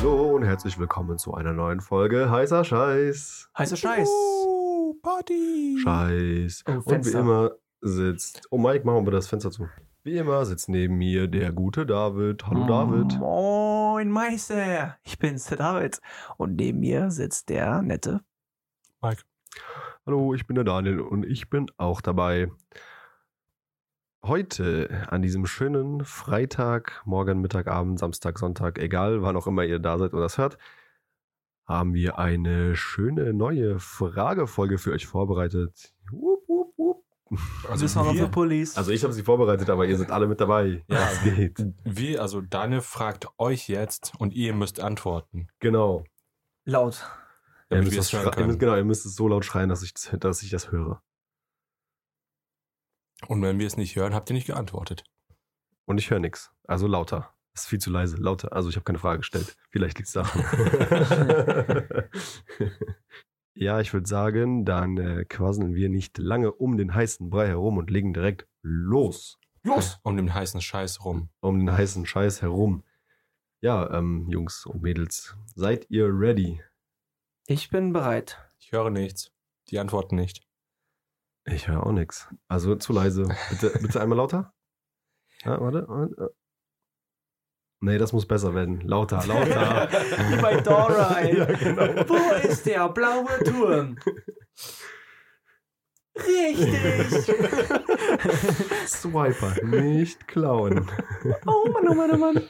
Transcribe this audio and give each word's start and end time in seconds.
Hallo 0.00 0.36
und 0.36 0.44
herzlich 0.44 0.78
willkommen 0.78 1.18
zu 1.18 1.34
einer 1.34 1.52
neuen 1.52 1.80
Folge 1.80 2.30
Heißer 2.30 2.62
Scheiß. 2.62 3.50
Heißer 3.58 3.76
Scheiß. 3.76 4.08
Oh, 4.08 4.94
Party. 5.02 5.76
Scheiß. 5.82 6.62
Oh, 6.68 6.82
Und 6.84 7.04
wie 7.04 7.10
immer 7.10 7.50
sitzt. 7.80 8.46
Oh 8.50 8.58
Mike, 8.58 8.86
machen 8.86 9.04
wir 9.04 9.10
das 9.10 9.26
Fenster 9.26 9.50
zu. 9.50 9.68
Wie 10.04 10.16
immer 10.16 10.46
sitzt 10.46 10.68
neben 10.68 10.98
mir 10.98 11.26
der 11.26 11.50
gute 11.50 11.84
David. 11.84 12.46
Hallo 12.46 12.64
David. 12.68 13.18
Moin 13.18 14.08
Meister. 14.12 14.96
Ich 15.02 15.18
bin's, 15.18 15.46
der 15.46 15.56
David. 15.58 16.00
Und 16.36 16.54
neben 16.54 16.78
mir 16.78 17.10
sitzt 17.10 17.48
der 17.48 17.82
nette. 17.82 18.20
Mike. 19.02 19.22
Hallo, 20.06 20.32
ich 20.32 20.46
bin 20.46 20.54
der 20.54 20.64
Daniel 20.64 21.00
und 21.00 21.26
ich 21.26 21.50
bin 21.50 21.66
auch 21.76 22.00
dabei. 22.00 22.52
Heute 24.22 25.06
an 25.08 25.22
diesem 25.22 25.46
schönen 25.46 26.04
Freitag, 26.04 27.02
morgen, 27.04 27.40
Mittag, 27.40 27.68
Abend, 27.68 27.98
Samstag, 27.98 28.38
Sonntag, 28.38 28.78
egal 28.78 29.22
wann 29.22 29.36
auch 29.36 29.46
immer 29.46 29.64
ihr 29.64 29.78
da 29.78 29.96
seid 29.96 30.12
und 30.12 30.20
das 30.20 30.38
hört, 30.38 30.58
haben 31.64 31.94
wir 31.94 32.18
eine 32.18 32.74
schöne 32.74 33.32
neue 33.32 33.78
Fragefolge 33.78 34.78
für 34.78 34.92
euch 34.92 35.06
vorbereitet. 35.06 35.94
Wupp, 36.10 36.48
wupp, 36.48 36.74
wupp. 36.76 37.04
Also 37.68 37.84
wir. 38.14 38.78
Also 38.78 38.90
ich 38.90 39.04
habe 39.04 39.12
sie 39.12 39.22
vorbereitet, 39.22 39.70
aber 39.70 39.86
ihr 39.86 39.96
seid 39.96 40.10
alle 40.10 40.26
mit 40.26 40.40
dabei. 40.40 40.84
Ja. 40.88 41.10
es 41.10 41.22
geht. 41.22 41.64
wir, 41.84 42.20
also 42.20 42.40
Daniel 42.40 42.80
fragt 42.80 43.28
euch 43.38 43.68
jetzt 43.68 44.14
und 44.18 44.34
ihr 44.34 44.52
müsst 44.52 44.80
antworten. 44.80 45.48
Genau. 45.60 46.04
Laut. 46.64 47.06
Ihr 47.70 47.82
müsst, 47.82 48.12
ihr 48.12 48.46
müsst, 48.46 48.58
genau, 48.58 48.76
ihr 48.76 48.84
müsst 48.84 49.06
es 49.06 49.14
so 49.14 49.28
laut 49.28 49.44
schreien, 49.44 49.68
dass 49.68 49.82
ich, 49.82 49.92
dass 50.18 50.42
ich 50.42 50.50
das 50.50 50.72
höre. 50.72 51.02
Und 53.26 53.42
wenn 53.42 53.58
wir 53.58 53.66
es 53.66 53.76
nicht 53.76 53.96
hören, 53.96 54.14
habt 54.14 54.30
ihr 54.30 54.34
nicht 54.34 54.46
geantwortet. 54.46 55.04
Und 55.84 55.98
ich 55.98 56.10
höre 56.10 56.20
nichts. 56.20 56.52
Also 56.64 56.86
lauter. 56.86 57.34
Das 57.52 57.62
ist 57.64 57.68
viel 57.68 57.80
zu 57.80 57.90
leise. 57.90 58.16
Lauter. 58.16 58.52
Also 58.52 58.68
ich 58.68 58.76
habe 58.76 58.84
keine 58.84 58.98
Frage 58.98 59.18
gestellt. 59.18 59.56
Vielleicht 59.70 59.98
liegt 59.98 60.08
es 60.08 60.12
daran. 60.12 60.44
ja, 63.54 63.80
ich 63.80 63.92
würde 63.92 64.08
sagen, 64.08 64.64
dann 64.64 64.96
äh, 64.98 65.24
quasseln 65.24 65.74
wir 65.74 65.88
nicht 65.88 66.18
lange 66.18 66.52
um 66.52 66.76
den 66.76 66.94
heißen 66.94 67.30
Brei 67.30 67.48
herum 67.48 67.78
und 67.78 67.90
legen 67.90 68.12
direkt 68.12 68.46
los. 68.62 69.38
Los! 69.64 69.98
Um 70.02 70.16
den 70.16 70.32
heißen 70.32 70.60
Scheiß 70.60 71.04
rum. 71.04 71.30
Um 71.40 71.58
den 71.58 71.72
heißen 71.72 72.06
Scheiß 72.06 72.42
herum. 72.42 72.84
Ja, 73.60 73.92
ähm, 73.92 74.28
Jungs 74.28 74.66
und 74.66 74.82
Mädels, 74.82 75.36
seid 75.56 75.90
ihr 75.90 76.06
ready? 76.06 76.62
Ich 77.46 77.70
bin 77.70 77.92
bereit. 77.92 78.38
Ich 78.60 78.70
höre 78.70 78.90
nichts. 78.90 79.32
Die 79.70 79.80
antworten 79.80 80.14
nicht. 80.14 80.47
Ich 81.50 81.68
höre 81.68 81.86
auch 81.86 81.92
nichts. 81.92 82.28
Also 82.48 82.74
zu 82.76 82.92
leise. 82.92 83.28
Bitte, 83.50 83.78
bitte 83.80 84.00
einmal 84.00 84.18
lauter. 84.18 84.52
Ja, 85.44 85.60
warte. 85.60 85.86
warte. 85.88 86.34
Nee, 87.80 87.98
das 87.98 88.12
muss 88.12 88.26
besser 88.26 88.54
werden. 88.54 88.80
Lauter, 88.80 89.24
lauter. 89.26 89.88
Wie 89.90 90.42
bei 90.42 90.60
Dora, 90.60 91.20
ey. 91.20 91.38
ja, 91.38 91.44
genau. 91.44 92.08
Wo 92.08 92.48
ist 92.48 92.66
der 92.66 92.88
blaue 92.88 93.44
Turm? 93.44 93.96
Richtig. 96.16 96.66
Swiper, 98.86 99.64
nicht 99.64 100.26
klauen. 100.26 100.90
oh 101.46 101.70
Mann, 101.70 101.88
oh 101.88 101.94
Mann, 101.94 102.10
oh 102.10 102.16
Mann. 102.16 102.42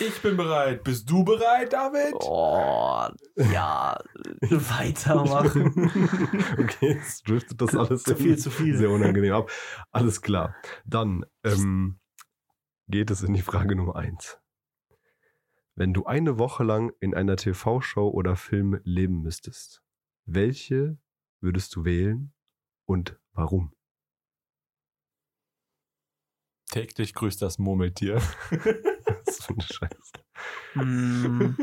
Ich 0.00 0.22
bin 0.22 0.36
bereit. 0.36 0.82
Bist 0.82 1.10
du 1.10 1.24
bereit, 1.24 1.72
David? 1.72 2.14
Oh, 2.20 3.06
ja. 3.52 3.98
Weitermachen. 4.40 5.90
okay, 6.58 6.94
jetzt 6.94 7.28
driftet 7.28 7.60
das 7.60 7.74
alles 7.76 8.04
Zu 8.04 8.16
viel, 8.16 8.38
zu 8.38 8.50
viel. 8.50 8.76
sehr 8.76 8.90
unangenehm 8.90 9.34
ab. 9.34 9.50
Alles 9.90 10.22
klar. 10.22 10.54
Dann 10.86 11.26
ähm, 11.44 12.00
geht 12.88 13.10
es 13.10 13.22
in 13.22 13.34
die 13.34 13.42
Frage 13.42 13.76
Nummer 13.76 13.96
eins. 13.96 14.40
Wenn 15.74 15.92
du 15.92 16.04
eine 16.06 16.38
Woche 16.38 16.64
lang 16.64 16.92
in 17.00 17.14
einer 17.14 17.36
TV-Show 17.36 18.08
oder 18.08 18.36
Film 18.36 18.80
leben 18.84 19.20
müsstest, 19.22 19.82
welche 20.24 20.98
würdest 21.40 21.76
du 21.76 21.84
wählen 21.84 22.32
und 22.86 23.18
warum? 23.32 23.74
Täglich 26.70 27.14
grüßt 27.14 27.42
das 27.42 27.58
Murmeltier. 27.58 28.22
Was 29.26 29.44
für 29.44 29.52
eine 29.52 29.62
Scheiße. 29.62 30.12
Hm, 30.72 31.56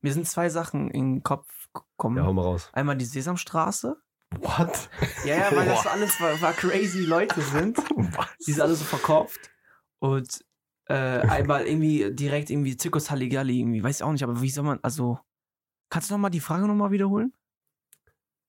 mir 0.00 0.12
sind 0.12 0.26
zwei 0.26 0.48
Sachen 0.48 0.90
in 0.90 1.14
den 1.16 1.22
Kopf 1.22 1.46
gekommen. 1.72 2.16
Ja, 2.16 2.24
hau 2.24 2.32
mal 2.32 2.42
raus. 2.42 2.70
Einmal 2.72 2.96
die 2.96 3.04
Sesamstraße. 3.04 3.96
What? 4.40 4.90
Ja, 5.24 5.36
ja, 5.36 5.56
weil 5.56 5.66
das 5.66 5.82
so 5.82 5.88
alles 5.88 6.20
war, 6.20 6.40
war 6.40 6.52
crazy 6.52 7.04
Leute 7.04 7.40
sind. 7.40 7.78
Die 8.46 8.52
sind 8.52 8.60
alle 8.60 8.74
so 8.74 8.84
verkauft. 8.84 9.50
Und 9.98 10.44
äh, 10.86 10.94
einmal 10.94 11.66
irgendwie 11.66 12.12
direkt 12.12 12.50
irgendwie 12.50 12.76
Zirkus 12.76 13.10
Halligalli, 13.10 13.60
irgendwie, 13.60 13.82
weiß 13.82 13.96
ich 13.96 14.02
auch 14.02 14.12
nicht, 14.12 14.24
aber 14.24 14.40
wie 14.42 14.50
soll 14.50 14.64
man, 14.64 14.78
also, 14.82 15.18
kannst 15.90 16.10
du 16.10 16.14
nochmal 16.14 16.30
die 16.30 16.40
Frage 16.40 16.66
nochmal 16.66 16.90
wiederholen? 16.90 17.32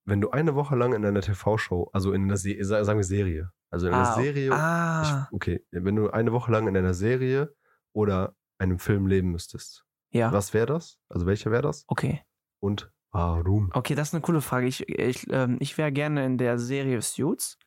Wenn 0.06 0.22
du 0.22 0.32
eine 0.32 0.56
Woche 0.56 0.76
lang 0.76 0.94
in 0.94 1.06
einer 1.06 1.22
TV-Show, 1.22 1.90
also 1.94 2.12
in 2.14 2.24
einer 2.24 2.38
Se 2.38 2.58
sa- 2.64 2.84
sagen 2.84 3.00
wir 3.00 3.04
Serie, 3.04 3.52
also 3.70 3.88
in 3.88 3.94
einer 3.94 4.10
ah, 4.10 4.16
Serie, 4.16 4.52
Ah, 4.54 5.28
ich, 5.28 5.34
okay, 5.34 5.66
wenn 5.72 5.96
du 5.96 6.10
eine 6.10 6.32
Woche 6.32 6.52
lang 6.52 6.68
in 6.68 6.78
einer 6.78 6.94
Serie 6.94 7.54
oder 7.94 8.36
einem 8.60 8.80
Film 8.80 9.08
leben 9.08 9.32
müsstest, 9.32 9.86
ja, 10.12 10.32
was 10.32 10.54
wäre 10.54 10.66
das? 10.68 11.00
Also 11.10 11.26
welche 11.26 11.52
wäre 11.52 11.62
das? 11.64 11.84
okay. 11.88 12.22
Und 12.60 12.92
warum? 13.12 13.70
Okay, 13.74 13.94
das 13.96 14.10
ist 14.10 14.14
eine 14.16 14.22
coole 14.22 14.42
Frage. 14.42 14.66
Ich, 14.68 14.88
ich, 14.90 15.28
ähm, 15.32 15.58
ich 15.60 15.78
wäre 15.78 15.92
gerne 15.92 16.26
in 16.26 16.38
der 16.38 16.58
Serie 16.58 17.02
Suits. 17.02 17.58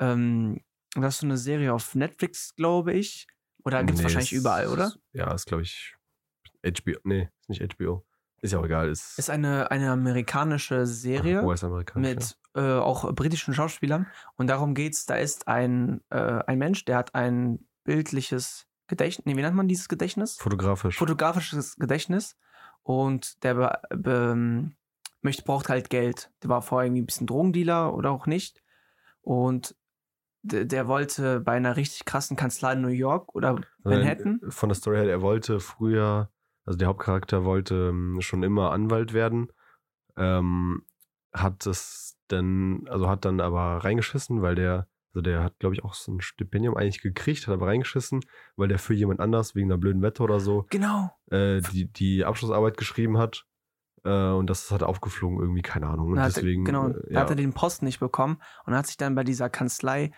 Ähm, 0.00 0.60
das 0.94 1.14
ist 1.14 1.20
so 1.20 1.26
eine 1.26 1.36
Serie 1.36 1.72
auf 1.72 1.94
Netflix, 1.94 2.54
glaube 2.56 2.92
ich. 2.94 3.26
Oder 3.64 3.78
gibt 3.84 3.92
es 3.92 3.98
Nee, 3.98 4.04
wahrscheinlich 4.04 4.32
ist- 4.32 4.40
überall, 4.40 4.68
oder? 4.68 4.92
Ja, 5.12 5.32
ist 5.34 5.46
glaube 5.46 5.62
ich 5.62 5.94
HBO. 6.64 6.98
Nee, 7.04 7.28
ist 7.40 7.48
nicht 7.48 7.62
HBO. 7.62 8.04
Ist 8.40 8.52
ja 8.52 8.60
auch 8.60 8.64
egal. 8.64 8.88
Ist, 8.88 9.18
Ist 9.18 9.30
eine, 9.30 9.70
eine 9.72 9.90
amerikanische 9.90 10.86
Serie. 10.86 11.42
Mit 11.94 12.38
äh, 12.54 12.60
auch 12.60 13.12
britischen 13.12 13.52
Schauspielern. 13.52 14.06
Und 14.36 14.46
darum 14.46 14.74
geht's, 14.74 15.06
da 15.06 15.16
ist 15.16 15.48
ein, 15.48 16.00
äh, 16.10 16.40
ein 16.46 16.58
Mensch, 16.58 16.84
der 16.84 16.96
hat 16.98 17.14
ein 17.16 17.66
bildliches 17.84 18.66
Gedächtnis, 18.88 19.26
nee, 19.26 19.36
wie 19.36 19.42
nennt 19.42 19.56
man 19.56 19.68
dieses 19.68 19.88
Gedächtnis? 19.88 20.36
Fotografisch. 20.36 20.96
Fotografisches 20.96 21.76
Gedächtnis. 21.76 22.36
Und 22.82 23.42
der 23.44 23.54
be, 23.54 23.78
be, 23.90 24.30
ähm, 24.32 24.76
möchte, 25.20 25.42
braucht 25.42 25.68
halt 25.68 25.90
Geld. 25.90 26.30
Der 26.42 26.50
war 26.50 26.62
vorher 26.62 26.86
irgendwie 26.86 27.02
ein 27.02 27.06
bisschen 27.06 27.26
Drogendealer 27.26 27.94
oder 27.94 28.10
auch 28.10 28.26
nicht. 28.26 28.62
Und 29.20 29.76
der, 30.42 30.64
der 30.64 30.88
wollte 30.88 31.40
bei 31.40 31.52
einer 31.52 31.76
richtig 31.76 32.04
krassen 32.04 32.36
Kanzlei 32.36 32.72
in 32.72 32.80
New 32.80 32.88
York 32.88 33.34
oder 33.34 33.50
Also, 33.50 33.64
Manhattan. 33.84 34.40
Von 34.48 34.68
der 34.68 34.76
Story 34.76 34.96
her, 34.96 35.10
er 35.10 35.20
wollte 35.22 35.60
früher, 35.60 36.30
also 36.64 36.78
der 36.78 36.88
Hauptcharakter 36.88 37.44
wollte 37.44 37.90
ähm, 37.90 38.20
schon 38.20 38.42
immer 38.42 38.70
Anwalt 38.72 39.12
werden. 39.12 39.52
Ähm, 40.16 40.84
hat 41.32 41.66
es 41.66 42.16
dann, 42.28 42.86
also 42.88 43.08
hat 43.08 43.24
dann 43.24 43.40
aber 43.40 43.84
reingeschissen, 43.84 44.42
weil 44.42 44.54
der, 44.54 44.88
also 45.18 45.22
der 45.22 45.42
hat, 45.42 45.58
glaube 45.58 45.74
ich, 45.74 45.84
auch 45.84 45.94
so 45.94 46.12
ein 46.12 46.20
Stipendium 46.20 46.76
eigentlich 46.76 47.00
gekriegt, 47.00 47.48
hat 47.48 47.54
aber 47.54 47.66
reingeschissen, 47.66 48.24
weil 48.56 48.68
der 48.68 48.78
für 48.78 48.94
jemand 48.94 49.18
anders 49.18 49.56
wegen 49.56 49.66
einer 49.68 49.78
blöden 49.78 50.00
Wette 50.00 50.22
oder 50.22 50.38
so 50.38 50.64
Genau. 50.70 51.10
äh, 51.30 51.60
die, 51.72 51.92
die 51.92 52.24
Abschlussarbeit 52.24 52.76
geschrieben 52.76 53.18
hat. 53.18 53.44
Äh, 54.04 54.30
und 54.30 54.48
das 54.48 54.70
hat 54.70 54.84
aufgeflogen, 54.84 55.40
irgendwie, 55.40 55.62
keine 55.62 55.88
Ahnung. 55.88 56.12
Und 56.12 56.18
deswegen. 56.18 56.62
er, 56.62 56.66
genau, 56.66 56.88
äh, 56.90 57.14
ja. 57.14 57.20
hat 57.20 57.30
er 57.30 57.36
den 57.36 57.52
Posten 57.52 57.84
nicht 57.84 57.98
bekommen 57.98 58.38
und 58.64 58.76
hat 58.76 58.86
sich 58.86 58.96
dann 58.96 59.16
bei 59.16 59.24
dieser 59.24 59.50
Kanzlei, 59.50 60.12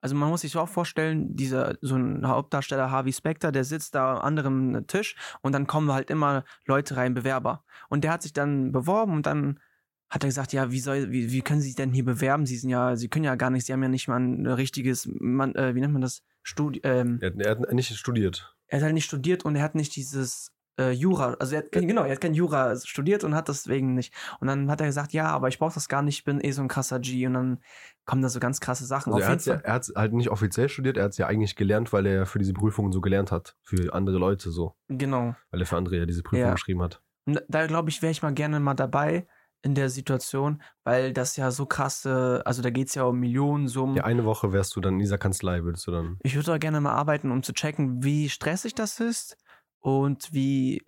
also 0.00 0.14
man 0.14 0.30
muss 0.30 0.40
sich 0.40 0.52
so 0.52 0.60
auch 0.60 0.68
vorstellen, 0.68 1.36
dieser 1.36 1.74
so 1.82 1.96
ein 1.96 2.26
Hauptdarsteller 2.26 2.90
Harvey 2.90 3.12
Specter, 3.12 3.52
der 3.52 3.64
sitzt 3.64 3.94
da 3.94 4.14
am 4.14 4.22
anderen 4.22 4.86
Tisch 4.86 5.16
und 5.42 5.52
dann 5.52 5.66
kommen 5.66 5.92
halt 5.92 6.10
immer 6.10 6.44
Leute 6.64 6.96
rein, 6.96 7.12
Bewerber. 7.12 7.62
Und 7.90 8.04
der 8.04 8.12
hat 8.12 8.22
sich 8.22 8.32
dann 8.32 8.72
beworben 8.72 9.12
und 9.12 9.26
dann 9.26 9.60
hat 10.08 10.22
er 10.24 10.28
gesagt, 10.28 10.52
ja, 10.52 10.70
wie 10.70 10.80
soll, 10.80 11.10
wie, 11.10 11.32
wie 11.32 11.42
können 11.42 11.60
Sie 11.60 11.66
sich 11.68 11.76
denn 11.76 11.92
hier 11.92 12.04
bewerben? 12.04 12.46
Sie 12.46 12.56
sind 12.56 12.70
ja, 12.70 12.96
Sie 12.96 13.08
können 13.08 13.24
ja 13.24 13.34
gar 13.34 13.50
nicht, 13.50 13.66
Sie 13.66 13.72
haben 13.72 13.82
ja 13.82 13.88
nicht 13.88 14.08
mal 14.08 14.20
ein 14.20 14.46
richtiges, 14.46 15.08
man, 15.20 15.54
äh, 15.54 15.74
wie 15.74 15.80
nennt 15.80 15.92
man 15.92 16.02
das? 16.02 16.22
Studi 16.42 16.80
ähm, 16.84 17.18
er, 17.20 17.30
hat- 17.30 17.36
er 17.40 17.50
hat 17.50 17.72
nicht 17.72 17.96
studiert. 17.96 18.54
er 18.68 18.78
hat 18.78 18.84
halt 18.84 18.94
nicht 18.94 19.04
studiert 19.06 19.44
und 19.44 19.56
er 19.56 19.62
hat 19.62 19.74
nicht 19.74 19.96
dieses 19.96 20.52
äh, 20.78 20.90
Jura, 20.92 21.34
also 21.40 21.56
er 21.56 21.62
hat, 21.62 21.72
genau, 21.72 22.04
er 22.04 22.12
hat 22.12 22.20
kein 22.20 22.34
Jura 22.34 22.76
studiert 22.76 23.24
und 23.24 23.34
hat 23.34 23.48
deswegen 23.48 23.94
nicht. 23.94 24.12
Und 24.40 24.46
dann 24.46 24.70
hat 24.70 24.80
er 24.80 24.86
gesagt, 24.86 25.12
ja, 25.14 25.26
aber 25.28 25.48
ich 25.48 25.58
brauche 25.58 25.72
das 25.74 25.88
gar 25.88 26.02
nicht, 26.02 26.18
ich 26.18 26.24
bin 26.24 26.38
eh 26.40 26.50
so 26.52 26.60
ein 26.62 26.68
krasser 26.68 27.00
G 27.00 27.26
und 27.26 27.32
dann 27.34 27.58
kommen 28.04 28.20
da 28.22 28.28
so 28.28 28.38
ganz 28.40 28.60
krasse 28.60 28.84
Sachen. 28.84 29.12
Also 29.12 29.22
er 29.24 29.26
Auf 29.28 29.32
hat 29.32 29.46
jeden 29.46 29.58
ja, 29.58 29.64
er 29.64 29.72
hat's 29.72 29.92
halt 29.96 30.12
nicht 30.12 30.28
offiziell 30.30 30.68
studiert, 30.68 30.98
er 30.98 31.04
hat 31.04 31.12
es 31.12 31.18
ja 31.18 31.26
eigentlich 31.26 31.56
gelernt, 31.56 31.92
weil 31.92 32.06
er 32.06 32.14
ja 32.14 32.24
für 32.26 32.38
diese 32.38 32.52
Prüfungen 32.52 32.92
so 32.92 33.00
gelernt 33.00 33.32
hat. 33.32 33.56
Für 33.62 33.92
andere 33.94 34.18
Leute 34.18 34.50
so. 34.50 34.76
Genau. 34.88 35.34
Weil 35.50 35.60
er 35.60 35.66
für 35.66 35.76
andere 35.78 35.96
ja 35.96 36.06
diese 36.06 36.22
Prüfung 36.22 36.40
Ja. 36.46 36.52
geschrieben 36.52 36.82
hat. 36.82 37.02
Und 37.24 37.42
da 37.48 37.66
glaube 37.66 37.88
ich, 37.90 38.02
wäre 38.02 38.12
ich 38.12 38.22
mal 38.22 38.34
gerne 38.34 38.60
mal 38.60 38.74
dabei 38.74 39.26
in 39.66 39.74
der 39.74 39.90
Situation, 39.90 40.62
weil 40.84 41.12
das 41.12 41.36
ja 41.36 41.50
so 41.50 41.66
krasse, 41.66 42.40
also 42.46 42.62
da 42.62 42.70
geht 42.70 42.86
es 42.86 42.94
ja 42.94 43.02
um 43.02 43.18
Millionensummen. 43.18 43.96
Ja, 43.96 44.04
eine 44.04 44.24
Woche 44.24 44.52
wärst 44.52 44.76
du 44.76 44.80
dann 44.80 44.94
in 44.94 45.00
dieser 45.00 45.18
Kanzlei, 45.18 45.64
würdest 45.64 45.86
du 45.88 45.90
dann. 45.90 46.18
Ich 46.22 46.36
würde 46.36 46.46
da 46.46 46.58
gerne 46.58 46.80
mal 46.80 46.92
arbeiten, 46.92 47.32
um 47.32 47.42
zu 47.42 47.52
checken, 47.52 48.04
wie 48.04 48.28
stressig 48.28 48.74
das 48.76 49.00
ist 49.00 49.36
und 49.80 50.32
wie, 50.32 50.84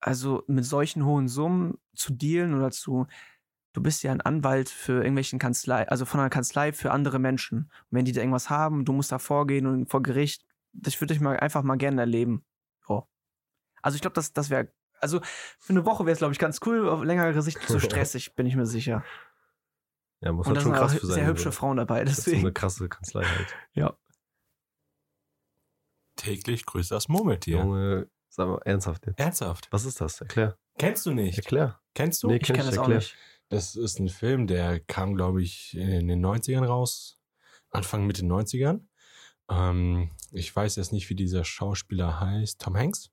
also 0.00 0.42
mit 0.48 0.64
solchen 0.64 1.04
hohen 1.04 1.28
Summen 1.28 1.78
zu 1.94 2.12
dealen 2.12 2.54
oder 2.54 2.72
zu, 2.72 3.06
du 3.74 3.80
bist 3.80 4.02
ja 4.02 4.10
ein 4.10 4.20
Anwalt 4.20 4.68
für 4.68 4.94
irgendwelchen 4.94 5.38
Kanzlei, 5.38 5.88
also 5.88 6.04
von 6.04 6.18
einer 6.18 6.30
Kanzlei 6.30 6.72
für 6.72 6.90
andere 6.90 7.20
Menschen. 7.20 7.58
Und 7.90 7.92
wenn 7.92 8.04
die 8.04 8.12
da 8.12 8.22
irgendwas 8.22 8.50
haben, 8.50 8.84
du 8.84 8.92
musst 8.92 9.12
da 9.12 9.20
vorgehen 9.20 9.66
und 9.66 9.88
vor 9.88 10.02
Gericht, 10.02 10.44
das 10.72 11.00
würde 11.00 11.14
ich 11.14 11.20
mal 11.20 11.38
einfach 11.38 11.62
mal 11.62 11.76
gerne 11.76 12.00
erleben. 12.00 12.44
Ja. 12.88 13.04
Also 13.82 13.94
ich 13.94 14.00
glaube, 14.00 14.14
das, 14.14 14.32
das 14.32 14.50
wäre, 14.50 14.72
Also 15.04 15.20
für 15.58 15.72
eine 15.72 15.84
Woche 15.86 16.04
wäre 16.06 16.12
es, 16.12 16.18
glaube 16.18 16.32
ich, 16.32 16.38
ganz 16.38 16.60
cool. 16.66 16.88
Auf 16.88 17.02
längere 17.04 17.40
Sicht 17.42 17.60
zu 17.68 17.78
stressig, 17.80 18.34
bin 18.34 18.46
ich 18.46 18.56
mir 18.56 18.66
sicher. 18.66 19.04
Ja, 20.20 20.32
muss 20.32 20.46
Und 20.46 20.54
halt 20.56 20.62
schon 20.62 20.72
sind 20.72 20.82
auch 20.82 20.88
krass 20.88 20.98
für 20.98 21.06
sein. 21.06 21.14
sehr 21.16 21.26
hübsche 21.26 21.46
also. 21.50 21.58
Frauen 21.58 21.76
dabei. 21.76 22.04
Das 22.04 22.18
ist 22.18 22.24
so 22.24 22.30
Deswegen. 22.30 22.46
eine 22.46 22.52
krasse 22.52 22.88
Kanzlei 22.88 23.24
halt. 23.24 23.54
Ja. 23.74 23.96
Täglich 26.16 26.64
grüßt 26.66 26.90
das 26.90 27.08
Murmeltier. 27.08 27.58
Junge, 27.58 28.08
sag 28.28 28.48
mal 28.48 28.60
ernsthaft 28.64 29.06
jetzt. 29.06 29.18
Ernsthaft? 29.18 29.68
Was 29.70 29.84
ist 29.84 30.00
das? 30.00 30.20
Erklär. 30.20 30.56
Kennst 30.78 31.04
du 31.06 31.12
nicht? 31.12 31.36
Erklär. 31.38 31.80
Kennst 31.94 32.22
du? 32.22 32.28
Nee, 32.28 32.36
Ich 32.36 32.42
kenn 32.44 32.56
kenne 32.56 32.68
ich, 32.68 32.74
das 32.74 32.78
auch 32.78 32.82
erklär. 32.84 32.98
nicht. 32.98 33.16
Das 33.48 33.76
ist 33.76 33.98
ein 33.98 34.08
Film, 34.08 34.46
der 34.46 34.80
kam, 34.80 35.14
glaube 35.14 35.42
ich, 35.42 35.76
in 35.76 36.08
den 36.08 36.24
90ern 36.24 36.64
raus. 36.64 37.18
Anfang 37.70 38.06
Mitte 38.06 38.22
90ern. 38.24 38.86
Ähm, 39.50 40.10
ich 40.30 40.54
weiß 40.54 40.76
jetzt 40.76 40.92
nicht, 40.92 41.10
wie 41.10 41.14
dieser 41.14 41.44
Schauspieler 41.44 42.20
heißt. 42.20 42.60
Tom 42.60 42.76
Hanks? 42.76 43.10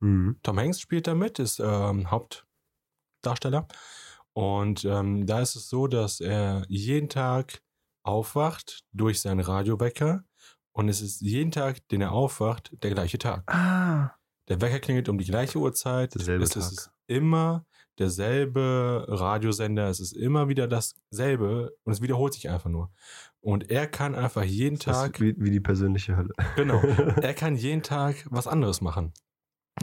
Mhm. 0.00 0.36
Tom 0.42 0.58
Hanks 0.58 0.80
spielt 0.80 1.06
da 1.06 1.14
mit, 1.14 1.38
ist 1.38 1.60
ähm, 1.60 2.10
Hauptdarsteller. 2.10 3.66
Und 4.32 4.84
ähm, 4.84 5.26
da 5.26 5.40
ist 5.40 5.56
es 5.56 5.68
so, 5.68 5.86
dass 5.86 6.20
er 6.20 6.64
jeden 6.68 7.08
Tag 7.08 7.62
aufwacht 8.02 8.84
durch 8.92 9.20
seinen 9.20 9.40
Radiowecker. 9.40 10.24
Und 10.72 10.88
es 10.88 11.00
ist 11.02 11.20
jeden 11.20 11.50
Tag, 11.50 11.86
den 11.88 12.00
er 12.00 12.12
aufwacht, 12.12 12.72
der 12.82 12.90
gleiche 12.92 13.18
Tag. 13.18 13.42
Ah, 13.52 14.12
Der 14.48 14.60
Wecker 14.60 14.78
klingelt 14.78 15.08
um 15.08 15.18
die 15.18 15.24
gleiche 15.24 15.58
Uhrzeit. 15.58 16.14
Derselbe 16.14 16.44
es 16.44 16.50
Tag. 16.50 16.62
ist 16.62 16.90
immer 17.08 17.66
derselbe 17.98 19.04
Radiosender. 19.08 19.88
Es 19.88 20.00
ist 20.00 20.12
immer 20.12 20.48
wieder 20.48 20.68
dasselbe 20.68 21.76
und 21.84 21.92
es 21.92 22.00
wiederholt 22.00 22.32
sich 22.34 22.48
einfach 22.48 22.70
nur. 22.70 22.90
Und 23.40 23.70
er 23.70 23.86
kann 23.88 24.14
einfach 24.14 24.44
jeden 24.44 24.78
Das 24.78 24.84
Tag, 24.96 25.20
wie, 25.20 25.34
wie 25.38 25.50
die 25.50 25.60
persönliche 25.60 26.16
Hölle. 26.16 26.32
genau, 26.56 26.80
er 27.20 27.34
kann 27.34 27.56
jeden 27.56 27.82
Tag 27.82 28.24
was 28.30 28.46
anderes 28.46 28.80
machen. 28.80 29.12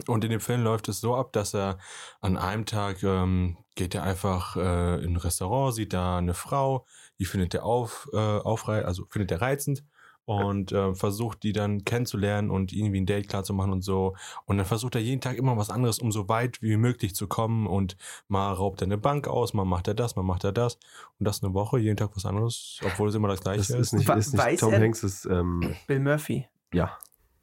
Und 0.06 0.24
in 0.24 0.30
dem 0.30 0.40
Film 0.40 0.62
läuft 0.62 0.88
es 0.88 1.00
so 1.00 1.16
ab, 1.16 1.32
dass 1.32 1.54
er 1.54 1.78
an 2.20 2.36
einem 2.36 2.66
Tag 2.66 3.02
ähm, 3.02 3.56
geht 3.74 3.94
er 3.94 4.02
einfach 4.02 4.56
äh, 4.56 5.02
in 5.02 5.12
ein 5.12 5.16
Restaurant, 5.16 5.74
sieht 5.74 5.92
da 5.92 6.18
eine 6.18 6.34
Frau, 6.34 6.84
die 7.18 7.24
findet 7.24 7.54
er 7.54 7.64
auf, 7.64 8.08
äh, 8.12 8.16
aufrei 8.16 8.84
also 8.84 9.06
findet 9.08 9.30
er 9.30 9.40
reizend 9.40 9.84
und 10.28 10.72
äh, 10.72 10.94
versucht 10.94 11.42
die 11.42 11.52
dann 11.52 11.84
kennenzulernen 11.86 12.50
und 12.50 12.70
irgendwie 12.74 13.00
ein 13.00 13.06
Date 13.06 13.28
klar 13.28 13.44
zu 13.44 13.54
machen 13.54 13.72
und 13.72 13.80
so. 13.80 14.14
Und 14.44 14.58
dann 14.58 14.66
versucht 14.66 14.94
er 14.94 15.00
jeden 15.00 15.22
Tag 15.22 15.38
immer 15.38 15.56
was 15.56 15.70
anderes, 15.70 16.00
um 16.00 16.12
so 16.12 16.28
weit 16.28 16.60
wie 16.60 16.76
möglich 16.76 17.14
zu 17.14 17.28
kommen 17.28 17.66
und 17.66 17.96
mal 18.28 18.52
raubt 18.52 18.82
er 18.82 18.88
eine 18.88 18.98
Bank 18.98 19.26
aus, 19.26 19.54
mal 19.54 19.64
macht 19.64 19.88
er 19.88 19.94
das, 19.94 20.16
mal 20.16 20.22
macht 20.22 20.44
er 20.44 20.52
das 20.52 20.78
und 21.18 21.24
das 21.24 21.42
eine 21.42 21.54
Woche, 21.54 21.78
jeden 21.78 21.96
Tag 21.96 22.10
was 22.14 22.26
anderes, 22.26 22.78
obwohl 22.84 23.08
es 23.08 23.14
immer 23.14 23.28
das 23.28 23.40
gleiche 23.40 23.60
Das 23.60 23.70
ist. 23.70 23.78
ist 23.78 23.92
nicht, 23.94 24.08
ist 24.10 24.32
nicht 24.34 24.44
weiß 24.44 24.60
Tom 24.60 24.74
Hanks 24.74 25.02
ist, 25.02 25.24
ähm, 25.24 25.74
Bill 25.86 26.00
Murphy. 26.00 26.46
ja. 26.74 26.98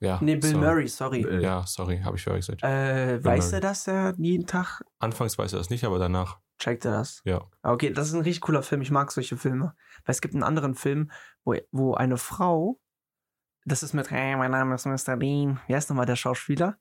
Ja, 0.06 0.20
Nee, 0.22 0.36
Bill 0.36 0.52
sorry. 0.52 0.66
Murray, 0.66 0.88
sorry. 0.88 1.22
Äh, 1.24 1.42
Ja, 1.42 1.66
sorry, 1.66 2.00
habe 2.00 2.16
ich 2.18 2.24
verwechselt. 2.24 2.62
Äh, 2.64 3.24
weiß 3.24 3.46
Murray. 3.48 3.58
er, 3.58 3.62
dass 3.62 3.88
er 3.88 4.14
jeden 4.18 4.46
Tag 4.48 4.82
Anfangs 5.00 5.38
weiß 5.38 5.54
er 5.54 5.60
das 5.60 5.70
nicht, 5.70 5.84
aber 5.84 6.00
danach, 6.00 6.40
checkt 6.60 6.86
er 6.86 6.92
das? 6.92 7.22
ja. 7.26 7.42
Ah, 7.64 7.72
Okay, 7.74 7.92
das 7.92 8.08
ist 8.10 8.14
ein 8.14 8.22
richtig 8.22 8.42
cooler 8.42 8.64
Film. 8.64 8.82
Ich 8.82 8.92
mag 8.92 9.12
solche 9.12 9.36
Filme. 9.38 9.76
Weil 10.06 10.14
es 10.14 10.22
gibt 10.22 10.34
einen 10.34 10.44
anderen 10.44 10.76
Film, 10.76 11.12
wo, 11.44 11.56
wo 11.72 11.94
eine 11.96 12.18
Frau, 12.18 12.80
das 13.66 13.82
ist 13.84 13.94
mit, 13.94 14.12
hey, 14.12 14.36
mein 14.36 14.52
Name 14.52 14.76
ist 14.76 14.86
Mr. 14.86 15.18
Bean. 15.18 15.60
Wie 15.68 15.76
heißt 15.76 15.90
nochmal 15.90 16.06
der 16.06 16.16
Schauspieler? 16.16 16.78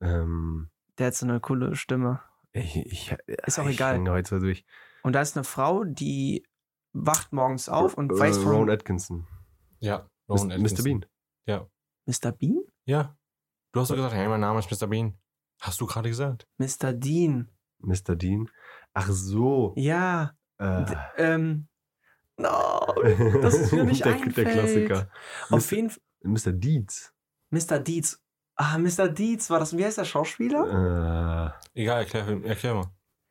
Ähm, 0.00 0.70
Der 0.98 1.06
hat 1.08 1.14
so 1.14 1.26
eine 1.26 1.40
coole 1.40 1.76
Stimme. 1.76 2.20
ich, 2.52 2.76
ich, 2.76 3.16
Ist 3.46 3.58
auch 3.58 3.66
ich 3.68 3.76
egal. 3.76 3.94
hänge 3.94 4.10
heute 4.10 4.28
so 4.28 4.38
durch. 4.40 4.64
Und 5.02 5.12
da 5.14 5.20
ist 5.20 5.36
eine 5.36 5.44
Frau, 5.44 5.84
die 5.84 6.44
wacht 6.92 7.32
morgens 7.32 7.68
auf 7.68 7.94
und 7.94 8.10
Äh, 8.12 8.18
weiß 8.18 8.38
Ron 8.38 8.44
von 8.66 8.70
Atkinson. 8.70 9.26
Ja, 9.80 10.08
Mr. 10.28 10.34
Rowan 10.36 10.52
Atkinson. 10.52 10.84
Bean. 10.84 11.06
Ja. 11.46 11.68
Mr. 12.06 12.32
Bean? 12.32 12.62
Ja. 12.84 13.16
Du 13.72 13.80
hast 13.80 13.90
doch 13.90 13.96
gesagt, 13.96 14.14
hey, 14.14 14.28
mein 14.28 14.40
Name 14.40 14.58
ist 14.60 14.70
Mr. 14.70 14.86
Bean. 14.86 15.18
Hast 15.60 15.80
du 15.80 15.86
gerade 15.86 16.08
gesagt? 16.08 16.46
Mr. 16.58 16.92
Dean. 16.92 17.50
Mr. 17.78 18.14
Dean. 18.16 18.50
Ach 18.92 19.08
so. 19.10 19.72
Ja. 19.76 20.32
Äh, 20.58 20.84
D 20.84 20.96
ähm. 21.18 21.68
No, 22.36 22.86
das 23.42 23.54
ist 23.54 23.72
mir 23.72 23.84
nicht 23.84 24.04
der, 24.04 24.14
einfällt. 24.14 24.36
der 24.36 24.44
Klassiker. 24.52 25.10
Auf 25.50 25.70
jeden 25.70 25.90
Fall. 25.90 26.02
Mr. 26.22 26.52
Deeds. 26.52 27.12
Mr. 27.50 27.78
Dietz. 27.78 28.20
Ah, 28.56 28.78
Mr. 28.78 29.08
Dietz 29.08 29.50
war 29.50 29.60
das. 29.60 29.76
Wie 29.76 29.84
heißt 29.84 29.98
der 29.98 30.04
Schauspieler? 30.04 31.54
Äh, 31.74 31.80
Egal, 31.80 32.00
erklär, 32.00 32.44
erklär 32.44 32.74
mal. 32.74 32.90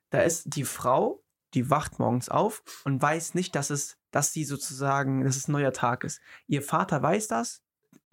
Da 0.09 0.21
ist 0.21 0.55
die 0.55 0.63
Frau, 0.63 1.23
die 1.53 1.69
wacht 1.69 1.99
morgens 1.99 2.29
auf 2.29 2.63
und 2.85 3.01
weiß 3.01 3.33
nicht, 3.33 3.55
dass 3.55 3.69
es, 3.69 3.97
dass 4.11 4.31
sie 4.31 4.45
sozusagen, 4.45 5.23
dass 5.23 5.35
es 5.35 5.47
ein 5.47 5.53
neuer 5.53 5.73
Tag 5.73 6.03
ist. 6.03 6.21
Ihr 6.47 6.61
Vater 6.61 7.01
weiß 7.01 7.27
das 7.27 7.61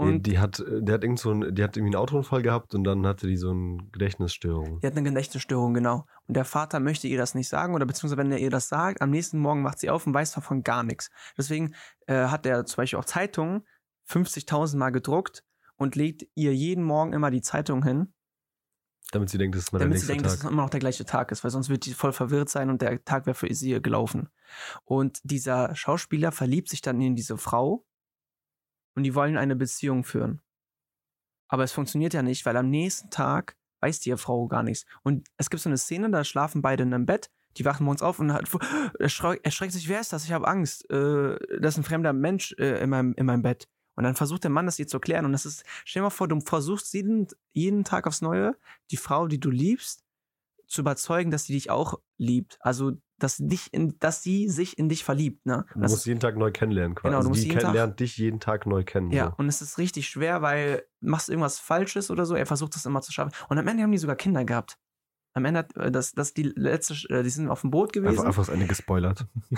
und 0.01 0.27
die, 0.27 0.31
die 0.33 0.39
hat, 0.39 0.63
der 0.67 0.95
hat 0.95 1.05
irgend 1.05 1.19
so 1.19 1.31
ein, 1.31 1.55
die 1.55 1.63
hat 1.63 1.77
irgendwie 1.77 1.95
einen 1.95 2.03
Autounfall 2.03 2.43
gehabt 2.43 2.75
und 2.75 2.85
dann 2.85 3.07
hatte 3.07 3.27
die 3.27 3.37
so 3.37 3.51
eine 3.51 3.79
Gedächtnisstörung. 3.93 4.81
die 4.81 4.87
hat 4.87 4.97
eine 4.97 5.09
Gedächtnisstörung, 5.09 5.75
genau. 5.75 6.07
Und 6.27 6.37
der 6.37 6.45
Vater 6.45 6.81
möchte 6.81 7.07
ihr 7.09 7.19
das 7.19 7.35
nicht 7.35 7.49
sagen 7.49 7.75
oder 7.75 7.87
beziehungsweise 7.87 8.17
wenn 8.19 8.33
er 8.33 8.39
ihr 8.39 8.51
das 8.51 8.69
sagt, 8.69 9.03
am 9.03 9.11
nächsten 9.11 9.39
Morgen 9.39 9.65
wacht 9.65 9.79
sie 9.79 9.91
auf 9.91 10.07
und 10.07 10.15
weiß 10.15 10.33
davon 10.33 10.63
gar 10.63 10.83
nichts. 10.83 11.11
Deswegen 11.37 11.75
äh, 12.07 12.27
hat 12.27 12.47
er 12.47 12.65
zum 12.65 12.77
Beispiel 12.79 12.99
auch 12.99 13.05
Zeitungen 13.05 13.67
50.000 14.09 14.77
Mal 14.77 14.91
gedruckt 14.91 15.45
und 15.77 15.97
legt 15.97 16.27
ihr 16.35 16.55
jeden 16.55 16.85
Morgen 16.85 17.13
immer 17.13 17.31
die 17.31 17.43
Zeitung 17.43 17.83
hin, 17.85 18.13
Damit 19.13 19.31
sie 19.31 19.39
denkt, 19.39 19.57
das 19.57 19.65
ist 19.65 19.73
mal 19.73 19.79
damit 19.79 19.95
der 19.95 20.01
sie 20.01 20.07
denkt, 20.09 20.25
dass 20.25 20.35
es 20.35 20.41
Tag. 20.41 20.51
immer 20.51 20.63
noch 20.63 20.71
der 20.71 20.81
gleiche 20.81 21.05
Tag 21.05 21.33
ist, 21.33 21.43
weil 21.45 21.51
sonst 21.51 21.69
wird 21.69 21.85
sie 21.85 21.95
voll 21.95 22.13
verwirrt 22.13 22.49
sein 22.49 22.71
und 22.71 22.83
der 22.83 23.05
Tag 23.05 23.27
wäre 23.27 23.35
für 23.35 23.53
sie 23.53 23.81
gelaufen. 23.81 24.29
Und 24.85 25.21
dieser 25.25 25.75
Schauspieler 25.75 26.33
verliebt 26.33 26.69
sich 26.69 26.81
dann 26.81 27.01
in 27.01 27.17
diese 27.17 27.37
Frau 27.39 27.85
und 28.95 29.03
die 29.05 29.15
wollen 29.15 29.37
eine 29.37 29.57
Beziehung 29.57 30.05
führen. 30.05 30.41
Aber 31.49 31.65
es 31.65 31.73
funktioniert 31.73 32.15
ja 32.15 32.23
nicht, 32.23 32.47
weil 32.47 32.57
am 32.57 32.71
nächsten 32.71 33.11
Tag 33.11 33.57
weiß 33.81 34.01
die 34.01 34.17
Frau 34.17 34.47
gar 34.47 34.63
nichts. 34.63 34.87
Und 35.03 35.29
es 35.37 35.51
gibt 35.51 35.63
so 35.63 35.69
eine 35.69 35.79
Szene, 35.79 36.11
da 36.11 36.23
schlafen 36.25 36.63
beide 36.63 36.83
in 36.83 36.95
einem 36.95 37.07
Bett, 37.07 37.31
die 37.57 37.65
wachen 37.65 37.85
morgens 37.85 38.03
auf 38.03 38.19
und 38.19 38.33
hat, 38.33 38.49
erschreckt, 38.99 39.45
erschreckt 39.45 39.73
sich, 39.73 39.89
wer 39.89 40.01
ist 40.01 40.13
das? 40.13 40.25
Ich 40.25 40.33
habe 40.33 40.47
Angst. 40.47 40.89
Äh, 40.91 41.39
das 41.61 41.75
ist 41.75 41.79
ein 41.79 41.85
fremder 41.85 42.13
Mensch 42.13 42.55
äh, 42.59 42.83
in, 42.83 42.91
meinem, 42.91 43.15
in 43.15 43.27
meinem 43.27 43.43
Bett. 43.43 43.69
Und 43.97 44.05
dann 44.05 44.15
versucht 44.15 44.45
der 44.45 44.51
Mann 44.51 44.67
das 44.67 44.79
ihr 44.79 44.87
zu 44.87 44.99
erklären. 44.99 45.25
Und 45.25 45.33
das 45.33 45.45
ist, 45.45 45.65
stell 45.85 46.01
dir 46.01 46.05
mal 46.05 46.11
vor, 46.11 46.29
du 46.29 46.41
versuchst 46.41 46.93
jeden, 46.95 47.27
jeden 47.53 47.85
Tag 47.85 48.07
aufs 48.07 48.23
Neue, 48.23 48.57
die 48.91 48.97
Frau, 48.97 49.27
die 49.27 49.41
du 49.41 49.51
liebst, 49.51 50.05
zu 50.67 50.83
überzeugen, 50.83 51.31
dass 51.31 51.45
sie 51.45 51.55
dich 51.55 51.71
auch 51.71 52.01
liebt. 52.17 52.59
Also, 52.61 52.93
dass, 53.23 53.37
dich 53.39 53.73
in, 53.73 53.97
dass 54.01 54.23
sie 54.23 54.49
sich 54.49 54.79
in 54.79 54.89
dich 54.89 55.05
verliebt. 55.05 55.47
Ne? 55.47 55.65
Du 55.75 55.81
Das 55.81 55.93
musst 55.93 56.07
jeden 56.07 56.21
Tag 56.21 56.37
neu 56.37 56.51
kennenlernen. 56.51 56.95
Quasi. 56.95 57.09
Genau, 57.11 57.17
du 57.17 57.19
also 57.19 57.29
musst 57.31 57.43
die 57.45 57.49
jeden 57.49 57.61
Tag- 57.61 57.75
lernt 57.75 58.01
dich 58.01 58.17
jeden 58.19 58.41
Tag 58.41 58.67
neu 58.67 58.83
kennen. 58.85 59.11
Ja, 59.13 59.27
So. 59.29 59.35
und 59.39 59.49
es 59.49 59.63
ist 59.63 59.79
richtig 59.79 60.09
schwer, 60.09 60.43
weil 60.43 60.85
machst 61.01 61.29
irgendwas 61.29 61.59
Falsches 61.59 62.11
oder 62.11 62.27
so, 62.27 62.35
er 62.35 62.47
versucht 62.47 62.75
das 62.75 62.85
immer 62.87 63.01
zu 63.03 63.13
schaffen. 63.13 63.33
Und 63.49 63.59
am 63.59 63.67
Ende 63.69 63.83
haben 63.83 63.93
die 63.93 63.99
sogar 63.99 64.17
Kinder 64.17 64.45
gehabt. 64.45 64.77
Am 65.33 65.45
Ende 65.45 65.61
hat 65.61 65.77
äh, 65.77 65.93
das, 65.93 66.11
das 66.11 66.35
die 66.35 66.43
letzte, 66.43 66.95
äh, 67.15 67.23
die 67.23 67.31
sind 67.31 67.49
auf 67.49 67.61
dem 67.61 67.71
Boot 67.71 67.93
gewesen. 67.93 68.11
Einfach, 68.19 68.25
einfach 68.27 68.47
das 68.47 68.49
Ende 68.53 68.67
gespoilert. 68.67 69.27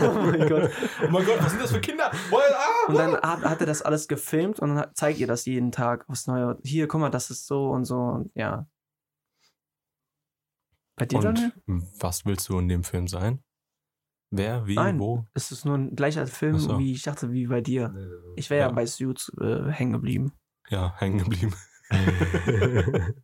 oh 0.00 0.12
mein 0.14 0.48
Gott. 0.48 0.70
Oh 1.04 1.10
mein 1.10 1.24
Gott, 1.26 1.38
was 1.42 1.50
sind 1.50 1.60
das 1.62 1.72
für 1.72 1.80
Kinder? 1.80 2.12
Ah, 2.12 2.86
Und 2.88 2.96
dann 2.96 3.14
hat, 3.16 3.42
hat 3.42 3.60
er 3.60 3.66
das 3.66 3.82
alles 3.82 4.06
gefilmt 4.06 4.60
und 4.60 4.76
dann 4.76 4.86
zeigt 4.94 5.18
ihr 5.18 5.26
das 5.26 5.46
jeden 5.46 5.72
Tag 5.72 6.08
aufs 6.08 6.28
Neue. 6.28 6.58
Hier, 6.62 6.86
guck 6.86 7.00
mal, 7.00 7.10
das 7.10 7.30
ist 7.30 7.46
so 7.48 7.70
und 7.70 7.86
so 7.86 7.96
und 7.98 8.30
ja. 8.34 8.68
Bei 11.00 11.06
dir, 11.06 11.18
Daniel? 11.18 11.50
Und 11.66 11.88
was 11.98 12.26
willst 12.26 12.46
du 12.50 12.58
in 12.58 12.68
dem 12.68 12.84
Film 12.84 13.08
sein? 13.08 13.42
Wer, 14.30 14.66
wie, 14.66 14.74
Nein. 14.74 14.98
wo? 14.98 15.24
Es 15.32 15.50
ist 15.50 15.64
nur 15.64 15.76
ein 15.76 15.96
gleicher 15.96 16.26
Film, 16.26 16.58
so. 16.58 16.78
wie 16.78 16.92
ich 16.92 17.04
dachte, 17.04 17.32
wie 17.32 17.46
bei 17.46 17.62
dir. 17.62 17.94
Ich 18.36 18.50
wäre 18.50 18.60
ja. 18.60 18.66
Ja. 18.66 18.72
bei 18.74 18.84
Suits 18.84 19.32
äh, 19.40 19.70
hängen 19.70 19.92
geblieben. 19.92 20.34
Ja, 20.68 20.94
hängen 20.98 21.16
geblieben. 21.16 21.54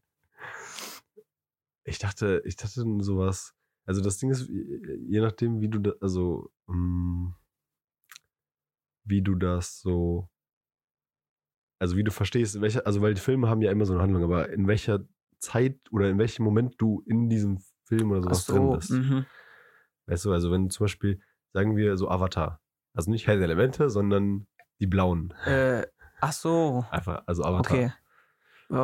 ich 1.84 1.98
dachte, 1.98 2.40
ich 2.46 2.56
dachte 2.56 2.82
sowas. 3.00 3.54
Also 3.84 4.00
das 4.00 4.16
Ding 4.16 4.30
ist, 4.30 4.48
je 4.48 5.20
nachdem, 5.20 5.60
wie 5.60 5.68
du 5.68 5.78
da, 5.78 5.92
also 6.00 6.50
mm, 6.68 7.28
wie 9.04 9.20
du 9.20 9.34
das 9.34 9.80
so, 9.82 10.30
also 11.78 11.94
wie 11.98 12.04
du 12.04 12.10
verstehst, 12.10 12.56
in 12.56 12.62
welcher, 12.62 12.86
also 12.86 13.02
weil 13.02 13.12
die 13.12 13.20
Filme 13.20 13.50
haben 13.50 13.60
ja 13.60 13.70
immer 13.70 13.84
so 13.84 13.92
eine 13.92 14.02
Handlung, 14.02 14.24
aber 14.24 14.48
in 14.48 14.66
welcher 14.66 15.06
Zeit 15.38 15.78
oder 15.90 16.08
in 16.08 16.18
welchem 16.18 16.44
Moment 16.44 16.74
du 16.78 17.02
in 17.06 17.28
diesem 17.28 17.58
Film 17.84 18.10
oder 18.12 18.22
sowas 18.22 18.46
drin 18.46 18.70
bist. 18.72 18.90
mhm. 18.90 19.26
Weißt 20.06 20.24
du, 20.24 20.32
also 20.32 20.50
wenn 20.52 20.70
zum 20.70 20.84
Beispiel, 20.84 21.20
sagen 21.52 21.76
wir 21.76 21.96
so 21.96 22.08
Avatar, 22.08 22.60
also 22.94 23.10
nicht 23.10 23.26
der 23.26 23.34
Elemente, 23.40 23.90
sondern 23.90 24.46
die 24.80 24.86
blauen. 24.86 25.32
äh, 25.44 25.86
ach 26.20 26.32
so, 26.32 26.84
Einfach, 26.90 27.22
also 27.26 27.44
Avatar. 27.44 27.76
okay. 27.76 27.92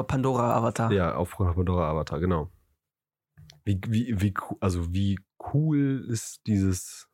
Pandora 0.06 0.54
Avatar. 0.56 0.92
Ja, 0.92 1.14
auf 1.16 1.32
Pandora 1.36 1.90
Avatar, 1.90 2.20
genau. 2.20 2.50
Wie, 3.64 3.80
wie, 3.88 4.20
wie, 4.20 4.34
also 4.60 4.92
wie 4.92 5.18
cool 5.52 6.04
ist 6.08 6.46
dieses, 6.46 7.08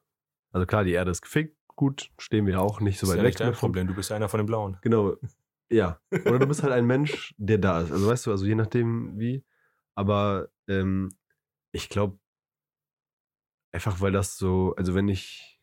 also 0.53 0.67
klar, 0.67 0.85
die 0.85 0.93
Erde 0.93 1.11
ist 1.11 1.23
gefickt, 1.23 1.57
gut, 1.77 2.11
stehen 2.19 2.47
wir 2.47 2.61
auch 2.61 2.81
nicht 2.81 2.99
so 2.99 3.07
Das 3.07 3.11
ist 3.11 3.17
weit 3.17 3.19
ja 3.19 3.23
weg. 3.25 3.29
nicht 3.31 3.41
dein 3.41 3.47
davon. 3.53 3.69
Problem, 3.69 3.87
du 3.87 3.95
bist 3.95 4.11
ja 4.11 4.17
einer 4.17 4.29
von 4.29 4.39
den 4.39 4.47
Blauen. 4.47 4.77
Genau, 4.83 5.15
ja. 5.71 6.01
Oder 6.13 6.39
du 6.39 6.47
bist 6.47 6.63
halt 6.63 6.73
ein 6.73 6.87
Mensch, 6.87 7.35
der 7.39 7.59
da 7.59 7.81
ist. 7.81 7.93
Also 7.93 8.09
weißt 8.09 8.27
du, 8.27 8.31
also 8.31 8.47
je 8.47 8.55
nachdem 8.55 9.19
wie. 9.19 9.45
Aber 9.95 10.49
ähm, 10.69 11.11
ich 11.73 11.89
glaube, 11.89 12.19
einfach 13.73 14.01
weil 14.01 14.13
das 14.13 14.37
so, 14.37 14.75
also 14.77 14.95
wenn 14.95 15.09
ich 15.09 15.61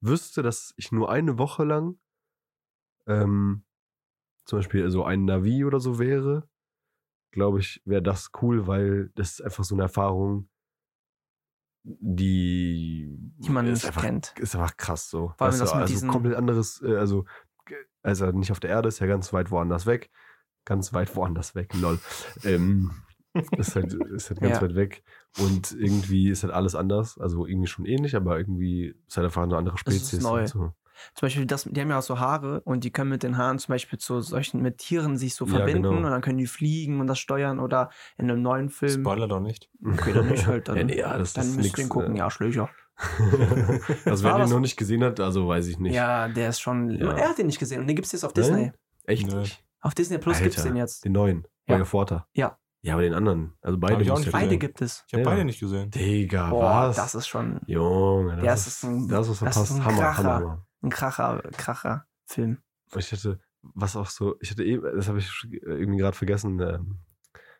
wüsste, 0.00 0.42
dass 0.42 0.74
ich 0.76 0.92
nur 0.92 1.10
eine 1.10 1.38
Woche 1.38 1.64
lang 1.64 1.98
ähm, 3.06 3.64
zum 4.44 4.58
Beispiel 4.58 4.90
so 4.90 5.04
ein 5.04 5.24
Navi 5.24 5.64
oder 5.64 5.80
so 5.80 5.98
wäre, 5.98 6.48
glaube 7.32 7.60
ich, 7.60 7.82
wäre 7.84 8.02
das 8.02 8.30
cool, 8.40 8.66
weil 8.66 9.10
das 9.14 9.32
ist 9.32 9.40
einfach 9.42 9.64
so 9.64 9.74
eine 9.74 9.82
Erfahrung, 9.82 10.48
die, 11.84 13.16
Die 13.38 13.50
man 13.50 13.66
ist 13.66 13.82
nicht 13.82 13.86
einfach, 13.86 14.02
kennt. 14.02 14.34
Ist 14.38 14.54
einfach 14.54 14.76
krass 14.76 15.08
so. 15.08 15.32
Vor 15.36 15.46
allem 15.46 15.52
Weißt 15.52 15.60
das 15.62 15.70
du, 15.70 15.78
mit 15.78 15.90
also 15.90 16.06
komplett 16.06 16.34
anderes, 16.36 16.82
äh, 16.82 16.96
also 18.02 18.26
nicht 18.30 18.52
auf 18.52 18.60
der 18.60 18.70
Erde 18.70 18.88
ist, 18.88 18.98
ja 19.00 19.06
ganz 19.06 19.32
weit 19.32 19.50
woanders 19.50 19.86
weg. 19.86 20.10
Ganz 20.64 20.92
weit 20.92 21.14
woanders 21.16 21.54
weg, 21.54 21.72
lol. 21.74 21.98
Ähm, 22.44 22.90
ist 23.56 23.74
halt, 23.74 23.94
ist 23.94 24.30
halt 24.30 24.40
ganz 24.40 24.56
Ja. 24.56 24.62
weit 24.62 24.74
weg. 24.74 25.02
Und 25.38 25.72
irgendwie 25.72 26.28
ist 26.28 26.42
halt 26.42 26.52
alles 26.52 26.74
anders. 26.74 27.18
Also 27.18 27.46
irgendwie 27.46 27.68
schon 27.68 27.86
ähnlich, 27.86 28.16
aber 28.16 28.36
irgendwie 28.38 28.94
ist 29.06 29.16
halt 29.16 29.24
einfach 29.26 29.42
eine 29.42 29.56
andere 29.56 29.76
Es 29.86 29.92
ist 29.94 30.00
Spezies. 30.08 30.22
neu. 30.22 30.40
und 30.42 30.48
So. 30.48 30.58
Zum 31.14 31.26
Beispiel, 31.26 31.46
das, 31.46 31.62
die 31.64 31.80
haben 31.80 31.90
ja 31.90 31.98
auch 31.98 32.02
so 32.02 32.18
Haare 32.18 32.60
und 32.62 32.82
die 32.82 32.90
können 32.90 33.10
mit 33.10 33.22
den 33.22 33.38
Haaren 33.38 33.58
zum 33.60 33.72
Beispiel 33.72 33.98
zu 34.00 34.20
solchen, 34.20 34.60
mit 34.62 34.78
Tieren 34.78 35.16
sich 35.16 35.36
so 35.36 35.44
Ja, 35.46 35.52
verbinden 35.52 35.84
genau. 35.84 35.96
und 35.96 36.02
dann 36.10 36.20
können 36.20 36.38
die 36.38 36.46
fliegen 36.48 37.00
und 37.00 37.06
das 37.06 37.20
steuern 37.20 37.60
oder 37.60 37.90
in 38.16 38.28
einem 38.30 38.42
neuen 38.42 38.68
Film. 38.68 39.02
Spoiler 39.02 39.28
doch 39.28 39.40
nicht. 39.40 39.70
Okay, 39.84 40.12
dann 40.12 40.28
nicht 40.28 40.46
halt. 40.46 40.66
Dann, 40.68 40.76
Ja, 40.76 40.84
nee, 40.84 40.98
ja, 40.98 41.16
das 41.16 41.34
dann 41.34 41.46
ist 41.46 41.56
müsst 41.56 41.78
ihr 41.78 41.84
den 41.84 41.88
gucken, 41.88 42.16
äh, 42.16 42.18
ja, 42.18 42.30
Schlöcher. 42.30 42.68
also 44.04 44.24
wer 44.24 44.38
den 44.38 44.48
noch 44.50 44.60
nicht 44.60 44.76
gesehen 44.76 45.04
hat, 45.04 45.20
also 45.20 45.48
weiß 45.48 45.66
ich 45.68 45.78
nicht. 45.78 45.94
Ja, 45.94 46.28
der 46.28 46.48
ist 46.50 46.60
schon. 46.60 46.90
Ja. 46.90 47.12
Er 47.12 47.28
hat 47.30 47.38
den 47.38 47.46
nicht 47.46 47.58
gesehen 47.58 47.80
und 47.80 47.86
den 47.86 47.96
gibt 47.96 48.06
es 48.06 48.12
jetzt 48.12 48.24
auf 48.24 48.34
Nein? 48.34 48.44
Disney. 48.44 48.72
Echt 49.04 49.26
nicht. 49.32 49.64
Auf 49.80 49.94
Disney 49.94 50.18
Plus 50.18 50.38
gibt 50.40 50.56
es 50.56 50.62
den 50.64 50.76
jetzt. 50.76 51.04
Den 51.04 51.12
neuen. 51.12 51.46
Ja. 51.68 51.76
Euer 51.76 51.84
Vater. 51.86 52.26
Ja. 52.32 52.58
Ja, 52.82 52.94
aber 52.94 53.02
den 53.02 53.14
anderen. 53.14 53.54
Also 53.60 53.78
beide. 53.78 54.02
Ich 54.02 54.10
auch 54.10 54.18
nicht 54.18 54.30
Beide 54.32 54.56
gibt 54.58 54.80
es. 54.82 55.04
Ich 55.08 55.14
habe 55.14 55.22
Ja. 55.24 55.30
beide 55.30 55.44
nicht 55.44 55.60
gesehen. 55.60 55.90
Digga, 55.90 56.50
Boah, 56.50 56.88
was? 56.88 56.96
das 56.96 57.14
ist 57.14 57.26
schon 57.26 57.60
Junge, 57.66 58.36
das, 58.36 58.44
Der 58.44 58.54
ist, 58.54 58.66
ist 58.68 58.84
ein- 58.84 59.08
das 59.08 59.28
ist 59.28 59.42
das 59.42 59.56
ist 59.56 59.70
ein 59.72 59.84
Hammer, 59.84 59.98
Kracher. 59.98 60.16
Hammer, 60.24 60.34
Hammer. 60.34 60.66
ein 60.82 60.90
Kracher, 60.90 61.42
Kracher 61.56 62.06
Film. 62.24 62.58
Ich 62.96 63.12
hatte, 63.12 63.40
was 63.62 63.96
auch 63.96 64.06
so, 64.08 64.36
ich 64.40 64.50
hatte 64.50 64.62
eben, 64.64 64.82
das 64.96 65.08
habe 65.08 65.18
ich 65.18 65.30
irgendwie 65.62 65.98
gerade 65.98 66.16
vergessen. 66.16 66.60
Ähm, 66.60 66.98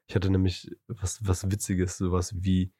ich 0.06 0.14
hatte 0.14 0.30
nämlich 0.30 0.70
was, 0.86 1.26
was 1.26 1.50
Witziges, 1.50 1.98
sowas 1.98 2.32
wie, 2.36 2.72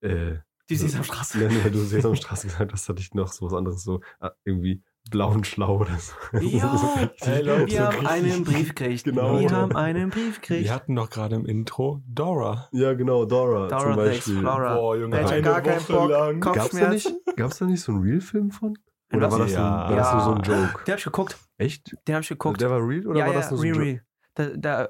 äh, 0.00 0.36
Die 0.70 0.76
Sesamstraße. 0.76 1.38
Nein, 1.38 1.64
weil 1.64 1.70
du 1.70 1.78
Sesamstraße 1.80 2.46
gesagt 2.48 2.72
hast, 2.72 2.88
hatte 2.88 3.00
ich 3.00 3.12
noch 3.14 3.28
so 3.32 3.46
was 3.46 3.52
anderes, 3.54 3.82
so 3.82 4.00
ah, 4.20 4.30
irgendwie 4.44 4.82
blau 5.10 5.30
und 5.32 5.46
schlau 5.46 5.78
oder 5.78 5.96
so. 5.98 6.12
Ja, 6.40 6.76
So 6.76 6.86
richtig- 7.00 7.28
Ey, 7.28 7.42
Leute, 7.42 7.66
wir 7.70 7.76
so 7.78 7.84
haben 7.86 8.06
einen 8.06 8.44
Brief 8.44 8.74
gekriegt. 8.74 9.04
Genau. 9.04 9.40
Wir 9.40 9.50
haben 9.50 9.74
einen 9.76 10.10
Brief 10.10 10.36
Wir 10.36 10.40
gekriegt. 10.40 10.70
hatten 10.70 10.94
doch 10.94 11.10
gerade 11.10 11.36
im 11.36 11.44
Intro 11.46 12.00
Dora. 12.06 12.68
Ja, 12.72 12.94
genau, 12.94 13.24
Dora, 13.24 13.66
Dora 13.68 13.80
zum 13.82 13.90
the 13.92 13.96
Beispiel. 13.96 14.34
Explorer. 14.36 14.74
Boah, 14.76 14.96
Junge, 14.96 15.16
eine 15.18 15.42
gar 15.42 15.60
keinen 15.60 15.80
Woche 15.80 15.92
Bock. 15.92 16.10
lang. 16.10 16.40
Gab's 16.40 16.70
da, 16.70 16.88
nicht, 16.90 17.12
gab's 17.36 17.58
da 17.58 17.66
nicht 17.66 17.80
so 17.82 17.92
einen 17.92 18.02
Real-Film 18.02 18.50
von? 18.50 18.78
Oder 19.12 19.32
war 19.32 19.38
das, 19.40 19.50
so, 19.50 19.56
Ja. 19.56 19.90
war 19.90 19.96
das 19.96 20.12
nur 20.12 20.22
so 20.22 20.30
ein. 20.34 20.42
Joke? 20.42 20.84
Den 20.86 20.92
hab 20.92 20.98
ich 20.98 21.04
geguckt. 21.04 21.38
Echt? 21.58 21.96
Den 22.06 22.14
hab 22.14 22.22
ich 22.22 22.28
geguckt. 22.28 22.60
Der 22.60 22.70
war 22.70 22.78
real 22.78 23.06
oder 23.08 23.18
ja, 23.18 23.26
war 23.26 23.32
ja, 23.32 23.40
das 23.40 23.50
nur 23.50 23.58
so 23.58 23.64
ein 23.64 23.74
Real, 23.74 23.86
Joke? 23.86 24.02
Real. 24.36 24.56
Da, 24.56 24.56
da, 24.84 24.88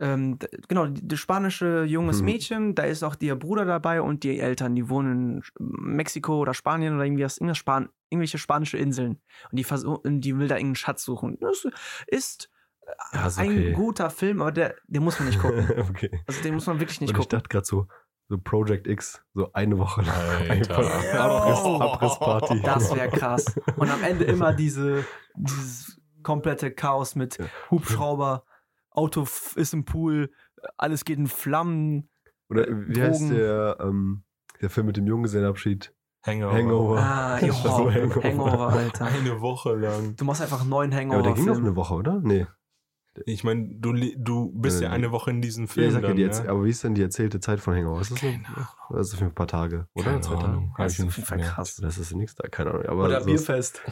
ähm, 0.00 0.38
genau, 0.68 0.86
das 0.86 1.18
spanische 1.18 1.84
junges 1.84 2.20
Mhm. 2.20 2.24
Mädchen, 2.24 2.74
da 2.74 2.84
ist 2.84 3.02
auch 3.02 3.16
ihr 3.20 3.36
Bruder 3.36 3.64
dabei 3.64 4.00
und 4.02 4.24
die 4.24 4.40
Eltern, 4.40 4.74
die 4.74 4.88
wohnen 4.88 5.42
in 5.58 5.66
Mexiko 5.96 6.38
oder 6.38 6.54
Spanien 6.54 6.94
oder 6.94 7.04
irgendwie 7.04 7.24
was, 7.24 7.36
irgendwas 7.38 7.58
Span 7.58 7.88
irgendwelche 8.08 8.38
spanische 8.38 8.76
Inseln. 8.78 9.20
Und 9.50 9.58
die, 9.58 9.64
versuchen, 9.64 10.20
die 10.20 10.36
will 10.36 10.48
da 10.48 10.56
irgendeinen 10.56 10.74
Schatz 10.76 11.04
suchen. 11.04 11.38
Das 11.40 11.64
ist 12.08 12.50
Ja, 13.12 13.26
ist 13.28 13.38
ein 13.38 13.50
okay. 13.50 13.72
guter 13.72 14.10
Film, 14.10 14.40
aber 14.40 14.50
der, 14.52 14.74
den 14.88 15.04
muss 15.04 15.18
man 15.20 15.28
nicht 15.28 15.38
gucken. 15.40 15.68
okay. 15.90 16.10
Also 16.26 16.42
den 16.42 16.54
muss 16.54 16.66
man 16.66 16.80
wirklich 16.80 17.00
nicht 17.00 17.10
Und 17.10 17.16
ich 17.16 17.20
gucken. 17.22 17.38
dachte 17.38 17.48
gerade 17.48 17.66
so, 17.66 17.86
so 18.28 18.38
Project 18.38 18.86
X, 18.88 19.22
so 19.34 19.52
eine 19.52 19.76
Woche 19.78 20.02
lang. 20.02 20.60
Abriss, 20.70 21.58
Abrissparty. 21.64 22.62
Das 22.62 22.94
wäre 22.94 23.08
krass. 23.10 23.44
Und 23.76 23.90
am 23.90 24.02
Ende 24.02 24.24
immer 24.24 24.52
diese, 24.52 25.04
dieses 25.36 26.00
komplette 26.22 26.70
Chaos 26.70 27.14
mit. 27.14 27.38
Hubschrauber, 27.70 28.44
Auto 28.90 29.26
ist 29.54 29.72
im 29.74 29.84
Pool, 29.84 30.30
alles 30.76 31.04
geht 31.04 31.18
in 31.18 31.26
Flammen. 31.26 32.08
Oder 32.48 32.66
wie 32.68 33.00
heißt 33.00 33.20
Drogen. 33.22 33.34
der, 33.34 33.76
ähm, 33.80 34.24
der 34.60 34.70
Film 34.70 34.86
mit 34.86 34.96
dem 34.96 35.06
Junggesellenabschied? 35.06 35.94
Hangover. 36.26 36.52
Hangover. 36.52 36.98
Ah, 37.00 37.38
Das 37.40 37.42
jo, 37.48 37.54
war 37.64 37.76
so 37.78 37.92
Hangover. 37.92 38.22
Hangover. 38.24 38.68
Alter. 38.70 39.04
Eine 39.06 39.40
Woche 39.40 39.74
lang. 39.76 40.16
Du 40.16 40.24
machst 40.24 40.42
einfach 40.42 40.60
einen 40.60 40.70
neuen 40.70 40.92
Ja, 40.92 40.98
aber 41.10 41.22
der 41.22 41.32
ging 41.34 41.46
doch 41.46 41.56
eine 41.56 41.76
Woche, 41.76 41.94
oder? 41.94 42.20
Nee. 42.22 42.46
Ich 43.26 43.42
meine, 43.42 43.68
du, 43.74 43.92
du 44.16 44.52
bist 44.52 44.80
ja 44.80 44.88
Äh, 44.88 44.92
eine 44.92 45.10
Woche 45.12 45.30
in 45.30 45.42
diesem 45.42 45.64
Ja, 45.66 45.72
Film. 45.72 45.86
ich 45.88 45.92
sag 45.94 46.02
ja, 46.02 46.08
dann, 46.08 46.16
die 46.16 46.24
ne? 46.24 46.30
Erzäh- 46.30 46.48
aber 46.48 46.64
wie 46.64 46.70
ist 46.70 46.84
denn 46.84 46.94
die 46.94 47.02
erzählte 47.02 47.40
Zeit 47.40 47.58
von 47.60 47.74
Hangover? 47.74 48.00
Ist 48.00 48.12
das, 48.12 48.20
Keine 48.20 48.34
eine, 48.46 48.68
das 48.90 49.08
ist 49.08 49.18
für 49.18 49.24
ein 49.24 49.34
paar 49.34 49.48
Tage, 49.48 49.88
oder? 49.94 50.04
Keine 50.04 50.20
Zwei 50.20 50.34
Tage? 50.36 50.46
Ahnung. 50.46 50.70
Hab 50.76 50.84
Das 50.86 50.98
ist 50.98 51.04
auf 51.06 51.16
jeden 51.16 51.26
Fall 51.26 51.38
krass. 51.40 51.76
Das 51.76 51.98
ist 51.98 52.14
nichts 52.14 52.34
da, 52.36 52.48
keine 52.48 52.70
Ahnung. 52.70 52.86
Aber 52.86 53.04
Oder 53.06 53.20
so- 53.20 53.26
Bierfest. 53.26 53.82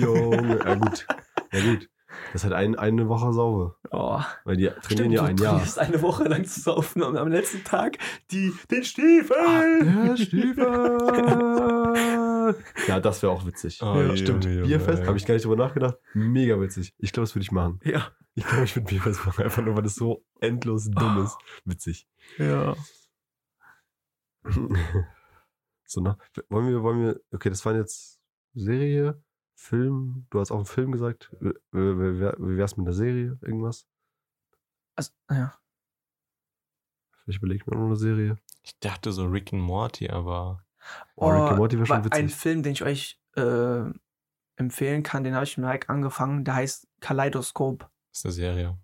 Junge, 0.00 0.58
ja 0.64 0.74
gut. 0.74 1.06
Ja 1.52 1.60
gut. 1.72 1.88
Das 2.32 2.42
ist 2.42 2.44
halt 2.44 2.54
ein, 2.54 2.76
eine 2.76 3.08
Woche 3.08 3.32
Sauber. 3.32 3.76
Oh. 3.90 4.20
Weil 4.44 4.56
die 4.56 4.68
trainieren 4.82 5.12
ja 5.12 5.24
ein 5.24 5.36
du 5.36 5.44
Jahr. 5.44 5.54
trainierst 5.54 5.78
eine 5.78 6.02
Woche 6.02 6.24
lang 6.24 6.44
zu 6.44 6.60
saufen 6.60 7.02
und 7.02 7.16
am 7.16 7.28
letzten 7.28 7.64
Tag 7.64 7.98
die, 8.30 8.52
den 8.70 8.84
Stiefel. 8.84 9.36
Der 10.06 10.16
Stiefel. 10.16 10.64
ja, 12.88 13.00
das 13.00 13.22
wäre 13.22 13.32
auch 13.32 13.46
witzig. 13.46 13.80
Oh, 13.82 14.00
ja, 14.00 14.16
stimmt. 14.16 14.44
Junge, 14.44 14.62
Bierfest, 14.62 15.06
habe 15.06 15.16
ich 15.16 15.26
gar 15.26 15.34
nicht 15.34 15.44
drüber 15.44 15.56
nachgedacht. 15.56 15.96
Mega 16.14 16.60
witzig. 16.60 16.94
Ich 16.98 17.12
glaube, 17.12 17.26
das 17.26 17.34
würde 17.34 17.44
ich 17.44 17.52
machen. 17.52 17.80
Ja. 17.84 18.12
Ich 18.34 18.46
glaube, 18.46 18.64
ich 18.64 18.74
würde 18.74 18.88
Bierfest 18.88 19.26
machen, 19.26 19.44
einfach 19.44 19.62
nur, 19.62 19.76
weil 19.76 19.82
das 19.82 19.94
so 19.94 20.24
endlos 20.40 20.90
dumm 20.90 21.24
ist. 21.24 21.36
Witzig. 21.64 22.08
Ja. 22.38 22.74
so, 25.84 26.00
na, 26.00 26.18
wollen 26.48 26.68
wir, 26.68 26.82
wollen 26.82 27.02
wir, 27.02 27.20
okay, 27.32 27.50
das 27.50 27.64
waren 27.64 27.76
jetzt 27.76 28.20
Serie, 28.54 29.22
Film, 29.62 30.26
du 30.30 30.40
hast 30.40 30.50
auch 30.50 30.56
einen 30.56 30.64
Film 30.66 30.92
gesagt. 30.92 31.30
Wie, 31.40 31.52
wär's 31.72 32.76
mit 32.76 32.86
einer 32.86 32.94
Serie, 32.94 33.38
irgendwas? 33.42 33.86
Also, 34.96 35.12
ja. 35.30 35.54
Ich 37.26 37.36
überlege 37.36 37.64
mir 37.70 37.76
noch 37.76 37.86
eine 37.86 37.96
Serie. 37.96 38.36
Ich 38.62 38.78
dachte 38.80 39.12
so 39.12 39.24
Rick 39.26 39.52
and 39.52 39.62
Morty, 39.62 40.10
aber 40.10 40.64
Oh, 41.14 41.28
Rick 41.30 41.50
and 41.50 41.58
Morty 41.58 41.76
wäre 41.76 41.86
schon 41.86 42.04
wa- 42.04 42.08
Ein 42.10 42.24
witzig. 42.24 42.34
Film, 42.36 42.62
den 42.64 42.72
ich 42.72 42.82
euch 42.82 43.20
äh, 43.36 43.84
empfehlen 44.56 45.02
kann, 45.04 45.22
den 45.24 45.34
habe 45.34 45.44
ich 45.44 45.56
mit 45.56 45.66
Mike 45.66 45.88
angefangen. 45.88 46.44
Der 46.44 46.54
heißt 46.56 46.88
Kaleidoskop. 47.00 47.88
ist 48.12 48.24
eine 48.26 48.32
Serie. 48.32 48.78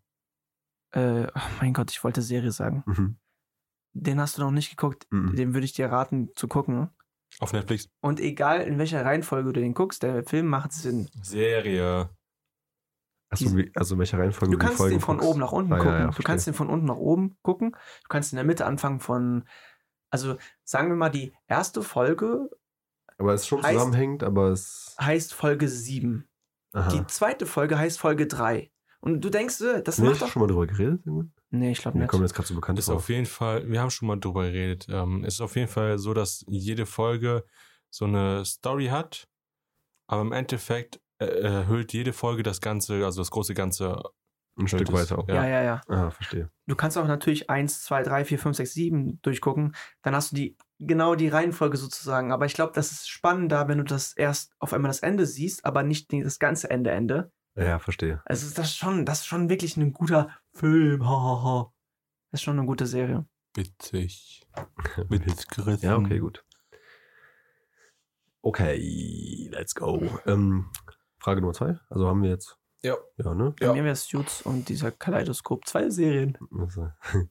Äh, 0.92 1.26
oh 1.34 1.40
mein 1.60 1.74
Gott, 1.74 1.90
ich 1.90 2.02
wollte 2.04 2.22
Serie 2.22 2.52
sagen. 2.52 2.84
Mhm. 2.86 3.18
Den 3.94 4.20
hast 4.20 4.38
du 4.38 4.42
noch 4.42 4.52
nicht 4.52 4.70
geguckt. 4.70 5.06
Mhm. 5.10 5.34
Den 5.34 5.54
würde 5.54 5.64
ich 5.64 5.72
dir 5.72 5.90
raten 5.90 6.30
zu 6.36 6.46
gucken. 6.46 6.90
Auf 7.40 7.52
Netflix. 7.52 7.88
Und 8.00 8.20
egal 8.20 8.62
in 8.62 8.78
welcher 8.78 9.04
Reihenfolge 9.04 9.52
du 9.52 9.60
den 9.60 9.74
guckst, 9.74 10.02
der 10.02 10.24
Film 10.24 10.46
macht 10.46 10.72
Sinn. 10.72 11.08
Serie. 11.22 12.10
Achso, 13.30 13.44
also 13.74 13.94
in 13.94 13.98
welcher 13.98 14.18
Reihenfolge 14.18 14.52
Du 14.52 14.58
kannst 14.58 14.80
den 14.82 15.00
von 15.00 15.18
guckst. 15.18 15.30
oben 15.30 15.40
nach 15.40 15.52
unten 15.52 15.72
Ah, 15.72 15.76
ja, 15.76 15.82
gucken. 15.82 15.92
ja, 15.98 16.06
du 16.06 16.12
verstehe. 16.12 16.24
kannst 16.24 16.46
den 16.46 16.54
von 16.54 16.68
unten 16.70 16.86
nach 16.86 16.96
oben 16.96 17.36
gucken. 17.42 17.72
Du 17.72 18.08
kannst 18.08 18.32
in 18.32 18.36
der 18.36 18.44
Mitte 18.44 18.64
anfangen 18.64 19.00
von, 19.00 19.44
also 20.10 20.36
sagen 20.64 20.88
wir 20.88 20.96
mal, 20.96 21.10
die 21.10 21.34
erste 21.46 21.82
Folge 21.82 22.48
Aber 23.18 23.34
es 23.34 23.42
ist 23.42 23.48
schon 23.48 23.60
heißt- 23.62 23.72
zusammenhängend, 23.74 24.22
aber 24.22 24.48
es. 24.48 24.96
heißt 25.00 25.34
Folge 25.34 25.68
7. 25.68 26.26
Aha. 26.72 26.88
Die 26.90 27.06
zweite 27.06 27.44
Folge 27.46 27.78
heißt 27.78 27.98
Folge 28.00 28.26
3. 28.26 28.70
Und 29.00 29.20
du 29.20 29.28
denkst, 29.30 29.60
äh, 29.60 29.82
das 29.82 29.96
Hast 29.96 29.98
du 29.98 30.10
macht 30.10 30.22
doch. 30.22 30.28
schon 30.28 30.40
mal 30.40 30.46
drüber 30.48 30.66
geredet? 30.66 31.02
irgendwann? 31.06 31.32
Nee, 31.50 31.72
ich 31.72 31.78
glaube 31.78 31.96
Mir 31.96 32.04
nicht. 32.04 32.10
kommt 32.10 32.22
jetzt 32.22 32.34
gerade 32.34 32.48
so 32.48 32.54
bekannt 32.54 32.78
Ist 32.78 32.86
vor. 32.86 32.96
auf 32.96 33.08
jeden 33.08 33.26
Fall, 33.26 33.68
wir 33.70 33.80
haben 33.80 33.90
schon 33.90 34.08
mal 34.08 34.16
drüber 34.16 34.44
geredet, 34.44 34.86
ähm, 34.90 35.24
ist 35.24 35.40
auf 35.40 35.56
jeden 35.56 35.68
Fall 35.68 35.98
so, 35.98 36.12
dass 36.14 36.44
jede 36.48 36.84
Folge 36.84 37.44
so 37.90 38.04
eine 38.04 38.44
Story 38.44 38.86
hat, 38.86 39.28
aber 40.06 40.22
im 40.22 40.32
Endeffekt 40.32 41.00
äh, 41.18 41.26
erhöht 41.26 41.92
jede 41.92 42.12
Folge 42.12 42.42
das 42.42 42.60
Ganze, 42.60 43.04
also 43.04 43.20
das 43.20 43.30
große 43.30 43.54
Ganze. 43.54 44.02
Ein 44.60 44.66
Stück 44.66 44.92
weiter 44.92 45.20
auch. 45.20 45.28
Ja, 45.28 45.46
ja, 45.46 45.62
ja. 45.62 45.80
Ah, 45.86 46.10
verstehe. 46.10 46.50
Du 46.66 46.74
kannst 46.74 46.98
auch 46.98 47.06
natürlich 47.06 47.48
1, 47.48 47.84
2, 47.84 48.02
3, 48.02 48.24
4, 48.24 48.38
5, 48.40 48.56
6, 48.56 48.72
7 48.74 49.22
durchgucken. 49.22 49.76
Dann 50.02 50.16
hast 50.16 50.32
du 50.32 50.36
die 50.36 50.56
genau 50.80 51.14
die 51.14 51.28
Reihenfolge 51.28 51.76
sozusagen. 51.76 52.32
Aber 52.32 52.44
ich 52.44 52.54
glaube, 52.54 52.72
das 52.74 52.90
ist 52.90 53.08
spannender, 53.08 53.68
wenn 53.68 53.78
du 53.78 53.84
das 53.84 54.14
erst 54.16 54.52
auf 54.58 54.72
einmal 54.72 54.88
das 54.88 54.98
Ende 54.98 55.26
siehst, 55.26 55.64
aber 55.64 55.84
nicht 55.84 56.12
das 56.12 56.40
ganze 56.40 56.70
Ende 56.70 56.90
Ende. 56.90 57.30
Ja, 57.58 57.78
verstehe. 57.78 58.22
Also 58.24 58.46
das 58.54 58.68
ist 58.68 58.76
schon, 58.76 59.04
das 59.04 59.20
ist 59.20 59.26
schon 59.26 59.48
wirklich 59.48 59.76
ein 59.76 59.92
guter 59.92 60.30
Film. 60.52 61.04
Ha, 61.04 61.10
ha, 61.10 61.42
ha. 61.42 61.72
Das 62.30 62.40
ist 62.40 62.44
schon 62.44 62.58
eine 62.58 62.66
gute 62.66 62.86
Serie. 62.86 63.26
Witzig. 63.54 64.46
Witzgerissen. 65.08 65.88
Ja, 65.88 65.96
okay, 65.96 66.18
gut. 66.18 66.44
Okay, 68.42 69.48
let's 69.52 69.74
go. 69.74 70.00
Ähm, 70.26 70.70
Frage 71.18 71.40
Nummer 71.40 71.52
zwei. 71.54 71.78
Also 71.88 72.06
haben 72.06 72.22
wir 72.22 72.30
jetzt. 72.30 72.56
Ja. 72.82 72.96
Ja, 73.16 73.34
ne? 73.34 73.54
Bei 73.58 73.66
Ja. 73.66 73.72
mir 73.72 73.82
wäre 73.82 73.92
es 73.94 74.04
Suits 74.06 74.42
und 74.42 74.68
dieser 74.68 74.92
Kaleidoskop. 74.92 75.66
Zwei 75.66 75.90
Serien. 75.90 76.38
Also, 76.56 76.90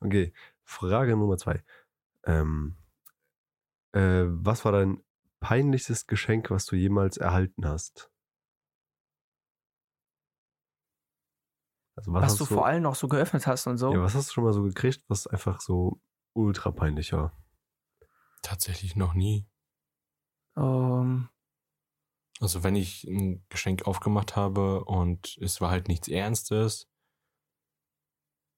Okay, 0.00 0.32
Frage 0.64 1.16
Nummer 1.16 1.38
zwei. 1.38 1.62
Ähm, 2.24 2.76
äh, 3.92 4.24
was 4.26 4.64
war 4.64 4.72
dein 4.72 5.02
peinlichstes 5.40 6.06
Geschenk, 6.06 6.50
was 6.50 6.66
du 6.66 6.76
jemals 6.76 7.16
erhalten 7.16 7.66
hast? 7.66 8.09
Also 12.00 12.12
was 12.12 12.32
Was, 12.32 12.36
du 12.36 12.44
vor 12.46 12.66
allem 12.66 12.82
noch 12.82 12.94
so 12.94 13.08
geöffnet 13.08 13.46
hast 13.46 13.66
und 13.66 13.78
so. 13.78 13.92
Ja, 13.92 14.00
was 14.02 14.14
hast 14.14 14.30
du 14.30 14.32
schon 14.34 14.44
mal 14.44 14.52
so 14.52 14.62
gekriegt, 14.62 15.02
was 15.08 15.26
einfach 15.26 15.60
so 15.60 16.00
ultra 16.34 16.70
peinlich 16.70 17.12
war? 17.12 17.36
Tatsächlich 18.42 18.96
noch 18.96 19.14
nie. 19.14 19.46
Ähm, 20.56 21.28
Also 22.40 22.62
wenn 22.64 22.74
ich 22.74 23.04
ein 23.04 23.44
Geschenk 23.50 23.86
aufgemacht 23.86 24.34
habe 24.36 24.84
und 24.84 25.36
es 25.40 25.60
war 25.60 25.70
halt 25.70 25.88
nichts 25.88 26.08
Ernstes, 26.08 26.88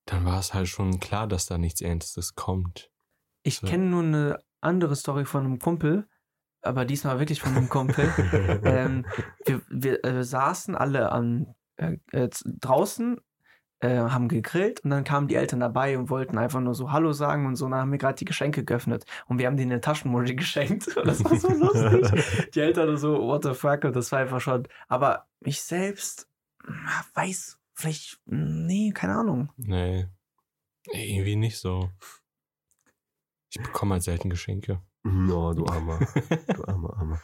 dann 0.06 0.24
war 0.24 0.38
es 0.38 0.54
halt 0.54 0.68
schon 0.68 1.00
klar, 1.00 1.26
dass 1.26 1.46
da 1.46 1.58
nichts 1.58 1.80
Ernstes 1.80 2.34
kommt. 2.34 2.90
Ich 3.44 3.58
So. 3.58 3.66
kenne 3.66 3.86
nur 3.86 4.02
eine 4.02 4.38
andere 4.60 4.94
Story 4.96 5.24
von 5.24 5.44
einem 5.44 5.58
Kumpel, 5.58 6.08
aber 6.62 6.84
diesmal 6.84 7.18
wirklich 7.18 7.40
von 7.40 7.56
einem 7.56 7.68
Kumpel. 7.68 8.04
ähm, 8.64 9.04
wir 9.44 9.62
wir 9.68 10.04
äh, 10.04 10.22
saßen 10.24 10.74
alle 10.76 11.10
an, 11.10 11.54
äh, 11.76 11.98
äh, 12.12 12.28
draußen, 12.44 13.20
äh, 13.82 13.98
haben 13.98 14.28
gegrillt 14.28 14.80
und 14.80 14.90
dann 14.90 15.02
kamen 15.02 15.26
die 15.26 15.34
Eltern 15.34 15.60
dabei 15.60 15.98
und 15.98 16.08
wollten 16.08 16.38
einfach 16.38 16.60
nur 16.60 16.74
so 16.74 16.92
Hallo 16.92 17.12
sagen 17.12 17.46
und 17.46 17.56
so. 17.56 17.64
Und 17.64 17.72
dann 17.72 17.80
haben 17.80 17.90
wir 17.90 17.98
gerade 17.98 18.14
die 18.14 18.24
Geschenke 18.24 18.64
geöffnet 18.64 19.04
und 19.26 19.38
wir 19.38 19.46
haben 19.46 19.56
denen 19.56 19.72
eine 19.72 19.80
Taschenmuschi 19.80 20.36
geschenkt. 20.36 20.96
Und 20.96 21.06
das 21.06 21.24
war 21.24 21.36
so 21.36 21.48
lustig. 21.48 22.50
Die 22.54 22.60
Eltern 22.60 22.96
so, 22.96 23.18
what 23.18 23.42
the 23.42 23.54
fuck, 23.54 23.84
und 23.84 23.96
das 23.96 24.12
war 24.12 24.20
einfach 24.20 24.40
schon. 24.40 24.68
Aber 24.88 25.26
ich 25.40 25.60
selbst 25.62 26.28
na, 26.64 27.04
weiß 27.14 27.58
vielleicht, 27.74 28.20
nee, 28.26 28.92
keine 28.92 29.14
Ahnung. 29.16 29.50
Nee. 29.56 30.06
Irgendwie 30.92 31.36
nicht 31.36 31.58
so. 31.58 31.90
Ich 33.50 33.60
bekomme 33.60 33.94
halt 33.94 34.04
selten 34.04 34.30
Geschenke. 34.30 34.80
No, 35.02 35.52
du 35.52 35.66
armer, 35.66 35.98
du 36.54 36.64
armer, 36.64 36.96
armer. 36.96 37.20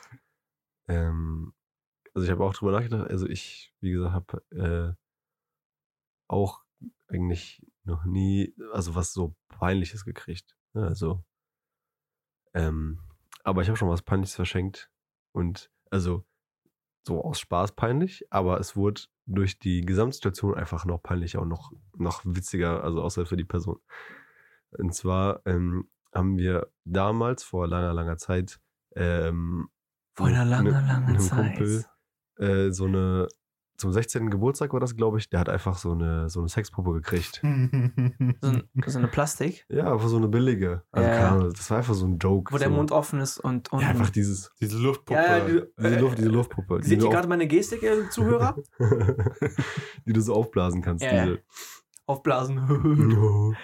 Ähm, 0.89 1.55
also 2.13 2.27
ich 2.27 2.33
habe 2.33 2.45
auch 2.45 2.55
drüber 2.55 2.73
nachgedacht, 2.73 3.09
also 3.09 3.29
ich, 3.29 3.73
wie 3.81 3.93
gesagt, 3.93 4.13
habe 4.13 4.97
äh, 4.97 5.08
auch 6.29 6.63
eigentlich 7.09 7.67
noch 7.85 8.05
nie, 8.05 8.55
also 8.73 8.95
was 8.95 9.13
so 9.13 9.35
Peinliches 9.49 10.05
gekriegt. 10.05 10.57
Ne? 10.75 10.87
Also, 10.87 11.25
ähm, 12.55 13.01
aber 13.45 13.63
ich 13.63 13.69
habe 13.69 13.77
schon 13.77 13.89
was 13.89 14.03
Peinliches 14.03 14.35
verschenkt 14.37 14.91
und 15.33 15.71
also 15.91 16.25
so 17.07 17.23
aus 17.25 17.41
Spaß 17.41 17.73
peinlich, 17.73 18.27
aber 18.31 18.61
es 18.61 18.77
wurde 18.77 19.03
durch 19.27 19.59
die 19.59 19.81
Gesamtsituation 19.83 20.55
einfach 20.55 20.85
noch 20.85 21.03
peinlicher 21.03 21.41
und 21.41 21.49
noch, 21.49 21.73
noch 21.97 22.23
witziger, 22.25 22.85
also 22.85 23.03
außer 23.03 23.25
für 23.27 23.37
die 23.37 23.45
Person. 23.45 23.81
Und 24.73 24.95
zwar 24.95 25.41
ähm, 25.47 25.91
haben 26.13 26.37
wir 26.37 26.71
damals 26.85 27.43
vor 27.45 27.67
langer, 27.67 27.95
langer 27.95 28.19
Zeit 28.19 28.61
ähm, 28.95 29.71
Vor 30.15 30.27
einer 30.27 30.45
mit 30.45 30.51
langen, 30.51 30.75
einem- 30.75 30.87
langen 30.87 31.07
einem 31.09 31.21
Zeit. 31.21 31.57
Kumpel 31.57 31.85
äh, 32.37 32.71
so 32.73 32.85
eine 32.85 33.29
zum 33.79 33.93
16. 33.93 34.29
Geburtstag 34.29 34.73
war 34.73 34.81
das, 34.81 34.97
glaube 34.97 35.19
ich, 35.19 35.31
der 35.31 35.41
hat 35.41 35.49
einfach 35.49 35.79
so 35.79 35.93
eine 35.93 36.29
so 36.29 36.41
eine 36.41 36.49
Sexpuppe 36.49 36.93
gekriegt. 36.93 37.41
So, 38.41 38.49
ein, 38.51 38.69
so 38.87 38.99
eine 38.99 39.09
Plastik, 39.09 39.65
Ja, 39.69 39.93
einfach 39.93 40.09
so 40.09 40.17
eine 40.17 40.29
billige. 40.29 40.83
Also 40.93 41.09
Ja, 41.09 41.15
keine 41.15 41.27
ja. 41.27 41.35
Ahnung, 41.35 41.53
das 41.53 41.71
war 41.71 41.79
einfach 41.79 41.95
so 41.95 42.07
ein 42.07 42.19
Joke. 42.19 42.53
wo 42.53 42.59
der 42.59 42.69
so. 42.69 42.75
Mund 42.75 42.93
offen 42.93 43.21
ist 43.21 43.39
und, 43.39 43.73
und 43.73 43.81
Ja, 43.81 43.89
einfach 43.89 44.11
dieses 44.11 44.53
Diese 44.61 44.79
Luftpuppe. 44.79 45.19
Ja, 45.21 45.39
ja, 45.39 45.45
die- 45.47 45.63
diese, 45.79 45.97
Äh, 45.97 46.01
Luft, 46.01 46.19
diese 46.19 46.29
Luftpuppe. 46.29 46.81
die 46.81 46.89
Seht 46.89 47.03
ihr 47.03 47.09
gerade 47.11 47.29
meine 47.29 47.47
Gestik, 47.47 47.83
ihr 47.83 48.11
Zuhörer? 48.11 48.57
die 50.07 50.13
du 50.13 50.21
so 50.21 50.35
aufblasen 50.35 50.83
kannst. 50.83 51.05
Ja, 51.05 51.15
ja. 51.15 51.25
diese. 51.27 51.39
Aufblasen. 52.07 52.59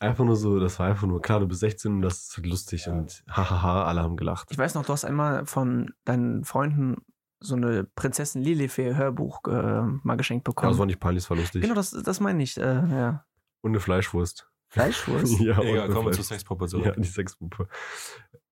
Einfach 0.00 0.24
nur 0.24 0.36
so, 0.36 0.58
das 0.58 0.78
war 0.78 0.86
einfach 0.88 1.06
nur, 1.06 1.22
klar, 1.22 1.40
du 1.40 1.46
bist 1.46 1.60
16 1.60 1.92
und 1.94 2.02
das 2.02 2.24
ist 2.28 2.36
halt 2.36 2.46
lustig 2.46 2.88
und 2.88 3.24
hahaha, 3.30 3.84
alle 3.84 4.02
haben 4.02 4.16
gelacht. 4.16 4.48
Ich 4.50 4.58
weiß 4.58 4.74
noch, 4.74 4.84
du 4.84 4.92
hast 4.92 5.04
einmal 5.04 5.46
von 5.46 5.92
deinen 6.04 6.44
Freunden 6.44 6.96
so 7.44 7.54
eine 7.54 7.84
Prinzessin 7.84 8.42
Lilifee 8.42 8.94
Hörbuch 8.94 9.40
äh, 9.46 9.82
mal 10.02 10.16
geschenkt 10.16 10.46
Ja, 10.46 10.52
bekommen. 10.52 10.72
das 10.72 10.78
war 10.78 10.86
nicht 10.86 11.00
peinlich, 11.00 11.24
das 11.24 11.30
war 11.30 11.36
lustig. 11.36 11.62
genau, 11.62 11.74
das, 11.74 11.90
das 11.90 12.20
meine 12.20 12.42
ich. 12.42 12.56
Äh, 12.56 12.62
ja. 12.62 13.24
Und 13.62 13.72
eine 13.72 13.80
Fleischwurst. 13.80 14.48
Fleischwurst? 14.68 15.40
ja, 15.40 15.58
und 15.58 15.66
Egal, 15.66 15.90
kommen 15.90 16.06
wir 16.06 16.12
zur 16.12 16.24
Sexpuppe 16.24 16.66
zurück. 16.66 16.86
Ja, 16.86 16.92
die 16.92 17.08
Sexpuppe. 17.08 17.68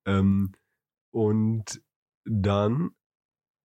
Ähm, 0.05 0.53
und 1.11 1.81
dann 2.25 2.91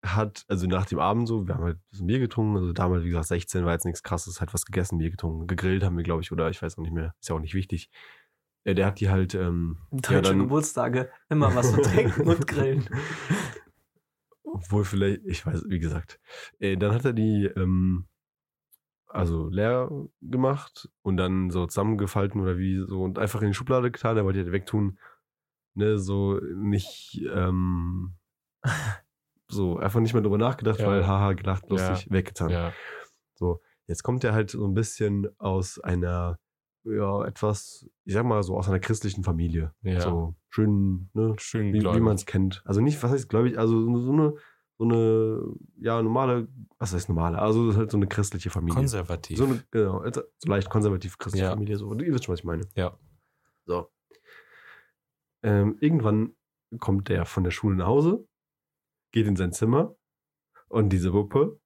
hat, 0.04 0.44
also 0.48 0.66
nach 0.66 0.86
dem 0.86 0.98
Abend 0.98 1.28
so, 1.28 1.46
wir 1.46 1.54
haben 1.54 1.64
halt 1.64 1.76
ein 1.76 1.84
bisschen 1.90 2.06
Bier 2.06 2.18
getrunken, 2.18 2.56
also 2.56 2.72
damals, 2.72 3.04
wie 3.04 3.08
gesagt, 3.08 3.28
16 3.28 3.64
war 3.64 3.72
jetzt 3.72 3.84
nichts 3.84 4.02
krasses, 4.02 4.40
halt 4.40 4.52
was 4.52 4.66
gegessen, 4.66 4.98
Bier 4.98 5.10
getrunken, 5.10 5.46
gegrillt 5.46 5.84
haben 5.84 5.96
wir, 5.96 6.04
glaube 6.04 6.22
ich, 6.22 6.32
oder 6.32 6.50
ich 6.50 6.60
weiß 6.60 6.76
auch 6.76 6.82
nicht 6.82 6.92
mehr, 6.92 7.14
ist 7.20 7.28
ja 7.28 7.36
auch 7.36 7.40
nicht 7.40 7.54
wichtig. 7.54 7.88
Äh, 8.64 8.74
der 8.74 8.86
hat 8.86 9.00
die 9.00 9.10
halt, 9.10 9.34
ähm, 9.34 9.78
Deutsche 9.90 10.14
ja, 10.14 10.20
dann, 10.20 10.38
Geburtstage, 10.40 11.10
immer 11.28 11.54
was 11.54 11.72
zu 11.72 11.80
trinken 11.82 12.28
und 12.28 12.46
grillen. 12.46 12.88
obwohl 14.52 14.84
vielleicht, 14.84 15.22
ich 15.26 15.44
weiß, 15.46 15.64
wie 15.68 15.78
gesagt, 15.78 16.20
äh, 16.58 16.76
dann 16.76 16.92
hat 16.94 17.04
er 17.04 17.12
die, 17.12 17.46
ähm, 17.56 18.06
also 19.06 19.48
leer 19.48 19.90
gemacht 20.22 20.88
und 21.02 21.16
dann 21.16 21.50
so 21.50 21.66
zusammengefalten 21.66 22.40
oder 22.40 22.56
wie 22.56 22.78
so 22.86 23.02
und 23.02 23.18
einfach 23.18 23.42
in 23.42 23.48
die 23.48 23.54
Schublade 23.54 23.90
getan, 23.90 24.16
er 24.16 24.24
wollte 24.24 24.38
die 24.38 24.44
halt 24.44 24.52
wegtun, 24.52 24.98
ne, 25.74 25.98
so 25.98 26.38
nicht, 26.56 27.20
ähm, 27.34 28.14
so 29.48 29.76
einfach 29.76 30.00
nicht 30.00 30.14
mehr 30.14 30.22
drüber 30.22 30.38
nachgedacht, 30.38 30.80
Ja. 30.80 30.86
weil 30.86 31.06
haha, 31.06 31.32
gelacht, 31.34 31.68
lustig, 31.68 32.10
weggetan. 32.10 32.50
Ja. 32.50 32.72
So, 33.34 33.60
jetzt 33.86 34.02
kommt 34.02 34.24
er 34.24 34.32
halt 34.32 34.50
so 34.50 34.64
ein 34.66 34.72
bisschen 34.74 35.28
aus 35.38 35.78
einer, 35.78 36.38
ja, 36.84 37.24
etwas, 37.26 37.86
ich 38.04 38.14
sag 38.14 38.24
mal 38.24 38.42
so 38.42 38.56
aus 38.56 38.68
einer 38.68 38.80
christlichen 38.80 39.24
Familie. 39.24 39.74
Ja. 39.82 40.00
So 40.00 40.34
schön, 40.52 41.08
ne, 41.14 41.34
Schön 41.38 41.72
wie, 41.72 41.80
wie 41.80 42.00
man 42.00 42.14
es 42.14 42.26
kennt. 42.26 42.62
Also 42.64 42.80
nicht, 42.80 43.02
was 43.02 43.10
heißt 43.10 43.28
gläubig, 43.28 43.58
also 43.58 43.80
so 43.80 44.12
eine, 44.12 44.34
so 44.78 44.84
eine, 44.84 45.42
ja, 45.80 46.02
normale, 46.02 46.48
was 46.78 46.92
heißt 46.92 47.08
normale? 47.08 47.38
Also 47.38 47.74
halt 47.74 47.90
so 47.90 47.96
eine 47.96 48.06
christliche 48.06 48.50
Familie. 48.50 48.74
Konservativ. 48.74 49.38
So 49.38 49.44
eine, 49.44 49.64
genau, 49.70 50.04
so 50.10 50.22
leicht 50.46 50.68
konservativ 50.68 51.16
christliche 51.18 51.46
Ja. 51.46 51.52
Familie. 51.52 51.78
So. 51.78 51.92
Ihr 51.94 52.12
wisst 52.12 52.24
schon, 52.24 52.34
was 52.34 52.40
ich 52.40 52.44
meine. 52.44 52.66
Ja. 52.76 52.98
So. 53.64 53.90
Ähm, 55.42 55.78
irgendwann 55.80 56.34
kommt 56.78 57.08
der 57.08 57.24
von 57.24 57.44
der 57.44 57.50
Schule 57.50 57.76
nach 57.76 57.86
Hause, 57.86 58.26
geht 59.12 59.26
in 59.26 59.36
sein 59.36 59.52
Zimmer 59.52 59.96
und 60.68 60.90
diese 60.90 61.10
Puppe 61.10 61.58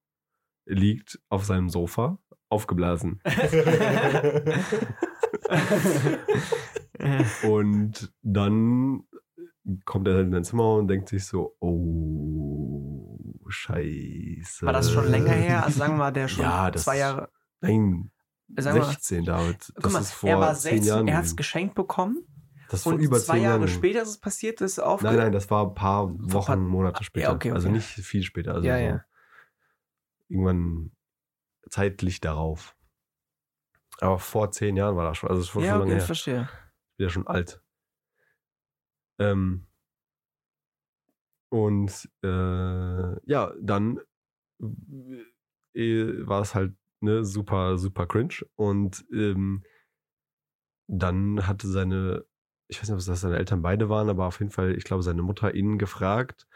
liegt 0.65 1.21
auf 1.29 1.45
seinem 1.45 1.69
Sofa, 1.69 2.19
aufgeblasen. 2.49 3.21
Und 7.45 8.13
dann 8.23 9.03
kommt 9.85 10.07
er 10.09 10.15
halt 10.15 10.27
in 10.27 10.33
sein 10.33 10.45
Zimmer 10.45 10.75
und 10.77 10.87
denkt 10.89 11.09
sich 11.09 11.25
so, 11.27 11.57
oh, 11.61 13.19
scheiße. 13.49 14.65
War 14.67 14.73
das 14.73 14.91
schon 14.93 15.09
länger 15.11 15.33
her? 15.33 15.65
Also 15.65 15.79
sagen 15.79 15.95
wir 15.95 15.99
mal, 15.99 16.13
der 16.13 16.29
schon 16.29 16.45
Ja, 16.45 16.71
das- 16.71 16.85
zwei 16.85 16.99
Jahre. 16.99 17.31
Nein, 17.61 18.11
Sagen 18.59 18.77
wir, 18.79 18.85
16, 18.85 19.25
David. 19.25 19.73
guck 19.75 19.83
Das 19.83 19.93
mal, 19.93 20.01
ist 20.01 20.13
vor 20.13 20.31
er 20.31 20.39
war 20.39 20.55
10 20.55 20.75
16, 20.75 20.85
Jahren. 20.89 21.09
er 21.09 21.17
hat 21.17 21.25
es 21.25 21.35
geschenkt 21.35 21.75
bekommen 21.75 22.19
Das 22.71 22.87
und 22.87 23.01
über 23.01 23.19
zwei 23.19 23.35
10 23.39 23.43
Jahre 23.43 23.59
Jahren. 23.59 23.69
später 23.69 24.03
ist 24.03 24.09
es 24.11 24.19
passiert, 24.19 24.61
ist 24.61 24.79
aufge 24.79 25.07
Nein, 25.07 25.17
nein, 25.17 25.33
das 25.33 25.51
war 25.51 25.67
ein 25.67 25.75
paar 25.75 26.09
Wochen, 26.11 26.47
paar- 26.47 26.57
Monate 26.57 27.03
später. 27.03 27.29
Ja, 27.31 27.35
okay, 27.35 27.51
Also 27.51 27.67
okay. 27.69 27.77
nicht 27.79 27.87
viel 27.89 28.23
später. 28.23 28.55
Also 28.55 28.69
Ja, 28.69 28.79
so 28.79 28.85
ja. 28.85 29.05
irgendwann 30.29 30.93
zeitlich 31.69 32.21
darauf. 32.21 32.77
Aber 34.01 34.19
vor 34.21 34.53
zehn 34.53 34.77
Jahren 34.77 34.95
war 34.97 35.09
das 35.09 35.19
schon. 35.19 35.29
Also 35.31 35.43
schon 35.43 35.65
Ja, 35.65 35.73
okay, 35.73 35.81
lange 35.81 35.93
ich 35.95 35.99
her. 35.99 36.07
verstehe. 36.07 36.49
Wieder 36.99 37.11
schon 37.11 37.27
alt. 37.27 37.61
Ähm, 39.19 39.67
und 41.51 42.11
äh, 42.23 43.31
ja, 43.31 43.55
dann 43.61 44.01
äh, 45.75 46.27
war 46.27 46.43
es 46.43 46.55
halt 46.55 46.75
ne, 47.01 47.25
super, 47.25 47.79
super 47.79 48.07
cringe. 48.07 48.47
Und 48.57 49.05
ähm, 49.13 49.63
dann 50.89 51.47
hatte 51.47 51.69
seine, 51.69 52.25
ich 52.69 52.79
weiß 52.79 52.89
nicht, 52.89 52.95
ob 52.95 52.99
es 53.01 53.07
das 53.07 53.21
seine 53.21 53.39
Eltern 53.39 53.63
beide 53.63 53.89
waren, 53.89 54.09
aber 54.09 54.27
auf 54.27 54.41
jeden 54.41 54.53
Fall, 54.53 54.77
ich 54.77 54.85
glaube, 54.85 55.03
seine 55.03 55.23
Mutter 55.23 55.55
ihn 55.55 55.79
gefragt, 55.79 56.47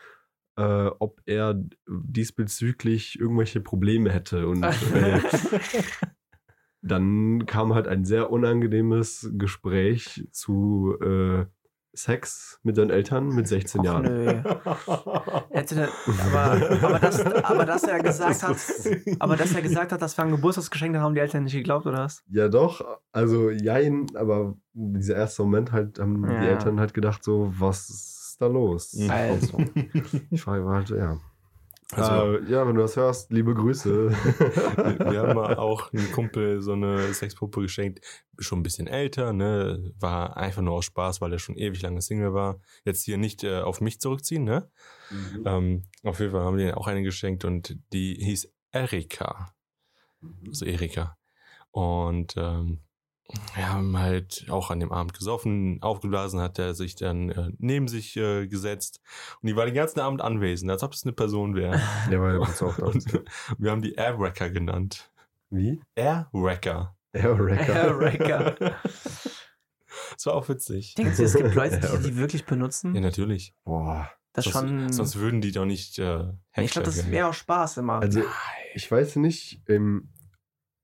äh, 0.57 0.91
ob 0.99 1.21
er 1.27 1.55
diesbezüglich 1.89 3.19
irgendwelche 3.19 3.61
Probleme 3.61 4.11
hätte. 4.11 4.49
Und 4.49 4.63
äh, 4.95 5.21
dann 6.83 7.45
kam 7.47 7.75
halt 7.75 7.87
ein 7.89 8.05
sehr 8.05 8.31
unangenehmes 8.31 9.31
Gespräch 9.37 10.27
zu 10.33 10.97
äh, 11.03 11.45
Sex 11.93 12.61
mit 12.63 12.77
seinen 12.77 12.91
Eltern 12.91 13.29
mit 13.35 13.49
16 13.49 13.81
Och, 13.81 13.85
Jahren. 13.85 14.03
nö. 14.05 14.27
Hätte 15.51 15.89
aber, 16.07 16.83
aber, 16.83 16.99
das, 17.01 17.21
aber 17.45 17.67
dass 17.67 17.83
er 17.83 17.99
gesagt 18.01 18.43
hat, 18.45 18.57
aber 19.19 19.37
dass 19.37 19.53
er 19.55 19.63
gesagt 19.63 19.93
hat, 19.93 20.01
das 20.01 20.17
war 20.17 20.25
ein 20.25 20.31
Geburtstagsgeschenk, 20.31 20.95
dann 20.95 21.03
haben 21.03 21.15
die 21.15 21.21
Eltern 21.21 21.45
nicht 21.45 21.53
geglaubt, 21.55 21.87
oder 21.87 21.99
was? 22.05 22.23
Ja, 22.29 22.49
doch. 22.49 22.81
Also, 23.13 23.51
jein, 23.51 24.07
aber 24.15 24.57
dieser 24.73 25.17
erste 25.17 25.43
Moment 25.43 25.73
halt, 25.73 25.99
haben 25.99 26.25
Ja. 26.31 26.41
die 26.41 26.47
Eltern 26.47 26.79
halt 26.79 26.95
gedacht, 26.95 27.25
so, 27.25 27.53
was 27.59 27.91
ist 27.91 28.37
da 28.41 28.47
los? 28.47 28.97
Also. 29.09 29.59
Frage 30.37 30.65
war 30.65 30.77
halt, 30.77 30.91
ja. 30.91 31.19
Also, 31.93 32.39
äh, 32.39 32.51
ja, 32.51 32.67
wenn 32.67 32.75
du 32.77 32.83
das 32.83 32.97
hörst, 32.97 33.33
liebe 33.33 33.55
Grüße. 33.55 34.11
wir 34.11 35.21
haben 35.21 35.35
mal 35.35 35.57
auch 35.57 35.93
einem 35.93 36.11
Kumpel 36.13 36.63
so 36.63 36.73
eine 36.73 37.13
Sexpuppe 37.13 37.63
geschenkt, 37.63 38.01
schon 38.39 38.61
ein 38.61 38.63
bisschen 38.63 38.87
älter, 38.87 39.33
ne, 39.33 39.93
war 39.99 40.37
einfach 40.37 40.63
nur 40.63 40.75
aus 40.75 40.85
Spaß, 40.85 41.21
weil 41.21 41.33
er 41.33 41.39
schon 41.39 41.57
ewig 41.57 41.83
lange 41.83 42.01
Single 42.01 42.33
war. 42.33 42.61
Jetzt 42.85 43.05
hier 43.05 43.19
nicht 43.19 43.43
äh, 43.45 43.61
auf 43.61 43.81
mich 43.81 44.01
zurückziehen, 44.01 44.45
ne? 44.45 44.71
Ähm, 45.45 45.85
auf 46.05 46.21
jeden 46.21 46.33
Fall 46.33 46.43
haben 46.43 46.57
wir 46.57 46.67
denen 46.67 46.77
auch 46.77 46.87
eine 46.87 47.03
geschenkt 47.03 47.45
und 47.45 47.77
die 47.93 48.15
hieß 48.15 48.53
Erika. 48.71 49.53
Also 50.47 50.65
Erika. 50.65 51.17
Und 51.73 52.35
ähm, 52.37 52.81
wir 53.55 53.73
haben 53.73 53.99
halt 53.99 54.47
auch 54.49 54.71
an 54.71 54.81
dem 54.81 54.93
Abend 54.93 55.15
gesoffen, 55.15 55.83
aufgeblasen, 55.83 56.41
hat 56.41 56.59
er 56.59 56.75
sich 56.75 56.95
dann 56.95 57.31
äh, 57.31 57.51
neben 57.59 57.89
sich 57.89 58.17
äh, 58.17 58.47
gesetzt 58.47 59.01
und 59.41 59.49
die 59.49 59.57
war 59.57 59.67
den 59.67 59.75
ganzen 59.75 60.01
Abend 60.01 60.21
anwesend, 60.21 60.71
als 60.71 60.83
ob 60.83 60.93
es 60.93 61.05
eine 61.05 61.13
Person 61.13 61.55
wäre. 61.55 61.81
Ja, 62.11 62.21
weil 62.21 62.35
du 62.35 62.43
auch 62.43 62.53
da. 62.55 62.85
Und 62.85 63.05
wir 63.59 63.71
haben 63.71 63.83
die 63.83 63.95
Airwrecker 63.95 64.51
genannt. 64.51 65.11
Wie? 65.51 65.81
Airwrecker. 65.95 66.97
Airwrecker. 67.13 67.75
Airwrecker. 67.75 68.77
Das 70.15 70.27
war 70.27 70.35
auch 70.35 70.49
witzig. 70.49 70.95
Denkst 70.95 71.17
du, 71.17 71.25
es 71.25 71.35
gibt 71.35 71.55
Leute, 71.55 71.81
die 71.81 72.11
die 72.11 72.17
wirklich 72.17 72.45
benutzen? 72.45 72.95
Ja, 72.95 73.01
natürlich. 73.01 73.55
Boah. 73.65 74.11
das 74.33 74.45
sonst, 74.45 74.55
schon. 74.55 74.93
sonst 74.93 75.17
würden 75.17 75.41
die 75.41 75.53
doch 75.53 75.65
nicht 75.65 75.99
äh, 75.99 76.33
ich 76.57 76.73
glaube, 76.73 76.87
das 76.87 77.11
wäre 77.11 77.29
auch 77.29 77.35
Spaß 77.35 77.79
immer. 77.79 78.01
Also, 78.01 78.23
ich 78.75 78.91
weiß 78.91 79.17
nicht, 79.17 79.63
ähm, 79.69 80.13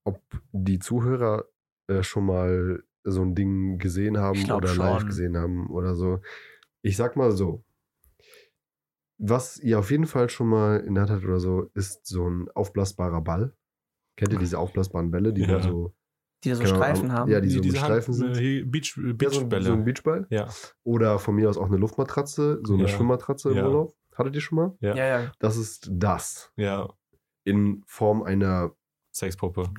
ob 0.04 0.22
die 0.52 0.78
Zuhörer 0.78 1.44
äh, 1.88 2.02
schon 2.02 2.26
mal 2.26 2.82
so 3.04 3.22
ein 3.22 3.34
Ding 3.34 3.78
gesehen 3.78 4.18
haben 4.18 4.50
oder 4.50 4.74
live 4.74 5.00
schon. 5.00 5.08
gesehen 5.08 5.36
haben 5.36 5.68
oder 5.70 5.94
so. 5.94 6.20
Ich 6.82 6.96
sag 6.96 7.16
mal 7.16 7.32
so. 7.32 7.64
Was 9.18 9.58
ihr 9.58 9.78
auf 9.78 9.90
jeden 9.90 10.06
Fall 10.06 10.28
schon 10.28 10.48
mal 10.48 10.80
in 10.80 10.94
der 10.94 11.02
Hand 11.04 11.12
habt 11.12 11.24
oder 11.24 11.40
so, 11.40 11.70
ist 11.74 12.06
so 12.06 12.28
ein 12.28 12.48
aufblasbarer 12.54 13.22
Ball. 13.22 13.54
Kennt 14.16 14.32
ihr 14.32 14.38
diese 14.38 14.58
aufblasbaren 14.58 15.10
Bälle, 15.10 15.32
die 15.32 15.42
Ja. 15.42 15.58
dann 15.58 15.62
so, 15.62 15.94
die 16.44 16.50
da 16.50 16.54
so 16.56 16.62
Ahnung, 16.64 16.74
Streifen 16.76 17.12
haben. 17.12 17.30
ja, 17.30 17.40
die 17.40 17.48
so 17.48 17.56
mit 17.56 17.64
diese 17.66 17.76
Streifen 17.78 18.12
sind? 18.14 18.36
äh, 18.36 18.62
Beach, 18.64 18.96
ja, 18.96 19.02
so, 19.10 19.14
Beachbälle. 19.40 19.64
so 19.64 19.72
ein 19.72 19.84
Beachball? 19.84 20.26
Ja, 20.30 20.48
Oder 20.84 21.18
von 21.18 21.34
mir 21.34 21.48
aus 21.48 21.56
auch 21.56 21.66
eine 21.66 21.76
Luftmatratze, 21.78 22.60
so 22.62 22.74
eine 22.74 22.82
Ja. 22.84 22.88
Schwimmmatratze 22.88 23.50
im 23.50 23.56
Ja. 23.56 23.66
Urlaub. 23.66 23.96
Hattet 24.14 24.34
ihr 24.34 24.40
schon 24.40 24.56
mal? 24.56 24.76
ja, 24.80 24.94
ja, 24.96 25.06
ja. 25.20 25.32
Das 25.38 25.56
ist 25.56 25.88
das. 25.92 26.52
ja. 26.56 26.92
In 27.44 27.84
Form 27.86 28.22
einer 28.22 28.74
Sexpuppe. 29.14 29.70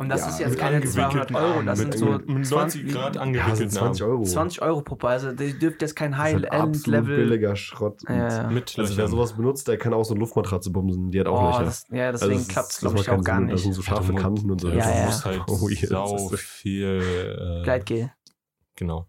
Und 0.00 0.10
das 0.10 0.20
Ja, 0.20 0.28
ist 0.28 0.38
jetzt 0.38 0.58
keine 0.58 0.80
200 0.80 1.32
angewickelten 1.32 1.36
Euro, 1.36 1.62
das 1.62 1.78
sind 1.80 1.98
so 1.98 2.06
mit 2.06 2.28
90 2.28 2.46
20 2.48 2.92
Grad 2.92 3.16
ja, 3.16 3.20
angewickelten 3.22 3.56
sind 3.56 3.72
20 3.72 4.02
Armen. 4.04 4.12
Euro. 4.14 4.22
20 4.24 4.62
Euro 4.62 4.80
pro 4.82 4.94
Paar. 4.94 5.10
Also, 5.10 5.32
die 5.32 5.58
dürfte 5.58 5.84
jetzt 5.86 5.96
kein 5.96 6.12
Das 6.12 6.20
ist 6.20 6.24
halt 6.34 6.44
absolut 6.52 6.76
High-End-Level. 6.76 7.16
billiger 7.16 7.56
Schrott. 7.56 8.00
Ja, 8.08 8.28
ja. 8.44 8.48
Mit 8.50 8.78
Also 8.78 8.96
wer 8.96 9.08
sowas 9.08 9.32
benutzt, 9.32 9.66
der 9.66 9.76
kann 9.76 9.92
auch 9.92 10.04
so 10.04 10.14
eine 10.14 10.20
Luftmatratze 10.20 10.70
bumsen. 10.70 11.10
Die 11.10 11.18
hat 11.18 11.26
auch 11.26 11.42
Oh, 11.42 11.46
Löcher. 11.50 11.64
das, 11.64 11.84
ja, 11.90 12.06
Also 12.06 12.18
deswegen 12.26 12.32
das 12.38 12.42
ist- 12.42 12.48
klappt 12.52 12.70
es, 12.70 12.78
glaube 12.78 12.98
ich, 13.00 13.10
auch 13.10 13.24
gar 13.24 13.38
Sinn. 13.38 13.48
Das 13.48 13.60
sind 13.62 13.68
nicht. 13.70 13.76
so 13.76 13.82
scharfe 13.82 14.12
du, 14.12 14.18
Kanten 14.22 14.50
und 14.52 14.60
so. 14.60 14.68
Ja, 14.68 14.74
Ja, 14.76 14.84
du 14.92 14.98
ja. 14.98 15.06
musst 15.06 15.24
halt 15.24 15.42
Oh, 15.48 15.68
sau 15.88 16.28
viel. 16.36 17.58
Äh, 17.60 17.64
Gleitgel. 17.64 18.12
Genau. 18.76 19.08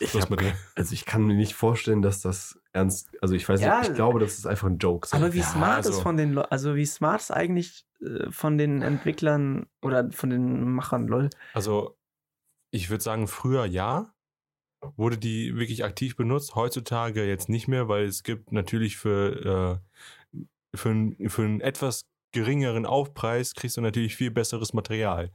Ich, 0.00 0.12
hab, 0.14 0.28
also 0.74 0.92
ich 0.94 1.04
kann 1.04 1.22
mir 1.24 1.34
nicht 1.34 1.54
vorstellen, 1.54 2.02
dass 2.02 2.20
das 2.20 2.58
ernst. 2.74 3.10
Also 3.22 3.34
ich 3.34 3.48
weiß 3.48 3.60
Ja, 3.60 3.80
nicht, 3.80 3.90
ich 3.90 3.94
glaube, 3.94 4.18
das 4.20 4.36
ist 4.36 4.46
einfach 4.46 4.68
ein 4.68 4.78
Joke. 4.78 5.06
So. 5.08 5.16
Aber 5.16 5.32
wie 5.32 5.38
Ja, 5.38 5.44
smart 5.46 5.76
also- 5.78 5.90
ist 5.90 6.00
von 6.00 6.16
den 6.16 6.36
also 6.36 6.74
wie 6.76 6.84
smart 6.86 7.20
ist 7.22 7.30
eigentlich 7.30 7.86
äh, 8.00 8.30
von 8.30 8.58
den 8.58 8.82
Entwicklern 8.82 9.66
oder 9.80 10.10
von 10.10 10.30
den 10.30 10.70
Machern, 10.72 11.06
lol. 11.08 11.30
Also, 11.54 11.96
ich 12.70 12.90
würde 12.90 13.02
sagen, 13.02 13.28
früher 13.28 13.64
ja. 13.64 14.10
Wurde 14.96 15.16
die 15.16 15.56
wirklich 15.56 15.82
aktiv 15.82 16.14
benutzt? 16.14 16.56
Heutzutage 16.56 17.24
jetzt 17.26 17.48
nicht 17.48 17.68
mehr, 17.68 17.88
weil 17.88 18.04
es 18.04 18.22
gibt 18.22 18.52
natürlich 18.52 18.98
für, 18.98 19.80
äh, 20.34 20.38
für, 20.76 21.12
für 21.30 21.42
einen 21.42 21.62
etwas 21.62 22.04
geringeren 22.32 22.84
Aufpreis 22.84 23.54
kriegst 23.54 23.78
du 23.78 23.80
natürlich 23.80 24.14
viel 24.14 24.30
besseres 24.30 24.74
Material. 24.74 25.30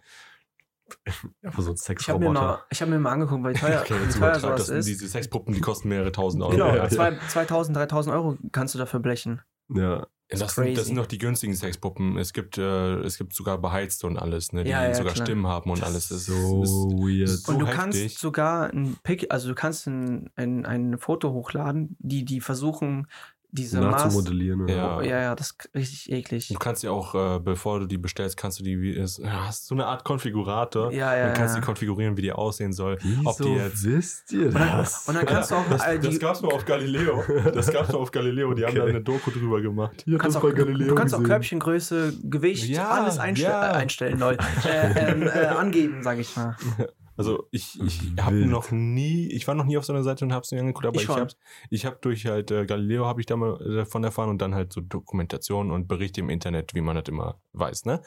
Einfach 1.43 1.61
so 1.63 1.71
ein 1.71 1.75
Ich 1.99 2.09
habe 2.09 2.19
mir, 2.19 2.29
mal- 2.31 2.33
Sexroboter. 2.55 2.65
ich 2.69 2.81
hab 2.81 2.89
mir 2.89 2.99
mal 2.99 3.11
angeguckt, 3.11 3.43
weil 3.43 3.53
teuer, 3.53 3.81
Okay, 3.85 3.95
wie 4.07 4.11
teuer 4.19 4.39
sowas 4.39 4.67
das. 4.67 4.69
ist. 4.69 4.85
Diese 4.87 5.07
Sexpuppen, 5.07 5.53
die 5.53 5.61
kosten 5.61 5.89
mehrere 5.89 6.11
tausend 6.11 6.43
Euro. 6.43 6.51
Genau, 6.51 6.67
Ja, 6.67 6.75
ja. 6.77 6.89
zwei- 6.89 7.17
2000, 7.27 7.75
3000 7.77 8.15
Euro 8.15 8.37
kannst 8.51 8.73
du 8.75 8.79
dafür 8.79 8.99
blechen. 8.99 9.41
Ja. 9.73 10.07
Das, 10.31 10.41
Das 10.41 10.55
sind, 10.55 10.77
das 10.77 10.85
sind 10.85 10.95
noch 10.95 11.07
die 11.07 11.17
günstigen 11.17 11.55
Sexpuppen. 11.55 12.15
Es 12.19 12.33
gibt, 12.33 12.59
äh, 12.59 12.97
es 12.99 13.17
gibt 13.17 13.33
sogar 13.33 13.57
beheizte 13.57 14.05
und 14.05 14.15
alles, 14.17 14.53
ne, 14.53 14.63
die 14.63 14.69
Ja, 14.69 14.83
ja, 14.87 14.93
sogar 14.93 15.13
klar. 15.13 15.25
Stimmen 15.25 15.47
haben 15.47 15.71
und 15.71 15.81
Das 15.81 15.89
alles. 15.89 16.11
ist 16.11 16.27
so 16.27 16.61
weird. 16.99 17.29
so 17.29 17.51
Und 17.51 17.59
du 17.59 17.65
heftig. 17.65 17.79
kannst 17.81 18.19
sogar 18.19 18.69
ein 18.71 18.95
Pick, 19.01 19.25
also 19.31 19.47
du 19.49 19.55
kannst 19.55 19.87
ein, 19.87 20.29
ein, 20.35 20.67
ein 20.67 20.99
Foto 20.99 21.31
hochladen, 21.33 21.95
die, 21.97 22.25
die 22.25 22.41
versuchen, 22.41 23.07
diese 23.51 23.81
Maß. 23.81 23.91
Nachzumodellieren. 24.03 24.61
Oder? 24.61 24.75
Ja. 24.75 24.97
Oh, 24.97 25.01
ja, 25.01 25.21
ja, 25.21 25.35
das 25.35 25.51
ist 25.51 25.69
richtig 25.75 26.11
eklig. 26.11 26.47
Du 26.49 26.59
kannst 26.59 26.83
ja 26.83 26.91
auch, 26.91 27.15
äh, 27.15 27.39
bevor 27.39 27.79
du 27.79 27.85
die 27.87 27.97
bestellst, 27.97 28.37
kannst 28.37 28.59
du 28.59 28.63
die, 28.63 28.79
wie 28.81 28.95
es, 28.95 29.17
ja, 29.17 29.47
hast 29.47 29.65
so 29.67 29.75
eine 29.75 29.85
Art 29.87 30.03
Konfigurator. 30.03 30.91
Ja, 30.91 31.15
ja, 31.17 31.27
und 31.29 31.33
kannst 31.33 31.55
ja. 31.55 31.59
die 31.61 31.65
konfigurieren, 31.65 32.15
wie 32.17 32.21
die 32.21 32.31
aussehen 32.31 32.73
soll. 32.73 32.97
Wieso 33.01 33.29
Ob 33.29 33.37
die 33.37 33.49
jetzt. 33.55 33.83
wisst 33.83 34.31
ihr 34.33 34.47
Und 34.47 34.53
dann, 34.55 34.77
das? 34.77 35.07
und 35.07 35.15
dann 35.15 35.25
kannst 35.25 35.51
du 35.51 35.55
auch 35.55 35.65
das, 35.69 35.85
äh, 35.85 35.99
die, 35.99 36.07
das 36.07 36.19
gab's 36.19 36.41
nur 36.41 36.53
auf 36.53 36.65
Galileo. 36.65 37.23
Das 37.53 37.71
gab's 37.71 37.89
nur 37.89 38.01
auf 38.01 38.11
Galileo. 38.11 38.53
Die 38.53 38.63
haben 38.63 38.69
Okay. 38.69 38.79
da 38.79 38.85
eine 38.85 39.01
Doku 39.01 39.31
drüber 39.31 39.61
gemacht. 39.61 40.03
Du 40.05 40.13
hab 40.13 40.21
kannst, 40.21 40.35
das 40.37 40.43
auch, 40.43 40.47
bei 40.47 40.53
Galileo 40.55 40.87
du 40.89 40.95
kannst 40.95 41.13
auch 41.15 41.19
gesehen. 41.19 41.29
Körbchengröße, 41.31 42.13
Gewicht, 42.23 42.65
Ja, 42.69 42.89
alles 42.89 43.17
einste 43.17 43.45
ja. 43.45 43.71
äh, 43.71 43.75
einstellen, 43.77 44.19
lol. 44.19 44.37
äh, 44.65 45.11
ähm, 45.11 45.23
äh, 45.23 45.45
angeben, 45.47 46.03
sag 46.03 46.19
ich 46.19 46.35
mal. 46.35 46.55
Also 47.19 47.47
ich, 47.51 47.77
ich 47.85 48.01
Mhm. 48.01 48.19
habe 48.21 48.45
noch 48.45 48.71
nie, 48.71 49.27
ich 49.27 49.45
war 49.45 49.53
noch 49.53 49.65
nie 49.65 49.77
auf 49.77 49.83
so 49.85 49.91
einer 49.91 50.03
Seite 50.03 50.23
und 50.23 50.31
habe 50.31 50.43
es 50.43 50.51
mir 50.51 50.61
angeguckt, 50.61 50.85
aber 50.85 50.95
Ich 50.95 51.03
ich, 51.03 51.09
hab's, 51.09 51.35
ich 51.69 51.85
habe 51.85 51.97
durch 52.01 52.25
halt 52.25 52.49
äh, 52.49 52.65
Galileo 52.65 53.05
habe 53.05 53.19
ich 53.19 53.25
da 53.25 53.35
mal 53.35 53.61
äh, 53.61 53.75
davon 53.75 54.03
erfahren 54.05 54.29
und 54.29 54.41
dann 54.41 54.55
halt 54.55 54.71
so 54.71 54.79
Dokumentationen 54.79 55.71
und 55.73 55.87
Berichte 55.87 56.21
im 56.21 56.29
Internet, 56.29 56.73
wie 56.75 56.81
man 56.81 56.95
das 56.95 57.05
immer 57.09 57.41
weiß, 57.51 57.83
ne? 57.85 58.01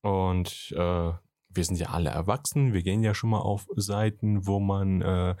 Und 0.00 0.72
äh, 0.76 1.12
wir 1.56 1.64
sind 1.64 1.76
ja 1.78 1.90
alle 1.90 2.10
erwachsen, 2.10 2.72
wir 2.72 2.82
gehen 2.82 3.02
ja 3.02 3.14
schon 3.14 3.30
mal 3.30 3.40
auf 3.40 3.66
Seiten, 3.76 4.46
wo 4.46 4.58
man 4.60 5.02
äh, 5.02 5.36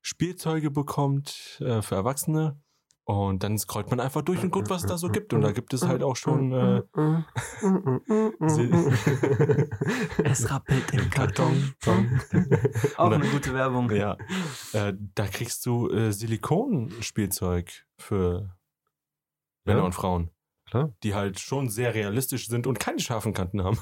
Spielzeuge 0.00 0.70
bekommt 0.70 1.60
äh, 1.60 1.82
für 1.82 1.94
Erwachsene. 1.96 2.60
Und 3.04 3.42
dann 3.42 3.58
scrollt 3.58 3.90
man 3.90 3.98
einfach 3.98 4.22
durch 4.22 4.44
und 4.44 4.52
guckt, 4.52 4.70
was 4.70 4.82
es 4.82 4.88
da 4.88 4.96
so 4.96 5.08
gibt. 5.08 5.32
Und 5.34 5.40
da 5.40 5.50
gibt 5.50 5.74
es 5.74 5.84
halt 5.86 6.04
auch 6.04 6.14
schon 6.14 6.52
äh, 6.52 6.82
Es 10.24 10.50
rappelt 10.50 10.92
im 10.92 11.10
Karton. 11.10 11.74
Auch 12.96 13.10
eine 13.10 13.28
gute 13.28 13.54
Werbung. 13.54 13.90
Ja, 13.90 14.16
äh, 14.72 14.94
da 15.14 15.26
kriegst 15.26 15.66
du 15.66 15.88
äh, 15.90 16.12
Silikonspielzeug 16.12 17.86
für 17.98 18.56
Männer 19.64 19.80
Ja. 19.80 19.84
und 19.84 19.94
Frauen, 19.94 20.30
Klar. 20.66 20.92
die 21.02 21.14
halt 21.14 21.40
schon 21.40 21.68
sehr 21.68 21.94
realistisch 21.94 22.48
sind 22.48 22.66
und 22.66 22.78
keine 22.78 23.00
scharfen 23.00 23.32
Kanten 23.32 23.62
haben. 23.64 23.78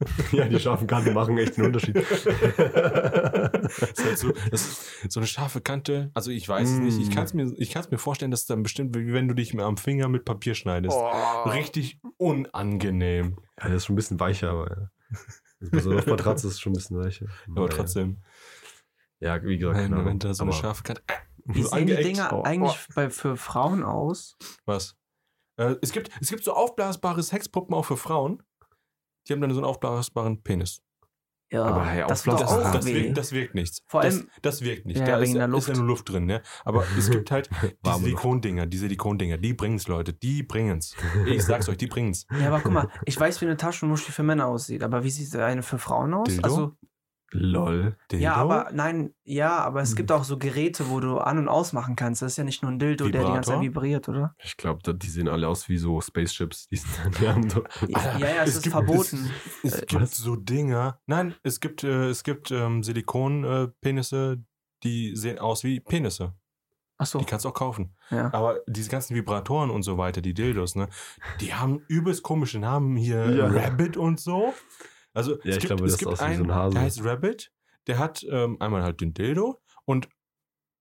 Ja, 0.32 0.48
die 0.48 0.58
scharfen 0.58 0.86
Kanten 0.86 1.12
machen 1.14 1.36
echt 1.38 1.58
einen 1.58 1.66
Unterschied. 1.66 1.96
Das 1.96 2.10
ist 2.24 4.04
halt 4.04 4.18
so, 4.18 4.32
das 4.50 4.62
ist 5.02 5.12
so 5.12 5.20
eine 5.20 5.26
scharfe 5.26 5.60
Kante. 5.60 6.10
Also 6.14 6.30
ich 6.30 6.48
weiß 6.48 6.68
es 6.68 6.78
nicht. 6.78 6.98
Ich 7.00 7.08
Mm. 7.10 7.12
kann 7.12 7.24
es 7.24 7.34
mir, 7.34 7.52
ich 7.58 7.70
kann's 7.70 7.90
mir 7.90 7.98
vorstellen, 7.98 8.30
dass 8.30 8.40
es 8.42 8.46
dann 8.46 8.62
bestimmt, 8.62 8.96
wie 8.96 9.12
wenn 9.12 9.28
du 9.28 9.34
dich 9.34 9.58
am 9.58 9.76
Finger 9.76 10.08
mit 10.08 10.24
Papier 10.24 10.54
schneidest. 10.54 10.96
Richtig 11.46 12.00
unangenehm. 12.16 13.36
Ja, 13.60 13.66
der 13.68 13.76
ist 13.76 13.86
schon 13.86 13.94
ein 13.94 13.96
bisschen 13.96 14.20
weicher, 14.20 14.50
aber 14.50 14.70
ja. 14.70 14.90
Also 15.72 15.90
einer 15.90 16.06
Matratze 16.06 16.46
ist 16.46 16.54
es 16.54 16.60
schon 16.60 16.72
ein 16.72 16.76
bisschen 16.76 16.98
weicher. 16.98 17.26
Aber 17.54 17.68
trotzdem, 17.68 18.22
Ja, 19.18 19.42
wie 19.42 19.58
gesagt, 19.58 19.76
wenn, 19.76 19.90
keine 19.90 20.04
wenn 20.06 20.18
da 20.18 20.28
Ahnung. 20.28 20.34
so 20.34 20.44
eine 20.44 20.52
Aber 20.52 20.60
scharfe 20.60 20.82
Kante. 20.82 21.02
Wie 21.44 21.62
so 21.62 21.68
sehen 21.68 21.86
die. 21.86 21.96
Dinger 21.96 22.32
Oh, 22.32 22.42
eigentlich 22.42 22.78
bei, 22.94 23.10
für 23.10 23.36
Frauen 23.36 23.82
aus? 23.82 24.36
Was? 24.66 24.96
Äh, 25.56 25.74
es, 25.82 25.92
gibt, 25.92 26.10
es 26.20 26.28
gibt 26.30 26.44
so 26.44 26.52
aufblasbare 26.54 27.22
Sexpuppen 27.22 27.74
auch 27.74 27.84
für 27.84 27.96
Frauen. 27.96 28.42
Die 29.28 29.32
haben 29.32 29.40
dann 29.40 29.50
so 29.52 29.58
einen 29.58 29.66
aufblasbaren 29.66 30.42
Penis. 30.42 30.82
Ja, 31.52 31.64
Aber 31.64 31.84
hey, 31.84 32.04
das 32.06 32.22
Das, 32.22 32.42
auch 32.42 32.72
das, 32.72 32.86
wirkt, 32.86 33.18
das 33.18 33.32
wirkt 33.32 33.56
nichts. 33.56 33.82
Vor 33.88 34.02
das, 34.02 34.18
allem- 34.18 34.28
das 34.40 34.62
wirkt 34.62 34.86
nicht. 34.86 35.00
Ja, 35.00 35.06
da 35.06 35.18
ist, 35.18 35.30
ist 35.30 35.34
ja 35.68 35.74
nur 35.74 35.84
Luft 35.86 36.08
drin, 36.08 36.24
ne? 36.26 36.42
Aber 36.64 36.84
es 36.96 37.10
gibt 37.10 37.32
halt 37.32 37.50
die. 37.84 37.90
Silikondinger, 37.92 38.66
die 38.66 38.78
Silikondinger, 38.78 39.36
die 39.36 39.52
bringen's, 39.52 39.88
Leute, 39.88 40.12
die 40.12 40.44
bringen's. 40.44 40.94
Ich 41.26 41.42
sag's 41.44 41.68
euch, 41.68 41.76
die 41.76 41.88
bringen's. 41.88 42.26
Ja, 42.38 42.46
aber 42.48 42.60
guck 42.60 42.70
mal, 42.72 42.88
ich 43.04 43.18
weiß, 43.18 43.40
wie 43.40 43.46
eine 43.46 43.56
Taschenmuschi 43.56 44.12
für 44.12 44.22
Männer 44.22 44.46
aussieht, 44.46 44.84
aber 44.84 45.02
wie 45.02 45.10
sieht 45.10 45.34
eine 45.34 45.64
für 45.64 45.78
Frauen 45.78 46.14
aus? 46.14 46.28
Dildo? 46.28 46.44
Also, 46.44 46.72
Lol. 47.32 47.96
Dildo? 48.10 48.22
ja, 48.24 48.34
aber 48.34 48.70
nein, 48.72 49.14
ja, 49.24 49.56
aber 49.58 49.82
es 49.82 49.90
Hm. 49.90 49.96
gibt 49.96 50.12
auch 50.12 50.24
so 50.24 50.36
Geräte, 50.38 50.88
wo 50.90 50.98
du 51.00 51.18
an- 51.18 51.38
und 51.38 51.48
ausmachen 51.48 51.94
kannst. 51.96 52.22
Das 52.22 52.32
ist 52.32 52.36
ja 52.38 52.44
nicht 52.44 52.62
nur 52.62 52.72
ein 52.72 52.78
Dildo, 52.80 53.08
der 53.08 53.24
die 53.24 53.32
ganze 53.32 53.52
Zeit 53.52 53.60
Vibrator? 53.60 53.82
vibriert, 53.84 54.08
oder? 54.08 54.34
Ich 54.42 54.56
glaube, 54.56 54.94
die 54.94 55.08
sehen 55.08 55.28
alle 55.28 55.46
aus 55.48 55.68
wie 55.68 55.78
so 55.78 56.00
Spaceships. 56.00 56.66
Die, 56.68 56.76
sind, 56.76 56.90
die 57.20 57.28
haben 57.28 57.48
so, 57.48 57.62
Ja, 57.86 57.96
Alter, 57.98 58.18
ja, 58.18 58.26
ja, 58.34 58.42
es, 58.42 58.50
es 58.50 58.56
ist 58.56 58.62
gibt- 58.64 58.72
verboten. 58.74 59.30
Es 59.62 59.74
Äh, 59.82 59.86
gibt 59.86 60.08
so 60.08 60.34
Dinger. 60.36 60.98
Nein, 61.06 61.34
es 61.44 61.60
gibt, 61.60 61.84
äh, 61.84 62.08
es 62.08 62.24
gibt 62.24 62.50
ähm, 62.50 62.82
Silikon-Penisse, 62.82 64.42
die 64.82 65.14
sehen 65.16 65.38
aus 65.38 65.64
wie 65.64 65.80
Penisse. 65.80 66.34
Achso, 66.98 67.18
Die 67.18 67.24
kannst 67.24 67.46
du 67.46 67.48
auch 67.48 67.54
kaufen. 67.54 67.94
ja. 68.10 68.30
Aber 68.34 68.58
diese 68.66 68.90
ganzen 68.90 69.14
Vibratoren 69.16 69.70
und 69.70 69.82
so 69.84 69.96
weiter, 69.96 70.20
die 70.20 70.34
Dildos, 70.34 70.74
ne, 70.74 70.88
die 71.40 71.54
haben 71.54 71.80
übelst 71.88 72.22
komische 72.22 72.58
Namen 72.58 72.94
hier. 72.96 73.30
Ja. 73.30 73.46
Rabbit 73.46 73.96
und 73.96 74.20
so. 74.20 74.52
Also 75.12 75.32
Ja, 75.42 75.50
es 75.50 75.56
ich 75.56 75.60
gibt, 75.60 75.66
glaube, 75.68 75.84
es 75.86 75.92
das 75.92 75.98
gibt 76.00 76.20
einen, 76.20 76.38
so 76.38 76.44
ein 76.44 76.54
Hase. 76.54 76.74
der 76.74 76.82
heißt 76.82 77.04
Rabbit, 77.04 77.52
der 77.86 77.98
hat 77.98 78.24
ähm, 78.30 78.56
einmal 78.60 78.82
halt 78.82 79.00
den 79.00 79.12
Dildo 79.14 79.60
und 79.84 80.08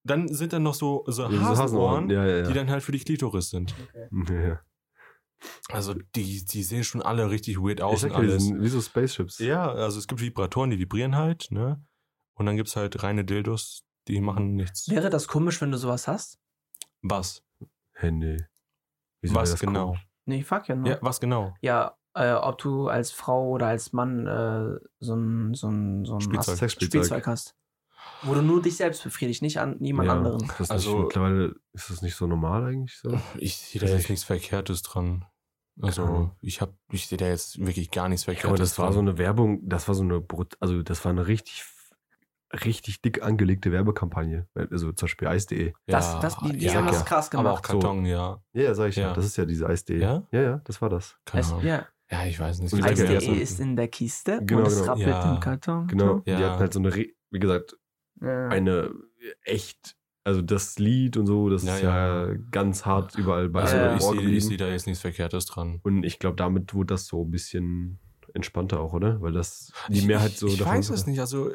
dann 0.04 0.28
sind 0.34 0.54
dann 0.54 0.64
noch 0.64 0.74
so, 0.76 1.04
so 1.08 1.30
so 1.30 1.42
Hasenohren, 1.42 2.10
Ja, 2.10 2.26
ja, 2.26 2.38
ja. 2.38 2.44
die 2.48 2.54
dann 2.54 2.70
halt 2.70 2.84
für 2.84 2.92
die 2.92 3.00
Klitoris 3.00 3.50
sind. 3.50 3.76
ja. 4.30 4.62
Also 5.70 5.94
die, 6.16 6.44
die 6.46 6.64
sehen 6.64 6.84
schon 6.84 7.02
alle 7.02 7.30
richtig 7.30 7.58
weird 7.58 7.80
Ich 7.80 7.84
aus 7.84 8.02
sag 8.02 8.12
und 8.12 8.24
ja, 8.26 8.32
alles. 8.32 8.44
sind 8.46 8.62
wie 8.62 8.68
so 8.68 8.82
Spaceships. 8.82 9.40
Ja, 9.40 9.72
also 9.72 9.98
es 10.00 10.08
gibt 10.08 10.22
Vibratoren, 10.22 10.70
die 10.70 10.80
vibrieren 10.80 11.16
halt, 11.16 11.48
ne? 11.52 11.82
Und 12.34 12.46
dann 12.46 12.56
gibt's 12.58 12.76
halt 12.76 13.04
reine 13.04 13.24
Dildos, 13.26 13.84
die 14.08 14.20
machen 14.22 14.56
nichts. 14.56 14.90
Wäre 14.90 15.10
das 15.10 15.28
komisch, 15.28 15.62
wenn 15.62 15.72
du 15.72 15.78
sowas 15.78 16.08
hast? 16.08 16.40
Was? 17.02 17.44
Hey, 17.94 18.12
nee. 18.12 18.38
Wieso 19.22 19.36
was 19.36 19.60
genau? 19.60 19.88
komisch? 19.88 20.08
Nee, 20.26 20.44
fuck 20.44 20.68
ja, 20.68 20.76
ne? 20.76 20.90
Ja, 20.92 20.98
was 21.02 21.20
genau? 21.20 21.54
Ja, 21.62 21.98
äh, 22.20 22.34
ob 22.34 22.58
du 22.60 22.88
als 22.90 23.12
Frau 23.12 23.50
oder 23.50 23.68
als 23.68 23.94
Mann 23.94 24.28
äh, 24.28 24.80
so 25.00 25.16
ein, 25.16 25.54
so 25.54 25.70
ein, 25.70 26.06
so 26.06 26.16
ein 26.16 26.22
Spielzeug. 26.22 26.50
Ast- 26.50 26.58
Sexspielzeug. 26.58 27.06
Spielzeug 27.06 27.28
hast. 27.28 27.56
Wo 28.24 28.34
du 28.34 28.42
nur 28.42 28.62
dich 28.62 28.76
selbst 28.78 29.04
befriedigst, 29.04 29.42
nicht 29.42 29.60
an 29.60 29.78
niemand 29.80 30.08
ja. 30.08 30.14
anderen. 30.16 30.52
Also- 30.70 30.96
nicht, 30.96 31.04
mittlerweile 31.06 31.56
ist 31.74 31.90
das 31.90 32.02
nicht 32.02 32.16
so 32.16 32.28
normal 32.28 32.66
eigentlich 32.66 32.98
so. 32.98 33.18
Ich 33.38 33.56
sehe 33.58 33.80
da 33.82 33.88
jetzt 33.88 34.10
nichts 34.10 34.26
Verkehrtes 34.26 34.82
dran. 34.82 35.26
Also 35.82 36.06
Genau. 36.06 36.36
ich 36.42 36.60
habe, 36.60 36.74
ich 36.92 37.08
sehe 37.08 37.18
da 37.18 37.28
jetzt 37.28 37.58
wirklich 37.66 37.90
gar 37.92 38.10
nichts 38.10 38.26
Ja, 38.26 38.34
aber 38.34 38.40
Verkehrtes 38.42 38.72
das 38.72 38.80
war 38.80 38.92
so 38.92 39.00
eine 39.00 39.18
Werbung, 39.18 39.62
das 39.68 39.88
war 39.88 39.96
so 39.96 40.04
eine, 40.04 40.20
Brut 40.20 40.58
also 40.60 40.84
das 40.84 41.06
war 41.06 41.12
eine 41.12 41.28
richtig, 41.28 41.64
richtig 42.66 43.02
dick 43.02 43.24
angelegte 43.24 43.72
Werbekampagne. 43.72 44.48
Also 44.56 44.92
zum 44.92 45.06
Beispiel 45.06 45.28
Eis.de. 45.30 45.74
Das, 45.88 46.20
das, 46.20 46.38
die, 46.40 46.58
die 46.58 46.66
ja, 46.66 46.74
haben 46.74 46.86
ja. 46.86 46.92
das 46.92 47.06
krass 47.06 47.32
aber 47.34 47.54
auch 47.54 47.62
gemacht. 47.62 47.82
Karton, 47.82 48.06
ja. 48.06 48.42
Ja, 48.54 48.62
ja, 48.64 48.74
sag 48.76 48.90
ich 48.90 48.96
ja. 48.98 49.10
Ja. 49.10 49.14
Das 49.14 49.24
ist 49.26 49.38
ja 49.38 49.46
diese 49.46 49.68
Eis.de. 49.68 50.00
Ja? 50.02 50.24
Ja, 50.32 50.42
ja, 50.42 50.62
das 50.66 50.82
war 50.82 50.90
das. 50.90 51.16
Keine 51.26 51.42
Es, 51.42 51.52
Ahnung. 51.52 51.64
ja, 51.66 51.86
Ja, 52.12 52.26
ich 52.26 52.40
weiß 52.40 52.60
nicht. 52.62 52.74
Nicht, 52.74 52.84
Eis.de 52.84 53.08
wer 53.08 53.22
ist 53.42 53.60
in 53.60 53.76
der 53.76 53.88
Kiste 53.88 54.40
Genau, 54.44 54.62
und 54.62 54.68
es 54.68 54.80
genau. 54.80 54.92
rappelt 54.94 55.08
Ja. 55.08 55.34
im 55.36 55.40
Karton. 55.40 55.88
Genau. 55.88 56.20
Die 56.20 56.32
Ja. 56.32 56.40
hatten 56.52 56.60
halt 56.60 56.74
so 56.74 56.80
eine, 56.80 56.92
wie 56.96 57.40
gesagt, 57.40 57.78
Ja. 58.22 58.48
eine 58.48 58.92
echt, 59.44 59.96
also 60.24 60.42
das 60.42 60.80
Lied 60.80 61.18
und 61.18 61.28
so, 61.28 61.50
das 61.50 61.64
Ja, 61.64 61.76
ist 61.76 61.82
ja, 61.84 62.28
ja. 62.32 62.36
ganz 62.52 62.86
hart 62.86 63.16
überall 63.16 63.50
bei 63.50 63.62
Also 63.62 64.16
ich 64.16 64.22
sehe 64.22 64.42
sehe 64.42 64.58
da 64.58 64.68
jetzt 64.68 64.88
nichts 64.88 65.02
Verkehrtes 65.02 65.46
dran. 65.46 65.80
Und 65.84 66.04
ich 66.04 66.18
glaube, 66.20 66.36
damit 66.36 66.74
wurde 66.74 66.94
das 66.96 67.06
so 67.06 67.24
ein 67.24 67.30
bisschen 67.32 68.00
entspannter 68.34 68.80
auch, 68.80 68.94
oder? 68.94 69.22
Weil 69.22 69.34
das 69.34 69.72
die 69.90 70.00
Ich- 70.00 70.06
Mehrheit 70.08 70.32
so 70.32 70.48
Ich, 70.48 70.54
ich 70.54 70.60
davon 70.60 70.78
weiß 70.78 70.90
es 70.90 71.06
nicht. 71.06 71.20
Also 71.20 71.54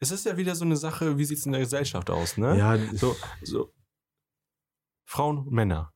es 0.00 0.10
ist 0.10 0.26
ja 0.26 0.36
wieder 0.36 0.54
so 0.54 0.64
eine 0.66 0.76
Sache, 0.76 1.16
wie 1.18 1.24
sieht 1.24 1.38
es 1.38 1.46
in 1.46 1.52
der 1.52 1.60
Gesellschaft 1.62 2.10
aus, 2.10 2.36
ne? 2.36 2.58
Ja, 2.58 2.76
So, 2.94 3.16
so 3.42 3.72
Frauen 5.06 5.38
und 5.38 5.50
Männer. 5.52 5.92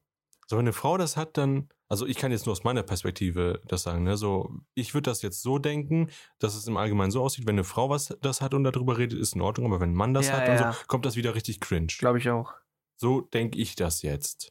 So, 0.50 0.56
wenn 0.56 0.64
eine 0.64 0.72
Frau 0.72 0.96
das 0.96 1.18
hat, 1.18 1.36
dann, 1.36 1.68
also 1.88 2.06
ich 2.06 2.16
kann 2.16 2.32
jetzt 2.32 2.46
nur 2.46 2.52
aus 2.52 2.64
meiner 2.64 2.82
Perspektive 2.82 3.60
das 3.66 3.82
sagen, 3.82 4.02
ne? 4.02 4.16
So, 4.16 4.50
ich 4.72 4.94
würde 4.94 5.10
das 5.10 5.20
jetzt 5.20 5.42
so 5.42 5.58
denken, 5.58 6.08
dass 6.38 6.54
es 6.54 6.66
im 6.66 6.78
Allgemeinen 6.78 7.10
so 7.10 7.22
aussieht, 7.22 7.46
wenn 7.46 7.56
eine 7.56 7.64
Frau 7.64 7.90
was 7.90 8.16
das 8.22 8.40
hat 8.40 8.54
und 8.54 8.64
darüber 8.64 8.96
redet, 8.96 9.18
ist 9.18 9.34
in 9.34 9.42
Ordnung, 9.42 9.66
aber 9.66 9.80
wenn 9.80 9.90
ein 9.90 9.94
Mann 9.94 10.14
das 10.14 10.28
Ja, 10.28 10.38
hat 10.38 10.48
und 10.48 10.54
ja. 10.54 10.72
so, 10.72 10.78
kommt 10.86 11.04
das 11.04 11.16
wieder 11.16 11.34
richtig 11.34 11.60
cringe. 11.60 11.88
Glaube 11.98 12.16
ich 12.16 12.30
auch. 12.30 12.54
So 12.96 13.20
denke 13.20 13.58
ich 13.58 13.76
das 13.76 14.00
jetzt. 14.00 14.50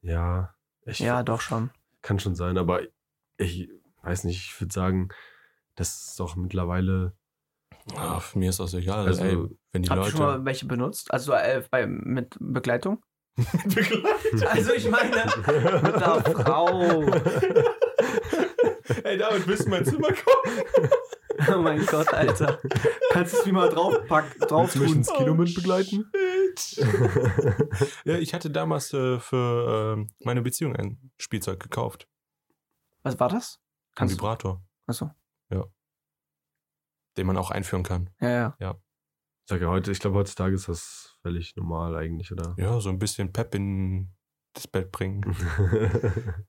ja, 0.00 0.54
ich 0.86 1.00
Ja, 1.00 1.22
doch 1.22 1.42
schon. 1.42 1.68
kann 2.00 2.18
schon 2.18 2.34
sein, 2.34 2.56
aber 2.56 2.80
ich 3.36 3.68
weiß 4.02 4.24
nicht, 4.24 4.38
ich 4.38 4.58
würde 4.58 4.72
sagen, 4.72 5.10
das 5.74 6.06
ist 6.08 6.18
doch 6.20 6.34
mittlerweile 6.34 7.12
Ach, 7.94 8.34
mir 8.34 8.48
ist 8.50 8.58
das 8.58 8.72
egal. 8.74 9.06
Also, 9.06 9.22
ey, 9.22 9.36
wenn 9.70 9.82
die 9.82 9.88
Habt 9.90 9.98
ihr 9.98 10.02
Leute. 10.04 10.10
schon 10.12 10.20
mal 10.20 10.44
welche 10.46 10.66
benutzt? 10.66 11.12
Also 11.12 11.32
äh, 11.34 11.62
bei, 11.70 11.86
mit 11.86 12.36
Begleitung? 12.40 13.04
Begleitet. 13.36 14.46
Also 14.46 14.72
ich 14.72 14.88
meine, 14.90 15.10
mit 15.82 15.94
einer 15.94 16.22
Frau. 16.22 17.02
Ey, 19.04 19.18
David, 19.18 19.46
willst 19.46 19.62
du 19.62 19.64
in 19.66 19.70
mein 19.70 19.84
Zimmer 19.84 20.08
kommen? 20.08 20.90
Oh 21.54 21.58
mein 21.60 21.84
Gott, 21.86 22.12
Alter. 22.14 22.58
Kannst 23.10 23.34
du 23.34 23.38
es 23.38 23.46
wie 23.46 23.52
mal 23.52 23.68
draufpacken, 23.68 24.40
drauf 24.48 24.74
Willst 24.74 24.76
du 24.76 24.80
mich 24.80 24.88
tun? 24.90 24.96
ins 24.98 25.12
Kino 25.12 25.34
mit 25.34 25.54
begleiten? 25.54 26.10
shit. 26.58 26.86
ja, 28.04 28.16
ich 28.16 28.32
hatte 28.32 28.50
damals 28.50 28.92
äh, 28.94 29.18
für 29.20 29.94
ähm, 29.98 30.08
meine 30.24 30.40
Beziehung 30.40 30.74
ein 30.74 31.10
Spielzeug 31.18 31.60
gekauft. 31.60 32.08
Was 33.02 33.20
war 33.20 33.28
das? 33.28 33.56
Ein 33.58 33.94
Kannst 33.96 34.14
du? 34.14 34.18
Vibrator, 34.18 34.64
Achso. 34.86 35.10
den 37.18 37.26
man 37.26 37.36
auch 37.36 37.50
einführen 37.50 37.82
kann. 37.82 38.10
Ja, 38.20 38.56
ja. 38.58 38.80
Ich 39.46 39.50
sag 39.50 39.60
ja 39.60 39.68
heute, 39.68 39.92
ich 39.92 40.00
glaube 40.00 40.16
heutzutage 40.16 40.56
ist 40.56 40.68
das 40.68 41.16
völlig 41.22 41.54
normal 41.54 41.94
eigentlich, 41.94 42.32
oder? 42.32 42.56
Ja, 42.58 42.80
so 42.80 42.88
ein 42.88 42.98
bisschen 42.98 43.32
Pep 43.32 43.54
in 43.54 44.12
das 44.54 44.66
Bett 44.66 44.90
bringen. 44.90 45.22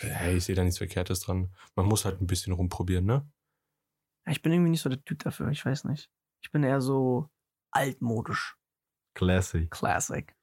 Hey, 0.00 0.36
ich 0.36 0.44
sehe 0.44 0.54
da 0.54 0.62
nichts 0.62 0.76
Verkehrtes 0.76 1.20
dran. 1.20 1.50
Man 1.74 1.86
muss 1.86 2.04
halt 2.04 2.20
ein 2.20 2.26
bisschen 2.26 2.52
rumprobieren, 2.52 3.06
ne? 3.06 3.26
Ich 4.26 4.42
bin 4.42 4.52
irgendwie 4.52 4.72
nicht 4.72 4.82
so 4.82 4.90
der 4.90 5.02
Typ 5.02 5.20
dafür, 5.20 5.48
ich 5.48 5.64
weiß 5.64 5.84
nicht. 5.84 6.10
Ich 6.42 6.50
bin 6.50 6.62
eher 6.62 6.82
so 6.82 7.30
altmodisch. 7.70 8.58
Classy. 9.14 9.68
Classic. 9.68 10.36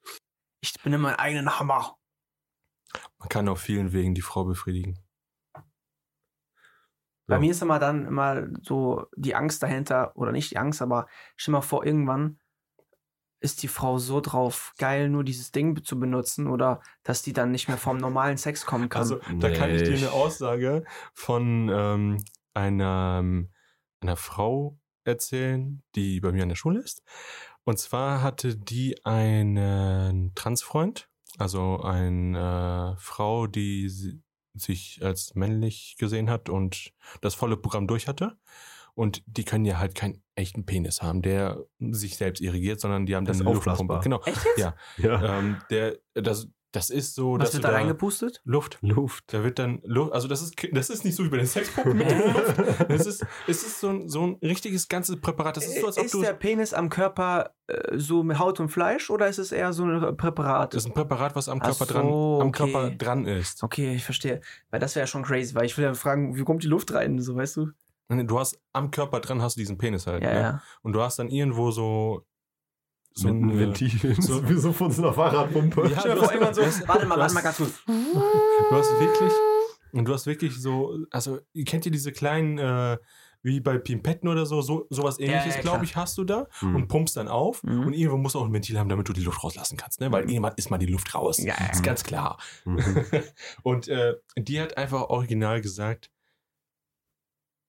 Ich 0.61 0.73
bin 0.81 0.93
in 0.93 1.01
meinem 1.01 1.17
eigenen 1.17 1.59
Hammer. 1.59 1.95
Man 3.19 3.29
kann 3.29 3.47
auf 3.47 3.61
vielen 3.61 3.93
Wegen 3.93 4.15
die 4.15 4.23
Frau 4.23 4.45
befriedigen. 4.45 4.97
Bei 7.27 7.35
Ja. 7.35 7.39
mir 7.39 7.51
ist 7.51 7.61
immer 7.61 7.79
dann 7.79 8.05
immer 8.05 8.47
so 8.61 9.05
die 9.15 9.35
Angst 9.35 9.63
dahinter, 9.63 10.11
oder 10.15 10.31
nicht 10.31 10.51
die 10.51 10.57
Angst, 10.57 10.81
aber 10.81 11.07
stell 11.35 11.53
mal 11.53 11.61
vor, 11.61 11.85
irgendwann 11.85 12.39
ist 13.39 13.61
die 13.61 13.67
Frau 13.67 13.97
so 13.97 14.21
drauf 14.21 14.73
geil, 14.77 15.09
nur 15.09 15.23
dieses 15.25 15.51
Ding 15.51 15.83
zu 15.83 15.99
benutzen 15.99 16.47
oder 16.47 16.81
dass 17.03 17.23
die 17.23 17.33
dann 17.33 17.51
nicht 17.51 17.67
mehr 17.67 17.77
vom 17.77 17.97
normalen 17.97 18.37
Sex 18.37 18.65
kommen 18.65 18.87
kann. 18.87 19.01
Also, 19.01 19.19
da 19.39 19.49
kann 19.49 19.69
ich 19.71 19.83
dir 19.83 19.95
Nee. 19.95 19.97
eine 19.97 20.11
Aussage 20.13 20.85
von 21.13 21.69
ähm, 21.69 22.23
einer, 22.53 23.21
einer 24.01 24.15
Frau 24.15 24.79
erzählen, 25.03 25.83
die 25.95 26.21
bei 26.21 26.31
mir 26.31 26.43
an 26.43 26.49
der 26.49 26.55
Schule 26.55 26.79
ist. 26.79 27.03
Und 27.65 27.79
zwar 27.79 28.21
hatte 28.21 28.55
die 28.55 29.05
einen 29.05 30.31
Transfreund, 30.35 31.09
also 31.37 31.81
eine 31.81 32.95
Frau, 32.99 33.47
die 33.47 34.21
sich 34.53 34.99
als 35.03 35.35
männlich 35.35 35.95
gesehen 35.97 36.29
hat 36.29 36.49
und 36.49 36.93
das 37.21 37.35
volle 37.35 37.57
Programm 37.57 37.87
durch 37.87 38.07
hatte. 38.07 38.37
Und 38.95 39.23
die 39.25 39.43
können 39.43 39.65
ja 39.65 39.79
halt 39.79 39.95
keinen 39.95 40.21
echten 40.35 40.65
Penis 40.65 41.01
haben, 41.01 41.23
der 41.23 41.65
sich 41.79 42.15
selbst 42.15 42.41
irrigiert, 42.41 42.79
sondern 42.79 43.05
die 43.07 43.15
haben 43.15 43.25
Das 43.25 43.39
dann 43.39 43.47
eine 43.47 43.55
Luftpumpe. 43.55 44.01
Genau. 44.03 44.21
Echt 44.23 44.45
jetzt? 44.45 44.59
Ja. 44.59 44.75
Ja. 44.97 45.39
Ähm, 45.39 45.57
der, 45.71 45.97
das, 46.13 46.47
das 46.73 46.89
ist 46.89 47.13
so, 47.13 47.33
Was 47.33 47.39
dass 47.39 47.53
wird 47.53 47.63
du 47.63 47.67
da 47.67 47.71
da 47.71 47.77
reingepustet? 47.77 48.41
Luft. 48.45 48.79
Luft. 48.81 49.25
Da 49.27 49.43
wird 49.43 49.59
dann 49.59 49.79
Luft, 49.83 50.11
also 50.11 50.27
das 50.27 50.41
ist, 50.41 50.55
das 50.71 50.89
ist 50.89 51.05
nicht 51.05 51.15
so 51.15 51.23
wie 51.23 51.29
bei 51.29 51.37
den 51.37 51.45
Sexpuppen 51.45 51.95
mit 51.95 52.09
der 52.11 52.33
Luft. 52.33 52.89
Das 52.89 53.05
ist, 53.05 53.23
es 53.47 53.63
ist 53.63 53.79
so 53.79 53.89
ein, 53.89 54.09
so 54.09 54.25
ein 54.25 54.37
richtiges 54.41 54.87
ganzes 54.87 55.21
Präparat. 55.21 55.55
Das 55.55 55.67
ist 55.67 55.79
so, 55.79 55.85
als 55.85 55.99
ob 55.99 56.05
ist 56.05 56.13
du. 56.15 56.21
der 56.21 56.33
Penis 56.33 56.73
am 56.73 56.89
Körper 56.89 57.51
äh, 57.67 57.97
so 57.97 58.23
mit 58.23 58.39
Haut 58.39 58.59
und 58.59 58.69
Fleisch 58.69 59.11
oder 59.11 59.27
ist 59.27 59.37
es 59.37 59.51
eher 59.51 59.71
so 59.71 59.85
ein 59.85 60.17
Präparat? 60.17 60.73
Das 60.73 60.83
ist 60.83 60.89
ein 60.89 60.95
Präparat, 60.95 61.35
was 61.35 61.47
am 61.47 61.59
Ach 61.61 61.67
Körper 61.67 61.85
so, 61.85 61.93
dran, 61.93 62.05
am 62.07 62.47
okay. 62.47 62.71
Körper 62.71 62.89
dran 62.89 63.27
ist. 63.27 63.61
Okay, 63.61 63.93
ich 63.93 64.03
verstehe. 64.03 64.41
Weil 64.71 64.79
das 64.79 64.95
wäre 64.95 65.03
ja 65.03 65.07
schon 65.07 65.21
crazy, 65.21 65.53
weil 65.53 65.65
ich 65.65 65.77
will 65.77 65.85
ja 65.85 65.93
fragen, 65.93 66.35
wie 66.35 66.43
kommt 66.43 66.63
die 66.63 66.67
Luft 66.67 66.91
rein, 66.91 67.19
so 67.19 67.35
weißt 67.35 67.57
du? 67.57 67.69
Du 68.09 68.39
hast 68.39 68.59
am 68.73 68.89
Körper 68.89 69.19
dran 69.19 69.41
hast 69.43 69.57
du 69.57 69.61
diesen 69.61 69.77
Penis 69.77 70.07
halt. 70.07 70.23
Ja, 70.23 70.33
ne? 70.33 70.39
ja. 70.39 70.61
Und 70.81 70.93
du 70.93 71.01
hast 71.01 71.19
dann 71.19 71.29
irgendwo 71.29 71.71
so 71.71 72.25
so 73.13 73.27
mit 73.27 73.35
einem 73.35 73.49
eine- 73.51 73.59
Ventil. 73.59 74.15
so- 74.21 74.47
wie 74.49 74.55
so 74.55 74.71
von 74.73 74.91
so 74.91 75.03
einer 75.03 75.13
Fahrradpumpe. 75.13 75.87
Ja, 75.89 76.05
irgendwann 76.05 76.53
so, 76.53 76.61
warte 76.87 77.05
mal, 77.05 77.17
warte 77.19 77.33
mal 77.33 77.41
ganz 77.41 77.57
kurz. 77.57 77.71
Du 77.85 78.75
hast 78.75 78.99
wirklich 78.99 79.31
und 79.91 80.05
du 80.05 80.13
hast 80.13 80.25
wirklich 80.25 80.59
so, 80.59 80.97
also 81.11 81.39
ihr 81.53 81.65
kennt 81.65 81.85
ihr 81.85 81.91
diese 81.91 82.11
kleinen 82.11 82.57
äh, 82.57 82.97
wie 83.45 83.59
bei 83.59 83.77
Pimpetten 83.77 84.29
oder 84.29 84.45
so, 84.45 84.61
so 84.61 84.87
sowas 84.89 85.17
Ja, 85.19 85.25
ähnliches, 85.27 85.55
ja, 85.57 85.61
glaube 85.61 85.83
ich, 85.83 85.97
hast 85.97 86.17
du 86.17 86.23
da 86.23 86.47
Hm. 86.59 86.75
und 86.75 86.87
pumpst 86.87 87.17
dann 87.17 87.27
auf 87.27 87.61
Mhm. 87.63 87.87
und 87.87 87.93
irgendwo 87.93 88.17
musst 88.17 88.35
du 88.35 88.39
auch 88.39 88.45
ein 88.45 88.53
Ventil 88.53 88.79
haben, 88.79 88.87
damit 88.87 89.09
du 89.09 89.11
die 89.13 89.19
Luft 89.21 89.43
rauslassen 89.43 89.75
kannst, 89.77 89.99
ne? 89.99 90.09
Weil 90.13 90.23
Mhm. 90.23 90.29
irgendwann 90.29 90.53
ist 90.55 90.69
mal 90.71 90.77
die 90.77 90.85
Luft 90.85 91.13
raus. 91.13 91.39
Ja, 91.39 91.53
ja. 91.59 91.65
ist 91.71 91.83
ganz 91.83 92.03
klar. 92.05 92.37
Mhm. 92.63 92.77
und 93.63 93.89
äh, 93.89 94.13
die 94.37 94.61
hat 94.61 94.77
einfach 94.77 95.01
original 95.09 95.59
gesagt, 95.59 96.09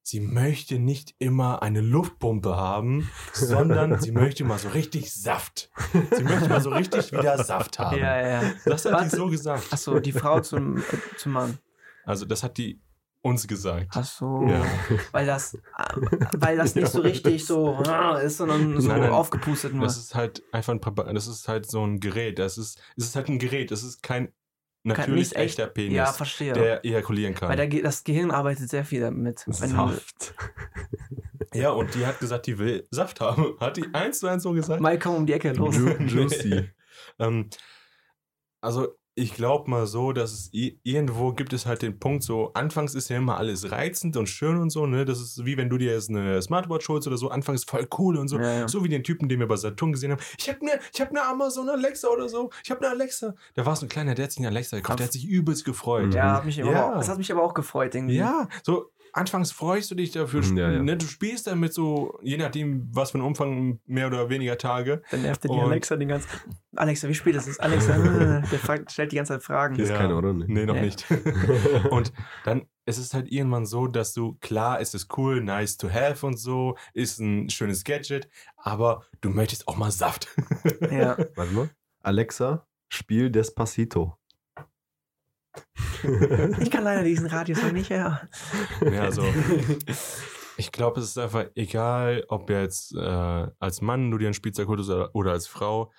sie 0.04 0.20
möchte 0.20 0.78
nicht 0.78 1.14
immer 1.18 1.62
eine 1.62 1.80
Luftpumpe 1.80 2.54
haben, 2.54 3.10
sondern 3.32 3.98
sie 4.00 4.12
möchte 4.12 4.44
mal 4.44 4.58
so 4.58 4.68
richtig 4.68 5.12
Saft. 5.12 5.70
Sie 6.14 6.22
möchte 6.22 6.48
mal 6.48 6.60
so 6.60 6.70
richtig 6.70 7.10
wieder 7.10 7.42
Saft 7.42 7.78
haben. 7.78 7.98
Ja, 7.98 8.20
ja. 8.20 8.52
Das 8.66 8.84
hat 8.84 8.92
Warte. 8.92 9.10
die 9.10 9.16
so 9.16 9.28
gesagt. 9.28 9.72
Achso, 9.72 9.98
die 9.98 10.12
Frau 10.12 10.40
zum, 10.40 10.76
äh, 10.76 10.82
zum 11.16 11.32
Mann. 11.32 11.58
Also 12.04 12.26
das 12.26 12.42
hat 12.42 12.58
die 12.58 12.82
uns 13.22 13.48
gesagt. 13.48 13.96
Achso. 13.96 14.46
Ja. 14.46 14.62
Weil 15.12 15.24
das, 15.24 15.54
äh, 15.54 15.60
weil 16.36 16.58
das 16.58 16.74
nicht 16.74 16.88
so 16.88 17.00
richtig 17.00 17.46
so 17.46 17.82
äh, 17.82 18.26
ist, 18.26 18.36
sondern 18.36 18.78
so 18.78 18.88
Nein, 18.88 19.00
nein. 19.00 19.10
aufgepustet 19.10 19.72
nur. 19.72 19.84
Das 19.84 19.96
ist 19.96 20.14
halt 20.14 20.42
einfach 20.52 20.74
ein 20.74 21.14
das 21.14 21.26
ist 21.26 21.48
halt 21.48 21.68
so 21.68 21.82
ein 21.82 21.98
Gerät. 21.98 22.38
Das 22.38 22.58
ist, 22.58 22.78
es 22.98 23.06
ist 23.06 23.16
halt 23.16 23.30
ein 23.30 23.38
Gerät, 23.38 23.72
es 23.72 23.82
ist 23.82 24.02
kein 24.02 24.34
natürlich 24.84 25.28
nicht 25.30 25.36
echt- 25.36 25.58
echter 25.58 25.66
Penis, 25.66 25.94
ja, 25.94 26.12
verstehe. 26.12 26.52
der 26.52 26.84
ejakulieren 26.84 27.34
kann. 27.34 27.48
weil 27.48 27.56
der, 27.56 27.82
das 27.82 28.04
Gehirn 28.04 28.30
arbeitet 28.30 28.68
sehr 28.70 28.84
viel 28.84 29.00
damit. 29.00 29.40
Saft. 29.48 30.34
ja, 31.54 31.70
und 31.70 31.94
die 31.94 32.06
hat 32.06 32.20
gesagt, 32.20 32.46
die 32.46 32.58
will 32.58 32.86
Saft 32.90 33.20
haben. 33.20 33.56
Hat 33.60 33.76
die 33.76 33.86
eins 33.92 34.20
zu 34.20 34.26
eins 34.28 34.42
so 34.42 34.52
gesagt? 34.52 34.80
Mal 34.80 34.98
komm 34.98 35.16
um 35.16 35.26
die 35.26 35.32
Ecke, 35.32 35.52
los. 35.52 35.76
Ju 35.76 35.88
juicy. 35.88 36.70
ähm, 37.18 37.48
also 38.60 38.94
ich 39.16 39.34
glaube 39.34 39.70
mal 39.70 39.86
so, 39.86 40.12
dass 40.12 40.32
es 40.32 40.50
irgendwo 40.52 41.32
gibt 41.32 41.52
es 41.52 41.66
halt 41.66 41.82
den 41.82 42.00
Punkt 42.00 42.24
so, 42.24 42.52
anfangs 42.54 42.94
ist 42.94 43.08
ja 43.10 43.16
immer 43.16 43.36
alles 43.36 43.70
reizend 43.70 44.16
und 44.16 44.28
schön 44.28 44.58
und 44.58 44.70
so, 44.70 44.86
ne? 44.86 45.04
Das 45.04 45.20
ist 45.20 45.44
wie 45.44 45.56
wenn 45.56 45.70
du 45.70 45.78
dir 45.78 45.92
jetzt 45.92 46.10
eine 46.10 46.42
Smartwatch 46.42 46.88
holst 46.88 47.06
oder 47.06 47.16
so, 47.16 47.28
anfangs 47.28 47.64
voll 47.64 47.86
cool 47.98 48.16
und 48.16 48.26
so. 48.26 48.38
Ja, 48.38 48.60
ja. 48.60 48.68
So 48.68 48.82
wie 48.82 48.88
den 48.88 49.04
Typen, 49.04 49.28
den 49.28 49.38
wir 49.38 49.46
bei 49.46 49.56
Saturn 49.56 49.92
gesehen 49.92 50.12
haben. 50.12 50.20
Ich 50.38 50.48
habe 50.48 50.60
eine 50.62 50.80
ich 50.92 51.00
hab 51.00 51.12
ne 51.12 51.22
Amazon 51.22 51.68
Alexa 51.68 52.08
oder 52.08 52.28
so. 52.28 52.50
Ich 52.64 52.70
habe 52.70 52.80
eine 52.80 52.90
Alexa. 52.90 53.34
Da 53.54 53.64
war 53.64 53.76
so 53.76 53.86
ein 53.86 53.88
kleiner, 53.88 54.14
der 54.14 54.24
hat 54.24 54.32
sich 54.32 54.40
eine 54.40 54.48
Alexa 54.48 54.76
gekauft. 54.76 54.98
Der 54.98 55.06
hat 55.06 55.12
sich 55.12 55.26
übelst 55.26 55.64
gefreut. 55.64 56.12
Ja, 56.12 56.34
hat 56.34 56.44
mich 56.44 56.56
Ja. 56.56 56.90
Auch, 56.90 56.94
das 56.96 57.08
hat 57.08 57.18
mich 57.18 57.30
aber 57.30 57.42
auch 57.42 57.54
gefreut 57.54 57.94
irgendwie. 57.94 58.16
Ja, 58.16 58.48
so 58.64 58.90
anfangs 59.14 59.52
freust 59.52 59.90
du 59.90 59.94
dich 59.94 60.10
dafür. 60.10 60.44
Mhm, 60.44 60.56
ja, 60.56 60.70
ja. 60.72 60.82
Ne, 60.82 60.96
du 60.96 61.06
spielst 61.06 61.46
damit 61.46 61.72
so, 61.72 62.18
je 62.22 62.36
nachdem, 62.36 62.88
was 62.94 63.12
für 63.12 63.18
ein 63.18 63.22
Umfang, 63.22 63.80
mehr 63.86 64.08
oder 64.08 64.28
weniger 64.28 64.58
Tage. 64.58 65.02
Dann 65.10 65.22
nervt 65.22 65.44
er 65.44 65.50
die 65.54 65.60
Alexa 65.60 65.96
den 65.96 66.08
ganzen. 66.08 66.28
Alexa, 66.76 67.08
wie 67.08 67.14
spät 67.14 67.36
ist 67.36 67.46
es? 67.46 67.58
Alexa, 67.60 67.94
äh, 68.42 68.42
der 68.42 68.58
fragt, 68.58 68.92
stellt 68.92 69.12
die 69.12 69.16
ganze 69.16 69.34
Zeit 69.34 69.42
Fragen. 69.42 69.76
Hier 69.76 69.84
ist 69.84 69.90
Ja. 69.90 69.96
keine, 69.98 70.16
oder? 70.16 70.32
Nee. 70.32 70.44
Nee, 70.48 70.66
noch 70.66 70.74
nicht. 70.74 71.06
und 71.90 72.12
dann 72.44 72.66
ist 72.86 72.98
es 72.98 73.14
halt 73.14 73.30
irgendwann 73.32 73.64
so, 73.64 73.86
dass 73.86 74.12
du, 74.12 74.34
klar, 74.40 74.80
es 74.80 74.92
ist 74.94 75.16
cool, 75.16 75.42
nice 75.42 75.76
to 75.78 75.88
have 75.90 76.26
und 76.26 76.36
so, 76.38 76.76
ist 76.92 77.18
ein 77.18 77.48
schönes 77.48 77.84
Gadget, 77.84 78.28
aber 78.56 79.04
du 79.22 79.30
möchtest 79.30 79.68
auch 79.68 79.76
mal 79.76 79.90
Saft. 79.90 80.28
Ja. 80.90 81.16
Warte 81.36 81.52
mal. 81.54 81.70
Alexa, 82.02 82.66
spiel 82.88 83.30
Despacito. 83.30 84.18
Ich 86.60 86.70
kann 86.70 86.84
leider 86.84 87.02
diesen 87.02 87.26
Radius 87.26 87.62
noch 87.62 87.72
nicht 87.72 87.90
her. 87.90 88.28
Ja, 88.80 89.02
also, 89.02 89.24
ich 90.56 90.72
glaube, 90.72 91.00
es 91.00 91.06
ist 91.06 91.18
einfach 91.18 91.46
egal, 91.54 92.24
ob 92.28 92.50
jetzt 92.50 92.94
äh, 92.94 93.48
als 93.58 93.80
Mann 93.80 94.10
du 94.10 94.18
dir 94.18 94.28
ein 94.28 94.34
Spielzeug 94.34 94.68
holst 94.68 94.90
oder, 94.90 95.14
oder 95.14 95.32
als 95.32 95.46
Frau. 95.46 95.92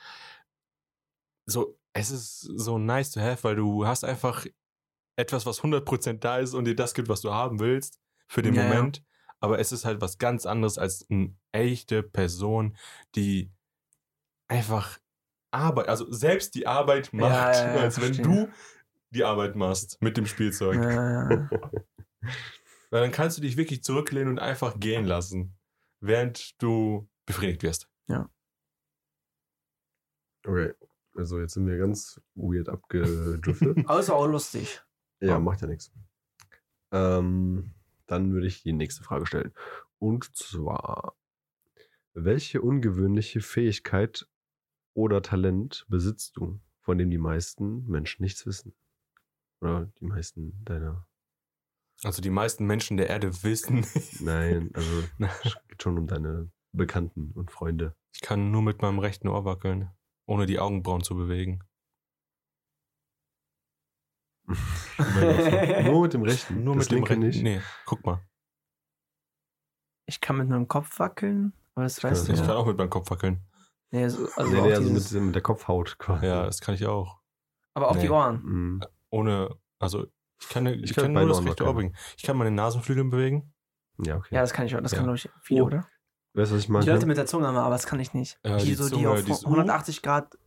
So, 1.47 1.77
es 1.93 2.11
ist 2.11 2.41
so 2.41 2.77
nice 2.77 3.11
to 3.11 3.19
have, 3.21 3.43
weil 3.43 3.55
du 3.55 3.85
hast 3.85 4.03
einfach 4.03 4.45
etwas, 5.17 5.45
was 5.45 5.61
100% 5.61 6.19
da 6.19 6.37
ist 6.39 6.53
und 6.53 6.65
dir 6.65 6.75
das 6.75 6.93
gibt, 6.93 7.09
was 7.09 7.21
du 7.21 7.33
haben 7.33 7.59
willst 7.59 7.99
für 8.27 8.41
den 8.41 8.53
Ja, 8.53 8.63
ja. 8.63 8.69
Moment. 8.69 9.03
Aber 9.39 9.59
es 9.59 9.71
ist 9.71 9.85
halt 9.85 10.01
was 10.01 10.17
ganz 10.17 10.45
anderes 10.45 10.77
als 10.77 11.05
eine 11.09 11.35
echte 11.51 12.03
Person, 12.03 12.77
die 13.15 13.51
einfach 14.47 14.99
Arbeit, 15.51 15.87
also 15.87 16.11
selbst 16.11 16.55
die 16.55 16.67
Arbeit 16.67 17.13
macht, 17.13 17.31
Ja, 17.31 17.51
ja, 17.53 17.75
ja, 17.75 17.81
als 17.81 18.01
wenn 18.01 18.13
du 18.13 18.49
die 19.15 19.23
Arbeit 19.23 19.55
machst 19.55 20.01
mit 20.01 20.17
dem 20.17 20.25
Spielzeug. 20.25 20.77
Äh, 20.77 21.47
Weil 22.91 23.01
dann 23.01 23.11
kannst 23.11 23.37
du 23.37 23.41
dich 23.41 23.57
wirklich 23.57 23.83
zurücklehnen 23.83 24.29
und 24.29 24.39
einfach 24.39 24.79
gehen 24.79 25.05
lassen, 25.05 25.57
während 25.99 26.61
du 26.61 27.09
befriedigt 27.25 27.63
wirst. 27.63 27.89
Okay, 30.45 30.73
also 31.15 31.39
jetzt 31.39 31.53
sind 31.53 31.67
wir 31.67 31.77
ganz 31.77 32.21
weird 32.35 32.69
abgedriftet. 32.69 33.89
ist 33.99 34.09
auch 34.09 34.27
lustig. 34.27 34.81
ja, 35.19 35.39
macht 35.39 35.61
ja 35.61 35.67
nichts. 35.67 35.91
Ähm, 36.91 37.73
dann 38.05 38.31
würde 38.31 38.47
ich 38.47 38.61
die 38.61 38.73
nächste 38.73 39.03
Frage 39.03 39.25
stellen. 39.25 39.53
Und 39.97 40.35
zwar, 40.35 41.15
welche 42.13 42.61
ungewöhnliche 42.61 43.41
Fähigkeit 43.41 44.27
oder 44.93 45.21
Talent 45.21 45.85
besitzt 45.89 46.37
du, 46.37 46.59
von 46.81 46.97
dem 46.97 47.09
die 47.09 47.17
meisten 47.17 47.85
Menschen 47.87 48.21
nichts 48.21 48.45
wissen? 48.45 48.75
Oder 49.65 49.91
die 49.99 50.05
meisten 50.05 50.63
deiner... 50.65 51.07
Also 52.03 52.21
die 52.21 52.29
meisten 52.29 52.65
Menschen 52.65 52.97
der 52.97 53.09
Erde 53.09 53.43
wissen, 53.43 53.85
Nein, 54.19 54.69
also 54.73 55.03
es 55.43 55.55
geht 55.67 55.81
schon 55.81 55.97
um 55.97 56.07
deine 56.07 56.51
Bekannten 56.73 57.31
und 57.31 57.51
Freunde. 57.51 57.95
ich 58.13 58.21
kann 58.21 58.51
nur 58.51 58.61
mit 58.61 58.81
meinem 58.81 58.99
rechten 58.99 59.29
Ohr 59.29 59.45
wackeln, 59.45 59.89
ohne 60.25 60.45
die 60.45 60.59
Augenbrauen 60.59 61.03
zu 61.03 61.15
bewegen. 61.15 61.63
Nur 65.85 66.03
mit 66.03 66.13
dem 66.13 66.21
rechten. 66.21 66.63
Nur 66.63 66.75
das 66.75 66.89
mit 66.89 66.99
dem 66.99 67.03
rechten. 67.03 67.19
nicht. 67.19 67.41
Nee, 67.41 67.61
guck 67.85 68.05
mal. 68.05 68.21
Ich 70.05 70.21
kann 70.21 70.37
mit 70.37 70.49
meinem 70.49 70.67
Kopf 70.67 70.99
wackeln, 70.99 71.53
aber 71.73 71.85
das 71.85 71.97
kann 71.97 72.11
weißt 72.11 72.27
du 72.27 72.33
Ich 72.33 72.41
kann 72.41 72.51
auch 72.51 72.67
mit 72.67 72.77
meinem 72.77 72.91
Kopf 72.91 73.09
wackeln. 73.09 73.41
Nee, 73.89 74.07
so, 74.07 74.27
also 74.35 74.51
nee, 74.51 74.59
auch 74.59 74.65
nee, 74.65 74.73
also 74.73 74.91
mit, 74.91 75.25
mit 75.25 75.35
der 75.35 75.41
Kopfhaut 75.41 75.97
quasi. 75.97 76.27
Ja, 76.27 76.45
das 76.45 76.61
kann 76.61 76.75
ich 76.75 76.85
auch. 76.85 77.21
aber 77.73 77.89
auf 77.89 77.95
nee. 77.95 78.03
die 78.03 78.09
Ohren. 78.09 78.43
Mhm. 78.43 78.81
Ohne, 79.15 79.49
also 79.79 80.05
ich 80.41 80.49
kann, 80.49 80.65
ich 80.67 80.93
kann 80.93 81.05
kann 81.05 81.13
nur 81.13 81.27
das 81.27 81.43
rechte 81.45 81.65
Ohr 81.65 81.73
bewegen. 81.73 81.95
Ich 82.17 82.23
kann 82.23 82.37
meine 82.37 82.51
Nasenflügel 82.51 83.05
bewegen. 83.05 83.53
Ja, 84.03 84.17
okay. 84.17 84.35
Ja, 84.35 84.41
das 84.41 84.51
kann 84.53 84.65
ich 84.65 84.75
auch. 84.75 84.81
Das 84.81 84.91
Ja. 84.91 84.97
kann, 84.97 85.05
glaube 85.05 85.17
ich, 85.17 85.29
viele, 85.41 85.63
Oh. 85.63 85.67
oder? 85.67 85.87
weißt 86.33 86.51
du, 86.51 86.55
was 86.55 86.63
ich 86.63 86.69
meine? 86.69 86.83
Die 86.85 86.91
Leute 86.91 87.05
mit 87.05 87.15
der 87.17 87.25
Zunge 87.25 87.47
immer, 87.47 87.61
aber 87.63 87.75
das 87.75 87.85
kann 87.87 87.99
ich 88.01 88.13
nicht. 88.13 88.37
Ja, 88.45 88.57
die, 88.57 88.65
die 88.65 88.73
so, 88.75 88.83
die 88.89 88.95
Zunge, 88.95 89.09
auf 89.11 89.23
dieses 89.23 89.45
180 89.45 90.01
Grad. 90.01 90.37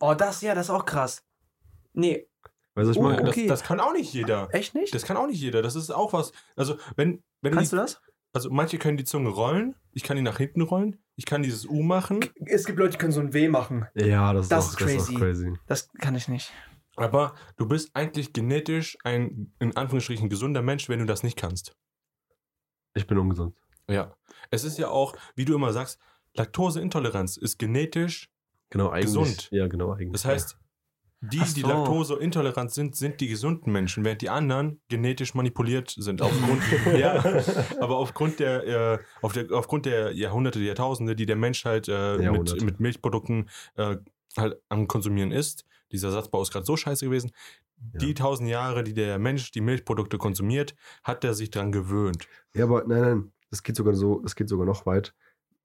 Oh, 0.00 0.14
das, 0.14 0.40
ja, 0.40 0.54
das 0.56 0.66
ist 0.66 0.70
auch 0.70 0.84
krass. 0.84 1.24
Nee, 1.92 2.26
weißt 2.74 2.86
du, 2.86 2.88
was 2.90 2.96
ich 2.96 2.98
Oh, 2.98 3.02
meine? 3.02 3.20
das, 3.22 3.28
okay. 3.30 3.46
das 3.46 3.62
kann 3.62 3.78
auch 3.78 3.92
nicht 3.92 4.12
jeder. 4.12 4.48
echt 4.52 4.74
nicht? 4.74 4.92
Das 4.92 5.04
kann 5.04 5.16
auch 5.16 5.26
nicht 5.28 5.40
jeder. 5.40 5.62
Das 5.62 5.76
ist 5.76 5.90
auch 5.92 6.12
was. 6.12 6.32
Also, 6.56 6.76
wenn, 6.96 7.22
wenn 7.42 7.52
Kannst 7.54 7.70
die, 7.72 7.76
du 7.76 7.82
das? 7.82 8.00
Also, 8.32 8.50
manche 8.50 8.78
können 8.78 8.96
die 8.96 9.04
Zunge 9.04 9.28
rollen. 9.28 9.76
Ich 9.92 10.02
kann 10.02 10.16
die 10.16 10.22
nach 10.24 10.38
hinten 10.38 10.62
rollen. 10.62 11.00
Ich 11.14 11.26
kann 11.26 11.44
dieses 11.44 11.66
U 11.66 11.82
machen. 11.84 12.18
Es 12.46 12.64
gibt 12.64 12.80
Leute, 12.80 12.92
die 12.92 12.98
können 12.98 13.12
so 13.12 13.20
ein 13.20 13.32
W 13.32 13.48
machen. 13.48 13.86
Ja, 13.94 14.32
das, 14.32 14.48
Das 14.48 14.66
ist, 14.66 14.70
ist 14.70 14.76
auch, 14.76 14.80
das 14.80 14.90
ist 14.90 14.96
crazy. 15.06 15.14
auch 15.14 15.20
crazy. 15.20 15.58
Das 15.68 15.88
kann 16.00 16.16
ich 16.16 16.26
nicht. 16.26 16.52
Aber 16.96 17.34
du 17.56 17.66
bist 17.66 17.90
eigentlich 17.94 18.32
genetisch 18.32 18.96
ein, 19.04 19.52
in 19.58 19.76
Anführungsstrichen, 19.76 20.28
gesunder 20.28 20.62
Mensch, 20.62 20.88
wenn 20.88 21.00
du 21.00 21.06
das 21.06 21.22
nicht 21.22 21.36
kannst. 21.36 21.76
Ich 22.94 23.06
bin 23.06 23.18
ungesund. 23.18 23.56
Ja. 23.88 24.16
Es 24.50 24.64
ist 24.64 24.78
ja 24.78 24.88
auch, 24.88 25.14
wie 25.34 25.44
du 25.44 25.54
immer 25.54 25.72
sagst, 25.72 25.98
Laktoseintoleranz 26.34 27.36
ist 27.36 27.58
genetisch. 27.58 28.30
Genau. 28.70 28.90
Gesund. 28.90 29.48
Ja, 29.50 29.68
genau, 29.68 29.92
eigentlich. 29.92 30.12
Das 30.12 30.24
heißt, 30.24 30.58
die, 31.32 31.40
Ach 31.40 31.52
die 31.52 31.60
so. 31.60 31.68
Laktoseintolerant 31.68 32.70
sind, 32.70 32.96
sind 32.96 33.20
die 33.20 33.28
gesunden 33.28 33.72
Menschen, 33.72 34.04
während 34.04 34.20
die 34.20 34.30
anderen 34.30 34.80
genetisch 34.88 35.34
manipuliert 35.34 35.94
sind. 35.96 36.20
Aufgrund, 36.20 36.62
ja, 36.98 37.24
aber 37.80 37.96
aufgrund 37.96 38.40
der, 38.40 38.66
äh, 38.66 38.98
auf 39.22 39.32
der, 39.32 39.50
aufgrund 39.52 39.86
der 39.86 40.12
Jahrhunderte, 40.12 40.60
Jahrtausende, 40.60 41.16
die 41.16 41.26
der 41.26 41.36
Mensch 41.36 41.64
halt 41.64 41.88
äh, 41.88 42.18
mit, 42.30 42.62
mit 42.62 42.80
Milchprodukten 42.80 43.48
äh, 43.76 43.96
halt 44.36 44.60
am 44.68 44.88
Konsumieren 44.88 45.30
ist. 45.32 45.64
Dieser 45.92 46.10
Satzbau 46.10 46.42
ist 46.42 46.52
gerade 46.52 46.66
so 46.66 46.76
scheiße 46.76 47.04
gewesen. 47.06 47.32
Die 47.76 48.08
Ja. 48.08 48.14
tausend 48.14 48.48
Jahre, 48.48 48.82
die 48.84 48.94
der 48.94 49.18
Mensch 49.18 49.50
die 49.50 49.60
Milchprodukte 49.60 50.16
konsumiert, 50.18 50.74
hat 51.02 51.24
er 51.24 51.34
sich 51.34 51.50
dran 51.50 51.72
gewöhnt. 51.72 52.26
Ja, 52.54 52.64
aber 52.64 52.84
nein, 52.86 53.00
nein, 53.02 53.32
das 53.50 53.62
geht 53.62 53.76
sogar 53.76 53.94
so, 53.94 54.22
es 54.24 54.34
geht 54.36 54.48
sogar 54.48 54.66
noch 54.66 54.86
weit. 54.86 55.14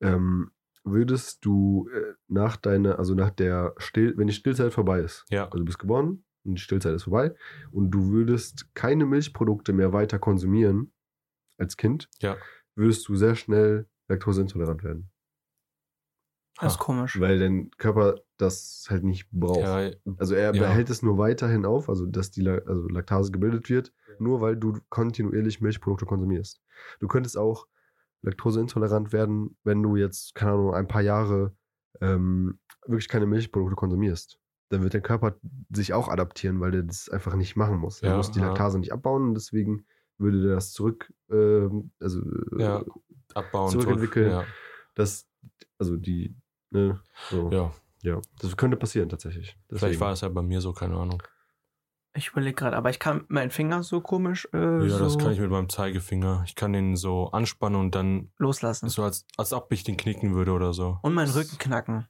Ähm, 0.01 0.51
würdest 0.83 1.45
du 1.45 1.87
äh, 1.93 2.13
nach 2.27 2.57
deiner, 2.57 2.99
also 2.99 3.13
nach 3.13 3.29
der 3.29 3.73
Still, 3.77 4.13
wenn 4.17 4.27
die 4.27 4.33
Stillzeit 4.33 4.73
vorbei 4.73 4.99
ist, 5.01 5.25
Ja. 5.29 5.45
also 5.45 5.59
du 5.59 5.65
bist 5.65 5.79
geboren 5.79 6.23
und 6.43 6.55
die 6.55 6.61
Stillzeit 6.61 6.93
ist 6.95 7.03
vorbei 7.03 7.35
und 7.71 7.91
du 7.91 8.11
würdest 8.11 8.73
keine 8.75 9.05
Milchprodukte 9.05 9.71
mehr 9.73 9.93
weiter 9.93 10.19
konsumieren 10.19 10.91
als 11.57 11.77
Kind, 11.77 12.09
Ja. 12.21 12.37
würdest 12.75 13.07
du 13.07 13.15
sehr 13.15 13.35
schnell 13.35 13.87
laktoseintolerant 14.07 14.83
werden, 14.83 15.09
Das 16.61 16.73
ist 16.73 16.79
komisch. 16.79 17.19
weil 17.19 17.39
dein 17.39 17.71
Körper 17.77 18.15
das 18.37 18.87
halt 18.89 19.03
nicht 19.03 19.29
braucht. 19.31 19.61
Ja, 19.61 19.89
Also 20.17 20.35
er 20.35 20.53
Ja. 20.55 20.61
behält 20.61 20.89
es 20.89 21.01
nur 21.01 21.17
weiterhin 21.17 21.65
auf, 21.65 21.89
also 21.89 22.05
dass 22.05 22.31
die 22.31 22.41
La 22.41 22.55
also 22.65 22.87
Laktase 22.87 23.31
gebildet 23.31 23.69
wird, 23.69 23.93
nur 24.19 24.41
weil 24.41 24.55
du 24.57 24.77
kontinuierlich 24.89 25.61
Milchprodukte 25.61 26.05
konsumierst. 26.05 26.61
Du 26.99 27.07
könntest 27.07 27.37
auch 27.37 27.67
laktoseintolerant 28.21 29.13
werden, 29.13 29.57
wenn 29.63 29.81
du 29.81 29.95
jetzt, 29.95 30.35
keine 30.35 30.51
Ahnung, 30.53 30.73
ein 30.73 30.87
paar 30.87 31.01
Jahre 31.01 31.55
ähm, 32.01 32.59
wirklich 32.85 33.07
keine 33.07 33.25
Milchprodukte 33.25 33.75
konsumierst. 33.75 34.39
Dann 34.69 34.83
wird 34.83 34.93
dein 34.93 35.01
Körper 35.01 35.35
sich 35.73 35.93
auch 35.93 36.09
adaptieren, 36.09 36.59
weil 36.59 36.71
der 36.71 36.83
das 36.83 37.09
einfach 37.09 37.35
nicht 37.35 37.55
machen 37.55 37.77
muss. 37.77 38.01
Er 38.01 38.11
Ja, 38.11 38.17
muss 38.17 38.31
die 38.31 38.39
ja. 38.39 38.47
Laktase 38.47 38.79
nicht 38.79 38.93
abbauen 38.93 39.29
und 39.29 39.33
deswegen 39.33 39.85
würde 40.17 40.41
der 40.41 40.55
das 40.55 40.73
zurück, 40.73 41.11
ähm, 41.31 41.91
also 41.99 42.21
äh, 42.21 42.61
Ja. 42.61 42.83
abbauen. 43.33 43.69
Zurückentwickeln. 43.71 44.31
Zurück, 44.31 44.47
das, 44.95 45.27
also 45.77 45.95
die, 45.97 46.35
ne, 46.71 46.99
so. 47.29 47.49
ja. 47.51 47.71
ja, 48.01 48.21
das 48.39 48.55
könnte 48.57 48.77
passieren 48.77 49.09
tatsächlich. 49.09 49.57
vielleicht 49.67 49.83
Deswegen. 49.83 50.01
war 50.01 50.11
es 50.13 50.21
ja 50.21 50.29
bei 50.29 50.41
mir 50.41 50.61
so, 50.61 50.73
keine 50.73 50.95
Ahnung. 50.97 51.21
Ich 52.15 52.29
überlege 52.29 52.55
gerade, 52.55 52.75
aber 52.75 52.89
ich 52.89 52.99
kann 52.99 53.25
meinen 53.27 53.51
Finger 53.51 53.83
so 53.83 54.01
komisch 54.01 54.47
äh, 54.51 54.57
Ja, 54.57 54.89
so 54.97 55.03
das 55.03 55.17
kann 55.19 55.31
ich 55.31 55.39
mit 55.39 55.51
meinem 55.51 55.69
Zeigefinger. 55.69 56.43
Ich 56.45 56.55
kann 56.55 56.73
den 56.73 56.95
so 56.95 57.29
anspannen 57.31 57.79
und 57.79 57.93
dann 57.93 58.31
loslassen. 58.37 58.89
so, 58.89 59.03
als, 59.03 59.25
als 59.37 59.53
ob 59.53 59.71
ich 59.71 59.83
den 59.83 59.95
knicken 59.95 60.33
würde 60.33 60.51
oder 60.51 60.73
so. 60.73 60.97
Und 61.03 61.13
meinen 61.13 61.29
Rücken 61.31 61.57
knacken. 61.59 62.07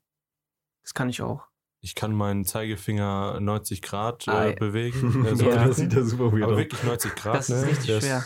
Das 0.83 0.93
kann 0.93 1.09
ich 1.09 1.21
auch. 1.21 1.45
Ich 1.81 1.95
kann 1.95 2.13
meinen 2.13 2.45
Zeigefinger 2.45 3.39
90 3.41 3.81
Grad 3.81 4.25
äh, 4.27 4.55
bewegen. 4.57 5.25
Äh, 5.25 5.35
so 5.35 5.49
Ja. 5.49 5.65
das 5.67 5.75
sieht 5.77 5.93
ja 5.93 6.01
super 6.03 6.31
weird 6.31 6.43
aber 6.43 6.53
aus. 6.53 6.59
wirklich 6.59 6.83
90 6.83 7.15
Grad. 7.15 7.35
Das 7.35 7.49
ist 7.49 7.61
ne? 7.61 7.67
richtig 7.69 7.87
Das- 7.87 8.03
schwer. 8.03 8.25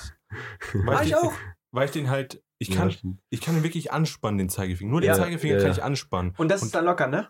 Ah, 0.88 1.02
ich, 1.04 1.16
auch. 1.16 1.34
weil 1.72 1.86
ich 1.86 1.92
den 1.92 2.10
halt, 2.10 2.44
ich 2.64 2.70
Ja, 2.70 2.82
kann, 2.82 2.92
stimmt. 2.92 3.20
ich 3.30 3.42
kann 3.42 3.56
den 3.56 3.64
wirklich 3.64 3.92
anspannen, 3.92 4.38
den 4.38 4.50
Zeigefinger. 4.50 4.90
Nur 4.92 5.02
den 5.02 5.10
Ja, 5.10 5.16
Zeigefinger 5.16 5.56
ja, 5.56 5.60
kann 5.60 5.68
ja. 5.72 5.74
ich 5.78 5.84
anspannen. 5.84 6.34
Und 6.38 6.50
das 6.50 6.64
ist 6.64 6.74
dann 6.76 6.86
locker, 6.86 7.08
ne? 7.08 7.30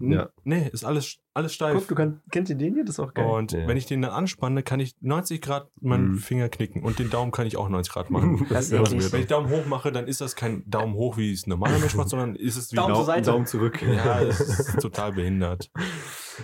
Ja. 0.00 0.30
Nee, 0.44 0.68
ist 0.72 0.84
alles, 0.84 1.18
alles 1.32 1.54
steif. 1.54 1.86
kannst, 1.94 2.18
kennt 2.30 2.48
ihr 2.50 2.56
den 2.56 2.74
hier? 2.74 2.84
Das 2.84 2.96
ist 2.96 3.00
auch 3.00 3.14
Und 3.26 3.52
Ja. 3.52 3.66
wenn 3.68 3.76
ich 3.76 3.86
den 3.86 4.02
dann 4.02 4.10
anspanne, 4.10 4.62
kann 4.62 4.80
ich 4.80 4.96
90 5.00 5.40
Grad 5.40 5.68
meinen 5.80 6.12
Mhm. 6.12 6.18
Finger 6.18 6.48
knicken. 6.48 6.82
Und 6.82 6.98
den 6.98 7.08
Daumen 7.10 7.30
kann 7.30 7.46
ich 7.46 7.56
auch 7.56 7.68
90 7.68 7.92
Grad 7.92 8.10
machen. 8.10 8.44
Das 8.48 8.70
weird. 9.00 9.12
Wenn 9.12 9.20
ich 9.20 9.26
Daumen 9.28 9.48
hoch 9.50 9.66
mache, 9.66 9.92
dann 9.92 10.06
ist 10.08 10.20
das 10.20 10.34
kein 10.34 10.68
Daumen 10.68 10.94
hoch, 10.94 11.16
wie 11.16 11.32
es 11.32 11.46
ein 11.46 11.50
normaler 11.50 11.78
Mensch 11.78 11.94
macht, 11.94 12.08
sondern 12.08 12.34
ist 12.34 12.56
es 12.56 12.72
wie 12.72 12.76
Daumen 12.76 12.94
zur 12.96 13.04
Seite. 13.04 13.30
Daumen 13.30 13.46
zurück. 13.46 13.80
Ja, 13.82 14.22
es 14.22 14.40
ist 14.40 14.80
total 14.80 15.12
behindert. 15.12 15.70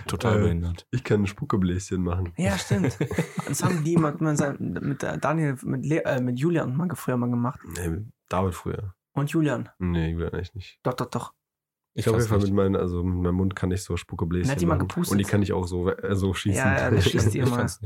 Total 0.07 0.37
Äh, 0.39 0.43
behindert. 0.43 0.87
Ich 0.91 1.03
kann 1.03 1.25
Spuckebläschen 1.27 2.01
machen. 2.03 2.31
Ja, 2.37 2.57
stimmt. 2.57 2.97
Das 3.47 3.63
haben 3.63 3.83
die 3.83 3.97
mit, 4.59 4.81
mit, 4.81 5.03
Daniel, 5.21 5.57
mit, 5.63 5.85
Le 5.85 6.05
äh, 6.05 6.21
mit 6.21 6.39
Julian 6.39 6.75
mal 6.77 6.87
früher 6.95 7.17
mal 7.17 7.29
gemacht. 7.29 7.59
Nee, 7.75 8.05
David 8.29 8.53
früher. 8.53 8.93
Und 9.13 9.31
Julian. 9.31 9.69
Nee, 9.79 10.11
Julian 10.11 10.33
eigentlich 10.33 10.53
nicht. 10.53 10.79
Doch, 10.83 10.93
doch, 10.93 11.07
doch. 11.07 11.33
Ich 11.99 12.05
Ich 12.07 12.09
auf 12.11 12.17
jeden 12.17 12.27
Fall 12.29 12.39
mit, 12.39 12.53
meinen, 12.53 12.75
also 12.75 13.03
mit 13.03 13.21
meinem 13.23 13.35
Mund 13.35 13.55
kann 13.55 13.71
ich 13.71 13.83
so 13.83 13.97
Spuckebläschen 13.97 14.51
Hat 14.51 14.61
die 14.61 14.65
mal 14.65 14.77
machen. 14.77 14.87
gepustet? 14.87 15.11
Und 15.11 15.17
die 15.19 15.25
kann 15.25 15.41
ich 15.41 15.53
auch 15.53 15.67
so, 15.67 15.89
äh, 15.89 16.15
so 16.15 16.33
schießen. 16.33 16.57
Ja, 16.57 16.91
ja, 16.91 17.01
schießt 17.01 17.33
die 17.33 17.39
immer. 17.39 17.57
Das 17.57 17.79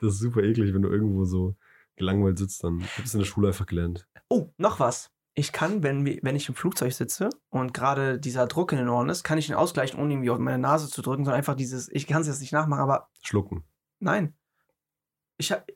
ist 0.00 0.18
super 0.18 0.42
eklig, 0.42 0.74
wenn 0.74 0.82
du 0.82 0.88
irgendwo 0.88 1.24
so 1.24 1.56
gelangweilt 1.96 2.38
sitzt, 2.38 2.64
dann 2.64 2.80
hab 2.82 2.98
ich 2.98 3.04
es 3.04 3.14
in 3.14 3.20
der 3.20 3.26
Schule 3.26 3.48
einfach 3.48 3.66
gelernt. 3.66 4.08
Oh, 4.28 4.48
noch 4.56 4.80
was. 4.80 5.10
Ich 5.34 5.52
kann, 5.52 5.82
wenn, 5.82 6.04
wenn 6.04 6.34
ich 6.36 6.48
im 6.48 6.54
Flugzeug 6.54 6.92
sitze 6.92 7.28
und 7.50 7.72
gerade 7.72 8.18
dieser 8.18 8.46
Druck 8.46 8.72
in 8.72 8.78
den 8.78 8.88
Ohren 8.88 9.08
ist, 9.08 9.22
kann 9.22 9.38
ich 9.38 9.48
ihn 9.48 9.54
ausgleichen, 9.54 10.00
ohne 10.00 10.12
irgendwie 10.14 10.30
auf 10.30 10.38
meine 10.38 10.58
Nase 10.58 10.88
zu 10.88 11.02
drücken, 11.02 11.24
sondern 11.24 11.38
einfach 11.38 11.54
dieses, 11.54 11.88
ich 11.90 12.06
kann 12.06 12.22
es 12.22 12.26
jetzt 12.26 12.40
nicht 12.40 12.52
nachmachen, 12.52 12.82
aber 12.82 13.08
Schlucken. 13.22 13.64
nein. 14.00 14.34
Ich 15.38 15.52
hab, 15.52 15.66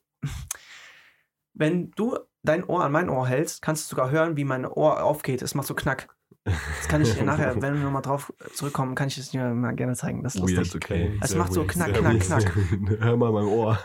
wenn 1.55 1.91
du 1.93 2.19
dein 2.43 2.65
Ohr 2.65 2.85
an 2.85 2.93
mein 2.93 3.09
Ohr 3.09 3.27
hältst, 3.27 3.63
kannst 3.63 3.85
du 3.91 3.95
sogar 3.97 4.11
hören, 4.11 4.37
wie 4.37 4.45
mein 4.45 4.67
Ohr 4.67 5.03
aufgeht. 5.03 5.41
Es 5.41 5.55
macht 5.55 5.67
so 5.67 5.75
knack. 5.75 6.14
Das 6.45 6.89
kann 6.89 7.01
ich 7.01 7.21
nachher, 7.23 7.61
wenn 7.63 7.75
wir 7.75 7.81
nochmal 7.85 8.03
drauf 8.03 8.33
zurückkommen, 8.53 8.95
kann 8.95 9.09
ich 9.09 9.17
es 9.19 9.31
dir 9.31 9.49
mal 9.55 9.75
gerne 9.75 9.95
zeigen. 9.95 10.23
Das 10.23 10.35
ist 10.35 10.41
lustig. 10.43 10.59
Weird, 10.59 10.75
okay. 10.77 11.19
Es 11.23 11.31
Sehr 11.31 11.39
macht 11.39 11.53
so 11.53 11.65
knack, 11.65 11.95
knack, 11.95 12.21
knack. 12.21 12.55
Hör 13.01 13.17
mal 13.17 13.33
mein 13.33 13.45
Ohr. 13.47 13.79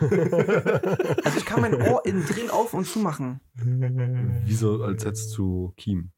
Also 1.24 1.38
ich 1.38 1.46
kann 1.46 1.60
mein 1.62 1.74
Ohr 1.74 2.04
innen 2.04 2.24
drin 2.26 2.50
auf 2.50 2.74
und 2.74 2.86
zu 2.86 2.98
machen. 2.98 3.40
Wieso, 4.44 4.82
als 4.82 5.04
hättest 5.04 5.36
du 5.38 5.72
Kiem? 5.76 6.12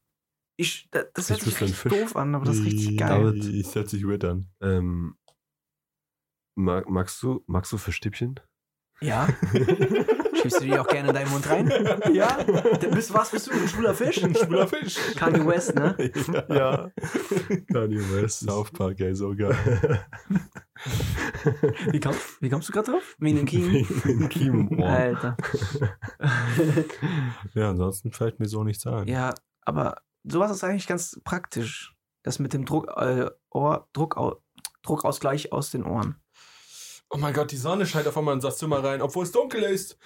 Ich, 0.57 0.87
da- 0.91 1.03
das 1.13 1.29
Ich 1.29 1.35
hört 1.37 1.41
sich 1.41 1.61
richtig 1.61 1.91
doof 1.91 2.15
an, 2.15 2.35
aber 2.35 2.45
das 2.45 2.57
ist 2.57 2.65
richtig 2.65 2.97
geil. 2.97 3.09
David. 3.09 3.65
Das 3.65 3.75
hört 3.75 3.89
sich 3.89 4.05
weird 4.05 4.23
an. 4.25 4.49
Ähm, 4.61 5.15
mag, 6.55 6.89
magst 6.89 7.21
du, 7.23 7.43
magst 7.47 7.71
du 7.71 7.77
Fischstäbchen? 7.77 8.39
Ja. 9.01 9.27
Schiebst 10.35 10.61
du 10.61 10.65
die 10.65 10.77
auch 10.77 10.87
gerne 10.87 11.09
in 11.09 11.13
deinen 11.15 11.29
Mund 11.31 11.49
rein? 11.49 11.69
Ja. 12.13 12.43
Dann 12.43 12.91
bist, 12.91 13.13
was 13.13 13.31
bist 13.31 13.47
du? 13.47 13.51
Ein 13.51 13.67
schwuler 13.67 13.93
Fisch? 13.93 14.23
Ein 14.23 14.35
schwuler 14.35 14.67
Fisch. 14.67 14.97
Kanye 15.15 15.45
West, 15.45 15.75
ne? 15.75 15.95
Ja. 16.49 16.91
Kanye 17.71 17.99
West. 18.11 18.41
South 18.41 18.71
Park, 18.71 18.99
ey, 18.99 19.15
so 19.15 19.35
geil. 19.35 19.55
Wie, 21.91 21.99
komm, 21.99 22.15
wie 22.39 22.49
kommst 22.49 22.69
du 22.69 22.73
gerade 22.73 22.91
drauf? 22.91 23.15
Wie 23.19 23.31
ein 23.37 23.45
King? 23.45 23.71
Wie 23.71 24.11
ein 24.11 24.29
Kiem 24.29 24.67
im 24.69 24.79
Ohr. 24.79 24.89
Alter. 24.89 25.37
Ja, 27.53 27.69
ansonsten 27.69 28.11
fällt 28.11 28.39
mir 28.39 28.47
so 28.47 28.63
nichts 28.63 28.85
ein. 28.87 29.07
Ja, 29.07 29.33
aber 29.61 30.01
sowas 30.23 30.51
ist 30.51 30.63
eigentlich 30.63 30.87
ganz 30.87 31.19
praktisch. 31.23 31.93
Das 32.23 32.39
mit 32.39 32.53
dem 32.53 32.65
Druck, 32.65 32.87
äh, 32.95 33.29
Ohr, 33.51 33.87
Druckau, 33.93 34.41
Druckausgleich 34.81 35.51
aus 35.51 35.71
den 35.71 35.83
Ohren. 35.83 36.15
Oh 37.13 37.17
mein 37.17 37.33
Gott, 37.33 37.51
die 37.51 37.57
Sonne 37.57 37.85
scheint 37.85 38.07
auf 38.07 38.17
einmal 38.17 38.33
in 38.33 38.39
das 38.39 38.57
Zimmer 38.57 38.83
rein, 38.83 39.01
obwohl 39.01 39.23
es 39.23 39.31
dunkel 39.31 39.63
ist. 39.63 39.97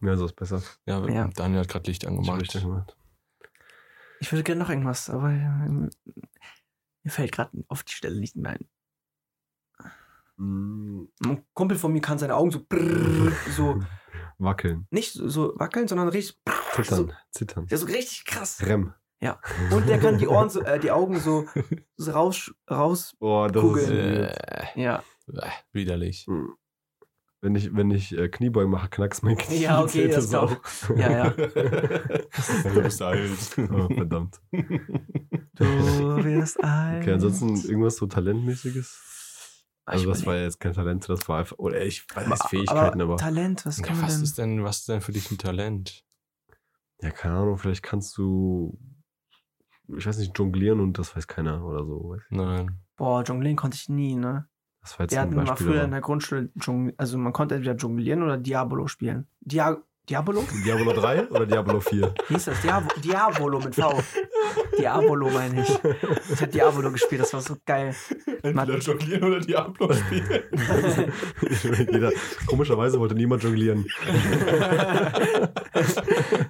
Ja, 0.00 0.16
so 0.16 0.24
ist 0.26 0.34
besser. 0.34 0.62
Ja, 0.86 1.06
Ja. 1.08 1.28
Daniel 1.28 1.60
hat 1.60 1.68
gerade 1.68 1.88
Licht 1.90 2.06
angemacht. 2.06 2.52
Gemacht. 2.52 2.96
Ich 4.20 4.32
würde 4.32 4.42
gerne 4.42 4.60
noch 4.62 4.70
irgendwas, 4.70 5.08
aber 5.08 5.28
ähm, 5.30 5.90
mir 7.02 7.10
fällt 7.10 7.32
gerade 7.32 7.50
auf 7.68 7.82
die 7.84 7.92
Stelle 7.92 8.18
nicht 8.18 8.34
mehr 8.36 8.52
ein. 8.52 8.68
Mm, 10.36 11.04
Ein 11.24 11.44
Kumpel 11.54 11.78
von 11.78 11.92
mir 11.92 12.00
kann 12.00 12.18
seine 12.18 12.34
Augen 12.34 12.50
so 12.50 12.64
brrr, 12.66 13.32
so 13.54 13.80
Wackeln. 14.38 14.86
nicht 14.90 15.12
so- 15.12 15.28
so 15.28 15.52
wackeln, 15.56 15.86
sondern 15.86 16.08
richtig 16.08 16.38
brrr, 16.44 16.54
so, 16.76 16.82
Zittern. 16.82 17.12
Zittern. 17.30 17.66
ja, 17.70 17.76
so 17.76 17.86
richtig 17.86 18.24
krass. 18.24 18.60
Rem. 18.64 18.94
Und 19.70 19.86
der 19.86 19.98
kann 20.00 20.16
die 20.16 20.26
Ohren 20.28 20.48
so, 20.48 20.62
äh, 20.62 20.80
die 20.80 20.90
Augen 20.90 21.20
so, 21.20 21.44
so 21.96 22.12
raus, 22.12 22.50
raus, 22.70 23.14
Oh, 23.20 23.46
das 23.52 23.62
Kugeln. 23.62 23.90
ist. 24.24 24.36
Äh, 24.38 24.64
ja. 24.82 25.02
Äh, 25.36 25.50
widerlich. 25.72 26.26
Mm. 26.28 26.46
Wenn 27.42 27.54
ich, 27.54 27.74
wenn 27.74 27.90
ich 27.90 28.16
äh, 28.16 28.28
Kniebeugen 28.28 28.70
mache, 28.70 28.90
knackst 28.90 29.22
mein 29.22 29.36
Knie. 29.38 29.62
Ja, 29.62 29.82
okay, 29.82 30.08
das 30.08 30.34
auch. 30.34 30.54
Ja, 30.94 31.10
ja. 31.10 31.30
du 31.30 32.82
bist 32.82 33.00
alt. 33.00 33.30
Oh, 33.72 33.88
verdammt. 33.94 34.40
Du 34.52 35.64
wirst 35.64 36.62
alt. 36.62 37.02
Okay, 37.02 37.12
ansonsten 37.14 37.56
irgendwas 37.68 37.96
so 37.96 38.06
Talentmäßiges? 38.06 39.64
Ah, 39.86 39.92
ich 39.92 40.00
Also 40.00 40.10
das 40.10 40.26
war 40.26 40.36
ja 40.36 40.42
jetzt 40.42 40.60
kein 40.60 40.74
Talent, 40.74 41.08
das 41.08 41.26
war 41.28 41.38
einfach, 41.38 41.58
oder 41.58 41.82
ich 41.82 42.04
weiß 42.14 42.42
Fähigkeiten, 42.48 43.00
aber, 43.00 43.16
Talent, 43.16 43.64
was 43.64 43.82
kann 43.82 43.96
Ja, 43.96 44.02
man 44.02 44.04
was 44.08 44.14
denn? 44.16 44.22
ist 44.24 44.38
denn, 44.38 44.62
was 44.64 44.78
ist 44.80 44.88
denn 44.88 45.00
für 45.00 45.12
dich 45.12 45.30
ein 45.30 45.38
Talent? 45.38 46.04
ja, 47.02 47.10
keine 47.10 47.36
Ahnung, 47.36 47.56
vielleicht 47.56 47.82
kannst 47.82 48.18
du, 48.18 48.78
ich 49.96 50.06
weiß 50.06 50.18
nicht, 50.18 50.36
jonglieren 50.38 50.80
und 50.80 50.98
das 50.98 51.16
weiß 51.16 51.26
keiner 51.26 51.64
oder 51.64 51.86
so. 51.86 52.16
Nein. 52.28 52.78
Boah, 52.96 53.22
jonglieren 53.22 53.56
konnte 53.56 53.76
ich 53.80 53.88
nie, 53.88 54.14
ne? 54.14 54.46
Das 54.82 54.98
war 54.98 55.04
jetzt 55.04 55.12
Wir 55.12 55.20
ein 55.20 55.28
hatten 55.28 55.36
mal 55.46 55.56
früher 55.56 55.74
in 55.74 55.80
aber- 55.80 55.88
der 55.90 56.00
Grundschule, 56.00 56.48
also 56.96 57.18
man 57.18 57.32
konnte 57.32 57.54
entweder 57.54 57.76
jonglieren 57.76 58.22
oder 58.22 58.38
Diabolo 58.38 58.86
spielen. 58.86 59.26
Dia 59.40 59.76
Diabolo? 60.08 60.42
Diablo 60.64 60.92
3 60.92 61.28
oder 61.28 61.46
Diablo 61.46 61.78
4? 61.78 62.14
Wie 62.28 62.28
hieß 62.34 62.46
das? 62.46 62.60
Diab 62.62 63.00
Diabolo 63.00 63.60
mit 63.60 63.76
V. 63.76 64.02
Diabolo 64.76 65.30
meine 65.30 65.62
ich. 65.62 65.68
Ich 66.32 66.40
habe 66.40 66.50
Diabolo 66.50 66.90
gespielt, 66.90 67.20
das 67.20 67.32
war 67.32 67.42
so 67.42 67.56
geil. 67.64 67.94
Entweder 68.42 68.78
jonglieren 68.78 69.22
oder 69.24 69.38
Diablo 69.40 69.92
spielen. 69.92 70.42
Jeder, 71.92 72.10
komischerweise 72.46 72.98
wollte 72.98 73.14
niemand 73.14 73.44
jonglieren. 73.44 73.84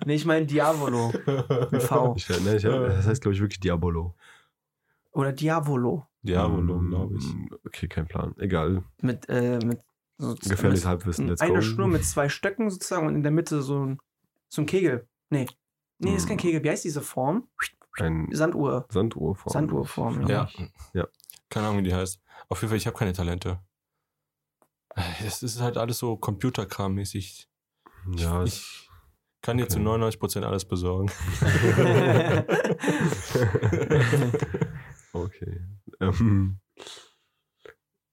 nee, 0.07 0.15
ich 0.15 0.25
meine 0.25 0.47
Diabolo 0.47 1.13
mit 1.71 1.83
V. 1.83 2.15
Ich, 2.17 2.29
ne, 2.29 2.57
ich, 2.57 2.63
das 2.63 3.07
heißt, 3.07 3.21
glaube 3.21 3.35
ich, 3.35 3.41
wirklich 3.41 3.61
Diabolo. 3.61 4.15
Oder 5.13 5.33
Diavolo. 5.33 6.07
Diablo, 6.23 6.77
Mm, 6.79 6.91
glaube 6.91 7.17
ich. 7.17 7.25
Okay, 7.67 7.89
kein 7.89 8.07
Plan. 8.07 8.35
Egal. 8.39 8.85
Mit, 9.01 9.29
äh, 9.29 9.59
mit 9.65 9.81
so 10.19 10.35
Gefährliches 10.35 10.85
Halbwissen. 10.87 11.29
Let's 11.29 11.41
Eine 11.41 11.55
go. 11.55 11.61
Schnur 11.63 11.89
mit 11.89 12.05
zwei 12.13 12.29
Stöcken 12.29 12.71
sozusagen 12.71 13.07
und 13.07 13.15
in 13.15 13.23
der 13.23 13.33
Mitte 13.33 13.63
so 13.63 13.87
ein, 13.87 13.99
so 14.49 14.63
ein 14.63 14.67
Kegel. 14.67 15.09
Nee. 15.31 15.47
Nee, 15.99 16.13
das 16.13 16.23
ist 16.23 16.29
kein 16.29 16.37
Mm. 16.37 16.41
Kegel. 16.41 16.63
Wie 16.65 16.71
heißt 16.71 16.85
diese 16.85 17.01
Form? 17.01 17.49
Ein 17.99 18.29
Sanduhr. 18.33 18.87
Sanduhrform. 18.91 19.53
Sanduhrform, 19.53 20.27
Ja. 20.29 20.49
Ja. 20.95 21.07
Keine 21.49 21.67
Ahnung, 21.67 21.81
wie 21.81 21.89
die 21.89 21.95
heißt. 21.95 22.21
Auf 22.49 22.61
jeden 22.61 22.69
Fall, 22.71 22.79
ich 22.79 22.87
habe 22.87 22.97
keine 22.97 23.13
Talente. 23.13 23.61
Es 25.25 25.43
ist 25.43 25.61
halt 25.61 25.77
alles 25.77 25.99
so 25.99 26.15
Computerkram-mäßig. 26.15 27.49
Ja, 28.17 28.43
Ich, 28.45 28.89
kann 29.43 29.57
dir 29.59 29.69
zu 29.69 29.79
okay. 29.81 29.89
99% 29.89 30.45
alles 30.45 30.65
besorgen. 30.67 31.11
okay. 35.13 35.61
Ähm, 36.01 36.61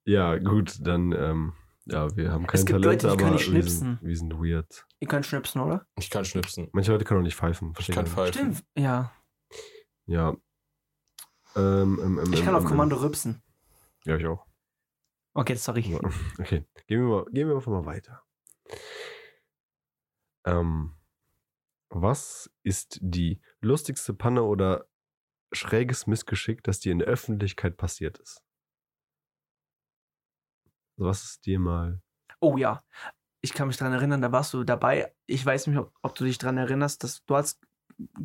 ja, 0.06 0.38
gut, 0.38 0.78
dann, 0.86 1.12
ähm, 1.12 1.54
ja, 1.86 2.16
wir 2.16 2.32
haben 2.32 2.48
kein 2.48 2.60
Es 2.60 2.66
gibt 2.66 2.82
Talent, 2.82 3.04
Leute, 3.04 3.08
die 3.08 3.12
aber 3.14 3.18
können 3.18 3.34
nicht 3.34 3.46
wir, 3.46 3.52
schnipsen. 3.62 3.98
sind, 3.98 4.02
wir 4.08 4.18
sind 4.18 4.34
weird. 4.34 4.86
Ihr 5.00 5.08
könnt 5.08 5.26
schnipsen, 5.26 5.62
oder? 5.62 5.86
Ich 5.98 6.10
kann 6.10 6.26
schnipsen. 6.26 6.70
Manche 6.74 6.92
Leute 6.92 7.06
können 7.06 7.22
auch 7.22 7.24
nicht 7.24 7.36
pfeifen. 7.38 7.70
Ich 7.70 7.76
verstehe 7.76 7.96
kann 7.96 8.08
pfeifen. 8.08 8.34
Stimmt. 8.34 8.64
Ja. 8.78 9.12
Ja. 10.06 10.36
Ähm, 11.56 12.00
ähm, 12.04 12.20
ähm, 12.20 12.34
Ich 12.34 12.40
kann 12.42 12.50
ähm, 12.50 12.56
auf 12.56 12.64
ähm, 12.64 12.70
Kommando 12.70 12.98
rübsen. 12.98 13.42
Ja, 14.06 14.18
ich 14.18 14.26
auch. 14.26 14.46
Okay, 15.34 15.56
sorry. 15.56 15.98
Okay, 16.40 16.66
gehen 16.88 17.02
wir 17.02 17.08
mal, 17.08 17.26
gehen 17.32 17.48
wir 17.48 17.56
einfach 17.56 17.72
mal 17.72 17.86
weiter. 17.86 18.24
Ähm, 20.46 20.94
was 21.90 22.50
ist 22.64 23.00
die 23.02 23.42
lustigste 23.62 24.14
Panne 24.14 24.44
oder 24.44 24.88
schräges 25.52 26.08
Missgeschick, 26.08 26.64
das 26.64 26.80
dir 26.80 26.91
in 26.91 27.00
der 27.00 27.08
Öffentlichkeit 27.08 27.78
passiert 27.78 28.18
ist? 28.20 28.43
Was 30.98 31.24
ist 31.24 31.45
dir 31.45 31.60
mal. 31.60 32.02
Oh 32.39 32.58
ja. 32.58 32.84
Ich 33.41 33.54
kann 33.54 33.68
mich 33.68 33.78
daran 33.78 33.93
erinnern, 33.93 34.22
da 34.22 34.32
warst 34.32 34.54
du 34.54 34.64
dabei. 34.64 35.14
Ich 35.28 35.45
weiß 35.45 35.68
nicht, 35.68 35.78
ob, 35.78 35.93
ob 36.02 36.16
du 36.16 36.26
dich 36.26 36.38
daran 36.38 36.58
erinnerst, 36.58 37.04
dass 37.04 37.24
du 37.24 37.36
hast 37.36 37.62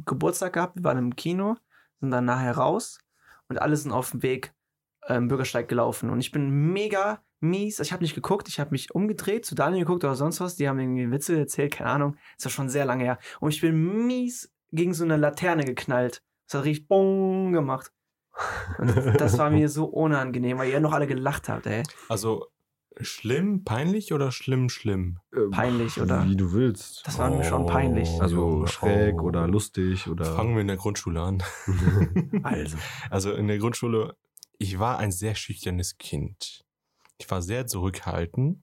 Geburtstag 0.05 0.55
gehabt, 0.55 0.77
wir 0.77 0.85
waren 0.85 0.99
im 0.99 1.17
Kino, 1.17 1.57
sind 2.01 2.11
dann 2.11 2.25
nachher 2.25 2.57
raus 2.57 2.99
und 3.49 3.61
alle 3.61 3.77
sind 3.77 3.93
auf 3.93 4.11
dem 4.11 4.23
Weg 4.23 4.55
äh, 5.03 5.15
im 5.15 5.29
Bürgersteig 5.29 5.69
gelaufen. 5.69 6.11
Und 6.11 6.21
ich 6.21 6.31
bin 6.31 6.73
mega 6.73 7.23
mies. 7.41 7.81
Ich 7.81 7.93
habe 7.93 8.03
nicht 8.03 8.15
geguckt, 8.15 8.49
ich 8.49 8.61
habe 8.61 8.71
mich 8.71 8.95
umgedreht, 8.95 9.45
zu 9.45 9.55
Daniel 9.55 9.85
geguckt 9.85 10.05
oder 10.05 10.15
sonst 10.15 10.41
was. 10.41 10.57
Die 10.57 10.69
haben 10.69 10.79
irgendwie 10.79 11.11
Witze 11.11 11.39
erzählt, 11.39 11.75
keine 11.75 11.91
Ahnung. 11.91 12.17
Ist 12.37 12.45
ja 12.45 12.51
schon 12.51 12.69
sehr 12.69 12.85
lange 12.85 13.05
her. 13.05 13.19
Und 13.41 13.53
ich 13.53 13.61
bin 13.61 14.07
mies 14.07 14.53
gegen 14.73 14.95
so 14.95 15.05
eine 15.05 15.17
Laterne 15.17 15.65
geknallt. 15.65 16.23
Das 16.53 16.61
hat 16.61 16.67
richtig 16.67 16.89
Bong 16.89 17.53
gemacht. 17.53 17.91
Und 18.79 18.95
das 19.19 19.39
war 19.39 19.51
mir 19.51 19.69
so 19.71 19.87
unangenehm, 19.87 20.59
weil 20.59 20.71
ihr 20.71 20.81
noch 20.81 20.93
alle 20.93 21.07
gelacht 21.07 21.49
habt, 21.49 21.67
ey. 21.67 21.83
Also, 22.11 22.47
schlimm, 23.01 23.65
peinlich 23.65 24.13
oder 24.13 24.31
schlimm, 24.33 24.69
schlimm? 24.69 25.19
äh, 25.33 25.49
Peinlich, 25.51 25.99
oder? 25.99 26.27
Wie 26.29 26.37
du 26.37 26.53
willst. 26.53 27.07
Das 27.07 27.19
war 27.19 27.31
mir 27.31 27.45
schon 27.45 27.65
peinlich. 27.65 28.21
Also 28.21 28.67
schräg 28.67 29.23
oh. 29.23 29.29
oder 29.29 29.49
lustig 29.49 30.09
oder. 30.09 30.27
Fangen 30.27 30.55
wir 30.55 30.61
in 30.61 30.67
der 30.67 30.77
Grundschule 30.77 31.23
an. 31.23 31.43
also. 32.43 32.77
Also 33.09 33.33
in 33.33 33.49
der 33.49 33.57
Grundschule, 33.57 34.15
ich 34.59 34.79
war 34.79 34.99
ein 34.99 35.11
sehr 35.11 35.35
schüchternes 35.35 35.97
Kind. 35.97 36.67
Ich 37.17 37.31
war 37.31 37.41
sehr 37.41 37.67
zurückhaltend 37.67 38.63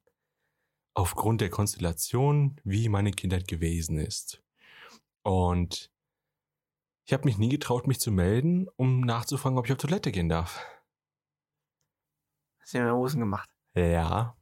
aufgrund 0.94 1.42
der 1.42 1.50
Konstellation, 1.50 2.60
wie 2.64 2.88
meine 2.88 3.12
Kindheit 3.12 3.48
gewesen 3.48 3.98
ist. 3.98 4.44
Und 5.24 5.90
ich 7.10 7.14
habe 7.14 7.26
mich 7.26 7.40
nie 7.40 7.50
getraut, 7.50 7.88
mich 7.88 8.00
zu 8.00 8.12
melden, 8.12 8.68
um 8.76 9.02
nachzufragen, 9.02 9.58
ob 9.58 9.66
ich 9.66 9.72
auf 9.72 9.80
Toilette 9.80 10.12
gehen 10.12 10.30
darf. 10.30 10.64
Hast 12.62 12.76
du 12.76 12.82
mir 12.84 12.94
Hosen 12.94 13.20
gemacht? 13.20 13.50
Ja, 13.76 14.38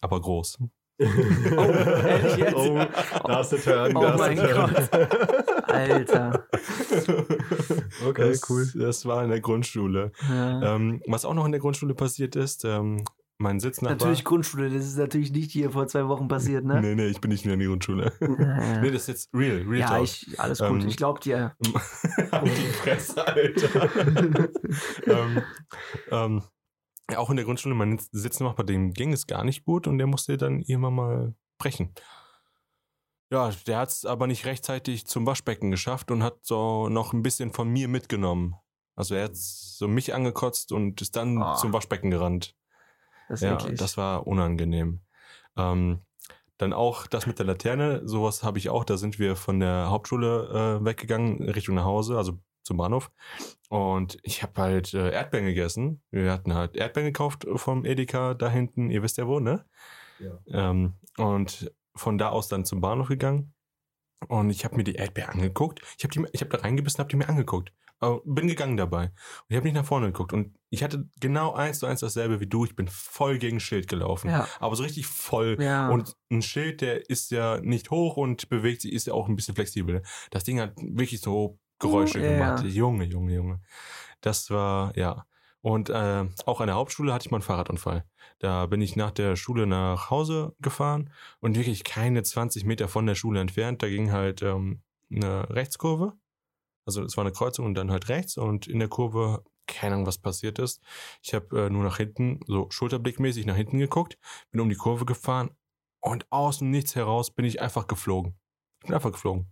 aber 0.00 0.20
groß. 0.20 0.58
ehrlich 0.98 2.36
jetzt? 2.36 2.54
Oh, 2.54 2.86
da 3.26 3.40
ist 3.40 3.50
der 3.50 3.60
Turn. 3.60 3.96
Oh 3.96 4.16
mein 4.16 4.36
Turn. 4.36 4.76
Alter. 5.64 6.46
Okay, 8.06 8.30
das, 8.30 8.50
cool. 8.50 8.70
Das 8.74 9.06
war 9.06 9.24
in 9.24 9.30
der 9.30 9.40
Grundschule. 9.40 10.12
Ja. 10.28 10.76
Ähm, 10.76 11.02
was 11.06 11.24
auch 11.24 11.34
noch 11.34 11.44
in 11.44 11.52
der 11.52 11.60
Grundschule 11.60 11.94
passiert 11.94 12.36
ist, 12.36 12.64
ähm, 12.64 13.04
mein 13.44 13.60
Sitznachbar... 13.60 13.94
Natürlich 13.96 14.24
Grundschule, 14.24 14.68
das 14.70 14.84
ist 14.84 14.96
natürlich 14.98 15.30
nicht 15.30 15.52
hier 15.52 15.70
vor 15.70 15.86
zwei 15.86 16.08
Wochen 16.08 16.26
passiert, 16.26 16.64
ne? 16.64 16.80
Nee, 16.80 16.94
nee, 16.96 17.06
ich 17.06 17.20
bin 17.20 17.30
nicht 17.30 17.44
mehr 17.44 17.54
in 17.54 17.60
der 17.60 17.68
Grundschule. 17.68 18.12
Nee, 18.18 18.90
das 18.90 19.02
ist 19.02 19.06
jetzt 19.08 19.30
real, 19.34 19.58
real 19.58 19.78
ja 19.78 19.86
talk. 19.88 20.02
ich, 20.04 20.40
alles 20.40 20.58
gut. 20.58 20.82
Ähm, 20.82 20.88
ich 20.88 20.96
glaub 20.96 21.20
dir. 21.20 21.54
Halt 22.32 22.46
die 22.58 22.72
Fresse, 22.72 23.24
Alter. 23.26 23.90
ähm, 25.06 25.42
ähm, 26.10 26.42
ja, 27.10 27.18
auch 27.18 27.30
in 27.30 27.36
der 27.36 27.44
Grundschule, 27.44 27.74
mein 27.74 28.00
Sitznachbar, 28.10 28.64
dem 28.66 28.92
ging 28.92 29.12
es 29.12 29.26
gar 29.26 29.44
nicht 29.44 29.64
gut 29.64 29.86
und 29.86 29.98
der 29.98 30.06
musste 30.06 30.36
dann 30.36 30.62
irgendwann 30.62 30.94
mal 30.94 31.34
brechen. 31.58 31.92
Ja, 33.30 33.50
der 33.66 33.78
hat 33.78 33.90
es 33.90 34.04
aber 34.04 34.26
nicht 34.26 34.46
rechtzeitig 34.46 35.06
zum 35.06 35.26
Waschbecken 35.26 35.70
geschafft 35.70 36.10
und 36.10 36.22
hat 36.22 36.38
so 36.42 36.88
noch 36.88 37.12
ein 37.12 37.22
bisschen 37.22 37.52
von 37.52 37.68
mir 37.68 37.88
mitgenommen. 37.88 38.54
Also 38.96 39.14
er 39.16 39.24
hat 39.24 39.36
so 39.36 39.88
mich 39.88 40.14
angekotzt 40.14 40.72
und 40.72 41.00
ist 41.02 41.16
dann 41.16 41.42
Ah. 41.42 41.56
zum 41.56 41.72
Waschbecken 41.72 42.10
gerannt. 42.10 42.54
Das 43.28 43.40
Ja, 43.40 43.54
eklig. 43.54 43.78
das 43.78 43.96
war 43.96 44.26
unangenehm. 44.26 45.00
Ähm, 45.56 46.00
dann 46.58 46.72
auch 46.72 47.06
das 47.06 47.26
mit 47.26 47.38
der 47.38 47.46
Laterne, 47.46 48.02
sowas 48.06 48.42
habe 48.42 48.58
ich 48.58 48.70
auch. 48.70 48.84
Da 48.84 48.96
sind 48.96 49.18
wir 49.18 49.36
von 49.36 49.60
der 49.60 49.90
Hauptschule 49.90 50.80
äh, 50.80 50.84
weggegangen, 50.84 51.48
Richtung 51.48 51.74
nach 51.74 51.84
Hause, 51.84 52.16
also 52.16 52.38
zum 52.62 52.76
Bahnhof. 52.76 53.10
Und 53.68 54.18
ich 54.22 54.42
habe 54.42 54.60
halt 54.60 54.94
äh, 54.94 55.10
Erdbeeren 55.10 55.46
gegessen. 55.46 56.02
Wir 56.10 56.32
hatten 56.32 56.54
halt 56.54 56.76
Erdbeeren 56.76 57.08
gekauft 57.08 57.46
vom 57.56 57.84
Edeka 57.84 58.34
da 58.34 58.48
hinten. 58.48 58.90
Ihr 58.90 59.02
wisst 59.02 59.18
ja 59.18 59.26
wo, 59.26 59.40
ne? 59.40 59.64
Ja. 60.18 60.38
Ähm, 60.46 60.94
und 61.18 61.72
von 61.94 62.18
da 62.18 62.30
aus 62.30 62.48
dann 62.48 62.64
zum 62.64 62.80
Bahnhof 62.80 63.08
gegangen. 63.08 63.52
Und 64.28 64.50
ich 64.50 64.64
habe 64.64 64.76
mir 64.76 64.84
die 64.84 64.94
Erdbeer 64.94 65.30
angeguckt. 65.30 65.82
Ich 65.98 66.04
habe 66.04 66.28
hab 66.28 66.50
da 66.50 66.58
reingebissen, 66.58 66.98
habe 66.98 67.10
die 67.10 67.16
mir 67.16 67.28
angeguckt. 67.28 67.72
Aber 68.00 68.20
bin 68.24 68.48
gegangen 68.48 68.76
dabei. 68.76 69.04
Und 69.06 69.14
ich 69.48 69.56
habe 69.56 69.64
nicht 69.66 69.74
nach 69.74 69.84
vorne 69.86 70.06
geguckt. 70.06 70.32
Und 70.32 70.56
ich 70.70 70.82
hatte 70.82 71.08
genau 71.20 71.54
eins 71.54 71.78
zu 71.78 71.86
eins 71.86 72.00
dasselbe 72.00 72.40
wie 72.40 72.46
du. 72.46 72.64
Ich 72.64 72.76
bin 72.76 72.88
voll 72.88 73.38
gegen 73.38 73.60
Schild 73.60 73.88
gelaufen. 73.88 74.28
ja. 74.30 74.46
Aber 74.60 74.76
so 74.76 74.82
richtig 74.82 75.06
voll. 75.06 75.56
Ja. 75.60 75.88
Und 75.88 76.14
ein 76.30 76.42
Schild, 76.42 76.80
der 76.80 77.08
ist 77.08 77.30
ja 77.30 77.60
nicht 77.60 77.90
hoch 77.90 78.16
und 78.16 78.48
bewegt 78.48 78.82
sich, 78.82 78.92
ist 78.92 79.06
ja 79.06 79.14
auch 79.14 79.28
ein 79.28 79.36
bisschen 79.36 79.54
flexibel. 79.54 80.02
Das 80.30 80.44
Ding 80.44 80.60
hat 80.60 80.72
wirklich 80.76 81.20
so 81.20 81.58
Geräusche 81.78 82.18
Uh, 82.18 82.22
ja, 82.22 82.30
gemacht. 82.32 82.62
ja. 82.64 82.68
Junge, 82.70 83.04
Junge, 83.04 83.34
Junge. 83.34 83.60
Das 84.20 84.50
war, 84.50 84.96
ja. 84.96 85.24
Und 85.60 85.88
äh, 85.88 86.24
auch 86.44 86.60
an 86.60 86.66
der 86.66 86.76
Hauptschule 86.76 87.12
hatte 87.12 87.26
ich 87.26 87.30
mal 87.30 87.38
einen 87.38 87.42
Fahrradunfall. 87.42 88.04
Da 88.38 88.66
bin 88.66 88.80
ich 88.82 88.96
nach 88.96 89.10
der 89.12 89.34
Schule 89.36 89.66
nach 89.66 90.10
Hause 90.10 90.54
gefahren 90.60 91.10
und 91.40 91.56
wirklich 91.56 91.84
keine 91.84 92.22
20 92.22 92.64
Meter 92.64 92.86
von 92.86 93.06
der 93.06 93.14
Schule 93.14 93.40
entfernt. 93.40 93.82
Da 93.82 93.88
ging 93.88 94.12
halt 94.12 94.42
ähm, 94.42 94.82
eine 95.10 95.48
Rechtskurve. 95.50 96.12
Also 96.86 97.02
es 97.02 97.16
war 97.16 97.24
eine 97.24 97.32
Kreuzung 97.32 97.66
und 97.66 97.74
dann 97.74 97.90
halt 97.90 98.08
rechts 98.08 98.36
und 98.36 98.66
in 98.66 98.78
der 98.78 98.88
Kurve, 98.88 99.44
keine 99.66 99.94
Ahnung, 99.94 100.06
was 100.06 100.18
passiert 100.18 100.58
ist. 100.58 100.82
Ich 101.22 101.34
habe 101.34 101.66
äh, 101.66 101.70
nur 101.70 101.82
nach 101.82 101.96
hinten, 101.96 102.40
so 102.46 102.66
schulterblickmäßig 102.70 103.46
nach 103.46 103.56
hinten 103.56 103.78
geguckt, 103.78 104.18
bin 104.50 104.60
um 104.60 104.68
die 104.68 104.76
Kurve 104.76 105.04
gefahren 105.04 105.50
und 106.00 106.26
aus 106.30 106.58
dem 106.58 106.70
Nichts 106.70 106.94
heraus 106.94 107.30
bin 107.30 107.44
ich 107.44 107.62
einfach 107.62 107.86
geflogen. 107.86 108.38
Ich 108.80 108.86
bin 108.86 108.94
einfach 108.94 109.12
geflogen. 109.12 109.50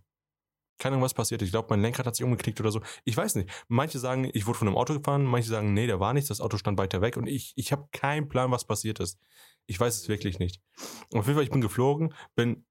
Keine 0.79 0.95
Ahnung, 0.95 1.05
was 1.05 1.13
passiert 1.13 1.41
ist. 1.41 1.47
Ich 1.47 1.51
glaube, 1.51 1.67
mein 1.69 1.81
Lenkrad 1.81 2.05
hat 2.05 2.15
sich 2.15 2.23
umgeknickt 2.23 2.59
oder 2.59 2.71
so. 2.71 2.81
Ich 3.05 3.15
weiß 3.15 3.35
nicht. 3.35 3.49
Manche 3.67 3.99
sagen, 3.99 4.29
ich 4.33 4.45
wurde 4.47 4.57
von 4.57 4.67
einem 4.67 4.77
Auto 4.77 4.93
gefahren, 4.93 5.23
manche 5.23 5.49
sagen, 5.49 5.73
nee, 5.73 5.87
da 5.87 5.99
war 5.99 6.13
nichts, 6.13 6.27
das 6.27 6.41
Auto 6.41 6.57
stand 6.57 6.77
weiter 6.77 7.01
weg 7.01 7.15
und 7.17 7.27
ich, 7.27 7.53
ich 7.55 7.71
habe 7.71 7.87
keinen 7.91 8.27
Plan, 8.27 8.51
was 8.51 8.65
passiert 8.65 8.99
ist. 8.99 9.19
Ich 9.65 9.79
weiß 9.79 9.95
es 9.95 10.09
wirklich 10.09 10.39
nicht. 10.39 10.61
Auf 11.13 11.25
jeden 11.25 11.35
Fall, 11.35 11.43
ich 11.43 11.51
bin 11.51 11.61
geflogen, 11.61 12.13
bin, 12.35 12.65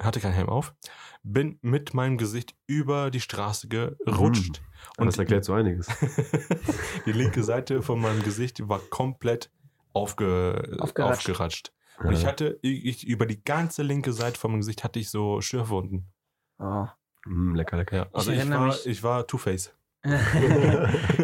hatte 0.00 0.20
keinen 0.20 0.32
Helm 0.32 0.48
auf, 0.48 0.74
bin 1.22 1.58
mit 1.62 1.94
meinem 1.94 2.18
Gesicht 2.18 2.54
über 2.66 3.10
die 3.10 3.20
Straße 3.20 3.68
gerutscht. 3.68 4.62
Und 4.96 5.06
das 5.06 5.18
erklärt 5.18 5.44
so 5.44 5.52
einiges. 5.52 5.86
die 7.06 7.12
linke 7.12 7.42
Seite 7.44 7.82
von 7.82 8.00
meinem 8.00 8.22
Gesicht 8.22 8.68
war 8.68 8.78
komplett 8.78 9.50
aufge, 9.92 10.76
Aufgeratscht. 10.78 11.28
aufgeratscht. 11.30 11.72
Und 11.98 12.12
ich 12.12 12.24
hatte, 12.24 12.58
ich, 12.62 12.86
ich, 12.86 13.06
über 13.06 13.26
die 13.26 13.44
ganze 13.44 13.82
linke 13.82 14.12
Seite 14.12 14.38
von 14.40 14.52
meinem 14.52 14.60
Gesicht 14.60 14.84
hatte 14.84 14.98
ich 14.98 15.10
so 15.10 15.40
Schürfwunden. 15.42 16.10
Oh. 16.58 16.86
Mm, 17.26 17.54
lecker, 17.54 17.76
lecker. 17.76 17.96
Ja, 17.96 18.06
also 18.12 18.30
ich, 18.30 18.38
erinnere 18.38 18.60
war, 18.60 18.66
mich- 18.68 18.86
ich 18.86 19.02
war 19.02 19.26
Two-Face. 19.26 19.74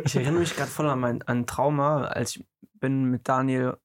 ich 0.04 0.16
erinnere 0.16 0.40
mich 0.40 0.54
gerade 0.54 0.70
voll 0.70 0.86
an 0.86 1.00
mein 1.00 1.22
an 1.22 1.38
ein 1.38 1.46
Trauma, 1.46 2.02
als 2.02 2.36
ich 2.36 2.46
bin 2.74 3.04
mit 3.04 3.26
Daniel 3.26 3.78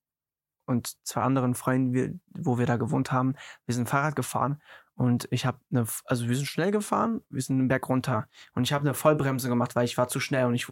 und 0.66 0.98
zwei 1.06 1.22
anderen 1.22 1.56
Freunden, 1.56 1.94
wir, 1.94 2.14
wo 2.28 2.58
wir 2.58 2.66
da 2.66 2.76
gewohnt 2.76 3.14
haben, 3.14 3.36
wir 3.66 3.74
sind 3.74 3.88
Fahrrad 3.88 4.18
gefahren 4.18 4.62
und 4.96 5.28
ich 5.32 5.46
habe 5.46 5.60
eine, 5.72 5.86
also 6.06 6.28
wir 6.28 6.36
sind 6.36 6.46
schnell 6.48 6.72
gefahren, 6.72 7.22
wir 7.30 7.42
sind 7.42 7.58
den 7.58 7.68
Berg 7.68 7.88
runter 7.90 8.28
und 8.54 8.64
ich 8.64 8.74
habe 8.74 8.84
eine 8.86 8.94
Vollbremse 8.94 9.50
gemacht, 9.50 9.76
weil 9.76 9.86
ich 9.86 9.98
war 9.98 10.08
zu 10.08 10.20
schnell 10.20 10.46
und 10.46 10.54
ich 10.56 10.68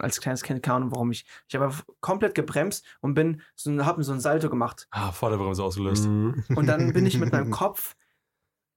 als 0.00 0.20
kleines 0.20 0.42
Kind 0.42 0.62
keine 0.62 0.76
Ahnung, 0.76 0.90
warum 0.92 1.10
ich 1.10 1.24
ich 1.48 1.54
habe 1.56 1.72
komplett 2.00 2.34
gebremst 2.34 2.84
und 3.00 3.14
bin 3.14 3.40
so 3.54 3.84
habe 3.86 4.02
so 4.04 4.12
ein 4.12 4.20
Salto 4.20 4.50
gemacht 4.50 4.86
Ah, 4.90 5.10
Vorderbremse 5.12 5.62
ausgelöst. 5.64 6.06
Mm. 6.06 6.32
und 6.54 6.66
dann 6.66 6.92
bin 6.92 7.06
ich 7.06 7.18
mit 7.18 7.32
meinem 7.32 7.50
Kopf 7.50 7.96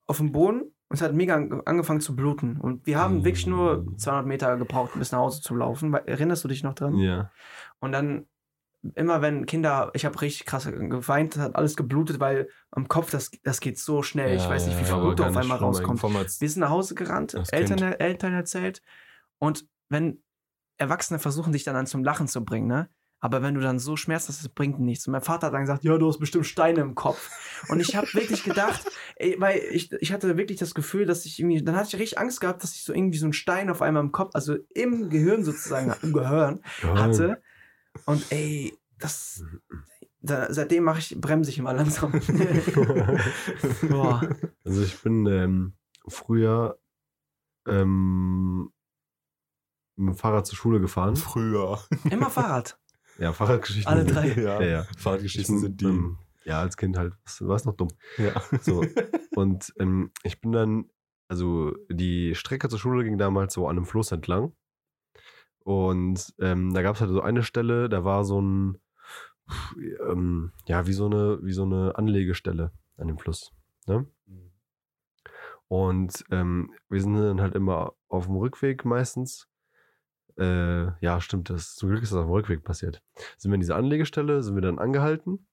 auf 0.07 0.17
dem 0.17 0.31
Boden 0.31 0.61
und 0.61 0.71
es 0.95 1.01
hat 1.01 1.13
mega 1.13 1.35
an- 1.35 1.61
angefangen 1.65 1.99
zu 2.01 2.15
bluten 2.15 2.57
und 2.59 2.85
wir 2.85 2.99
haben 2.99 3.25
wirklich 3.25 3.47
nur 3.47 3.85
200 3.97 4.25
Meter 4.25 4.57
gebraucht, 4.57 4.91
um 4.93 4.99
bis 4.99 5.11
nach 5.11 5.19
Hause 5.19 5.41
zu 5.41 5.55
laufen. 5.55 5.93
Erinnerst 5.93 6.43
du 6.43 6.47
dich 6.47 6.63
noch 6.63 6.73
dran? 6.75 6.95
Ja. 6.97 7.31
Und 7.79 7.91
dann 7.93 8.27
immer 8.95 9.21
wenn 9.21 9.45
Kinder, 9.45 9.91
ich 9.93 10.05
habe 10.05 10.19
richtig 10.21 10.45
krass 10.45 10.65
geweint, 10.65 11.37
hat 11.37 11.55
alles 11.55 11.75
geblutet, 11.75 12.19
weil 12.19 12.49
am 12.71 12.87
Kopf, 12.87 13.11
das, 13.11 13.31
das 13.43 13.59
geht 13.59 13.79
so 13.79 14.03
schnell. 14.03 14.35
ich 14.35 14.43
Ja, 14.43 14.49
weiß 14.49 14.67
nicht, 14.67 14.79
wie 14.79 14.83
viel 14.83 14.95
Blut 14.95 15.21
auf 15.21 15.37
einmal 15.37 15.57
rauskommt. 15.57 16.01
Wir 16.03 16.49
sind 16.49 16.59
nach 16.59 16.69
Hause 16.69 16.95
gerannt, 16.95 17.33
Eltern, 17.51 17.79
Kind. 17.79 17.99
Eltern 17.99 18.33
erzählt. 18.33 18.81
Und 19.39 19.65
wenn 19.89 20.21
Erwachsene 20.77 21.19
versuchen, 21.19 21.53
dich 21.53 21.63
dann, 21.63 21.75
dann 21.75 21.87
zum 21.87 22.03
Lachen 22.03 22.27
zu 22.27 22.43
bringen, 22.43 22.67
ne? 22.67 22.89
Aber 23.19 23.41
wenn 23.41 23.53
du 23.53 23.61
dann 23.61 23.79
so 23.79 23.95
schmerzt 23.95 24.27
hast, 24.27 24.43
das 24.43 24.49
bringt 24.49 24.81
nichts. 24.81 25.07
Und 25.07 25.13
mein 25.13 25.21
Vater 25.21 25.47
hat 25.47 25.53
dann 25.53 25.61
gesagt, 25.61 25.85
ja, 25.85 25.97
du 25.97 26.09
hast 26.09 26.19
bestimmt 26.19 26.45
Steine 26.45 26.81
im 26.81 26.93
Kopf. 26.93 27.29
Und 27.69 27.79
ich 27.79 27.95
habe 27.95 28.05
wirklich 28.13 28.43
gedacht, 28.43 28.83
ey, 29.15 29.37
weil 29.39 29.61
ich, 29.71 29.93
ich 29.93 30.11
hatte 30.11 30.35
wirklich 30.35 30.59
das 30.59 30.73
Gefühl, 30.73 31.05
dass 31.05 31.25
ich 31.25 31.39
irgendwie, 31.39 31.63
dann 31.63 31.77
hatte 31.77 31.87
ich 31.87 32.01
richtig 32.01 32.19
Angst 32.19 32.41
gehabt, 32.41 32.61
dass 32.63 32.73
ich 32.73 32.83
so 32.83 32.93
irgendwie 32.93 33.17
so 33.17 33.25
einen 33.25 33.31
Stein 33.31 33.69
auf 33.69 33.81
einmal 33.81 34.03
im 34.03 34.11
Kopf, 34.11 34.31
also 34.33 34.57
im 34.75 35.09
Gehirn 35.09 35.45
sozusagen, 35.45 35.93
im 36.01 36.11
Gehirn 36.11 36.59
hatte. 36.95 37.41
Und 38.05 38.25
ey, 38.31 38.77
das, 38.99 39.43
da, 40.21 40.51
seitdem 40.53 40.83
mache 40.83 40.99
ich, 40.99 41.19
bremse 41.19 41.49
ich 41.51 41.57
immer 41.59 41.73
langsam. 41.73 42.13
Also 44.63 44.81
ich 44.83 45.01
bin 45.01 45.25
ähm, 45.27 45.73
früher 46.07 46.79
ähm, 47.67 48.71
mit 49.95 50.15
dem 50.15 50.17
Fahrrad 50.17 50.47
zur 50.47 50.57
Schule 50.57 50.79
gefahren. 50.79 51.15
Früher. 51.15 51.79
Immer 52.09 52.29
Fahrrad. 52.29 52.79
Ja, 53.19 53.31
Fahrradgeschichten. 53.33 53.91
Alle 53.93 54.05
drei. 54.05 54.27
Ja, 54.33 54.61
Ja, 54.61 54.67
ja. 54.67 54.87
Fahrradgeschichten 54.97 55.55
Ich 55.55 55.61
sind 55.61 55.81
die. 55.81 55.85
ähm, 55.85 56.17
ja, 56.45 56.59
als 56.59 56.77
Kind 56.77 56.97
halt. 56.97 57.13
War 57.41 57.55
es 57.55 57.65
noch 57.65 57.75
dumm. 57.75 57.89
ja. 58.17 58.41
So. 58.61 58.83
Und 59.35 59.73
ähm, 59.79 60.11
ich 60.23 60.41
bin 60.41 60.51
dann, 60.51 60.89
also 61.27 61.73
die 61.89 62.35
Strecke 62.35 62.69
zur 62.69 62.79
Schule 62.79 63.03
ging 63.03 63.17
damals 63.17 63.53
so 63.53 63.67
an 63.67 63.77
einem 63.77 63.85
Fluss 63.85 64.11
entlang. 64.11 64.53
Und 65.63 66.33
ähm, 66.39 66.73
da 66.73 66.81
gab 66.81 66.95
es 66.95 67.01
halt 67.01 67.11
so 67.11 67.21
eine 67.21 67.43
Stelle, 67.43 67.89
da 67.89 68.03
war 68.03 68.25
so 68.25 68.41
ein, 68.41 68.77
ähm, 70.07 70.51
ja, 70.67 70.87
wie 70.87 70.93
so 70.93 71.05
eine, 71.05 71.39
wie 71.41 71.53
so 71.53 71.63
eine 71.63 71.95
Anlegestelle 71.97 72.71
an 72.97 73.07
dem 73.07 73.17
Fluss. 73.17 73.51
Ne? 73.87 74.05
Und 75.67 76.23
ähm, 76.29 76.71
wir 76.89 77.01
sind 77.01 77.15
dann 77.15 77.41
halt 77.41 77.55
immer 77.55 77.93
auf 78.07 78.27
dem 78.27 78.35
Rückweg 78.35 78.85
meistens. 78.85 79.47
Äh, 80.37 80.91
ja, 81.03 81.21
stimmt, 81.21 81.49
das 81.49 81.75
zum 81.75 81.89
Glück 81.89 82.03
ist 82.03 82.11
das 82.11 82.19
auf 82.19 82.25
dem 82.25 82.31
Rückweg 82.33 82.63
passiert. 82.63 83.01
Sind 83.37 83.51
wir 83.51 83.55
in 83.55 83.61
dieser 83.61 83.75
Anlegestelle, 83.75 84.43
sind 84.43 84.55
wir 84.55 84.61
dann 84.61 84.79
angehalten. 84.79 85.47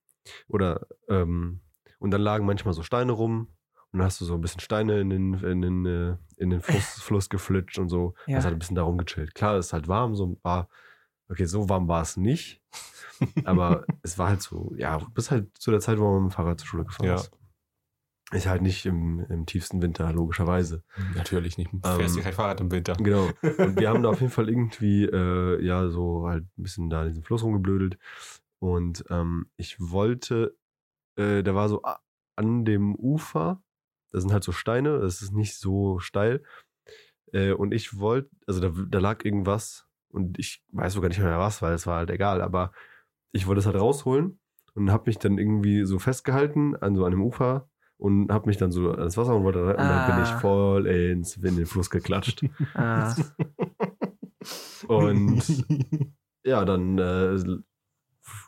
Oder, 0.47 0.87
ähm, 1.07 1.61
und 1.99 2.11
dann 2.11 2.21
lagen 2.21 2.45
manchmal 2.45 2.73
so 2.73 2.83
Steine 2.83 3.13
rum. 3.13 3.47
Und 3.91 3.99
dann 3.99 4.05
hast 4.05 4.21
du 4.21 4.25
so 4.25 4.35
ein 4.35 4.41
bisschen 4.41 4.61
Steine 4.61 5.01
in 5.01 5.09
den, 5.09 5.33
in 5.35 5.61
den, 5.61 5.85
äh, 5.85 6.17
in 6.37 6.49
den 6.49 6.61
Fluss, 6.61 6.85
Fluss 7.01 7.29
geflitscht 7.29 7.77
und 7.79 7.89
so. 7.89 8.13
Ja. 8.25 8.37
Das 8.37 8.45
hat 8.45 8.53
ein 8.53 8.59
bisschen 8.59 8.75
da 8.75 8.83
rumgechillt. 8.83 9.35
Klar, 9.35 9.55
es 9.55 9.67
ist 9.67 9.73
halt 9.73 9.87
warm, 9.87 10.15
so 10.15 10.39
war, 10.43 10.69
okay, 11.29 11.45
so 11.45 11.67
warm 11.69 11.87
war 11.87 12.01
es 12.01 12.15
nicht. 12.17 12.61
Aber 13.45 13.85
es 14.01 14.17
war 14.17 14.29
halt 14.29 14.41
so, 14.41 14.73
ja, 14.77 14.97
bis 15.13 15.29
halt 15.29 15.55
zu 15.57 15.71
der 15.71 15.79
Zeit, 15.81 15.99
wo 15.99 16.05
man 16.13 16.23
mit 16.23 16.31
dem 16.31 16.35
Fahrrad 16.35 16.59
zur 16.59 16.67
Schule 16.67 16.85
gefahren 16.85 17.07
Ja. 17.07 17.15
ist. 17.15 17.31
Ist 18.33 18.47
halt 18.47 18.61
nicht 18.61 18.85
im, 18.85 19.19
im 19.29 19.45
tiefsten 19.45 19.81
Winter, 19.81 20.09
logischerweise. 20.13 20.83
Natürlich 21.15 21.57
nicht. 21.57 21.73
Du 21.73 21.79
fährst 21.81 22.15
Ähm, 22.15 22.23
kein 22.23 22.31
Fahrrad 22.31 22.61
im 22.61 22.71
Winter. 22.71 22.93
Genau. 22.93 23.29
Und 23.41 23.77
wir 23.77 23.89
haben 23.89 24.03
da 24.03 24.09
auf 24.09 24.21
jeden 24.21 24.31
Fall 24.31 24.47
irgendwie, 24.47 25.03
äh, 25.03 25.61
ja, 25.61 25.89
so 25.89 26.25
halt 26.29 26.45
ein 26.57 26.63
bisschen 26.63 26.89
da 26.89 27.01
in 27.01 27.09
diesem 27.09 27.23
Fluss 27.23 27.43
rumgeblödelt. 27.43 27.97
Und 28.59 29.03
ähm, 29.09 29.47
ich 29.57 29.75
wollte, 29.81 30.55
äh, 31.17 31.43
da 31.43 31.53
war 31.55 31.67
so 31.67 31.81
an 32.37 32.63
dem 32.63 32.95
Ufer, 32.95 33.61
da 34.11 34.19
sind 34.19 34.31
halt 34.33 34.43
so 34.43 34.51
Steine, 34.51 34.99
das 34.99 35.21
ist 35.21 35.33
nicht 35.33 35.55
so 35.57 35.99
steil. 35.99 36.43
Äh, 37.33 37.53
und 37.53 37.73
ich 37.73 37.97
wollte, 37.99 38.29
also 38.47 38.59
da, 38.59 38.71
da 38.89 38.99
lag 38.99 39.23
irgendwas 39.23 39.87
und 40.09 40.37
ich 40.39 40.63
weiß 40.71 40.93
sogar 40.93 41.09
nicht 41.09 41.19
mehr 41.19 41.39
was, 41.39 41.61
weil 41.61 41.73
es 41.73 41.87
war 41.87 41.97
halt 41.97 42.09
egal, 42.09 42.41
aber 42.41 42.71
ich 43.31 43.47
wollte 43.47 43.59
es 43.59 43.65
halt 43.65 43.77
rausholen 43.77 44.39
und 44.73 44.91
habe 44.91 45.03
mich 45.07 45.17
dann 45.19 45.37
irgendwie 45.37 45.85
so 45.85 45.99
festgehalten 45.99 46.75
an 46.75 46.95
so 46.95 47.05
einem 47.05 47.21
Ufer 47.21 47.69
und 47.97 48.31
habe 48.31 48.47
mich 48.47 48.57
dann 48.57 48.71
so 48.71 48.91
ans 48.91 49.15
Wasser 49.15 49.35
und 49.35 49.43
wollte 49.43 49.59
rein, 49.65 49.75
und 49.75 49.87
dann 49.87 50.07
bin 50.15 50.23
ich 50.23 50.29
Ah. 50.31 50.39
voll 50.39 50.87
ins, 50.87 51.37
in 51.37 51.55
den 51.55 51.65
Fluss 51.65 51.89
geklatscht. 51.89 52.43
Ah, 52.73 53.15
Und 54.87 55.43
ja, 56.43 56.65
dann 56.65 56.97
äh, 56.97 57.37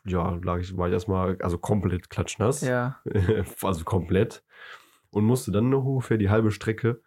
ja, 0.06 0.40
lag 0.44 0.60
ich, 0.60 0.76
war 0.76 0.88
ich 0.88 0.94
erstmal 0.94 1.38
also 1.42 1.58
komplett 1.58 2.10
klatschnass. 2.10 2.62
ja. 2.62 3.00
also 3.62 3.84
komplett. 3.86 4.44
Und 5.14 5.26
musste 5.26 5.52
dann 5.52 5.70
noch 5.70 5.86
ungefähr 5.86 6.18
die 6.18 6.30
halbe 6.30 6.52
Strecke 6.52 7.02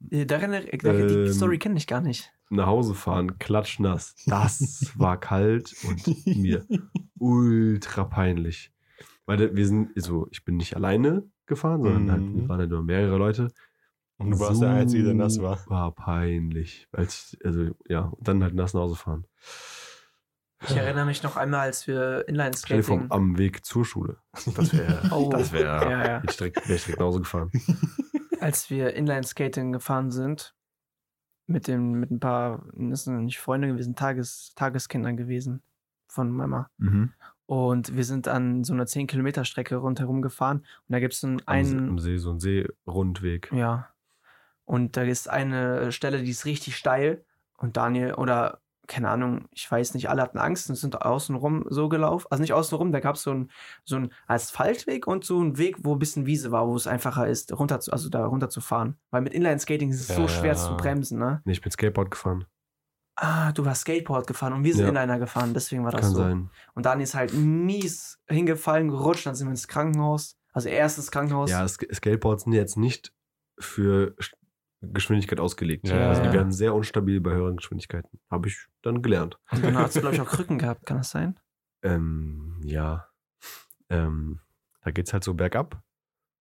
Darin, 0.00 0.52
die 0.70 0.86
Ähm, 0.86 1.32
Story 1.32 1.58
kenne 1.58 1.76
ich 1.76 1.86
gar 1.88 2.00
nicht. 2.00 2.32
nach 2.50 2.66
Hause 2.66 2.94
fahren, 2.94 3.38
klatschnass. 3.38 4.14
Das 4.26 4.92
war 4.96 5.18
kalt 5.18 5.74
und 5.84 6.26
mir 6.26 6.64
ultra 7.18 8.04
peinlich. 8.04 8.70
Weil 9.26 9.54
wir 9.56 9.66
sind, 9.66 9.90
also 9.96 10.28
ich 10.30 10.44
bin 10.44 10.56
nicht 10.56 10.76
alleine 10.76 11.24
gefahren, 11.46 11.82
sondern 11.82 12.04
Mhm. 12.04 12.10
halt, 12.10 12.34
wir 12.34 12.48
waren 12.48 12.60
halt 12.60 12.70
nur 12.70 12.82
mehrere 12.84 13.18
Leute. 13.18 13.48
Und 14.18 14.30
du 14.30 14.40
warst 14.40 14.62
der 14.62 14.70
Einzige, 14.70 15.04
der 15.04 15.14
nass 15.14 15.40
war. 15.40 15.58
War 15.66 15.92
peinlich. 15.92 16.88
Als 16.92 17.34
ich, 17.34 17.44
also, 17.44 17.70
ja, 17.88 18.02
und 18.02 18.26
dann 18.26 18.42
halt 18.42 18.54
nass 18.54 18.74
nach 18.74 18.82
Hause 18.82 18.96
fahren. 18.96 19.24
Ich 20.64 20.76
erinnere 20.76 21.04
mich 21.06 21.22
noch 21.22 21.36
einmal, 21.36 21.60
als 21.60 21.86
wir 21.86 22.26
Inline-Skating. 22.28 23.06
am 23.10 23.38
Weg 23.38 23.64
zur 23.64 23.84
Schule. 23.84 24.16
Das 24.56 24.72
wäre, 24.76 25.00
Oh. 25.12 25.28
das 25.30 25.52
wäre, 25.52 25.90
Ja, 25.90 26.06
ja. 26.06 26.22
ich 26.28 26.36
direkt, 26.36 26.56
wäre 26.68 26.74
ich 26.76 26.84
direkt 26.84 26.98
nach 27.00 27.06
Hause 27.06 27.20
gefahren. 27.20 27.50
als 28.40 28.68
wir 28.70 28.94
Inline-Skating 28.94 29.72
gefahren 29.72 30.10
sind, 30.10 30.54
mit, 31.46 31.66
dem, 31.68 31.92
mit 31.92 32.10
ein 32.10 32.20
paar, 32.20 32.64
das 32.74 33.04
sind 33.04 33.24
nicht 33.24 33.38
Freunde 33.38 33.68
gewesen, 33.68 33.94
Tages, 33.94 34.52
Tageskindern 34.56 35.16
gewesen 35.16 35.62
von 36.08 36.30
Mama. 36.30 36.68
Mhm. 36.78 37.12
Und 37.46 37.96
wir 37.96 38.04
sind 38.04 38.28
an 38.28 38.64
so 38.64 38.74
einer 38.74 38.84
10-Kilometer-Strecke 38.84 39.76
rundherum 39.76 40.20
gefahren. 40.22 40.58
Und 40.58 40.92
da 40.92 41.00
gibt 41.00 41.14
es 41.14 41.24
einen, 41.24 41.40
Am, 41.46 41.64
See- 41.64 41.76
einen 41.76 41.88
am 41.88 41.98
See, 41.98 42.16
so 42.18 42.30
ein 42.32 42.40
Seerundweg. 42.40 43.50
ja. 43.52 43.88
Und 44.66 44.98
da 44.98 45.02
ist 45.02 45.30
eine 45.30 45.92
Stelle, 45.92 46.22
die 46.22 46.30
ist 46.30 46.44
richtig 46.44 46.76
steil. 46.76 47.24
Und 47.56 47.78
Daniel, 47.78 48.12
oder 48.14 48.60
keine 48.88 49.10
Ahnung, 49.10 49.46
ich 49.52 49.70
weiß 49.70 49.94
nicht, 49.94 50.08
alle 50.10 50.22
hatten 50.22 50.38
Angst 50.38 50.68
und 50.68 50.76
sind 50.76 51.00
außenrum 51.02 51.66
so 51.68 51.88
gelaufen. 51.88 52.26
Also 52.30 52.40
nicht 52.40 52.52
außenrum, 52.54 52.90
da 52.90 53.00
gab 53.00 53.14
es 53.16 53.22
so 53.22 53.30
einen 53.30 53.50
so 53.84 54.00
Asphaltweg 54.26 55.06
und 55.06 55.24
so 55.24 55.38
einen 55.38 55.58
Weg, 55.58 55.76
wo 55.84 55.92
ein 55.94 55.98
bisschen 55.98 56.26
Wiese 56.26 56.50
war, 56.50 56.66
wo 56.66 56.74
es 56.74 56.86
einfacher 56.86 57.28
ist, 57.28 57.52
runter 57.56 57.78
zu, 57.80 57.92
also 57.92 58.08
da 58.08 58.26
runter 58.26 58.48
zu 58.48 58.60
fahren. 58.60 58.96
Weil 59.10 59.22
mit 59.22 59.34
Inline-Skating 59.34 59.90
ist 59.90 60.00
es 60.08 60.16
so 60.16 60.22
Ja, 60.22 60.28
schwer 60.28 60.52
ja. 60.52 60.54
zu 60.56 60.76
bremsen, 60.76 61.18
ne? 61.18 61.42
Nee, 61.44 61.52
ich 61.52 61.60
bin 61.60 61.70
Skateboard 61.70 62.10
gefahren. 62.10 62.46
Ah, 63.16 63.52
du 63.52 63.64
warst 63.64 63.80
Skateboard 63.82 64.26
gefahren 64.26 64.52
und 64.52 64.64
wir 64.64 64.72
sind 64.74 64.84
Ja. 64.84 64.88
Inliner 64.90 65.18
gefahren, 65.18 65.52
deswegen 65.52 65.84
war 65.84 65.90
das 65.90 66.02
Kann 66.02 66.10
so. 66.10 66.18
sein. 66.18 66.50
Und 66.74 66.86
Daniel 66.86 67.04
ist 67.04 67.14
halt 67.14 67.32
mies 67.34 68.18
hingefallen, 68.28 68.88
gerutscht, 68.88 69.26
dann 69.26 69.34
sind 69.34 69.48
wir 69.48 69.50
ins 69.52 69.68
Krankenhaus. 69.68 70.36
Also 70.52 70.68
erstes 70.68 71.10
Krankenhaus. 71.10 71.50
Ja, 71.50 71.66
Sk 71.68 71.86
Skateboards 71.92 72.44
sind 72.44 72.52
jetzt 72.52 72.76
nicht 72.76 73.12
für 73.58 74.14
Geschwindigkeit 74.80 75.40
ausgelegt. 75.40 75.88
Ja. 75.88 76.08
Also 76.08 76.22
die 76.22 76.28
Ja. 76.28 76.32
werden 76.34 76.52
sehr 76.52 76.74
unstabil 76.74 77.20
bei 77.20 77.32
höheren 77.32 77.56
Geschwindigkeiten. 77.56 78.20
Habe 78.30 78.48
ich 78.48 78.66
dann 78.82 79.02
gelernt. 79.02 79.38
Und 79.50 79.64
dann 79.64 79.76
hast 79.76 79.96
du, 79.96 80.00
glaube 80.00 80.14
ich, 80.16 80.20
auch 80.20 80.28
Krücken 80.28 80.58
gehabt, 80.58 80.86
kann 80.86 80.98
das 80.98 81.10
sein? 81.10 81.38
Ähm, 81.82 82.60
ja. 82.64 83.08
Ähm, 83.88 84.40
da 84.82 84.90
geht's 84.90 85.12
halt 85.12 85.24
so 85.24 85.34
bergab. 85.34 85.82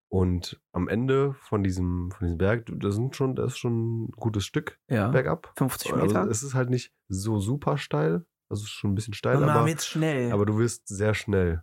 Und 0.09 0.59
am 0.71 0.87
Ende 0.87 1.33
von 1.33 1.63
diesem, 1.63 2.11
von 2.11 2.27
diesem 2.27 2.37
Berg, 2.37 2.65
das 2.67 2.95
sind 2.95 3.15
schon, 3.15 3.35
das 3.35 3.53
ist 3.53 3.57
schon 3.57 4.03
ein 4.05 4.11
gutes 4.11 4.45
Stück 4.45 4.79
Ja. 4.89 5.09
bergab. 5.09 5.51
50 5.57 5.93
Also 5.93 6.05
Meter. 6.05 6.27
es 6.29 6.43
ist 6.43 6.53
halt 6.53 6.69
nicht 6.69 6.93
so 7.09 7.39
super 7.39 7.77
steil. 7.77 8.25
Also 8.49 8.61
es 8.61 8.67
ist 8.69 8.71
schon 8.71 8.91
ein 8.91 8.95
bisschen 8.95 9.13
steil, 9.13 9.39
Mama, 9.39 9.53
aber, 9.55 9.67
jetzt 9.67 9.87
schnell. 9.87 10.31
aber 10.31 10.45
du 10.45 10.57
wirst 10.57 10.87
sehr 10.87 11.13
schnell. 11.13 11.61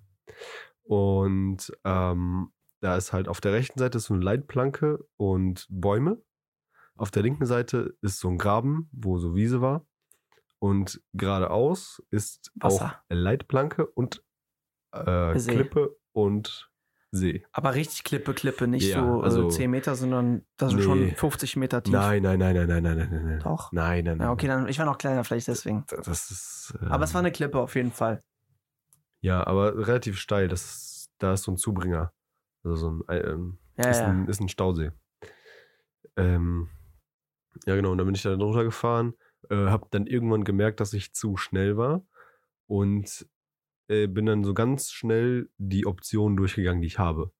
Und 0.83 1.72
ähm, 1.85 2.53
da 2.81 2.97
ist 2.97 3.12
halt 3.14 3.29
auf 3.29 3.41
der 3.41 3.53
rechten 3.53 3.79
Seite 3.79 3.99
so 3.99 4.12
eine 4.14 4.22
Leitplanke 4.22 5.07
und 5.16 5.66
Bäume. 5.70 6.20
Auf 6.97 7.11
der 7.11 7.22
linken 7.22 7.47
Seite 7.47 7.97
ist 8.03 8.20
so 8.20 8.28
ein 8.28 8.38
Graben, 8.38 8.88
wo 8.92 9.18
so 9.18 9.34
Wiese 9.34 9.61
war. 9.61 9.84
Und 10.59 11.03
geradeaus 11.12 12.03
ist 12.11 12.51
Wasser. 12.55 12.86
auch 12.86 13.05
Leitplanke 13.11 13.86
und 13.86 14.22
äh. 14.92 15.34
Klippe 15.34 15.97
und 16.12 16.70
See. 17.11 17.45
Aber 17.53 17.74
richtig 17.74 18.03
Klippe, 18.03 18.34
Klippe, 18.34 18.66
nicht 18.66 18.88
Ja, 18.88 19.01
so 19.05 19.20
also- 19.20 19.47
äh, 19.47 19.51
10 19.51 19.70
Meter, 19.70 19.95
sondern 19.95 20.45
das 20.57 20.72
ist 20.72 20.78
Nee. 20.78 20.82
schon 20.84 21.11
50 21.12 21.55
Meter 21.57 21.80
tief. 21.82 21.92
Nein, 21.92 22.22
nein, 22.24 22.38
nein, 22.40 22.55
nein, 22.57 22.66
nein, 22.66 22.82
nein, 22.82 22.97
nein, 23.11 23.24
nein. 23.26 23.40
Doch? 23.40 23.70
Nein, 23.70 24.05
nein, 24.05 24.18
nein. 24.18 24.26
Ja, 24.26 24.32
okay, 24.32 24.49
dann, 24.49 24.66
ich 24.68 24.78
war 24.80 24.86
noch 24.86 24.99
kleiner, 24.99 25.22
vielleicht 25.22 25.47
deswegen. 25.47 25.84
Das 25.88 26.07
das 26.07 26.30
ist. 26.32 26.74
ähm, 26.82 26.88
Aber 26.88 27.05
es 27.05 27.14
war 27.14 27.20
eine 27.20 27.30
Klippe 27.30 27.59
auf 27.61 27.76
jeden 27.76 27.92
Fall. 27.92 28.24
Ja, 29.20 29.47
aber 29.47 29.86
relativ 29.86 30.18
steil. 30.18 30.49
Das 30.49 30.64
ist, 30.64 31.11
da 31.18 31.34
ist 31.34 31.45
so 31.45 31.53
ein 31.53 31.57
Zubringer. 31.57 32.12
Also 32.64 32.74
so 32.76 32.88
ein, 32.90 33.03
ähm, 33.09 33.59
Ja, 33.76 33.90
ist, 33.90 34.01
ein, 34.01 34.26
ist 34.26 34.40
ein 34.40 34.49
Stausee. 34.49 34.90
Ähm, 36.16 36.68
ja, 37.66 37.76
genau. 37.76 37.92
Und 37.92 37.98
dann 37.98 38.07
bin 38.07 38.14
ich 38.14 38.22
da 38.22 38.34
runtergefahren, 38.34 39.14
äh, 39.50 39.55
habe 39.55 39.86
dann 39.90 40.07
irgendwann 40.07 40.44
gemerkt, 40.44 40.80
dass 40.80 40.92
ich 40.92 41.14
zu 41.14 41.36
schnell 41.36 41.76
war 41.76 42.07
und 42.66 43.26
äh, 43.88 44.07
bin 44.07 44.26
dann 44.26 44.44
so 44.44 44.55
ganz 44.55 44.90
schnell 44.90 45.50
die 45.59 45.86
Optionen 45.86 46.36
durchgegangen, 46.36 46.80
die 46.80 46.88
ich 46.88 46.98
habe. 46.98 47.32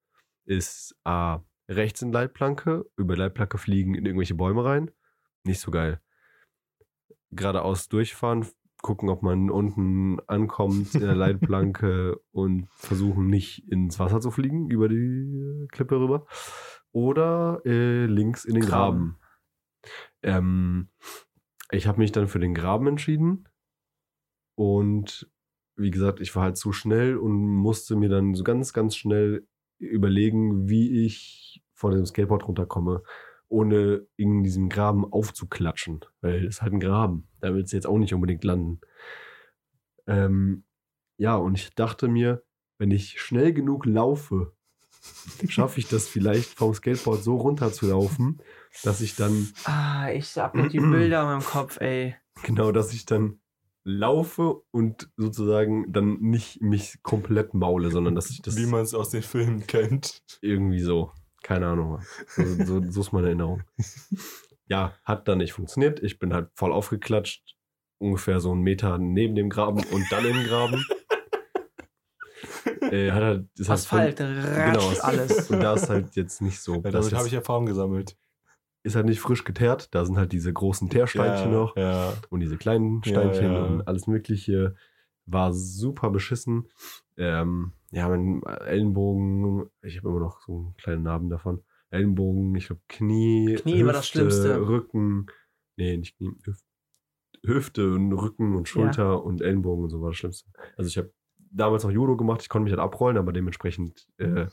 Ist 0.44 0.96
A, 1.04 1.40
rechts 1.68 2.02
in 2.02 2.12
Leitplanke, 2.12 2.84
über 2.96 3.16
Leitplanke 3.16 3.58
fliegen 3.58 3.94
in 3.94 4.04
irgendwelche 4.04 4.34
Bäume 4.34 4.64
rein. 4.64 4.90
Nicht 5.44 5.60
so 5.60 5.70
geil. 5.70 6.00
Geradeaus 7.30 7.88
durchfahren, 7.88 8.46
gucken, 8.82 9.08
ob 9.08 9.22
man 9.22 9.50
unten 9.50 10.20
ankommt 10.26 10.94
in 10.94 11.00
der 11.00 11.14
Leitplanke 11.14 12.20
und 12.30 12.68
versuchen 12.70 13.28
nicht 13.28 13.66
ins 13.70 13.98
Wasser 13.98 14.20
zu 14.20 14.30
fliegen, 14.30 14.70
über 14.70 14.88
die 14.88 15.66
Klippe 15.72 15.98
rüber. 15.98 16.26
Oder 16.92 17.62
äh, 17.64 18.06
links 18.06 18.44
in 18.44 18.54
den 18.54 18.64
Graben. 18.64 19.16
Ähm, 20.22 20.89
ich 21.70 21.87
habe 21.87 21.99
mich 21.99 22.12
dann 22.12 22.28
für 22.28 22.39
den 22.39 22.55
Graben 22.55 22.87
entschieden. 22.87 23.49
Und 24.55 25.30
wie 25.76 25.91
gesagt, 25.91 26.20
ich 26.20 26.35
war 26.37 26.45
halt 26.45 26.57
zu 26.57 26.72
schnell 26.72 27.16
und 27.16 27.32
musste 27.32 27.97
mir 27.97 28.09
dann 28.09 28.35
so 28.35 28.45
ganz, 28.45 28.72
ganz 28.72 28.97
schnell 28.97 29.47
überlegen, 29.78 30.68
wie 30.68 31.05
ich 31.05 31.62
von 31.72 31.93
dem 31.93 32.07
Skateboard 32.07 32.47
runterkomme, 32.47 33.03
ohne 33.49 34.07
in 34.16 34.43
diesem 34.43 34.68
Graben 34.68 35.05
aufzuklatschen. 35.05 36.05
Weil 36.20 36.47
es 36.47 36.62
halt 36.62 36.72
ein 36.72 36.80
Graben. 36.80 37.28
Da 37.41 37.55
willst 37.55 37.72
du 37.72 37.76
jetzt 37.76 37.87
auch 37.87 37.99
nicht 37.99 38.14
unbedingt 38.14 38.45
landen. 38.45 38.80
Ähm, 40.07 40.64
ja, 41.16 41.37
und 41.37 41.59
ich 41.59 41.74
dachte 41.74 42.09
mir, 42.09 42.43
wenn 42.78 42.91
ich 42.91 43.20
schnell 43.20 43.53
genug 43.53 43.87
laufe, 43.87 44.53
schaffe 45.48 45.80
ich 45.80 45.88
das 45.88 46.09
vielleicht 46.09 46.50
vom 46.59 46.74
Skateboard 46.74 47.22
so 47.22 47.36
runterzulaufen, 47.36 48.40
dass 48.82 49.00
ich 49.00 49.16
dann 49.16 49.52
Ah, 49.64 50.11
ich 50.11 50.36
hab 50.36 50.55
noch 50.55 50.68
die 50.68 50.80
Bilder 50.80 51.22
in 51.22 51.26
meinem 51.26 51.44
Kopf, 51.44 51.80
ey. 51.80 52.16
Genau, 52.42 52.72
dass 52.72 52.92
ich 52.92 53.07
dann 53.07 53.40
laufe 53.84 54.62
und 54.70 55.11
sozusagen 55.16 55.92
dann 55.92 56.18
nicht 56.20 56.62
mich 56.62 57.02
komplett 57.02 57.55
maule, 57.55 57.90
sondern 57.90 58.14
dass 58.14 58.30
ich 58.30 58.40
das 58.42 58.57
Wie 58.57 58.66
man 58.66 58.80
es 58.82 58.94
aus 58.94 59.11
den 59.11 59.22
Filmen 59.22 59.66
kennt. 59.66 60.22
irgendwie 60.40 60.80
so, 60.80 61.12
keine 61.42 61.66
Ahnung, 61.68 62.00
so, 62.28 62.42
so, 62.64 62.90
so 62.90 63.00
ist 63.02 63.12
meine 63.12 63.26
Erinnerung. 63.28 63.62
Ja, 64.66 64.94
hat 65.05 65.28
dann 65.28 65.38
nicht 65.38 65.52
funktioniert. 65.52 66.02
Ich 66.02 66.18
bin 66.18 66.32
halt 66.32 66.48
voll 66.55 66.72
aufgeklatscht, 66.72 67.57
ungefähr 67.98 68.40
so 68.40 68.52
einen 68.52 68.62
Meter 68.62 68.96
neben 68.98 69.34
dem 69.34 69.50
Graben 69.50 69.84
und 69.84 70.11
dann 70.11 70.24
im 70.24 70.42
Graben. 70.44 70.82
Äh, 72.93 73.11
hat 73.11 73.22
halt, 73.22 73.49
ist 73.59 73.68
halt 73.68 73.78
Asphalt, 73.80 74.18
voll- 74.18 74.39
ratscht 74.39 74.91
genau, 74.91 75.01
alles. 75.07 75.51
Und 75.51 75.61
da 75.61 75.74
ist 75.74 75.89
halt 75.91 76.16
jetzt 76.16 76.43
nicht 76.43 76.61
so. 76.61 76.74
Ja, 76.76 76.80
das 76.91 77.07
damit 77.07 77.14
habe 77.18 77.26
ich 77.28 77.35
Erfahrung 77.35 77.66
gesammelt. 77.66 78.16
ist 78.82 78.97
halt 78.97 79.07
nicht 79.07 79.20
frisch 79.20 79.45
geteert. 79.45 79.95
Da 79.95 80.05
sind 80.05 80.16
halt 80.18 80.32
diese 80.32 80.53
großen 80.53 80.91
Teersteinchen 80.91 81.53
ja, 81.53 81.59
noch. 81.59 81.76
Ja. 81.76 82.12
und 82.30 82.41
diese 82.41 82.57
kleinen 82.57 83.01
Ja, 83.05 83.11
Steinchen 83.12 83.53
ja. 83.53 83.64
und 83.64 83.89
alles 83.89 84.07
Mögliche. 84.07 84.74
War 85.26 85.55
super 85.55 86.11
beschissen. 86.11 86.68
Ähm, 87.16 87.72
ja, 87.93 88.09
mein 88.11 88.43
Ellenbogen, 88.45 89.70
ich 89.82 89.97
habe 89.97 90.09
immer 90.11 90.20
noch 90.20 90.43
so 90.43 90.57
einen 90.57 90.74
kleinen 90.76 91.03
Narben 91.05 91.30
davon. 91.30 91.62
Ellenbogen, 91.91 92.55
ich 92.57 92.66
glaube 92.66 92.82
Knie, 92.89 93.55
Knie 93.55 93.87
war 93.87 93.95
das 93.95 94.09
Schlimmste. 94.09 94.61
Rücken, 94.68 95.26
nee, 95.76 95.97
nicht 95.97 96.16
Knie, 96.18 96.32
Hüf- 96.45 96.64
Hüfte 97.43 97.95
und 97.95 98.12
Rücken 98.12 98.55
und 98.57 98.68
Schulter 98.68 99.24
und 99.24 99.41
Ellenbogen 99.41 99.85
und 99.85 99.91
so 99.91 100.03
war 100.03 100.11
das 100.11 100.18
Schlimmste. 100.18 100.51
Also 100.76 100.89
ich 100.89 100.99
habe 100.99 101.11
damals 101.55 101.84
noch 101.84 101.90
Judo 101.90 102.16
gemacht, 102.16 102.42
ich 102.42 102.48
konnte 102.48 102.64
mich 102.64 102.72
halt 102.72 102.80
abrollen, 102.80 103.16
aber 103.16 103.32
dementsprechend, 103.32 104.07
äh, 104.18 104.46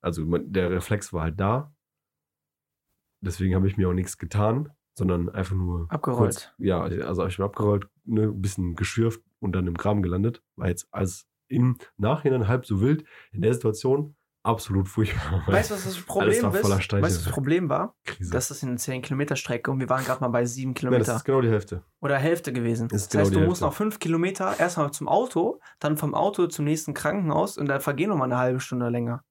also 0.00 0.24
man, 0.24 0.52
der 0.52 0.70
Reflex 0.70 1.12
war 1.12 1.22
halt 1.22 1.38
da. 1.38 1.74
Deswegen 3.20 3.54
habe 3.54 3.68
ich 3.68 3.76
mir 3.76 3.88
auch 3.88 3.94
nichts 3.94 4.16
getan, 4.16 4.70
sondern 4.94 5.28
einfach 5.28 5.54
nur 5.54 5.86
Abgerollt. 5.90 6.18
Kurz, 6.18 6.52
ja, 6.58 6.80
also 6.80 7.26
ich 7.26 7.36
bin 7.36 7.44
abgerollt, 7.44 7.86
ne, 8.04 8.22
ein 8.22 8.40
bisschen 8.40 8.76
geschürft 8.76 9.22
und 9.40 9.52
dann 9.52 9.66
im 9.66 9.74
Graben 9.74 10.02
gelandet. 10.02 10.42
War 10.56 10.68
jetzt 10.68 10.88
als 10.90 11.28
im 11.48 11.76
Nachhinein 11.98 12.48
halb 12.48 12.64
so 12.64 12.80
wild. 12.80 13.04
In 13.32 13.42
der 13.42 13.52
Situation 13.52 14.16
absolut 14.42 14.88
furchtbar. 14.88 15.42
Weißt 15.46 15.70
du, 15.70 15.74
was 15.74 15.84
das 15.84 15.96
Problem 16.00 16.32
ist? 16.32 16.42
Weißt 16.42 16.92
du, 16.92 17.02
was 17.02 17.24
das 17.24 17.32
Problem 17.32 17.68
war? 17.68 17.94
Krise. 18.04 18.30
Das 18.32 18.50
ist 18.50 18.64
eine 18.64 18.76
10-Kilometer-Strecke 18.76 19.70
und 19.70 19.80
wir 19.80 19.88
waren 19.88 20.04
gerade 20.04 20.20
mal 20.20 20.28
bei 20.28 20.44
7 20.44 20.68
Nein, 20.70 20.74
das 20.74 20.80
Kilometer. 20.80 21.16
ist 21.16 21.24
genau 21.24 21.40
die 21.40 21.48
Hälfte. 21.50 21.84
oder 22.00 22.16
Hälfte 22.18 22.52
gewesen. 22.52 22.86
Ist 22.90 22.92
Das 22.92 23.08
genau 23.10 23.24
heißt, 23.24 23.34
du 23.34 23.40
musst 23.40 23.62
noch 23.62 23.74
5 23.74 23.98
Kilometer 23.98 24.58
erstmal 24.58 24.90
zum 24.92 25.08
Auto, 25.08 25.60
dann 25.78 25.96
vom 25.96 26.14
Auto 26.14 26.46
zum 26.46 26.64
nächsten 26.64 26.94
Krankenhaus 26.94 27.58
und 27.58 27.66
dann 27.66 27.80
vergehen 27.80 28.08
nochmal 28.10 28.28
eine 28.30 28.38
halbe 28.38 28.60
Stunde 28.60 28.88
länger. 28.88 29.22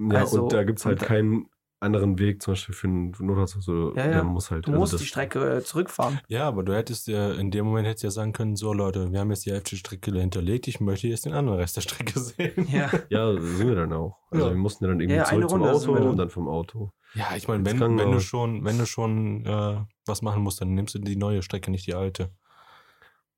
Ja, 0.00 0.20
Also, 0.20 0.44
und 0.44 0.52
da 0.52 0.64
gibt 0.64 0.78
es 0.78 0.84
halt 0.86 1.00
keinen 1.00 1.48
anderen 1.80 2.18
Weg, 2.18 2.42
zum 2.42 2.52
Beispiel 2.52 2.74
für 2.74 2.86
einen 2.88 3.14
Notarzt. 3.20 3.54
Also, 3.56 3.94
Ja, 3.94 4.04
ja. 4.06 4.10
Der 4.12 4.24
muss 4.24 4.50
halt, 4.50 4.66
Du 4.66 4.70
also 4.72 4.80
musst 4.80 4.92
das- 4.94 5.00
die 5.00 5.06
Strecke 5.06 5.56
äh, 5.58 5.62
zurückfahren. 5.62 6.20
Ja, 6.28 6.48
aber 6.48 6.62
du 6.64 6.74
hättest 6.74 7.06
ja, 7.06 7.32
in 7.34 7.50
dem 7.50 7.66
Moment 7.66 7.86
hättest 7.86 8.02
du 8.02 8.06
ja 8.08 8.10
sagen 8.10 8.32
können, 8.32 8.56
so 8.56 8.72
Leute, 8.72 9.12
wir 9.12 9.20
haben 9.20 9.30
jetzt 9.30 9.46
die 9.46 9.52
Hälfte 9.52 9.70
der 9.70 9.76
Strecke 9.76 10.12
hinterlegt, 10.12 10.66
ich 10.68 10.80
möchte 10.80 11.06
jetzt 11.08 11.24
den 11.24 11.32
anderen 11.34 11.58
Rest 11.58 11.76
der 11.76 11.82
Strecke 11.82 12.18
sehen. 12.20 12.66
Ja. 12.70 12.90
Ja, 13.10 13.32
sind 13.40 13.68
wir 13.68 13.74
dann 13.76 13.92
auch. 13.92 14.18
Also 14.30 14.46
Ja. 14.46 14.50
wir 14.52 14.58
mussten 14.58 14.84
ja 14.84 14.88
dann 14.90 15.00
irgendwie 15.00 15.16
Ja, 15.18 15.24
zurück 15.24 15.48
zum 15.50 15.62
Auto 15.62 15.92
und 15.92 16.16
dann 16.16 16.30
vom 16.30 16.48
Auto. 16.48 16.90
Ja, 17.14 17.34
ich 17.36 17.46
meine, 17.48 17.64
wenn, 17.64 17.80
wenn 17.80 18.10
du 18.12 18.20
schon, 18.20 18.64
wenn 18.64 18.76
du 18.76 18.84
schon 18.84 19.46
äh, 19.46 19.80
was 20.04 20.20
machen 20.22 20.42
musst, 20.42 20.60
dann 20.60 20.74
nimmst 20.74 20.94
du 20.94 20.98
die 20.98 21.16
neue 21.16 21.42
Strecke, 21.42 21.70
nicht 21.70 21.86
die 21.86 21.94
alte. 21.94 22.32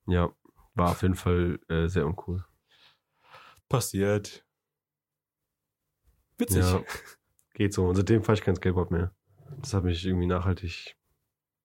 Ja, 0.07 0.30
war 0.74 0.91
auf 0.93 1.03
jeden 1.03 1.14
Fall 1.14 1.61
äh, 1.68 1.86
sehr 1.88 2.07
uncool. 2.07 2.45
Passiert. 3.68 4.45
Witzig. 6.38 6.64
Ja. 6.64 6.82
geht 7.55 7.72
so. 7.72 7.86
Und 7.86 7.96
seitdem 7.96 8.22
fahre 8.22 8.38
ich 8.38 8.44
kein 8.44 8.57
Skateboard 8.57 8.90
mehr. 8.90 9.14
Das 9.61 9.74
hat 9.74 9.84
mich 9.84 10.05
irgendwie 10.05 10.26
nachhaltig 10.26 10.96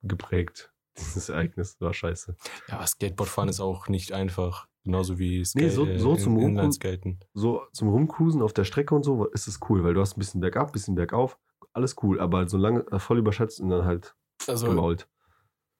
geprägt. 0.01 0.71
Dieses 0.97 1.29
Ereignis 1.29 1.75
war 1.81 1.93
scheiße. 1.93 2.35
Ja, 2.69 2.75
aber 2.77 2.87
Skateboardfahren 2.87 3.49
ist 3.49 3.59
auch 3.59 3.87
nicht 3.89 4.11
einfach. 4.13 4.67
Genauso 4.83 5.17
wie 5.17 5.43
Nee, 5.55 5.69
so- 5.69 5.85
äh, 5.85 5.97
so 5.99 6.15
zum 6.15 6.33
In- 6.37 6.43
Rumcruisen- 6.43 6.49
Inlineskaten. 6.57 7.19
So 7.33 7.63
zum 7.73 7.89
Rumcruisen 7.89 8.41
auf 8.41 8.53
der 8.53 8.63
Strecke 8.65 8.93
und 8.93 9.03
so 9.03 9.25
ist 9.27 9.47
es 9.47 9.59
cool, 9.69 9.83
weil 9.83 9.93
du 9.95 10.01
hast 10.01 10.15
ein 10.15 10.19
bisschen 10.19 10.41
bergab, 10.41 10.67
ein 10.67 10.71
bisschen 10.71 10.95
bergauf. 10.95 11.37
Alles 11.73 11.95
cool, 12.03 12.19
aber 12.21 12.47
so 12.47 12.57
lange 12.57 12.85
äh, 12.91 12.99
voll 12.99 13.17
überschätzt 13.17 13.59
und 13.59 13.69
dann 13.69 13.83
halt 13.85 14.15
Also, 14.47 14.67
gemault. 14.67 15.09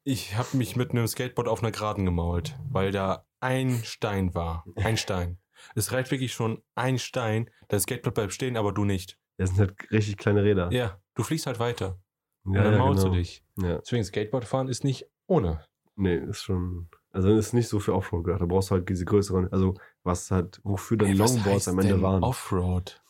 ich 0.04 0.36
habe 0.36 0.58
mich 0.58 0.76
mit 0.76 0.92
einem 0.92 1.08
Skateboard 1.08 1.48
auf 1.48 1.62
einer 1.62 1.72
Geraden 1.72 2.04
gemault, 2.04 2.58
weil 2.70 2.92
da 2.92 3.26
ein 3.40 3.82
Stein 3.84 4.34
war. 4.34 4.66
Ein 4.76 4.98
Stein. 4.98 5.38
Es 5.76 5.92
reicht 5.92 6.12
wirklich 6.12 6.34
schon 6.34 6.62
ein 6.74 6.98
Stein. 7.00 7.50
Das 7.70 7.84
Skateboard 7.84 8.16
bleibt 8.16 8.34
stehen, 8.34 8.58
aber 8.58 8.74
du 8.74 8.84
nicht. 8.86 9.18
Das 9.38 9.50
sind 9.50 9.60
halt 9.60 9.92
richtig 9.92 10.18
kleine 10.18 10.44
Räder. 10.44 10.72
Ja, 10.72 11.00
du 11.16 11.24
fliegst 11.24 11.46
halt 11.48 11.60
weiter. 11.60 12.00
ja, 12.46 12.52
und 12.52 12.54
dann 12.56 12.74
ja, 12.74 12.80
maulst 12.80 13.04
genau. 13.04 13.16
du 13.16 13.20
dich. 13.20 13.44
Ja. 13.58 13.78
Deswegen 13.80 14.04
Skateboardfahren 14.04 14.68
ist 14.68 14.84
nicht 14.84 15.08
ohne. 15.28 15.64
Nee, 15.96 16.18
ist 16.18 16.42
schon. 16.44 16.90
Also 17.12 17.34
ist 17.34 17.54
nicht 17.54 17.70
so 17.70 17.80
für 17.80 17.94
Offroad 17.96 18.26
gedacht. 18.26 18.42
Da 18.42 18.46
brauchst 18.46 18.70
du 18.70 18.76
halt 18.76 18.90
diese 18.90 19.06
größeren, 19.06 19.52
also 19.52 19.76
was 20.04 20.32
halt, 20.32 20.60
wofür 20.64 20.98
dann 20.98 21.10
Ey, 21.10 21.14
Longboards 21.14 21.46
heißt 21.46 21.68
am 21.70 21.80
Ende 21.80 21.94
denn 21.94 22.02
waren. 22.02 22.24
Offroad. 22.24 23.02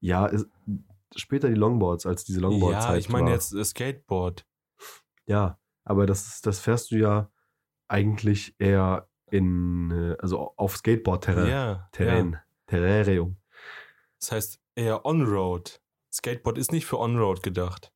Ja, 0.00 0.26
ist, 0.26 0.46
später 1.14 1.48
die 1.48 1.54
Longboards, 1.54 2.06
als 2.06 2.24
diese 2.24 2.40
Longboard-Zeit 2.40 2.90
Ja, 2.90 2.96
ich 2.96 3.08
meine 3.08 3.26
war. 3.26 3.32
jetzt 3.34 3.56
Skateboard. 3.64 4.44
Ja, 5.26 5.58
aber 5.84 6.06
das, 6.06 6.26
ist, 6.26 6.46
das 6.46 6.58
fährst 6.58 6.90
du 6.90 6.96
ja 6.96 7.30
eigentlich 7.88 8.54
eher 8.58 9.08
in, 9.30 9.90
äh, 9.90 10.16
also 10.20 10.52
auf 10.56 10.76
Skateboard-Terrain. 10.76 11.48
Ja, 11.48 11.88
Terrain. 11.92 12.32
ja. 12.32 12.42
Terrarium. 12.66 13.36
Das 14.18 14.32
heißt 14.32 14.60
eher 14.76 15.04
On-Road. 15.04 15.80
Skateboard 16.12 16.58
ist 16.58 16.70
nicht 16.72 16.86
für 16.86 16.98
On-Road 16.98 17.42
gedacht. 17.42 17.92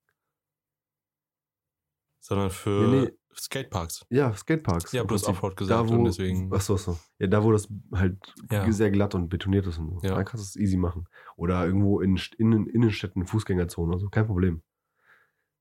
Sondern 2.23 2.51
für 2.51 2.89
Nee, 2.89 3.01
nee. 3.03 3.11
Skateparks. 3.35 4.05
Ja, 4.11 4.35
Skateparks. 4.35 4.93
Ja, 4.93 5.03
im 5.03 5.09
du 5.09 5.15
hast 5.15 5.23
Prinzip. 5.23 5.37
Offroad 5.39 5.57
gesagt 5.57 5.89
da, 5.89 5.93
wo, 5.93 5.99
und 5.99 6.05
deswegen. 6.05 6.51
Ach 6.53 6.61
so, 6.61 6.77
so. 6.77 6.99
Ja, 7.19 7.29
da, 7.29 7.43
wo 7.45 7.53
das 7.53 7.69
halt 7.95 8.19
Ja. 8.51 8.71
sehr 8.73 8.91
glatt 8.91 9.15
und 9.15 9.29
betoniert 9.29 9.67
ist 9.67 9.79
und 9.79 9.89
so. 10.01 10.07
Ja. 10.07 10.17
Da 10.17 10.25
kannst 10.25 10.45
du 10.55 10.61
es 10.61 10.63
easy 10.63 10.77
machen. 10.77 11.07
Oder 11.37 11.65
irgendwo 11.65 12.01
in, 12.01 12.17
St- 12.19 12.35
in 12.37 12.67
Innenstädten, 12.67 13.25
Fußgängerzonen 13.27 13.91
oder 13.93 14.01
so. 14.01 14.09
Kein 14.09 14.27
Problem. 14.27 14.63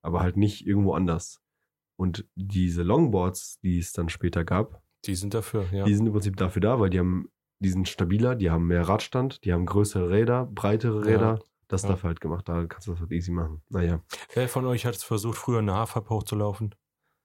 Aber 0.01 0.21
halt 0.21 0.35
nicht 0.35 0.65
irgendwo 0.65 0.93
anders. 0.93 1.41
Und 1.97 2.27
diese 2.35 2.83
Longboards, 2.83 3.59
die 3.61 3.77
es 3.77 3.91
dann 3.91 4.09
später 4.09 4.43
gab, 4.43 4.81
Die 5.05 5.15
sind 5.15 5.33
dafür, 5.33 5.65
ja. 5.71 5.85
die 5.85 5.93
sind 5.95 6.07
im 6.07 6.13
Prinzip 6.13 6.35
dafür 6.37 6.61
da, 6.61 6.79
weil 6.79 6.89
die 6.89 6.99
haben, 6.99 7.29
die 7.59 7.69
sind 7.69 7.87
stabiler, 7.89 8.35
die 8.35 8.49
haben 8.51 8.67
mehr 8.67 8.87
Radstand, 8.87 9.43
die 9.45 9.53
haben 9.53 9.65
größere 9.65 10.09
Räder, 10.09 10.45
breitere 10.45 10.99
Ja. 11.09 11.15
Räder. 11.17 11.39
Das 11.67 11.81
ist 11.81 11.85
Ja. 11.89 11.91
dafür 11.95 12.07
halt 12.09 12.21
gemacht. 12.21 12.49
Da 12.49 12.65
kannst 12.65 12.87
du 12.87 12.91
das 12.91 13.01
halt 13.01 13.11
easy 13.11 13.31
machen. 13.31 13.61
Naja. 13.69 14.01
Wer 14.33 14.49
von 14.49 14.65
euch 14.65 14.85
hat 14.85 14.95
es 14.95 15.03
versucht, 15.03 15.37
früher 15.37 15.59
eine 15.59 15.75
Halfpipe 15.75 16.09
hochzulaufen? 16.09 16.73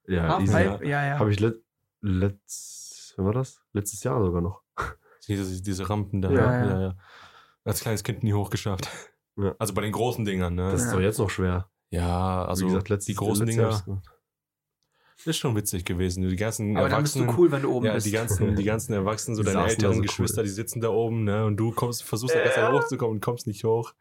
Ja, 0.07 0.39
easy. 0.41 0.53
Ja, 0.53 0.83
ja. 0.83 1.19
Habe 1.19 1.31
ich 1.33 1.41
let, 1.41 1.57
letzt, 2.03 3.15
wann 3.17 3.27
war 3.27 3.33
das? 3.33 3.63
Letztes 3.73 4.03
Jahr 4.05 4.23
sogar 4.23 4.43
noch. 4.43 4.63
Diese, 5.29 5.63
diese 5.63 5.89
Rampen 5.89 6.21
da. 6.21 6.31
Ja, 6.31 6.81
ja. 6.81 6.95
Als 7.65 7.81
kleines 7.81 8.03
Kind 8.05 8.23
nie 8.23 8.35
hochgeschafft. 8.35 8.89
Ja. 9.39 9.55
Also 9.59 9.73
bei 9.73 9.81
den 9.81 9.93
großen 9.93 10.25
Dingern, 10.27 10.55
ne? 10.55 10.71
Das 10.71 10.83
ist 10.83 10.89
Ja. 10.89 10.93
doch 10.93 11.01
jetzt 11.01 11.19
noch 11.19 11.31
schwer. 11.31 11.71
ja, 11.89 12.45
also 12.45 12.65
Wie 12.67 12.69
gesagt, 12.69 12.91
letztes, 12.91 13.07
die 13.07 13.15
großen 13.15 13.47
Dinger. 13.47 13.83
Ist 15.25 15.39
schon 15.39 15.55
witzig 15.57 15.85
gewesen. 15.85 16.29
Die 16.29 16.37
ganzen 16.37 16.77
Aber 16.77 16.89
dann 16.89 17.03
bist 17.03 17.15
du 17.15 17.21
Erwachsenen. 17.21 17.45
cool, 17.45 17.53
wenn 17.53 17.63
du 17.63 17.73
oben 17.73 17.87
ja, 17.87 17.95
bist. 17.95 18.07
die 18.07 18.11
ganzen, 18.11 18.57
die 18.57 18.65
ganzen 18.65 18.93
Erwachsenen, 18.93 19.37
so 19.37 19.43
Die 19.43 19.47
deine 19.47 19.61
da 19.61 19.67
älteren 19.69 19.95
so 19.95 20.01
cool. 20.01 20.07
Geschwister, 20.07 20.43
die 20.43 20.49
sitzen 20.49 20.81
da 20.81 20.89
oben, 20.91 21.25
ne? 21.25 21.45
Und 21.47 21.57
du 21.57 21.71
kommst, 21.73 22.03
versuchst 22.03 22.35
da 22.35 22.41
erst 22.41 22.57
mal 22.59 22.73
hochzukommen 22.73 23.17
und 23.17 23.21
kommst 23.21 23.47
nicht 23.47 23.65
hoch. 23.65 23.95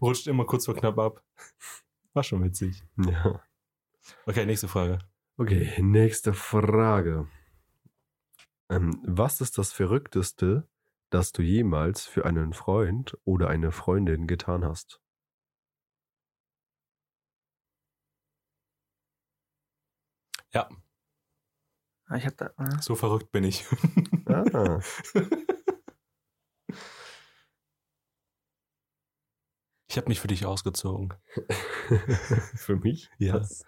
Rutscht 0.00 0.26
immer 0.26 0.44
kurz 0.44 0.66
vor 0.66 0.74
knapp 0.74 0.98
ab. 0.98 1.22
War 2.12 2.22
schon 2.22 2.42
witzig. 2.44 2.82
Ja. 2.96 3.42
Okay, 4.26 4.44
nächste 4.46 4.68
Frage. 4.68 4.98
Okay, 5.36 5.72
nächste 5.80 6.32
Frage. 6.34 7.28
Ähm, 8.68 9.00
was 9.04 9.40
ist 9.40 9.58
das 9.58 9.72
Verrückteste, 9.72 10.66
das 11.10 11.32
du 11.32 11.42
jemals 11.42 12.06
für 12.06 12.24
einen 12.26 12.52
Freund 12.52 13.16
oder 13.24 13.48
eine 13.48 13.72
Freundin 13.72 14.26
getan 14.26 14.64
hast? 14.64 15.00
Ja, 20.52 20.68
Ah, 22.06 22.16
Ich 22.16 22.26
hab 22.26 22.36
da. 22.36 22.46
äh, 22.58 22.80
so 22.80 22.94
verrückt 22.96 23.30
bin 23.30 23.44
ich. 23.44 23.64
Ah, 24.26 24.80
Ich 29.88 29.96
habe 29.96 30.08
mich 30.08 30.20
für 30.20 30.28
dich 30.28 30.46
ausgezogen. 30.46 31.12
für 32.54 32.76
mich? 32.76 33.10
Ja. 33.18 33.34
Was? 33.40 33.64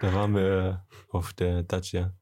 Da 0.00 0.12
waren 0.12 0.34
wir 0.34 0.86
auf 1.08 1.32
der 1.32 1.62
Dacia. 1.62 2.14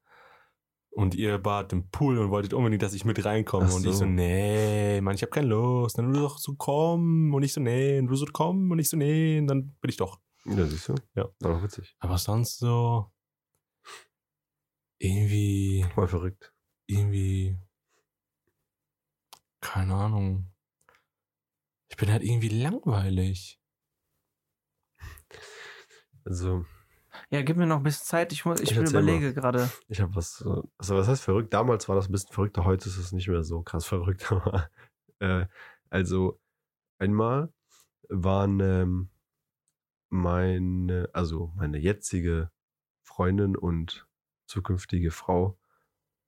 Und 0.90 1.14
ihr 1.16 1.44
wart 1.44 1.72
im 1.72 1.88
Pool 1.90 2.18
und 2.18 2.30
wolltet 2.30 2.52
unbedingt, 2.54 2.82
dass 2.82 2.92
ich 2.94 3.04
mit 3.04 3.24
reinkomme. 3.24 3.66
Ach 3.68 3.72
Und 3.74 3.80
ich 3.86 3.92
so. 3.92 4.00
so, 4.00 4.04
nee, 4.04 5.00
Mann, 5.00 5.14
ich 5.16 5.22
habe 5.22 5.30
keine 5.30 5.48
Lust. 5.48 5.98
Dann 5.98 6.12
du 6.12 6.20
doch 6.20 6.38
so 6.38 6.54
komm. 6.54 7.34
Und 7.34 7.42
ich 7.42 7.52
so, 7.52 7.60
nee. 7.60 7.98
Und 7.98 8.06
du 8.08 8.14
so 8.14 8.26
komm. 8.32 8.70
Und 8.70 8.78
ich 8.78 8.88
so, 8.88 8.96
nee. 8.96 9.38
Und 9.38 9.46
dann 9.48 9.74
bin 9.80 9.88
ich 9.88 9.96
doch. 9.96 10.20
Ja, 10.44 10.64
siehst 10.66 10.88
du? 10.90 10.94
Ja. 11.14 11.28
Doch 11.40 11.62
witzig. 11.62 11.96
Aber 11.98 12.18
sonst 12.18 12.58
so 12.58 13.10
irgendwie, 15.02 15.84
Voll 15.94 16.08
verrückt. 16.08 16.52
irgendwie, 16.86 17.56
keine 19.60 19.94
Ahnung. 19.94 20.46
Ich 21.88 21.96
bin 21.96 22.10
halt 22.10 22.22
irgendwie 22.22 22.48
langweilig. 22.48 23.58
Also, 26.24 26.64
Ja, 27.30 27.42
gib 27.42 27.56
mir 27.56 27.66
noch 27.66 27.78
ein 27.78 27.82
bisschen 27.82 28.06
Zeit. 28.06 28.32
Ich, 28.32 28.44
muss, 28.44 28.60
ich, 28.60 28.70
Ich 28.70 28.76
will 28.76 28.84
erzähl 28.84 29.02
mal. 29.02 29.12
überlege 29.14 29.34
gerade. 29.34 29.70
ich 29.88 30.00
habe 30.00 30.14
was. 30.14 30.42
Also, 30.78 30.96
was 30.96 31.08
heißt 31.08 31.22
verrückt? 31.22 31.52
Damals 31.52 31.88
war 31.88 31.96
das 31.96 32.08
ein 32.08 32.12
bisschen 32.12 32.32
verrückter, 32.32 32.64
heute 32.64 32.88
ist 32.88 32.96
es 32.96 33.12
nicht 33.12 33.28
mehr 33.28 33.42
so 33.42 33.62
krass 33.62 33.84
verrückt. 33.86 34.30
Aber, 34.32 34.70
äh, 35.18 35.46
also, 35.90 36.40
einmal 36.98 37.52
waren 38.08 38.60
ähm, 38.60 39.10
meine, 40.10 41.08
also 41.12 41.52
meine 41.56 41.78
jetzige 41.78 42.50
Freundin 43.04 43.56
und 43.56 44.06
zukünftige 44.52 45.10
Frau, 45.10 45.58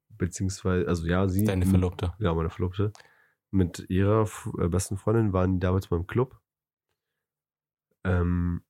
beziehungsweise, 0.09 0.89
also 0.89 1.07
ja, 1.07 1.29
sie. 1.29 1.45
Deine 1.45 1.67
Verlobte. 1.67 2.15
Ja, 2.19 2.35
meine 2.35 2.51
Verlobte. 2.51 2.93
Mit 3.51 3.87
ihrer 3.89 4.29
äh, 4.59 4.69
besten 4.69 4.97
Freundin 4.97 5.33
waren 5.33 5.55
die 5.55 5.61
damals 5.61 5.89
beim 5.89 6.07
Club. 6.07 6.41
Ähm, 8.05 8.65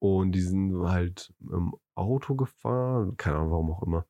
und 0.00 0.32
die 0.32 0.40
sind 0.40 0.76
halt 0.88 1.32
im 1.40 1.74
Auto 1.94 2.34
gefahren, 2.34 3.16
keine 3.16 3.36
Ahnung, 3.36 3.50
warum 3.52 3.72
auch 3.72 3.82
immer. 3.82 4.06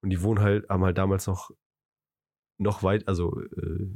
Und 0.00 0.10
die 0.10 0.22
wohnen 0.22 0.40
halt, 0.40 0.68
haben 0.68 0.84
halt 0.84 0.96
damals 0.98 1.26
noch, 1.26 1.50
noch 2.56 2.82
weit, 2.82 3.06
also 3.06 3.40
äh, 3.40 3.94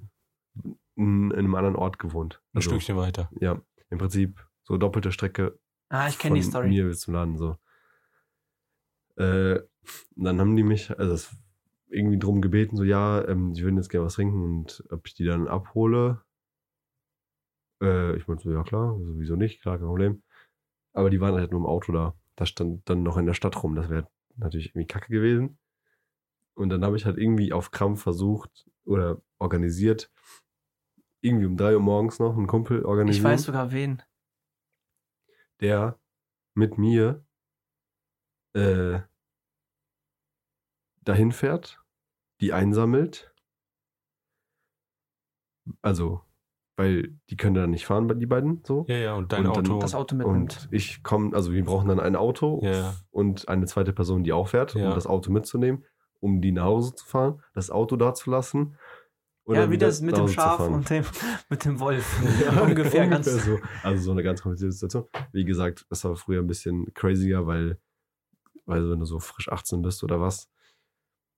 in, 0.97 1.31
in 1.31 1.33
einem 1.33 1.55
anderen 1.55 1.77
Ort 1.77 1.99
gewohnt. 1.99 2.43
Ein 2.53 2.59
Also, 2.59 2.71
Stückchen 2.71 2.97
weiter. 2.97 3.31
Ja, 3.41 3.61
im 3.89 3.99
Prinzip 3.99 4.47
so 4.65 4.77
doppelte 4.77 5.11
Strecke 5.13 5.59
Ah, 5.89 6.09
ich 6.09 6.19
kenne 6.19 6.37
die 6.37 6.43
von 6.43 6.51
Story. 6.51 6.69
mir 6.69 6.87
bis 6.87 7.01
zum 7.01 7.13
Laden 7.15 7.37
so. 7.37 7.59
Äh, 9.17 9.61
dann 10.17 10.41
haben 10.41 10.57
die 10.57 10.63
mich, 10.63 10.97
also 10.99 11.15
es 11.15 11.37
irgendwie 11.89 12.19
drum 12.19 12.41
gebeten, 12.41 12.77
so 12.77 12.85
ja, 12.85 13.27
ähm, 13.29 13.55
sie 13.55 13.63
würden 13.63 13.77
jetzt 13.77 13.91
gerne 13.91 14.07
was 14.07 14.15
trinken 14.15 14.43
und 14.43 14.85
ob 14.91 15.07
ich 15.07 15.15
die 15.15 15.25
dann 15.25 15.47
abhole. 15.47 16.23
Äh, 17.83 18.17
ich 18.17 18.27
meinte 18.27 18.45
so, 18.45 18.53
ja 18.53 18.63
klar, 18.63 18.99
sowieso 18.99 19.37
nicht, 19.37 19.61
klar, 19.61 19.79
kein 19.79 19.87
Problem. 19.87 20.23
Aber 20.95 21.11
die 21.11 21.21
waren 21.21 21.35
halt 21.35 21.51
nur 21.51 21.61
im 21.61 21.67
Auto 21.67 21.93
da. 21.93 22.15
Das 22.37 22.49
stand 22.49 22.89
dann 22.89 23.03
noch 23.03 23.19
in 23.19 23.27
der 23.27 23.35
Stadt 23.35 23.63
rum. 23.63 23.75
Das 23.75 23.91
wäre 23.91 24.09
natürlich 24.37 24.69
irgendwie 24.71 24.87
kacke 24.87 25.11
gewesen. 25.11 25.59
Und 26.55 26.71
dann 26.71 26.85
habe 26.85 26.97
ich 26.97 27.05
halt 27.05 27.19
irgendwie 27.19 27.53
auf 27.53 27.71
Krampf 27.71 28.03
versucht 28.03 28.69
oder 28.85 29.21
organisiert, 29.39 30.11
irgendwie 31.21 31.47
um 31.47 31.57
drei 31.57 31.75
Uhr 31.75 31.81
morgens 31.81 32.19
noch 32.19 32.37
einen 32.37 32.47
Kumpel 32.47 32.85
organisiert 32.85 33.25
Ich 33.25 33.31
weiß 33.31 33.45
sogar 33.45 33.73
wen. 33.73 34.03
der 35.61 35.99
mit 36.55 36.79
mir 36.79 37.25
äh, 38.55 39.01
dahin 41.05 41.33
fährt, 41.33 41.81
die 42.41 42.53
einsammelt. 42.53 43.33
Also, 45.81 46.23
weil 46.77 47.15
die 47.31 47.37
können 47.37 47.55
dann 47.55 47.71
nicht 47.71 47.87
fahren, 47.87 48.19
die 48.19 48.27
beiden 48.27 48.63
so. 48.67 48.85
Ja, 48.89 48.97
ja, 48.97 49.15
und 49.15 49.33
dein 49.33 49.47
Und 49.47 49.57
dann 49.57 49.67
Auto. 49.67 49.79
Das 49.81 49.95
Auto 49.95 50.17
mitnimmt. 50.17 50.39
Und 50.65 50.69
ich 50.73 51.03
komme, 51.03 51.35
also 51.37 51.53
wir 51.53 51.65
brauchen 51.65 51.89
dann 51.89 52.01
ein 52.01 52.17
Auto 52.17 52.61
Ja. 52.65 52.95
und 53.11 53.49
eine 53.49 53.67
zweite 53.67 53.93
Person, 53.93 54.25
die 54.25 54.33
auch 54.33 54.49
fährt, 54.49 54.75
Ja. 54.75 54.89
um 54.89 54.95
das 54.95 55.07
Auto 55.07 55.31
mitzunehmen, 55.31 55.85
um 56.21 56.41
die 56.41 56.53
nach 56.53 56.65
Hause 56.65 56.95
zu 56.95 57.05
fahren, 57.07 57.43
das 57.55 57.71
Auto 57.71 57.97
da 57.97 58.15
zu 58.15 58.31
lassen. 58.31 58.77
und 59.45 59.57
ja, 59.57 59.69
wie 59.71 59.79
das 59.79 60.01
mit 60.01 60.17
dem 60.17 60.29
Schaf 60.29 60.61
und 60.61 60.89
dem, 60.89 61.05
mit 61.49 61.65
dem 61.65 61.79
Wolf. 61.81 62.07
Ja, 62.45 62.63
ungefähr 62.63 63.09
ganz. 63.09 63.27
so. 63.27 63.59
Also 63.83 64.05
so 64.05 64.11
eine 64.13 64.23
ganz 64.23 64.41
komplizierte 64.43 64.73
Situation. 64.73 65.09
Wie 65.33 65.45
gesagt, 65.45 65.85
das 65.91 66.05
war 66.05 66.15
früher 66.17 66.41
ein 66.41 66.47
bisschen 66.47 66.93
crazier, 66.95 67.45
weil, 67.47 67.79
weil 68.67 68.89
wenn 68.91 69.01
du 69.01 69.05
so 69.05 69.19
frisch 69.19 69.49
18 69.51 69.83
bist 69.83 70.03
oder 70.05 70.21
was, 70.21 70.49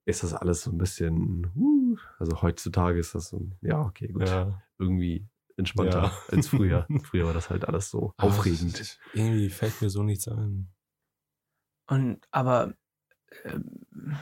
ist 0.07 0.23
das 0.23 0.35
alles 0.35 0.63
so 0.63 0.71
ein 0.71 0.79
bisschen, 0.79 1.51
uh, 1.57 1.97
also 2.19 2.43
heutzutage 2.43 2.99
ist 2.99 3.15
das 3.15 3.29
so, 3.29 3.49
ja, 3.63 3.81
okay, 3.81 4.09
gut. 4.09 4.29
Ja. 4.29 4.63
Irgendwie 4.79 5.27
entspannter 5.57 6.05
Ja. 6.05 6.13
als 6.31 6.49
früher. 6.49 6.87
früher 7.05 7.27
war 7.27 7.35
das 7.35 7.51
halt 7.51 7.67
alles 7.67 7.91
so 7.91 8.13
Aber 8.17 8.29
aufregend. 8.29 8.99
Irgendwie 9.13 9.51
fällt 9.51 9.81
mir 9.81 9.91
so 9.91 10.03
nichts 10.03 10.29
ein. 10.29 10.69
Und 11.87 12.27
aber 12.31 12.75
äh, 13.45 13.59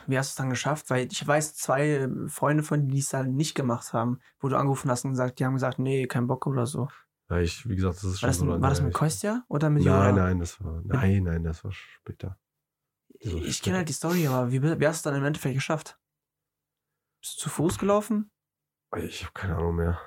wie 0.06 0.18
hast 0.18 0.30
du 0.30 0.32
es 0.32 0.36
dann 0.36 0.50
geschafft? 0.50 0.90
Weil 0.90 1.08
ich 1.10 1.26
weiß, 1.26 1.54
zwei 1.54 1.88
äh, 1.88 2.28
Freunde 2.28 2.62
von 2.62 2.86
dir, 2.86 2.94
die 2.94 3.00
es 3.00 3.08
dann 3.08 3.34
nicht 3.34 3.54
gemacht 3.54 3.92
haben, 3.92 4.20
wo 4.40 4.48
du 4.48 4.56
angerufen 4.56 4.90
hast 4.90 5.04
und 5.04 5.12
gesagt, 5.12 5.38
die 5.38 5.44
haben 5.44 5.54
gesagt, 5.54 5.78
nee, 5.78 6.06
kein 6.06 6.26
Bock 6.26 6.46
oder 6.46 6.66
so. 6.66 6.88
Ja, 7.30 7.38
ich, 7.38 7.68
wie 7.68 7.76
gesagt, 7.76 7.96
das 7.96 8.04
ist 8.04 8.20
schon 8.20 8.26
War 8.26 8.30
das, 8.30 8.38
so 8.38 8.44
lange 8.46 8.62
war 8.62 8.70
das 8.70 8.82
mit 8.82 8.92
Kostja 8.92 9.44
oder 9.48 9.70
mit 9.70 9.84
Jura? 9.84 10.12
Nein, 10.12 10.14
nein, 10.16 10.38
das 10.40 10.62
war. 10.62 10.82
Nein, 10.84 11.22
nein, 11.22 11.44
das 11.44 11.64
war 11.64 11.72
später. 11.72 12.38
So 13.22 13.38
Ich 13.38 13.62
kenne 13.62 13.78
halt 13.78 13.88
die 13.88 13.94
Story, 13.94 14.26
aber 14.26 14.50
wie, 14.50 14.62
wie 14.62 14.86
hast 14.86 15.04
du 15.04 15.08
es 15.08 15.12
dann 15.12 15.16
im 15.16 15.24
Endeffekt 15.24 15.54
geschafft? 15.54 15.98
Bist 17.20 17.36
du 17.36 17.42
zu 17.42 17.48
Fuß 17.50 17.78
gelaufen? 17.78 18.30
Ich 18.96 19.22
habe 19.22 19.32
keine 19.32 19.56
Ahnung 19.56 19.76
mehr. 19.76 20.00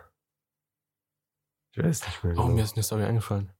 Ich 1.71 1.83
weiß 1.83 2.05
nicht 2.05 2.23
mehr. 2.23 2.33
Oh, 2.33 2.43
genau. 2.43 2.55
mir 2.55 2.63
ist 2.63 2.75
eine 2.75 2.83
Story 2.83 3.03
eingefallen. 3.03 3.51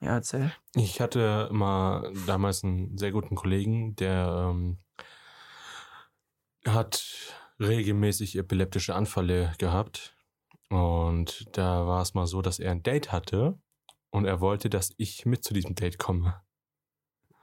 Ja, 0.00 0.14
erzähl. 0.14 0.52
Ich 0.74 1.00
hatte 1.00 1.48
mal 1.52 2.12
damals 2.26 2.64
einen 2.64 2.96
sehr 2.96 3.12
guten 3.12 3.34
Kollegen, 3.34 3.96
der 3.96 4.50
ähm, 4.50 4.78
hat 6.66 7.34
regelmäßig 7.58 8.36
epileptische 8.36 8.94
Anfälle 8.94 9.52
gehabt. 9.58 10.16
Und 10.70 11.46
da 11.56 11.86
war 11.86 12.00
es 12.00 12.14
mal 12.14 12.26
so, 12.26 12.40
dass 12.40 12.58
er 12.58 12.70
ein 12.70 12.82
Date 12.82 13.12
hatte 13.12 13.58
und 14.10 14.24
er 14.24 14.40
wollte, 14.40 14.70
dass 14.70 14.94
ich 14.96 15.26
mit 15.26 15.44
zu 15.44 15.52
diesem 15.52 15.74
Date 15.74 15.98
komme. 15.98 16.42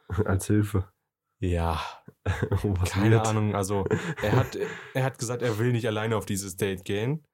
Als 0.25 0.47
Hilfe. 0.47 0.91
Ja, 1.39 1.79
Oh, 2.63 2.73
keine 2.85 3.15
weird. 3.17 3.27
Ahnung. 3.27 3.55
Also 3.55 3.85
er 4.21 4.35
hat, 4.35 4.57
er 4.93 5.03
hat 5.03 5.17
gesagt, 5.17 5.41
er 5.41 5.57
will 5.59 5.71
nicht 5.71 5.87
alleine 5.87 6.17
auf 6.17 6.25
dieses 6.25 6.57
Date 6.57 6.83
gehen. 6.83 7.25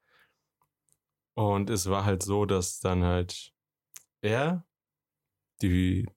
Und 1.35 1.69
es 1.71 1.89
war 1.89 2.05
halt 2.05 2.21
so, 2.21 2.45
dass 2.45 2.79
dann 2.79 3.03
halt 3.03 3.51
er, 4.21 4.65
die, 5.61 6.07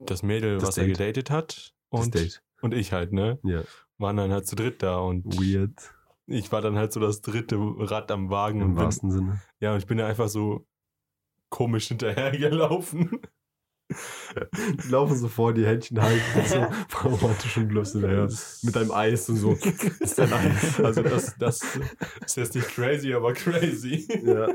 das 0.00 0.22
Mädel, 0.22 0.58
Das 0.58 0.68
was 0.68 0.78
er 0.78 0.86
Date. 0.86 0.96
gedatet 0.98 1.30
hat, 1.30 1.72
und, 1.88 2.42
und 2.62 2.74
ich 2.74 2.92
halt, 2.92 3.12
ne? 3.12 3.38
Ja. 3.44 3.62
Waren 3.98 4.16
dann 4.16 4.32
halt 4.32 4.46
zu 4.46 4.56
dritt 4.56 4.82
da 4.82 4.98
und 4.98 5.24
Weird. 5.38 5.94
ich 6.26 6.50
war 6.52 6.60
dann 6.62 6.76
halt 6.76 6.92
so 6.92 6.98
das 7.00 7.20
dritte 7.22 7.56
Rad 7.58 8.10
am 8.10 8.28
Wagen 8.28 8.60
Im 8.60 8.74
bin, 8.74 8.84
wahrsten 8.84 9.10
Sinne. 9.10 9.40
ja, 9.60 9.72
und 9.72 9.78
ich 9.78 9.86
bin 9.86 9.98
da 9.98 10.06
einfach 10.06 10.28
so 10.28 10.66
komisch 11.48 11.88
hinterhergelaufen. 11.88 13.20
Die 13.88 14.88
laufen 14.88 15.16
so 15.16 15.28
vor, 15.28 15.54
die 15.54 15.64
Händchen 15.64 16.02
halten 16.02 16.38
und 16.38 16.48
so 16.48 17.08
romantisch 17.08 17.56
und 17.56 17.70
läufst 17.70 17.92
hinterher. 17.92 18.28
Mit 18.62 18.76
deinem 18.76 18.90
Eis 18.90 19.28
und 19.28 19.36
so. 19.36 19.52
Ist 20.00 20.18
dein 20.18 20.32
Eis. 20.32 20.80
Also 20.80 21.02
das, 21.02 21.36
das 21.38 21.62
ist 22.24 22.36
jetzt 22.36 22.54
nicht 22.54 22.68
crazy, 22.68 23.14
aber 23.14 23.32
crazy. 23.32 24.06
Ja. 24.24 24.48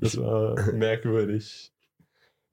Das 0.00 0.16
war 0.16 0.72
merkwürdig. 0.72 1.72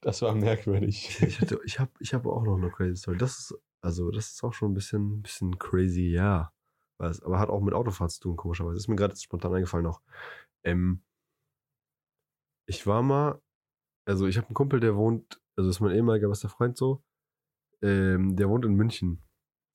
Das 0.01 0.21
war 0.23 0.33
merkwürdig. 0.33 1.21
Ich, 1.21 1.39
hatte, 1.39 1.59
ich 1.63 1.79
habe 1.79 1.91
ich 1.99 2.13
hab 2.13 2.25
auch 2.25 2.43
noch 2.43 2.57
eine 2.57 2.71
crazy 2.71 2.95
Story. 2.95 3.17
Das 3.17 3.37
ist, 3.37 3.55
also, 3.81 4.09
das 4.11 4.31
ist 4.31 4.43
auch 4.43 4.53
schon 4.53 4.71
ein 4.71 4.73
bisschen, 4.73 5.21
bisschen 5.21 5.57
crazy, 5.59 6.09
ja. 6.09 6.51
Was, 6.97 7.21
aber 7.23 7.39
hat 7.39 7.49
auch 7.49 7.61
mit 7.61 7.73
Autofahrt 7.73 8.11
zu 8.11 8.21
tun, 8.21 8.35
komischerweise. 8.35 8.77
Ist 8.77 8.87
mir 8.87 8.95
gerade 8.95 9.15
spontan 9.15 9.53
eingefallen 9.53 9.85
noch. 9.85 10.01
Ähm, 10.63 11.01
ich 12.67 12.85
war 12.85 13.01
mal, 13.01 13.41
also 14.05 14.27
ich 14.27 14.37
habe 14.37 14.47
einen 14.47 14.55
Kumpel, 14.55 14.79
der 14.79 14.95
wohnt, 14.95 15.41
also 15.62 15.70
ist 15.70 15.80
mein 15.80 15.95
ehemaliger 15.95 16.28
bester 16.28 16.49
Freund 16.49 16.76
so, 16.76 17.03
ähm, 17.82 18.36
der 18.36 18.49
wohnt 18.49 18.66
in 18.66 18.74
München. 18.74 19.22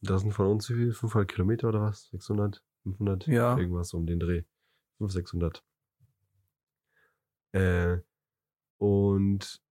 Das 0.01 0.23
sind 0.23 0.33
von 0.33 0.47
uns 0.47 0.69
wie 0.69 0.75
viel? 0.75 0.93
500 0.93 1.31
Kilometer 1.31 1.69
oder 1.69 1.81
was? 1.83 2.09
600? 2.11 2.63
500? 2.83 3.27
Ja. 3.27 3.57
Irgendwas 3.57 3.95
um 3.95 4.07
den 4.07 4.21
Dreh. 4.21 4.43
500, 4.99 5.13
600. 5.13 5.65
Äh, 7.53 7.99
und 8.79 9.63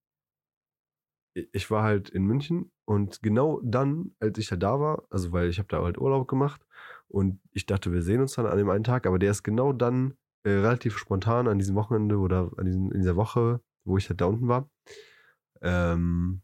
ich 1.33 1.69
war 1.69 1.83
halt 1.83 2.09
in 2.09 2.23
München 2.23 2.71
und 2.85 3.21
genau 3.21 3.59
dann, 3.61 4.15
als 4.19 4.37
ich 4.37 4.51
halt 4.51 4.63
da 4.63 4.79
war, 4.79 5.03
also 5.09 5.33
weil 5.33 5.49
ich 5.49 5.59
habe 5.59 5.67
da 5.67 5.83
halt 5.83 5.97
Urlaub 5.97 6.27
gemacht 6.27 6.65
und 7.09 7.41
ich 7.51 7.65
dachte, 7.65 7.91
wir 7.91 8.01
sehen 8.01 8.21
uns 8.21 8.33
dann 8.33 8.45
an 8.45 8.57
dem 8.57 8.69
einen 8.69 8.85
Tag, 8.85 9.05
aber 9.05 9.19
der 9.19 9.31
ist 9.31 9.43
genau 9.43 9.73
dann 9.73 10.15
äh, 10.43 10.49
relativ 10.49 10.97
spontan 10.97 11.47
an 11.47 11.59
diesem 11.59 11.75
Wochenende 11.75 12.17
oder 12.17 12.51
an 12.57 12.65
diesem, 12.65 12.91
in 12.91 13.01
dieser 13.01 13.17
Woche, 13.17 13.59
wo 13.83 13.97
ich 13.97 14.07
halt 14.09 14.21
da 14.21 14.25
unten 14.25 14.47
war, 14.47 14.69
ähm, 15.65 16.41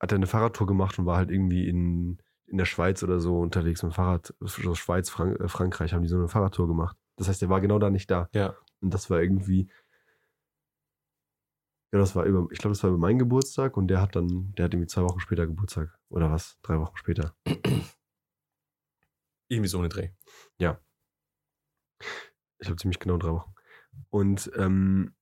hat 0.00 0.12
er 0.12 0.16
eine 0.16 0.26
Fahrradtour 0.26 0.66
gemacht 0.66 0.98
und 0.98 1.06
war 1.06 1.16
halt 1.16 1.30
irgendwie 1.30 1.68
in, 1.68 2.18
in 2.46 2.58
der 2.58 2.66
Schweiz 2.66 3.02
oder 3.02 3.20
so 3.20 3.40
unterwegs 3.40 3.82
mit 3.82 3.92
dem 3.92 3.94
Fahrrad, 3.94 4.34
so 4.40 4.74
Schweiz, 4.74 5.10
Frank 5.10 5.40
äh, 5.40 5.48
Frankreich 5.48 5.92
haben 5.92 6.02
die 6.02 6.08
so 6.08 6.16
eine 6.16 6.28
Fahrradtour 6.28 6.68
gemacht. 6.68 6.96
Das 7.16 7.28
heißt, 7.28 7.42
der 7.42 7.48
war 7.48 7.60
genau 7.60 7.78
da 7.78 7.90
nicht 7.90 8.10
da. 8.10 8.28
Ja. 8.32 8.56
Und 8.80 8.94
das 8.94 9.10
war 9.10 9.20
irgendwie, 9.20 9.70
ja, 11.92 11.98
das 11.98 12.14
war 12.14 12.24
über, 12.24 12.46
ich 12.52 12.58
glaube, 12.58 12.74
das 12.74 12.82
war 12.82 12.90
über 12.90 12.98
meinen 12.98 13.18
Geburtstag 13.18 13.76
und 13.76 13.88
der 13.88 14.00
hat 14.00 14.14
dann, 14.14 14.52
der 14.56 14.66
hat 14.66 14.74
irgendwie 14.74 14.88
zwei 14.88 15.02
Wochen 15.02 15.20
später 15.20 15.46
Geburtstag. 15.46 15.98
Oder 16.10 16.30
was? 16.30 16.58
Drei 16.62 16.78
Wochen 16.78 16.96
später. 16.96 17.34
Irgendwie 19.48 19.68
so 19.68 19.78
eine 19.78 19.88
Dreh. 19.88 20.10
Ich 22.60 22.66
glaube, 22.66 22.80
ziemlich 22.80 22.98
genau 22.98 23.16
drei 23.16 23.30
Wochen. 23.30 23.54
Und 24.10 24.50
ähm, 24.56 25.14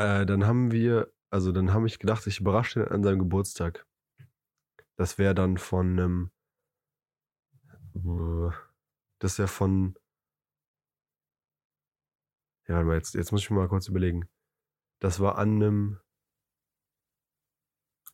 äh, 0.00 0.26
dann 0.26 0.46
haben 0.46 0.70
wir, 0.72 1.12
also 1.30 1.52
dann 1.52 1.72
habe 1.72 1.86
ich 1.86 1.98
gedacht, 1.98 2.26
ich 2.26 2.40
überrasche 2.40 2.80
ihn 2.80 2.88
an 2.88 3.02
seinem 3.02 3.18
Geburtstag. 3.20 3.86
Das 4.96 5.18
wäre 5.18 5.34
dann 5.34 5.56
von 5.58 5.90
einem, 5.98 6.30
äh, 7.94 8.50
das 9.18 9.38
wäre 9.38 9.48
von, 9.48 9.96
ja, 12.66 12.74
warte 12.76 12.86
mal, 12.86 12.96
jetzt, 12.96 13.14
jetzt 13.14 13.32
muss 13.32 13.42
ich 13.42 13.50
mir 13.50 13.56
mal 13.56 13.68
kurz 13.68 13.88
überlegen. 13.88 14.28
Das 15.00 15.20
war 15.20 15.38
an 15.38 15.56
einem, 15.56 16.00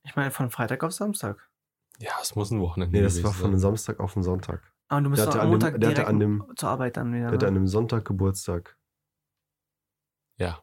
Ich 0.04 0.14
meine, 0.16 0.30
von 0.30 0.50
Freitag 0.50 0.82
auf 0.84 0.92
Samstag. 0.92 1.50
Ja, 1.98 2.12
es 2.22 2.34
muss 2.36 2.50
ein 2.50 2.60
Wochenende 2.60 2.96
nee, 2.96 3.02
das 3.02 3.22
war 3.24 3.32
von 3.32 3.46
einem 3.50 3.58
Samstag 3.58 3.98
auf 4.00 4.16
einen 4.16 4.22
Sonntag. 4.22 4.72
Aber 4.88 5.00
du 5.02 5.10
bist 5.10 5.22
Der 5.22 5.26
hatte 5.28 5.40
am 5.40 5.46
an 5.46 5.50
dem- 5.50 5.60
Montag 5.60 5.80
der 5.80 5.90
hatte 5.90 6.06
an 6.06 6.18
dem- 6.20 6.52
zur 6.56 6.68
Arbeit 6.68 6.96
dann 6.96 7.12
wieder. 7.12 7.24
Der 7.26 7.32
hatte 7.32 7.46
an 7.48 7.54
Ne? 7.54 7.58
einem 7.60 7.66
Sonntag 7.68 8.04
Geburtstag. 8.04 8.76
Ja. 10.38 10.62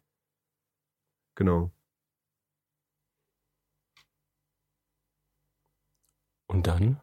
Genau. 1.35 1.71
Und 6.47 6.67
dann? 6.67 7.01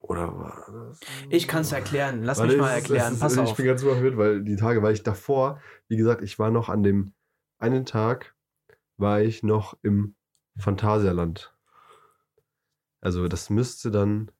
Oder 0.00 0.36
war 0.38 0.66
das? 0.72 1.00
Ich 1.28 1.46
kann 1.46 1.60
es 1.60 1.72
erklären. 1.72 2.22
Lass 2.24 2.38
Warte, 2.38 2.52
mich 2.52 2.60
mal 2.60 2.70
ist- 2.76 2.82
erklären. 2.82 3.12
ist- 3.14 3.20
Pass 3.20 3.34
Ich 3.34 3.38
auf. 3.38 3.56
bin 3.56 3.66
ganz 3.66 3.82
verwirrt, 3.82 4.16
weil 4.16 4.42
die 4.42 4.56
Tage, 4.56 4.82
weil 4.82 4.94
ich 4.94 5.02
davor, 5.02 5.60
wie 5.88 5.96
gesagt, 5.96 6.22
ich 6.22 6.38
war 6.38 6.50
noch 6.50 6.68
an 6.68 6.82
dem 6.82 7.14
einen 7.58 7.84
Tag, 7.84 8.34
war 8.96 9.20
ich 9.20 9.42
noch 9.42 9.78
im 9.82 10.16
Phantasialand. 10.58 11.54
Also 13.02 13.28
das 13.28 13.50
müsste 13.50 13.90
dann 13.90 14.30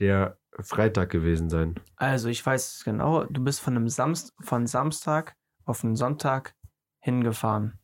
der 0.00 0.38
Freitag 0.60 1.10
gewesen 1.10 1.48
sein. 1.50 1.78
Also, 1.96 2.28
ich 2.28 2.44
weiß 2.44 2.76
es 2.76 2.84
genau. 2.84 3.24
Du 3.24 3.44
bist 3.44 3.60
von 3.60 3.76
einem 3.76 3.88
Samst 3.88 4.34
von 4.40 4.66
Samstag 4.66 5.36
auf 5.64 5.84
einen 5.84 5.96
Sonntag 5.96 6.54
hingefahren. 7.06 7.78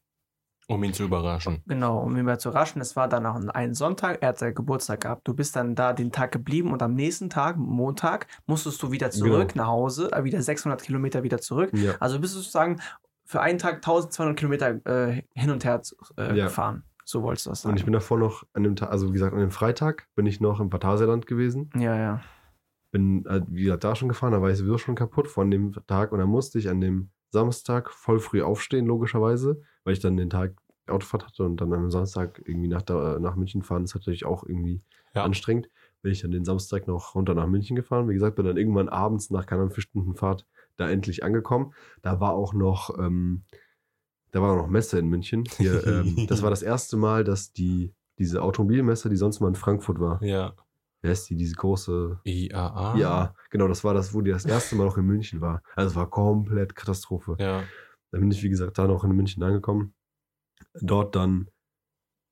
Um 0.69 0.83
ihn 0.85 0.93
zu 0.93 1.05
überraschen. 1.05 1.63
Genau, 1.67 1.99
um 2.01 2.17
ihn 2.17 2.25
mal 2.25 2.39
zu 2.39 2.51
raschen. 2.51 2.81
Es 2.81 2.95
war 2.97 3.09
dann 3.09 3.25
auch 3.27 3.35
ein 3.55 3.75
Sonntag. 3.75 4.19
Er 4.21 4.29
hat 4.29 4.39
seinen 4.39 4.55
Geburtstag 4.55 5.01
gehabt. 5.03 5.27
Du 5.27 5.35
bist 5.35 5.57
dann 5.57 5.75
da 5.75 5.93
den 5.93 6.13
Tag 6.13 6.33
geblieben 6.33 6.73
und 6.73 6.83
am 6.83 6.95
nächsten 6.95 7.31
Tag, 7.31 7.57
Montag, 7.57 8.27
musstest 8.47 8.83
du 8.83 8.91
wieder 8.93 9.11
zurück 9.11 9.53
Genau. 9.53 9.65
nach 9.65 9.71
Hause, 9.71 10.11
äh, 10.13 10.25
wieder 10.25 10.41
600 10.41 10.83
Kilometer 10.83 11.23
wieder 11.25 11.39
zurück. 11.41 11.71
Ja. 11.75 11.95
Also 12.01 12.21
bist 12.21 12.35
du 12.35 12.39
sozusagen 12.39 12.81
für 13.25 13.41
einen 13.41 13.59
Tag 13.59 13.77
1200 13.77 14.37
Kilometer 14.37 14.87
äh, 14.87 15.23
hin 15.35 15.51
und 15.51 15.65
her 15.65 15.81
äh, 16.17 16.37
Ja. 16.37 16.45
gefahren. 16.45 16.85
So 17.05 17.23
wolltest 17.23 17.47
du 17.47 17.51
das 17.51 17.63
sagen. 17.63 17.73
Und 17.73 17.79
ich 17.79 17.85
bin 17.85 17.93
davor 17.93 18.19
noch 18.19 18.45
an 18.53 18.63
dem 18.63 18.77
Tag, 18.77 18.91
also 18.91 19.09
wie 19.09 19.13
gesagt, 19.15 19.35
an 19.35 19.41
dem 19.41 19.51
Freitag 19.51 20.07
bin 20.15 20.27
ich 20.27 20.41
noch 20.41 20.61
im 20.61 20.71
Phantasialand 20.71 21.27
gewesen. 21.27 21.71
ja, 21.77 21.97
ja. 21.97 22.21
bin, 22.93 23.25
halt, 23.29 23.45
wie 23.49 23.65
gesagt, 23.65 23.85
da 23.85 23.97
schon 23.97 24.09
gefahren, 24.09 24.33
da 24.33 24.41
war 24.43 24.51
ich 24.51 24.59
sowieso 24.59 24.79
schon 24.79 24.95
kaputt 24.95 25.27
von 25.27 25.51
dem 25.51 25.73
Tag 25.87 26.13
und 26.13 26.19
dann 26.21 26.29
musste 26.29 26.59
ich 26.59 26.69
an 26.69 26.81
dem 26.81 27.11
Samstag 27.33 27.91
voll 27.91 28.21
früh 28.21 28.43
aufstehen, 28.43 28.87
logischerweise, 28.87 29.63
weil 29.85 29.95
ich 29.95 30.01
dann 30.01 30.17
den 30.17 30.31
Tag 30.31 30.55
Autofahrt 30.87 31.27
hatte 31.27 31.45
und 31.45 31.57
dann 31.61 31.73
am 31.73 31.91
Samstag 31.91 32.43
irgendwie 32.45 32.69
nach, 32.69 32.83
da, 32.83 33.19
nach 33.19 33.37
München 33.37 33.63
fahren, 33.63 33.85
ist 33.85 33.95
natürlich 33.95 34.25
auch 34.27 34.45
irgendwie 34.45 34.83
Ja. 35.15 35.25
anstrengend. 35.25 35.69
Bin 36.03 36.13
ich 36.13 36.23
dann 36.23 36.33
den 36.33 36.45
Samstag 36.45 36.87
noch 36.89 37.15
runter 37.15 37.35
nach 37.35 37.47
München 37.47 37.77
gefahren. 37.77 38.09
Wie 38.09 38.15
gesagt, 38.15 38.35
bin 38.37 38.45
dann 38.45 38.57
irgendwann 38.57 38.89
abends 38.89 39.31
nach 39.31 39.47
keine 39.47 39.63
Ahnung, 39.63 39.75
vier 39.75 39.83
Stunden 39.83 40.15
Fahrt 40.17 40.47
da 40.77 40.91
endlich 40.91 41.23
angekommen. 41.23 41.73
Da 42.03 42.19
war 42.21 42.33
auch 42.33 42.53
noch, 42.55 42.99
ähm, 42.99 43.45
da 44.33 44.43
war 44.43 44.53
auch 44.53 44.57
noch 44.57 44.69
Messe 44.69 44.99
in 44.99 45.07
München. 45.07 45.45
Hier, 45.59 45.87
ähm, 45.87 46.27
das 46.29 46.43
war 46.43 46.51
das 46.51 46.63
erste 46.63 46.97
Mal, 46.97 47.23
dass 47.25 47.53
die, 47.53 47.95
diese 48.19 48.43
Automobilmesse, 48.43 49.09
die 49.09 49.17
sonst 49.17 49.41
mal 49.41 49.49
in 49.49 49.55
Frankfurt 49.55 50.01
war, 50.01 50.23
Ja. 50.23 50.55
Wer 51.03 51.13
ist 51.13 51.29
die, 51.29 51.37
diese 51.37 51.55
große 51.57 52.21
IAA? 52.25 52.97
ja, 52.97 53.35
genau, 53.51 53.69
das 53.69 53.85
war 53.85 53.93
das, 53.95 54.15
wo 54.15 54.21
die 54.21 54.31
das 54.31 54.45
erste 54.45 54.77
Mal 54.77 54.85
noch 54.85 54.97
in 54.97 55.05
München 55.05 55.41
war. 55.41 55.63
Also 55.77 55.91
es 55.91 55.97
war 55.97 56.09
komplett 56.09 56.75
Katastrophe. 56.75 57.37
Ja. 57.39 57.65
Dann 58.11 58.21
bin 58.21 58.31
ich, 58.31 58.43
wie 58.43 58.49
gesagt, 58.49 58.79
da 58.79 58.87
noch 58.87 59.05
in 59.05 59.13
München 59.13 59.43
angekommen. 59.43 59.95
Dort 60.81 61.17
dann, 61.17 61.51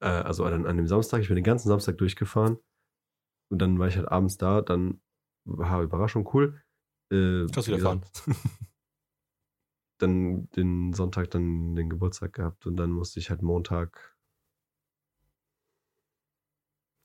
äh, 0.01 0.09
also 0.09 0.45
an, 0.45 0.67
an 0.67 0.77
dem 0.77 0.87
Samstag, 0.87 1.21
ich 1.21 1.29
bin 1.29 1.37
den 1.37 1.45
ganzen 1.45 1.69
Samstag 1.69 1.99
durchgefahren. 1.99 2.59
Und 3.51 3.61
dann 3.61 3.79
war 3.79 3.89
ich 3.89 3.97
halt 3.97 4.09
abends 4.09 4.37
da, 4.37 4.61
dann 4.63 5.01
war 5.45 5.83
Überraschung 5.83 6.29
cool. 6.33 6.63
Äh, 7.13 7.47
Kannst 7.53 7.69
wie 7.69 7.73
wieder 7.73 7.83
fahren. 7.83 8.05
dann 9.99 10.49
den 10.51 10.93
Sonntag 10.93 11.31
dann 11.31 11.75
den 11.75 11.91
Geburtstag 11.91 12.33
gehabt 12.35 12.67
und 12.67 12.77
dann 12.77 12.91
musste 12.91 13.21
ich 13.21 13.31
halt 13.31 13.43
Montag. 13.43 14.17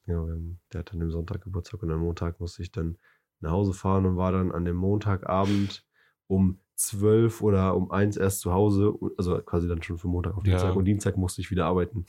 Ja, 0.07 0.15
ähm, 0.27 0.59
der 0.71 0.79
hat 0.79 0.93
dann 0.93 1.01
am 1.01 1.11
Sonntag 1.11 1.41
Geburtstag 1.41 1.81
und 1.81 1.91
am 1.91 1.99
Montag 2.01 2.39
musste 2.39 2.61
ich 2.61 2.71
dann 2.71 2.97
nach 3.39 3.51
Hause 3.51 3.73
fahren 3.73 4.05
und 4.05 4.17
war 4.17 4.31
dann 4.31 4.51
an 4.51 4.65
dem 4.65 4.75
Montagabend 4.75 5.85
um 6.27 6.59
12 6.75 7.41
oder 7.41 7.75
um 7.75 7.91
1 7.91 8.17
erst 8.17 8.41
zu 8.41 8.51
Hause, 8.53 8.93
also 9.17 9.39
quasi 9.41 9.67
dann 9.67 9.81
schon 9.81 9.97
von 9.97 10.11
Montag 10.11 10.35
auf 10.37 10.43
Ja. 10.43 10.51
Dienstag 10.51 10.75
und 10.75 10.85
Dienstag 10.85 11.17
musste 11.17 11.41
ich 11.41 11.49
wieder 11.51 11.65
arbeiten. 11.65 12.05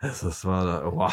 Das, 0.00 0.20
das 0.20 0.44
war 0.44 0.64
da, 0.66 0.90
boah, 0.90 1.12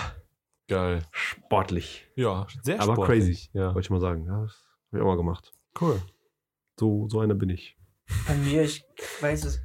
Geil. 0.68 1.02
sportlich, 1.12 2.08
Ja, 2.16 2.48
sehr 2.62 2.80
aber 2.80 2.94
sportlich. 2.94 3.20
crazy, 3.20 3.50
Ja. 3.54 3.68
wollte 3.74 3.86
ich 3.86 3.90
mal 3.90 4.00
sagen. 4.00 4.26
Ja, 4.26 4.42
das 4.42 4.66
habe 4.88 4.98
ich 4.98 5.02
auch 5.02 5.06
mal 5.08 5.18
gemacht. 5.18 5.54
Cool. 5.80 6.02
So, 6.80 7.08
so 7.10 7.20
einer 7.20 7.36
bin 7.36 7.50
ich. 7.50 7.78
Bei 8.28 8.36
mir, 8.36 8.64
ich 8.64 8.86
weiß 9.22 9.46
es, 9.46 9.62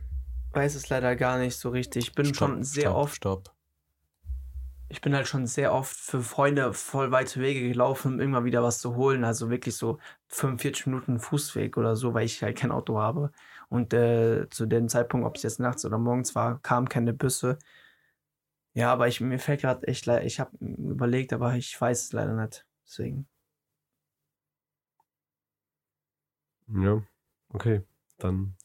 weiß 0.52 0.74
es 0.74 0.88
leider 0.88 1.16
gar 1.16 1.38
nicht 1.38 1.56
so 1.56 1.70
richtig. 1.70 2.08
Ich 2.08 2.14
bin 2.14 2.26
Stopp, 2.26 2.50
schon 2.50 2.62
sehr 2.64 2.90
stopp, 2.90 2.96
oft, 2.96 3.16
Stopp. 3.16 3.53
Ich 4.88 5.00
bin 5.00 5.14
halt 5.14 5.26
schon 5.26 5.46
sehr 5.46 5.72
oft 5.72 5.96
für 5.96 6.22
Freunde 6.22 6.72
voll 6.72 7.10
weite 7.10 7.40
Wege 7.40 7.68
gelaufen, 7.68 8.14
um 8.14 8.20
immer 8.20 8.44
wieder 8.44 8.62
was 8.62 8.78
zu 8.80 8.96
holen. 8.96 9.24
Also 9.24 9.50
wirklich 9.50 9.76
so 9.76 9.98
45 10.28 10.86
Minuten 10.86 11.18
Fußweg 11.18 11.76
oder 11.76 11.96
so, 11.96 12.14
weil 12.14 12.26
ich 12.26 12.42
halt 12.42 12.58
kein 12.58 12.70
Auto 12.70 12.98
habe. 12.98 13.32
Und 13.68 13.94
äh, 13.94 14.48
zu 14.50 14.66
dem 14.66 14.88
Zeitpunkt, 14.88 15.26
ob 15.26 15.36
es 15.36 15.42
jetzt 15.42 15.60
nachts 15.60 15.84
oder 15.84 15.98
morgens 15.98 16.34
war, 16.34 16.60
kamen 16.60 16.88
keine 16.88 17.12
Busse. 17.12 17.58
Ja, 18.74 18.92
aber 18.92 19.08
ich, 19.08 19.20
mir 19.20 19.38
fällt 19.38 19.60
gerade 19.62 19.86
echt 19.86 20.06
leid, 20.06 20.24
ich 20.24 20.40
habe 20.40 20.50
überlegt, 20.60 21.32
aber 21.32 21.54
ich 21.54 21.80
weiß 21.80 22.04
es 22.04 22.12
leider 22.12 22.34
nicht. 22.34 22.66
Deswegen. 22.84 23.26
Ja, 26.68 27.02
okay. 27.52 27.82
Dann. 28.18 28.56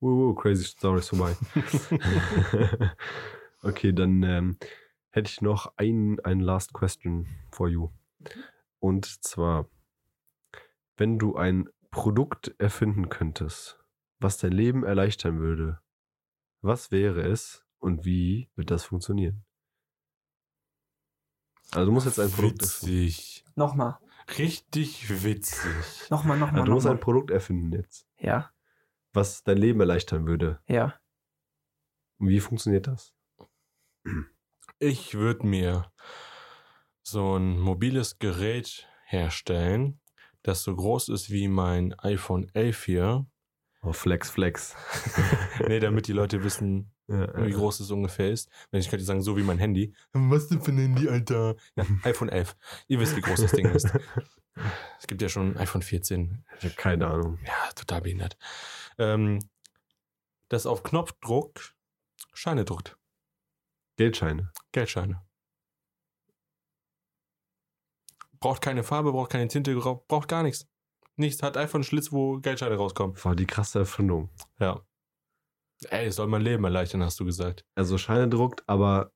Uh, 0.00 0.30
uh, 0.30 0.34
crazy 0.34 0.64
Story 0.64 0.98
ist 0.98 1.10
vorbei. 1.10 1.36
okay, 3.62 3.92
dann 3.92 4.22
ähm, 4.24 4.56
hätte 5.12 5.30
ich 5.30 5.40
noch 5.40 5.72
ein, 5.76 6.18
ein 6.20 6.40
last 6.40 6.72
question 6.72 7.26
for 7.52 7.68
you. 7.68 7.90
Und 8.80 9.06
zwar, 9.24 9.68
wenn 10.96 11.18
du 11.18 11.36
ein 11.36 11.68
Produkt 11.90 12.54
erfinden 12.58 13.08
könntest, 13.08 13.78
was 14.18 14.38
dein 14.38 14.52
Leben 14.52 14.84
erleichtern 14.84 15.38
würde, 15.40 15.80
was 16.62 16.90
wäre 16.90 17.22
es 17.22 17.64
und 17.78 18.04
wie 18.04 18.50
wird 18.56 18.70
das 18.70 18.84
funktionieren? 18.84 19.44
Also 21.72 21.86
du 21.86 21.92
musst 21.92 22.06
jetzt 22.06 22.18
ein 22.20 22.30
Produkt 22.30 22.62
erfinden. 22.62 22.92
Witzig. 22.94 23.44
Nochmal, 23.54 23.98
Richtig 24.38 25.22
witzig. 25.24 26.10
nochmal, 26.10 26.38
nochmal. 26.38 26.60
Also 26.60 26.66
du 26.66 26.72
musst 26.72 26.84
nochmal. 26.86 26.96
ein 26.98 27.02
Produkt 27.02 27.30
erfinden 27.30 27.72
jetzt, 27.72 28.06
Ja, 28.18 28.50
was 29.12 29.42
dein 29.42 29.58
Leben 29.58 29.80
erleichtern 29.80 30.26
würde. 30.26 30.60
ja. 30.66 30.98
Und 32.18 32.28
wie 32.28 32.38
funktioniert 32.40 32.86
das? 32.86 33.12
Ich 34.84 35.14
würde 35.14 35.46
mir 35.46 35.92
so 37.04 37.36
ein 37.36 37.56
mobiles 37.56 38.18
Gerät 38.18 38.88
herstellen, 39.04 40.00
das 40.42 40.64
so 40.64 40.74
groß 40.74 41.08
ist 41.10 41.30
wie 41.30 41.46
mein 41.46 41.94
iPhone 42.00 42.50
11 42.52 42.84
hier. 42.84 43.26
Oh, 43.82 43.92
Flex, 43.92 44.30
Flex. 44.30 44.74
nee, 45.68 45.78
damit 45.78 46.08
die 46.08 46.12
Leute 46.12 46.42
wissen, 46.42 46.90
Ja, 47.06 47.46
wie 47.46 47.52
groß 47.52 47.78
es 47.78 47.92
ungefähr 47.92 48.30
ist. 48.30 48.50
Wenn 48.72 48.80
ich 48.80 48.90
könnte 48.90 49.04
sagen, 49.04 49.22
so 49.22 49.36
wie 49.36 49.44
mein 49.44 49.58
Handy. 49.58 49.94
Was 50.14 50.48
denn 50.48 50.60
für 50.60 50.72
ein 50.72 50.78
Handy, 50.78 51.08
Alter? 51.08 51.54
Ja, 51.76 51.84
iPhone 52.02 52.28
11. 52.28 52.56
Ihr 52.88 52.98
wisst, 52.98 53.14
wie 53.16 53.20
groß 53.20 53.40
das 53.40 53.52
Ding 53.52 53.70
ist. 53.70 53.88
Es 54.98 55.06
gibt 55.06 55.22
ja 55.22 55.30
schon 55.30 55.56
iPhone 55.56 55.80
14. 55.80 56.44
Ich 56.58 56.64
habe 56.64 56.74
keine 56.74 57.06
Ahnung. 57.06 57.38
Ja, 57.46 57.72
total 57.74 58.02
behindert. 58.02 58.36
Ähm, 58.98 59.38
das 60.50 60.66
auf 60.66 60.82
Knopfdruck 60.82 61.72
Scheine 62.34 62.66
druckt. 62.66 62.98
Geldscheine. 63.96 64.52
Geldscheine. 64.72 65.22
Braucht 68.40 68.60
keine 68.62 68.82
Farbe, 68.82 69.12
braucht 69.12 69.30
keine 69.30 69.48
Tinte, 69.48 69.74
braucht 69.74 70.28
gar 70.28 70.42
nichts. 70.42 70.66
Nichts. 71.16 71.42
Hat 71.42 71.56
einfach 71.56 71.76
einen 71.76 71.84
Schlitz, 71.84 72.10
wo 72.10 72.38
Geldscheine 72.38 72.76
rauskommen. 72.76 73.16
War 73.24 73.36
die 73.36 73.46
krasse 73.46 73.80
Erfindung. 73.80 74.30
Ja. 74.58 74.80
Ey, 75.90 76.06
es 76.06 76.16
soll 76.16 76.26
mein 76.28 76.42
Leben 76.42 76.64
erleichtern, 76.64 77.02
hast 77.02 77.20
du 77.20 77.24
gesagt. 77.24 77.64
Also 77.74 77.98
Scheine 77.98 78.28
druckt, 78.28 78.68
aber 78.68 79.12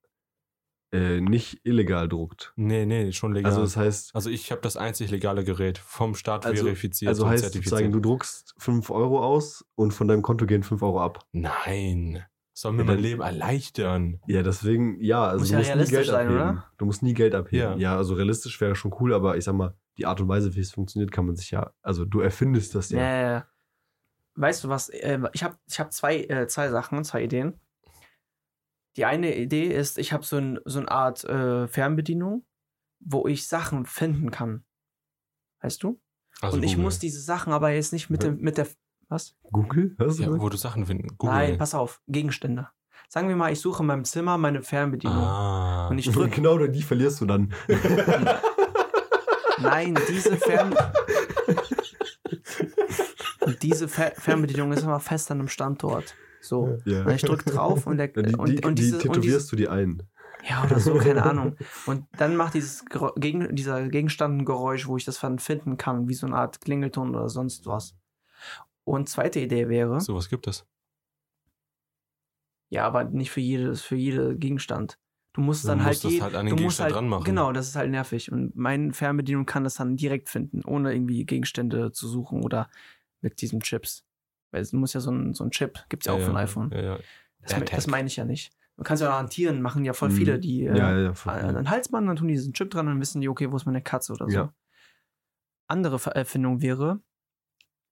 äh, 0.93 1.21
nicht 1.21 1.61
illegal 1.65 2.09
druckt. 2.09 2.53
Nee, 2.57 2.87
nee, 2.87 3.13
schon 3.13 3.33
legal. 3.33 3.51
Also 3.51 3.63
Also, 3.63 3.81
das 3.81 4.13
heißt, 4.15 4.27
ich 4.29 4.53
habe 4.53 4.61
das 4.63 4.77
einzig 4.77 5.11
legale 5.11 5.43
Gerät 5.45 5.79
vom 5.79 6.15
Staat 6.15 6.45
Also- 6.47 6.65
verifiziert 6.65 7.09
also 7.09 7.27
heißt 7.29 7.53
sozusagen, 7.53 7.91
du 7.93 8.01
druckst 8.01 8.55
5 8.59 8.91
Euro 8.91 9.25
aus 9.25 9.65
und 9.75 9.93
von 9.93 10.07
deinem 10.07 10.23
Konto 10.23 10.47
gehen 10.47 10.63
5 10.63 10.83
Euro 10.83 11.01
ab. 11.01 11.27
Nein. 11.33 12.25
Soll 12.59 12.73
mir 12.73 12.79
Ja, 12.83 12.85
mein 12.87 12.99
Leben 13.01 13.21
erleichtern. 13.21 14.19
Ja, 14.27 14.43
deswegen, 14.43 14.99
ja, 15.03 15.27
also 15.27 15.41
Muss 15.41 15.49
du 15.49 15.53
ja 15.53 15.59
musst 15.59 15.69
nie 15.69 15.73
realistisch 15.75 15.97
Geld 15.99 16.07
sein, 16.07 16.27
abheben. 16.29 16.43
oder? 16.43 16.73
Du 16.79 16.85
musst 16.87 17.03
nie 17.03 17.13
Geld 17.13 17.35
abheben. 17.35 17.79
Ja. 17.79 17.91
Ja. 17.93 17.97
also 17.99 18.15
realistisch 18.15 18.59
wäre 18.63 18.75
schon 18.75 18.95
cool, 18.99 19.13
aber 19.13 19.37
ich 19.37 19.45
sag 19.45 19.55
mal, 19.55 19.77
die 19.99 20.07
Art 20.07 20.21
und 20.23 20.29
Weise, 20.29 20.55
wie 20.55 20.61
es 20.61 20.71
funktioniert, 20.73 21.13
kann 21.13 21.27
man 21.27 21.37
sich 21.37 21.51
ja, 21.51 21.73
also 21.83 22.07
du 22.07 22.21
erfindest 22.21 22.75
das 22.75 22.89
Ja. 22.91 22.99
ja. 23.01 23.05
ja, 23.21 23.31
ja. 23.33 23.47
Weißt 24.37 24.65
du 24.65 24.69
was? 24.71 24.89
äh, 24.89 25.19
Ich 25.35 25.45
habe 25.45 25.59
ich 25.69 25.79
hab 25.81 25.93
zwei, 25.93 26.17
äh, 26.25 26.47
zwei 26.47 26.71
Sachen, 26.71 27.05
zwei 27.05 27.25
Ideen. 27.25 27.61
Die 28.97 29.05
eine 29.05 29.37
Idee 29.37 29.67
ist, 29.67 29.99
ich 29.99 30.13
habe 30.15 30.25
so, 30.25 30.37
ein, 30.39 30.59
so 30.65 30.79
eine 30.79 30.91
Art 30.91 31.25
äh, 31.25 31.69
Fernbedienung, 31.69 32.47
wo 33.01 33.27
ich 33.27 33.47
Sachen 33.47 33.85
finden 33.85 34.31
kann. 34.31 34.65
Weißt 35.61 35.83
du? 35.83 36.01
Also 36.41 36.57
Und 36.57 36.63
ich 36.63 36.73
Google. 36.73 36.85
muss 36.85 36.99
diese 36.99 37.21
Sachen 37.21 37.53
aber 37.53 37.71
jetzt 37.71 37.93
nicht 37.93 38.09
mit, 38.09 38.23
dem, 38.23 38.39
mit 38.41 38.57
der. 38.57 38.67
Was? 39.09 39.37
Google? 39.53 39.95
Du 39.99 40.07
Ja, 40.07 40.39
wo 40.39 40.49
du 40.49 40.57
Sachen 40.57 40.87
finden. 40.87 41.17
Google. 41.17 41.35
Nein, 41.35 41.59
pass 41.59 41.75
auf. 41.75 42.01
Gegenstände. 42.09 42.69
Sagen 43.09 43.29
wir 43.29 43.37
mal, 43.37 43.53
ich 43.53 43.61
suche 43.61 43.83
in 43.83 43.87
meinem 43.87 44.05
Zimmer 44.05 44.37
meine 44.37 44.63
Fernbedienung. 44.63 45.17
Ah. 45.17 45.89
Und 45.89 45.99
ich 45.99 46.11
drücke. 46.11 46.31
genau, 46.37 46.59
die 46.59 46.83
verlierst 46.83 47.21
du 47.21 47.27
dann. 47.27 47.53
Nein, 49.61 49.97
diese 50.09 50.37
Fern. 50.37 50.75
Und 53.41 53.63
diese 53.63 53.89
Fer 53.89 54.13
Fernbedienung 54.17 54.73
ist 54.73 54.83
immer 54.83 55.01
fest 55.01 55.31
an 55.31 55.39
einem 55.39 55.49
Standort. 55.49 56.15
So. 56.41 56.79
ja. 56.85 57.05
Und 57.05 57.13
ich 57.13 57.23
drücke 57.23 57.51
drauf 57.51 57.87
und, 57.87 57.99
der, 57.99 58.11
Ja, 58.15 58.23
die, 58.23 58.35
und, 58.35 58.49
die, 58.49 58.65
und 58.65 58.79
die 58.79 58.83
diese, 58.83 58.97
und 58.97 59.03
tätowierst 59.03 59.51
diese, 59.53 59.57
du 59.57 59.57
dir 59.57 59.71
ein. 59.73 60.03
Ja, 60.49 60.65
oder 60.65 60.79
so, 60.79 60.95
keine 60.95 61.25
Ahnung. 61.25 61.57
Und 61.87 62.07
dann 62.19 62.37
macht 62.37 62.55
dieses 62.55 62.85
Gegen, 63.17 63.55
dieser 63.55 63.89
Gegenstand 63.89 64.41
ein 64.41 64.45
Geräusch, 64.45 64.87
wo 64.87 64.97
ich 64.97 65.05
das 65.05 65.21
dann 65.21 65.39
finden 65.39 65.77
kann, 65.77 66.09
wie 66.09 66.15
so 66.15 66.27
eine 66.27 66.37
Art 66.37 66.61
Klingelton 66.61 67.15
oder 67.15 67.29
sonst 67.29 67.67
was. 67.67 67.97
Und 68.87 69.09
zweite 69.09 69.41
Idee 69.41 69.69
wäre, 69.69 70.01
So, 70.01 70.15
was 70.15 70.29
gibt 70.29 70.47
es? 70.47 70.65
ja, 72.69 72.85
aber 72.87 73.05
nicht 73.05 73.31
für 73.31 73.41
jedes, 73.41 73.83
für 73.83 73.97
jede 73.97 74.37
Gegenstand. 74.37 74.99
Du 75.33 75.41
musst 75.41 75.65
Du 75.65 75.69
dann 75.69 75.79
musst 75.79 75.87
halt, 75.87 76.05
das 76.05 76.13
je, 76.13 76.23
halt 76.23 76.35
an 76.35 76.47
den 76.47 76.57
du 76.57 76.63
musst 76.63 76.79
Gegenstand 76.79 76.85
halt 76.87 76.95
dran 76.95 77.09
machen. 77.09 77.25
Genau, 77.25 77.53
das 77.53 77.69
ist 77.69 77.77
halt 77.77 77.91
nervig. 77.91 78.33
Und 78.33 78.57
meine 78.57 78.93
Fernbedienung 78.93 79.45
kann 79.45 79.65
das 79.65 79.75
dann 79.75 79.97
direkt 79.97 80.29
finden, 80.29 80.65
ohne 80.65 80.93
irgendwie 80.95 81.25
Gegenstände 81.25 81.93
zu 81.93 82.09
suchen 82.09 82.43
oder 82.43 82.71
mit 83.21 83.41
diesen 83.43 83.61
Chips. 83.61 84.05
Weil 84.53 84.63
es 84.63 84.73
muss 84.73 84.93
ja 84.95 85.01
so 85.01 85.11
ein, 85.11 85.35
so 85.35 85.45
ein 85.45 85.51
Chip, 85.51 85.85
gibt 85.89 86.05
es 86.05 86.07
ja 86.07 86.13
auch 86.15 86.21
von 86.21 86.37
iPhone. 86.37 86.71
Ja, 86.73 86.83
ja. 86.83 86.99
Das, 87.43 87.61
das 87.71 87.87
meine 87.87 88.07
ich 88.07 88.17
ja 88.17 88.25
nicht. 88.25 88.53
Man 88.77 88.85
kann 88.85 88.95
es 88.95 89.01
ja 89.01 89.13
auch 89.13 89.19
an 89.19 89.31
Tieren 89.31 89.63
machen, 89.63 89.85
ja 89.85 89.93
voll 89.93 90.11
Mhm. 90.11 90.15
viele, 90.15 90.39
die 90.39 90.65
äh, 90.65 90.77
ja, 90.77 90.99
ja, 90.99 91.15
voll. 91.15 91.33
an 91.35 91.55
den 91.55 91.71
Halsband, 91.71 92.09
dann 92.09 92.17
tun 92.17 92.29
die 92.29 92.35
diesen 92.35 92.53
Chip 92.53 92.71
dran 92.71 92.87
und 92.87 92.95
dann 92.95 93.01
wissen 93.01 93.21
die, 93.21 93.29
okay, 93.29 93.51
wo 93.51 93.57
ist 93.57 93.67
meine 93.67 93.83
Katze 93.83 94.13
oder 94.13 94.29
so. 94.29 94.37
Ja. 94.37 94.55
Andere 95.69 95.99
Erfindung 96.15 96.63
wäre, 96.63 97.01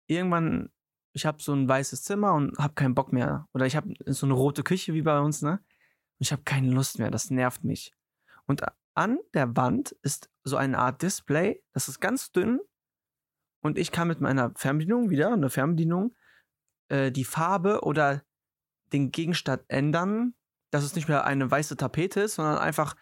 irgendwann, 0.07 0.71
ich 1.15 1.25
habe 1.27 1.41
so 1.41 1.55
ein 1.55 1.69
weißes 1.69 2.03
Zimmer 2.03 2.35
und 2.35 2.59
habe 2.59 2.75
keinen 2.75 2.95
Bock 2.95 3.13
mehr. 3.13 3.49
Oder 3.55 3.67
ich 3.67 3.77
habe 3.77 3.95
so 4.07 4.27
eine 4.27 4.35
rote 4.35 4.65
Küche 4.65 4.95
wie 4.95 5.03
bei 5.03 5.21
uns, 5.21 5.43
ne? 5.43 5.53
Und 5.53 6.27
ich 6.27 6.33
habe 6.33 6.43
keine 6.43 6.71
Lust 6.71 6.99
mehr, 6.99 7.11
das 7.11 7.31
nervt 7.31 7.63
mich. 7.63 7.95
Und 8.47 8.63
an 8.95 9.19
der 9.33 9.57
Wand 9.57 9.93
ist 10.03 10.29
so 10.43 10.57
eine 10.57 10.79
Art 10.79 11.03
Display, 11.03 11.63
das 11.73 11.89
ist 11.89 12.01
ganz 12.01 12.33
dünn. 12.33 12.61
Und 13.61 13.79
ich 13.79 13.93
kann 13.93 14.09
mit 14.09 14.21
meiner 14.21 14.53
Fernbedienung 14.57 15.09
wieder, 15.09 15.33
eine 15.33 15.51
Fernbedienung, 15.51 16.15
äh, 16.89 17.13
die 17.13 17.25
Farbe 17.25 17.83
oder 17.83 18.23
den 18.93 19.13
Gegenstand 19.13 19.63
ändern, 19.69 20.35
dass 20.71 20.83
es 20.83 20.97
nicht 20.97 21.09
mehr 21.09 21.25
eine 21.25 21.49
weiße 21.49 21.77
Tapete 21.77 22.23
ist, 22.23 22.35
sondern 22.35 22.59
einfach, 22.59 22.97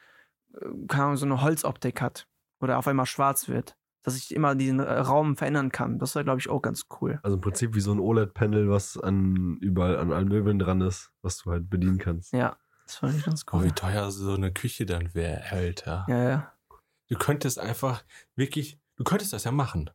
äh, 0.52 0.66
keine 0.86 1.04
Ahnung, 1.04 1.16
so 1.16 1.26
eine 1.26 1.40
Holzoptik 1.40 2.02
hat. 2.02 2.28
Oder 2.60 2.78
auf 2.78 2.86
einmal 2.86 3.06
schwarz 3.06 3.48
wird. 3.48 3.76
Dass 4.05 4.16
ich 4.16 4.34
immer 4.34 4.55
diesen 4.57 4.80
äh, 4.80 4.92
Raum 4.98 5.36
verändern 5.36 5.70
kann. 5.70 5.98
Das 5.98 6.14
wäre, 6.14 6.24
glaube 6.24 6.40
ich, 6.40 6.48
auch 6.50 6.61
ganz 6.61 6.86
cool. 7.00 7.20
Also 7.22 7.36
im 7.36 7.40
Prinzip 7.40 7.74
wie 7.74 7.80
so 7.80 7.92
ein 7.92 8.00
OLED-Panel, 8.00 8.68
was 8.68 8.98
an 8.98 9.59
überall 9.61 9.96
an 9.96 10.12
allen 10.12 10.28
Möbeln 10.28 10.59
dran 10.59 10.80
ist, 10.80 11.12
was 11.22 11.38
du 11.38 11.50
halt 11.53 11.70
bedienen 11.70 11.98
kannst. 11.98 12.32
Ja, 12.32 12.57
das 12.84 12.96
fand 12.96 13.16
ich 13.16 13.24
ganz 13.24 13.44
Oh, 13.53 13.57
cool. 13.59 13.64
wie 13.66 13.70
teuer 13.72 14.11
so 14.11 14.34
eine 14.34 14.53
Küche 14.53 14.86
dann 14.86 15.14
wäre, 15.14 15.42
Alter. 15.53 16.05
ja, 16.09 16.28
ja. 16.28 16.53
Du 17.09 17.16
könntest 17.18 17.59
einfach 17.61 18.05
wirklich, 18.36 18.80
du 18.96 19.05
könntest 19.05 19.32
das 19.32 19.44
ja 19.44 19.53
machen. 19.53 19.90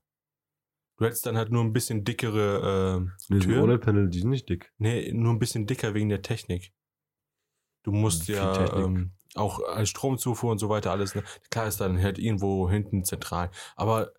Du 0.98 1.06
hättest 1.06 1.26
dann 1.26 1.36
halt 1.36 1.52
nur 1.52 1.64
ein 1.64 1.74
bisschen 1.74 2.04
dickere, 2.06 3.02
äh, 3.06 3.34
Nee, 3.34 3.40
Türen. 3.40 3.62
OLED-Panel, 3.64 4.10
die 4.10 4.20
sind 4.22 4.30
nicht 4.30 4.48
dick. 4.50 4.72
nee, 4.78 5.12
nur 5.12 5.34
ein 5.34 5.40
bisschen 5.40 5.68
dicker 5.68 5.94
wegen 5.94 6.10
der 6.10 6.22
Technik. 6.22 6.74
Du 7.84 7.92
musst 7.92 8.24
Viel 8.26 8.36
ja 8.36 8.54
Technik. 8.54 8.86
ähm, 8.86 9.12
auch 9.36 9.60
als 9.64 9.90
Stromzufuhr 9.90 10.52
und 10.52 10.60
so 10.60 10.70
weiter 10.70 10.92
alles. 10.92 11.16
Ne? 11.16 11.24
Klar 11.50 11.68
ist 11.68 11.80
dann 11.82 12.02
halt 12.02 12.20
irgendwo 12.20 12.70
hinten 12.70 13.04
zentral. 13.04 13.52
Aber 13.76 14.14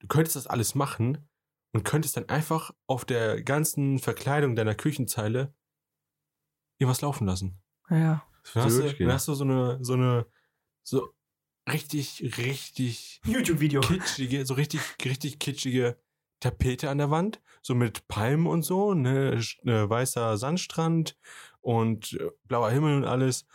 du 0.00 0.06
könntest 0.06 0.36
das 0.36 0.46
alles 0.46 0.74
machen 0.74 1.28
und 1.72 1.84
könntest 1.84 2.16
dann 2.16 2.28
einfach 2.28 2.72
auf 2.86 3.04
der 3.04 3.42
ganzen 3.42 3.98
Verkleidung 3.98 4.56
deiner 4.56 4.74
Küchenzeile 4.74 5.54
irgendwas 6.78 7.00
laufen 7.00 7.26
lassen. 7.26 7.62
Ja. 7.88 8.26
Dann 8.54 8.64
hast, 8.64 8.78
du, 8.78 8.92
dann 8.92 9.12
hast 9.12 9.28
du 9.28 9.34
so 9.34 9.44
eine, 9.44 9.78
so 9.82 9.92
eine, 9.92 10.26
so 10.82 11.14
richtig, 11.70 12.36
richtig 12.38 13.20
YouTube-Video. 13.24 13.80
kitschige, 13.80 14.44
so 14.44 14.54
richtig, 14.54 14.80
richtig 15.04 15.38
kitschige 15.38 15.96
Tapete 16.40 16.90
an 16.90 16.98
der 16.98 17.10
Wand, 17.10 17.40
so 17.62 17.74
mit 17.74 18.08
Palmen 18.08 18.48
und 18.48 18.62
so, 18.62 18.94
ne, 18.94 19.40
ne 19.62 19.88
weißer 19.88 20.36
Sandstrand 20.36 21.16
und 21.60 22.14
äh, 22.14 22.30
blauer 22.44 22.70
Himmel 22.70 22.96
und 22.96 23.04
alles. 23.04 23.46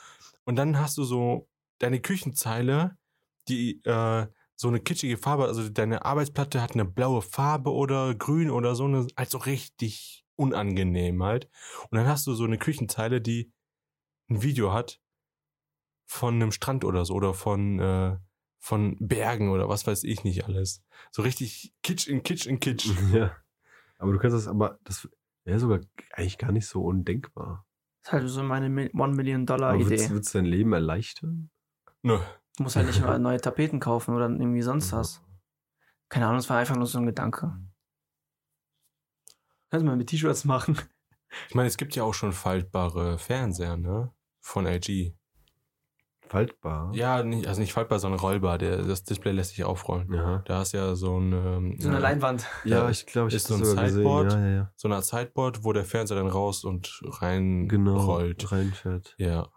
Und 0.48 0.56
dann 0.56 0.80
hast 0.80 0.98
du 0.98 1.04
so 1.04 1.50
deine 1.78 2.00
Küchenzeile, 2.00 2.98
die 3.50 3.84
äh, 3.84 4.28
so 4.56 4.70
eine 4.70 4.80
kitschige 4.80 5.18
Farbe, 5.18 5.44
also 5.44 5.68
deine 5.68 6.06
Arbeitsplatte 6.06 6.62
hat 6.62 6.72
eine 6.72 6.86
blaue 6.86 7.22
Farbe 7.22 7.74
oder 7.74 8.16
grün 8.16 8.50
oder 8.50 8.74
so, 8.74 8.86
eine, 8.86 9.08
also 9.18 9.40
richtig 9.40 10.26
unangenehm 10.38 11.22
halt. 11.22 11.50
Und 11.90 11.98
dann 11.98 12.08
hast 12.08 12.26
du 12.28 12.34
so 12.34 12.46
eine 12.46 12.58
Küchenzeile, 12.58 13.20
die 13.20 13.52
ein 14.30 14.42
Video 14.42 14.72
hat 14.72 15.02
von 16.06 16.36
einem 16.36 16.54
Strand 16.54 16.86
oder 16.86 17.04
so 17.04 17.14
oder 17.14 17.34
von 17.34 17.80
äh, 17.80 18.18
von 18.58 18.96
Bergen 19.02 19.50
oder 19.50 19.68
was 19.68 19.86
weiß 19.86 20.06
ich 20.06 20.24
nicht 20.24 20.46
alles. 20.46 20.82
So 21.12 21.24
richtig 21.24 21.74
Kitsch 21.84 22.08
in 22.08 22.24
Kitsch 22.24 22.48
in 22.48 22.62
Kitsch. 22.62 22.88
Ja. 23.14 23.36
Aber 23.98 24.14
du 24.14 24.20
kannst 24.20 24.38
das, 24.38 24.48
aber 24.48 24.80
das 24.86 25.10
wäre 25.44 25.60
sogar 25.60 25.82
eigentlich 26.14 26.38
gar 26.38 26.54
nicht 26.54 26.68
so 26.68 26.84
undenkbar. 26.84 27.67
Das 28.10 28.14
ist 28.14 28.22
halt 28.22 28.30
so 28.30 28.44
meine 28.44 28.70
Mil- 28.70 28.90
One 28.94 29.14
Million 29.16 29.46
Dollar 29.46 29.72
Aber 29.72 29.80
Idee. 29.82 29.90
wird's, 29.90 30.10
wird's 30.10 30.32
dein 30.32 30.46
Leben 30.46 30.72
erleichtern? 30.72 31.50
Nö. 32.04 32.18
Du 32.56 32.64
musst 32.64 32.78
halt 32.78 32.88
nicht 32.88 33.02
mal 33.02 33.20
neue 33.20 33.40
Tapeten 33.42 33.82
kaufen 33.82 34.16
oder 34.16 34.30
irgendwie 34.30 34.62
sonst 34.62 34.94
was. 34.94 35.22
Keine 36.08 36.26
Ahnung, 36.28 36.40
es 36.40 36.50
war 36.50 36.58
einfach 36.58 36.78
nur 36.78 36.86
so 36.86 37.00
ein 37.00 37.06
Gedanke. 37.06 37.60
Kannst 39.70 39.84
du 39.84 39.88
mal 39.90 39.98
mit 39.98 40.08
T-Shirts 40.08 40.46
machen. 40.46 40.80
Ich 41.50 41.56
meine, 41.56 41.68
es 41.68 41.76
gibt 41.76 41.98
ja 41.98 42.04
auch 42.04 42.14
schon 42.14 42.32
faltbare 42.32 43.18
Fernseher, 43.18 43.76
ne? 43.76 44.14
Von 44.40 44.66
LG. 44.66 45.17
Faltbar? 46.30 46.92
Ja, 46.94 47.24
nicht, 47.24 47.48
also 47.48 47.62
nicht 47.62 47.74
faltbar, 47.74 48.00
sondern 48.00 48.20
rollbar. 48.20 48.58
Der, 48.58 48.84
das 48.84 49.04
Display 49.04 49.32
lässt 49.32 49.52
sich 49.52 49.64
aufrollen. 49.64 50.12
Ja. 50.14 50.40
Da 50.46 50.62
ist 50.62 50.74
ja 50.74 50.96
so 50.96 51.18
ein 51.20 51.32
ähm, 51.34 51.76
So 51.80 51.90
eine 51.90 52.00
Leinwand. 52.00 52.46
Ja, 52.64 52.90
ich 52.90 53.06
glaube, 53.06 53.30
ich 53.30 53.36
Ist 53.36 53.48
so 53.48 53.56
ein 53.56 53.64
Sideboard? 53.64 54.34
Ja, 54.34 54.40
ja, 54.40 54.48
ja. 54.56 54.72
so 54.76 54.88
eine 54.88 54.96
Art 54.96 55.06
Sideboard, 55.06 55.64
wo 55.64 55.74
der 55.74 55.86
Fernseher 55.86 56.18
dann 56.18 56.28
raus 56.28 56.64
und 56.64 57.02
rein 57.22 57.68
Genau. 57.68 57.98
rollt. 58.06 58.52
Reinfährt. 58.52 59.16
Ja. 59.18 59.48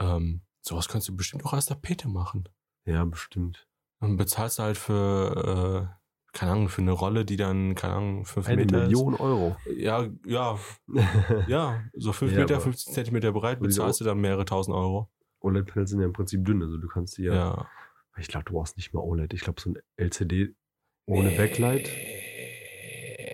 Ähm, 0.00 0.42
sowas 0.62 0.88
kannst 0.88 1.08
du 1.08 1.16
bestimmt 1.16 1.44
auch 1.44 1.52
als 1.52 1.66
Tapete 1.66 2.08
machen. 2.08 2.48
Ja, 2.84 3.04
bestimmt. 3.04 3.66
Dann 4.00 4.16
bezahlst 4.16 4.58
du 4.58 4.62
halt 4.62 4.78
für, 4.78 5.88
äh, 5.92 6.00
keine 6.32 6.52
Ahnung, 6.52 6.68
für 6.68 6.80
eine 6.80 6.92
Rolle, 6.92 7.24
die 7.24 7.36
dann, 7.36 7.74
keine 7.74 7.94
Ahnung, 7.94 8.24
5 8.24 8.46
Eine 8.46 8.56
Meter 8.62 8.78
Million 8.82 9.14
Euro. 9.16 9.56
ist. 9.66 9.76
Ja, 9.78 10.06
ja, 10.24 10.58
ja, 11.48 11.82
so 11.94 12.12
5 12.12 12.32
Ja, 12.32 12.38
Meter, 12.40 12.54
aber- 12.54 12.62
15 12.64 12.94
Zentimeter 12.94 13.32
breit 13.32 13.60
bezahlst 13.60 14.00
du 14.00 14.04
dann 14.04 14.18
mehrere 14.20 14.44
tausend 14.44 14.76
Euro. 14.76 15.10
OLED-Panels 15.40 15.90
sind 15.90 16.00
ja 16.00 16.06
im 16.06 16.12
Prinzip 16.12 16.44
dünn, 16.44 16.62
also 16.62 16.76
du 16.78 16.88
kannst 16.88 17.18
die 17.18 17.24
Ja. 17.24 17.34
ja. 17.34 17.68
Ich 18.18 18.28
glaube, 18.28 18.44
du 18.44 18.52
brauchst 18.54 18.76
nicht 18.76 18.92
mal 18.92 19.00
OLED. 19.00 19.32
Ich 19.34 19.40
glaube, 19.40 19.60
so 19.60 19.70
ein 19.70 19.78
LCD 19.96 20.54
ohne 21.06 21.30
Backlight. 21.30 21.88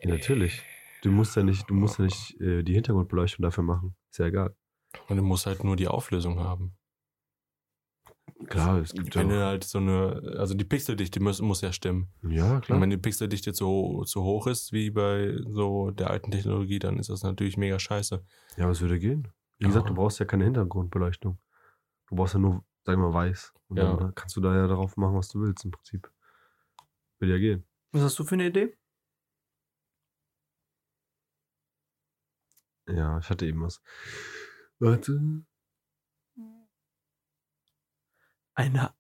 Ja, 0.03 0.11
natürlich. 0.11 0.63
Du 1.03 1.11
musst 1.11 1.35
ja 1.37 1.43
nicht, 1.43 1.69
du 1.69 1.75
musst 1.75 1.99
ja 1.99 2.05
nicht 2.05 2.41
äh, 2.41 2.63
die 2.63 2.75
Hintergrundbeleuchtung 2.75 3.43
dafür 3.43 3.65
machen. 3.65 3.97
Ist 4.11 4.19
ja 4.19 4.27
egal. 4.27 4.55
Und 5.09 5.17
du 5.17 5.23
musst 5.23 5.47
halt 5.47 5.65
nur 5.65 5.77
die 5.77 5.89
Auflösung 5.89 6.39
haben. 6.41 6.77
Klar, 8.49 8.81
es 8.81 8.93
gibt 8.93 9.15
Wenn 9.17 9.29
du 9.31 9.37
ja. 9.37 9.47
halt 9.47 9.65
so 9.65 9.79
eine, 9.79 10.35
also 10.39 10.55
die 10.55 10.65
Pixeldichte 10.65 11.21
muss, 11.21 11.41
muss 11.41 11.63
ja 11.63 11.73
stimmen. 11.73 12.09
Ja, 12.29 12.57
Und 12.57 12.65
klar. 12.65 12.81
wenn 12.81 12.91
die 12.91 12.97
Pixeldichte 12.99 13.53
zu, 13.53 14.03
zu 14.07 14.23
hoch 14.23 14.47
ist, 14.47 14.73
wie 14.73 14.91
bei 14.91 15.37
so 15.49 15.91
der 15.91 16.11
alten 16.11 16.31
Technologie, 16.31 16.79
dann 16.79 16.99
ist 16.99 17.09
das 17.09 17.23
natürlich 17.23 17.57
mega 17.57 17.79
scheiße. 17.79 18.23
Ja, 18.57 18.65
aber 18.65 18.73
es 18.73 18.81
würde 18.81 18.99
gehen. 18.99 19.29
Wie 19.59 19.65
Ja. 19.65 19.69
gesagt, 19.69 19.89
du 19.89 19.95
brauchst 19.95 20.19
ja 20.21 20.27
keine 20.27 20.45
Hintergrundbeleuchtung. 20.45 21.39
Du 22.09 22.17
brauchst 22.17 22.35
ja 22.35 22.41
nur, 22.41 22.65
sag 22.85 22.97
mal, 22.99 23.13
weiß. 23.13 23.53
Und 23.69 23.79
Ja. 23.79 23.97
dann 23.97 24.15
kannst 24.15 24.37
du 24.37 24.41
da 24.41 24.55
ja 24.55 24.67
darauf 24.67 24.97
machen, 24.97 25.17
was 25.17 25.29
du 25.29 25.41
willst, 25.41 25.65
im 25.65 25.71
Prinzip. 25.73 26.11
Würde 27.19 27.33
ja 27.33 27.39
gehen. 27.39 27.67
Was 27.93 28.03
hast 28.03 28.19
du 28.19 28.25
für 28.25 28.35
eine 28.35 28.47
Idee? 28.47 28.77
Ja, 32.89 33.19
ich 33.19 33.29
hatte 33.29 33.47
eben 33.47 33.63
was. 33.63 33.83
Warte. 34.79 35.43
Eine 38.55 38.95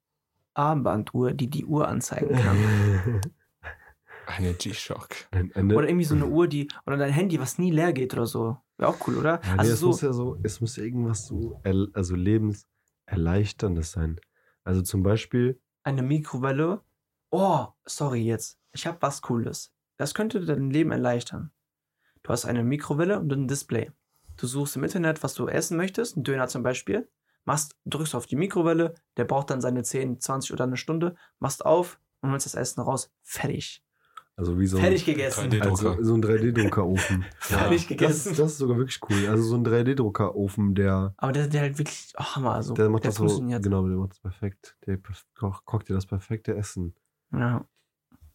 Armbanduhr, 0.54 1.32
die 1.32 1.48
die 1.48 1.64
Uhr 1.64 1.86
anzeigen 1.86 2.34
kann. 2.36 3.20
Eine 4.26 4.54
G-Shock. 4.54 5.09
Ein, 5.30 5.52
eine, 5.54 5.76
Oder 5.76 5.88
irgendwie 5.88 6.04
so 6.04 6.16
eine 6.16 6.26
Uhr, 6.26 6.48
die. 6.48 6.68
Oder 6.84 6.96
dein 6.96 7.12
Handy, 7.12 7.38
was 7.38 7.59
nie 7.59 7.70
leer 7.70 7.92
geht 7.92 8.12
oder 8.12 8.26
so. 8.26 8.59
Wäre 8.76 8.90
auch 8.90 9.07
cool, 9.07 9.18
oder? 9.18 9.40
Ja, 9.44 9.52
nee, 9.52 9.59
also 9.61 9.72
es 9.72 9.80
so. 9.80 9.86
muss 9.86 10.00
ja 10.00 10.12
so, 10.12 10.38
es 10.42 10.61
muss 10.61 10.76
ja 10.76 10.82
irgendwas 10.82 11.26
so, 11.26 11.61
also 11.62 12.16
lebenserleichterndes 13.07 13.92
sein. 13.92 14.20
Also 14.64 14.82
zum 14.82 15.02
Beispiel, 15.02 15.61
eine 15.82 16.02
Mikrowelle. 16.02 16.82
Oh, 17.30 17.66
sorry 17.84 18.22
jetzt. 18.22 18.59
Ich 18.72 18.86
habe 18.86 18.98
was 19.00 19.22
Cooles. 19.22 19.72
Das 19.96 20.14
könnte 20.14 20.44
dein 20.44 20.70
Leben 20.70 20.90
erleichtern. 20.90 21.52
Du 22.22 22.30
hast 22.30 22.44
eine 22.44 22.64
Mikrowelle 22.64 23.20
und 23.20 23.32
ein 23.32 23.48
Display. 23.48 23.92
Du 24.36 24.46
suchst 24.46 24.76
im 24.76 24.84
Internet, 24.84 25.22
was 25.22 25.34
du 25.34 25.46
essen 25.46 25.76
möchtest, 25.76 26.16
einen 26.16 26.24
Döner 26.24 26.48
zum 26.48 26.62
Beispiel, 26.62 27.09
machst, 27.44 27.76
drückst 27.84 28.14
auf 28.14 28.26
die 28.26 28.36
Mikrowelle, 28.36 28.94
der 29.16 29.24
braucht 29.24 29.50
dann 29.50 29.61
seine 29.61 29.82
10, 29.82 30.20
20 30.20 30.52
oder 30.52 30.64
eine 30.64 30.76
Stunde, 30.76 31.14
machst 31.38 31.64
auf 31.64 32.00
und 32.20 32.32
holst 32.32 32.46
das 32.46 32.54
Essen 32.54 32.80
raus. 32.80 33.12
Fertig. 33.22 33.86
Also 34.37 34.59
wie 34.59 34.66
so 34.66 34.76
ein, 34.76 34.82
Fertig 34.82 35.05
gegessen. 35.07 35.51
3D. 35.51 35.62
also 35.62 36.03
so 36.03 36.14
ein 36.14 36.22
3D-Druckerofen. 36.22 37.24
Fertig 37.39 37.78
Das, 37.80 37.89
gegessen. 37.89 38.30
ist- 38.32 38.39
das 38.39 38.53
ist 38.53 38.59
sogar 38.59 38.76
wirklich 38.76 39.01
cool. 39.09 39.26
Also 39.28 39.43
so 39.45 39.57
ein 39.57 39.64
3D-Druckerofen, 39.66 40.74
der, 40.74 41.14
Aber 41.16 41.32
der, 41.32 41.49
der 41.49 41.62
halt 41.62 41.78
wirklich, 41.78 42.12
oh, 42.18 42.22
Hammer, 42.24 42.62
so. 42.62 42.74
der 42.74 42.89
macht 42.91 43.05
der 43.05 43.11
das 43.12 43.16
so, 43.16 43.41
genau, 43.41 43.89
der 43.89 43.97
macht 43.97 44.11
das 44.12 44.20
perfekt. 44.20 44.76
Der 44.87 44.99
perf- 44.99 45.24
koch- 45.34 45.64
kocht 45.64 45.89
dir 45.89 45.95
das 45.95 46.07
perfekte 46.07 46.55
Essen. 46.55 46.95
Ja. 47.32 47.66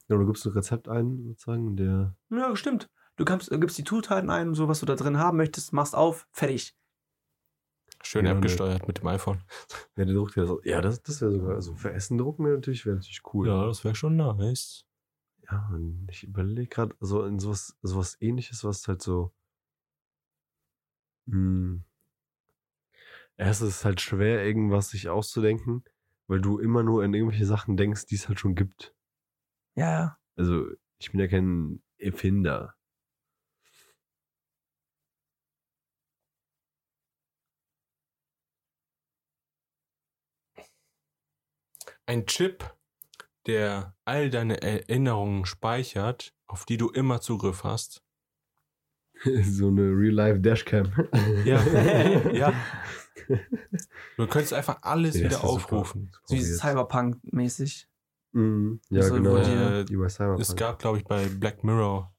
Ja, 0.07 0.17
du 0.17 0.25
gibst 0.25 0.45
ein 0.45 0.51
Rezept 0.53 0.89
ein, 0.89 1.23
sozusagen, 1.23 1.77
der, 1.77 2.15
ja, 2.31 2.55
stimmt. 2.55 2.89
Du 3.15 3.23
kannst, 3.25 3.49
gibst 3.51 3.77
die 3.77 3.83
Zutaten 3.83 4.29
ein, 4.29 4.55
so 4.55 4.67
was 4.67 4.79
du 4.79 4.85
da 4.85 4.95
drin 4.95 5.17
haben 5.19 5.37
möchtest, 5.37 5.71
machst 5.73 5.95
auf, 5.95 6.27
fertig. 6.31 6.75
Schön 8.03 8.25
Ja, 8.25 8.31
ne. 8.31 8.37
abgesteuert 8.37 8.87
mit 8.87 8.97
dem 8.99 9.07
iPhone. 9.07 9.43
ja, 9.95 10.05
der 10.05 10.15
druckt 10.15 10.35
dir 10.35 10.45
das. 10.45 10.57
Ja, 10.63 10.81
das, 10.81 11.03
das 11.03 11.21
wäre 11.21 11.31
sogar, 11.31 11.55
also 11.55 11.75
für 11.75 11.93
Essen 11.93 12.17
drucken 12.17 12.43
wäre 12.45 12.55
natürlich, 12.55 12.85
wäre 12.85 12.95
natürlich 12.95 13.21
cool. 13.33 13.47
Ja, 13.47 13.67
das 13.67 13.83
wäre 13.83 13.93
schon 13.95 14.15
nice. 14.17 14.85
Ja, 15.51 15.69
und 15.71 16.07
ich 16.09 16.23
überlege 16.23 16.67
gerade, 16.67 16.95
also 16.99 17.25
in 17.25 17.37
sowas, 17.39 17.77
sowas 17.83 18.17
ähnliches, 18.21 18.63
was 18.63 18.87
halt 18.87 19.01
so. 19.03 19.31
Hm, 21.27 21.81
erst 23.37 23.61
ist 23.61 23.67
es 23.69 23.85
halt 23.85 24.01
schwer, 24.01 24.43
irgendwas 24.45 24.89
sich 24.89 25.09
auszudenken, 25.09 25.83
weil 26.27 26.41
du 26.41 26.59
immer 26.59 26.83
nur 26.83 27.03
an 27.03 27.13
irgendwelche 27.13 27.45
Sachen 27.45 27.77
denkst, 27.77 28.05
die 28.07 28.15
es 28.15 28.27
halt 28.27 28.39
schon 28.39 28.55
gibt. 28.55 28.93
Ja. 29.75 30.17
Also, 30.37 30.67
ich 30.99 31.11
bin 31.11 31.19
ja 31.19 31.27
kein 31.27 31.81
Erfinder. 31.97 32.75
Ein 42.05 42.27
Chip, 42.27 42.63
der 43.47 43.95
all 44.05 44.29
deine 44.29 44.61
Erinnerungen 44.61 45.45
speichert, 45.45 46.33
auf 46.47 46.65
die 46.65 46.77
du 46.77 46.89
immer 46.89 47.21
Zugriff 47.21 47.63
hast. 47.63 48.03
so 49.43 49.67
eine 49.67 49.83
Real-Life-Dashcam. 49.91 50.91
Ja, 51.45 51.61
ja. 52.33 52.53
Du 54.17 54.27
könntest 54.27 54.53
einfach 54.53 54.79
alles 54.81 55.15
Ja, 55.17 55.25
wieder 55.25 55.43
aufrufen. 55.43 56.11
So 56.25 56.35
jetzt. 56.35 56.59
Cyberpunk-mäßig. 56.59 57.87
Mhm, 58.33 58.79
ja, 58.89 59.03
So, 59.03 59.15
genau. 59.15 59.37
die- 59.37 59.85
die 59.85 60.09
Cyberpunk. 60.09 60.39
Es 60.41 60.55
gab, 60.55 60.79
glaube 60.79 60.97
ich, 60.99 61.03
bei 61.03 61.27
Black 61.27 61.63
Mirror, 61.63 62.13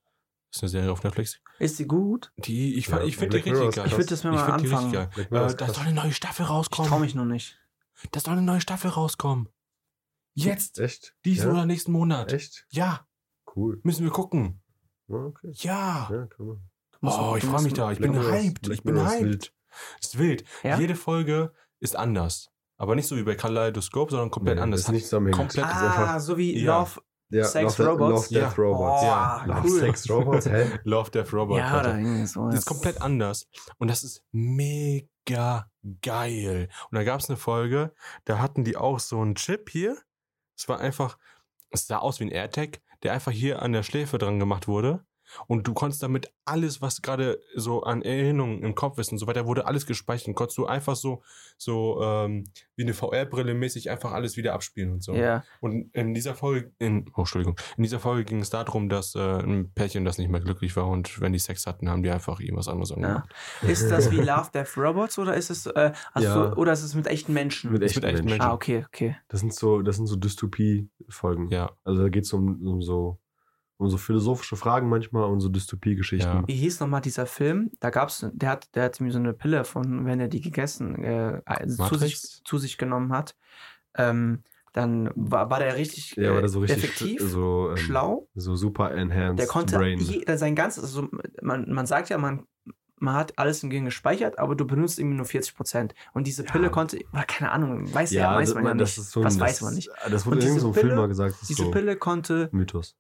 ist 0.53 0.63
eine 0.63 0.69
Serie 0.69 0.93
auf 0.93 1.03
Netflix, 1.03 1.41
Ist 1.59 1.79
die 1.79 1.87
gut? 1.87 2.31
die, 2.37 2.75
ich, 2.77 2.87
Ja, 2.89 3.03
ich 3.03 3.17
finde 3.17 3.41
die 3.41 3.51
richtig 3.51 3.75
geil. 3.75 3.87
Ich 3.87 3.93
würde 3.93 4.07
das 4.07 4.23
mir 4.23 4.31
Ich 4.31 4.37
mal 4.37 4.51
anfangen. 4.53 4.95
Äh, 4.95 5.09
da 5.31 5.49
soll 5.73 5.85
eine 5.87 5.95
neue 5.95 6.13
Staffel 6.13 6.43
Ich 6.43 6.47
trau 6.49 6.57
rauskommen. 6.57 7.01
mich 7.01 7.15
noch 7.15 7.25
nicht. 7.25 7.59
Da 8.11 8.21
soll 8.21 8.35
eine 8.35 8.43
neue 8.43 8.61
Staffel 8.61 8.91
rauskommen. 8.91 9.49
Jetzt, 10.35 10.79
Echt? 10.79 11.15
diesen 11.25 11.49
ja? 11.49 11.53
oder 11.55 11.67
nächsten 11.67 11.93
Monat. 11.93 12.33
Echt? 12.33 12.67
Ja, 12.71 13.07
Cool. 13.55 13.81
müssen 13.83 14.05
wir 14.05 14.11
gucken. 14.13 14.63
Ja, 15.09 15.17
okay. 15.17 15.51
Ja. 15.55 16.09
Ja, 16.11 16.27
kann 16.27 16.47
man. 16.47 16.71
musst- 17.01 17.19
Oh, 17.19 17.37
ich 17.37 17.45
freue 17.45 17.63
mich 17.63 17.75
da. 17.75 17.93
Ich 17.93 17.99
Black 17.99 18.13
bin 18.13 18.21
Mirror 18.21 18.33
hyped. 18.39 18.63
Black 18.63 18.79
Ich 18.79 18.83
bin 18.85 18.95
Mirror 18.95 19.07
ist 19.09 19.15
hyped. 19.15 19.25
wild. 19.27 19.55
Ist 20.01 20.19
wild. 20.19 20.45
Ja? 20.63 20.79
Jede 20.79 20.95
Folge 20.95 21.53
ist 21.81 21.97
anders. 21.97 22.49
Aber 22.79 22.95
nicht 22.95 23.07
so 23.07 23.17
wie 23.17 23.23
bei 23.23 23.35
Kaleidoskop, 23.35 24.11
sondern 24.11 24.31
komplett 24.31 24.57
Nee, 24.57 24.63
anders. 24.63 24.81
ist 24.81 24.89
nicht 24.91 25.11
komplett 25.11 25.65
Ah, 25.65 25.91
einfach- 26.13 26.21
so 26.21 26.37
wie 26.39 26.59
Ja. 26.63 26.81
Love. 26.81 27.01
Ja, 27.31 27.45
Sex 27.45 27.79
Love, 27.79 27.91
Robots? 27.93 28.31
Love 28.31 28.41
Death 28.41 28.57
Ja. 28.59 28.63
Robots. 28.63 29.03
Oh, 29.03 29.07
Ja. 29.07 29.45
Love 29.47 29.69
cool. 29.69 29.81
Sex 29.81 30.11
Robots, 30.11 30.47
hä? 30.47 30.67
Love 30.85 31.11
Death 31.11 31.33
Robot. 31.33 31.59
Ja, 31.59 31.81
oder 31.81 31.97
irgendwie. 31.99 32.21
Das 32.21 32.37
ist 32.59 32.67
komplett 32.67 33.01
anders. 33.01 33.47
Und 33.79 33.89
das 33.89 34.05
ist 34.05 34.23
mega 34.33 35.71
geil. 36.03 36.69
Und 36.91 36.97
da 36.97 37.05
gab 37.05 37.21
es 37.21 37.29
eine 37.31 37.37
Folge, 37.39 37.95
da 38.25 38.39
hatten 38.39 38.65
die 38.65 38.77
auch 38.77 38.99
so 39.01 39.21
einen 39.21 39.35
Chip 39.35 39.71
hier. 39.71 39.97
Es 40.57 40.69
war 40.69 40.81
einfach, 40.81 41.19
es 41.71 41.87
sah 41.87 41.99
aus 41.99 42.21
wie 42.21 42.25
ein 42.25 42.31
AirTag, 42.31 42.81
der 43.03 43.13
einfach 43.13 43.33
hier 43.33 43.63
an 43.63 43.73
der 43.73 43.83
Schläfe 43.83 44.19
dran 44.19 44.39
gemacht 44.39 44.69
wurde. 44.69 45.05
Und 45.47 45.67
du 45.67 45.75
konntest 45.75 46.03
damit 46.03 46.33
alles, 46.45 46.83
was 46.83 47.03
gerade 47.03 47.41
so 47.55 47.83
an 47.83 48.03
Erinnerungen 48.03 48.63
im 48.63 48.75
Kopf 48.75 48.99
ist 48.99 49.13
und 49.13 49.19
so 49.19 49.27
weiter, 49.27 49.47
wurde 49.47 49.67
alles 49.67 49.87
gespeichert 49.87 50.29
und 50.29 50.35
konntest 50.35 50.59
du 50.59 50.67
einfach 50.67 50.97
so, 50.97 51.23
so 51.59 52.01
ähm, 52.03 52.45
wie 52.77 52.83
eine 52.83 52.95
VR-Brille 52.95 53.55
mäßig 53.55 53.91
einfach 53.91 54.13
alles 54.13 54.37
wieder 54.37 54.55
abspielen 54.55 54.93
und 54.93 55.03
so. 55.03 55.15
Ja. 55.15 55.45
Und 55.61 55.95
in 55.95 56.15
dieser 56.15 56.35
Folge, 56.35 56.73
in, 56.79 57.11
oh, 57.15 57.21
Entschuldigung, 57.21 57.57
in 57.77 57.83
dieser 57.85 58.01
Folge 58.01 58.25
ging 58.25 58.41
es 58.41 58.51
darum, 58.51 58.89
dass 58.89 59.15
äh, 59.15 59.21
ein 59.21 59.71
Pärchen, 59.75 60.05
das 60.05 60.19
nicht 60.19 60.31
mehr 60.31 60.41
glücklich 60.41 60.75
war 60.77 60.89
und 60.89 61.21
wenn 61.21 61.33
die 61.33 61.39
Sex 61.39 61.67
hatten, 61.67 61.89
haben 61.89 62.03
die 62.03 62.11
einfach 62.11 62.41
irgendwas 62.41 62.69
anderes 62.69 62.93
angemacht. 62.93 63.29
Ist 63.63 63.91
das 63.91 64.11
wie 64.11 64.17
Love 64.21 64.51
Death 64.53 64.77
Robots 64.77 65.19
oder 65.19 65.35
ist 65.35 65.51
es 65.51 65.67
äh, 65.67 65.93
hast 66.13 66.23
Ja. 66.25 66.47
du, 66.51 66.57
oder 66.57 66.73
ist 66.73 66.83
es 66.83 66.95
mit 66.95 67.07
echten 67.07 67.33
Menschen? 67.33 67.73
Mit 67.73 67.83
Ist 67.83 67.93
echten 67.93 68.01
mit 68.07 68.15
echten 68.15 68.25
Menschen. 68.25 68.39
Menschen. 68.39 68.51
ah, 68.51 68.55
okay, 68.55 68.85
okay. 68.89 69.17
Das 69.29 69.41
sind 69.41 69.55
so, 69.55 69.83
das 69.83 69.97
sind 69.97 70.07
so 70.07 70.17
Dystopie-Folgen. 70.17 71.49
Ja, 71.51 71.71
Also 71.85 72.03
da 72.03 72.09
geht 72.09 72.25
es 72.25 72.33
um, 72.33 72.67
um 72.67 72.83
so 72.83 73.19
um 73.83 73.91
so 73.91 73.99
philosophische 73.99 74.57
Fragen 74.57 74.89
manchmal 74.89 75.25
und 75.25 75.41
so 75.41 75.49
Dystopie-Geschichten. 75.49 76.29
Ja. 76.29 76.45
Wie 76.47 76.55
hieß 76.55 76.81
nochmal 76.81 77.01
dieser 77.01 77.27
Film? 77.27 77.71
Da 77.81 77.91
gab's, 77.91 78.27
der 78.33 78.49
hat, 78.51 78.75
der 78.75 78.85
hat 78.85 79.01
mir 79.01 79.13
so 79.13 79.19
eine 79.19 79.33
Pille 79.35 79.65
von, 79.65 80.07
wenn 80.07 80.21
er 80.21 80.29
die 80.29 80.41
gegessen, 80.41 81.03
äh, 81.05 81.41
also 81.45 81.87
zu, 81.89 81.95
sich, 81.97 82.43
zu 82.45 82.59
sich 82.59 82.79
genommen 82.79 83.13
hat, 83.13 83.37
ähm, 83.97 84.43
dann 84.73 85.11
war, 85.15 85.51
war 85.51 85.59
der 85.59 85.77
richtig, 85.77 86.17
Ja, 86.17 86.31
aber 86.31 86.41
das 86.41 86.53
so 86.53 86.61
richtig 86.61 86.79
effektiv, 86.83 87.21
so, 87.21 87.71
ähm, 87.71 87.77
schlau. 87.77 88.29
so 88.35 88.57
super 88.57 88.93
enhanced 88.93 89.39
Der 89.39 89.47
konnte 89.47 89.77
Brain. 89.77 89.99
je, 89.99 90.25
sein 90.37 90.55
ganzes, 90.55 90.83
also 90.83 91.09
man, 91.43 91.71
man 91.71 91.85
sagt 91.87 92.09
ja, 92.09 92.17
man, 92.17 92.47
man 92.97 93.17
hat 93.17 93.37
alles 93.39 93.63
im 93.65 93.69
Gehirn 93.69 93.85
gespeichert, 93.85 94.39
aber 94.39 94.55
du 94.55 94.65
benutzt 94.65 94.99
irgendwie 94.99 95.17
nur 95.17 95.27
40 95.27 95.57
Prozent. 95.57 95.93
Und 96.15 96.27
diese 96.29 96.45
Pille 96.45 96.65
Ja. 96.65 96.71
konnte, 96.71 97.01
oder 97.13 97.25
keine 97.25 97.51
Ahnung, 97.51 97.93
weiß 97.93 98.13
ja, 98.13 98.35
weiß 98.37 98.51
das- 98.51 98.55
man 98.55 98.65
ja 98.65 98.75
das 98.75 98.91
nicht. 98.97 98.99
ist 99.07 99.11
so 99.11 99.21
ein- 99.21 99.25
Was 99.27 99.35
das, 99.39 99.43
weiß 99.49 99.61
man 99.63 99.75
nicht. 99.75 99.91
Das 100.09 100.23
Und 100.23 100.27
wurde 100.27 100.37
in 100.37 100.41
diese 100.41 100.49
irgendeinem 100.59 100.75
Film 100.75 100.87
Pille- 100.89 100.97
mal 101.01 101.09
gesagt. 101.09 101.33
Das 101.33 101.43
ist 101.43 101.51
Diese 101.51 101.65
so 101.65 101.71
Pille 101.73 101.97
konnte 101.97 102.49
Mythos. 102.53 102.97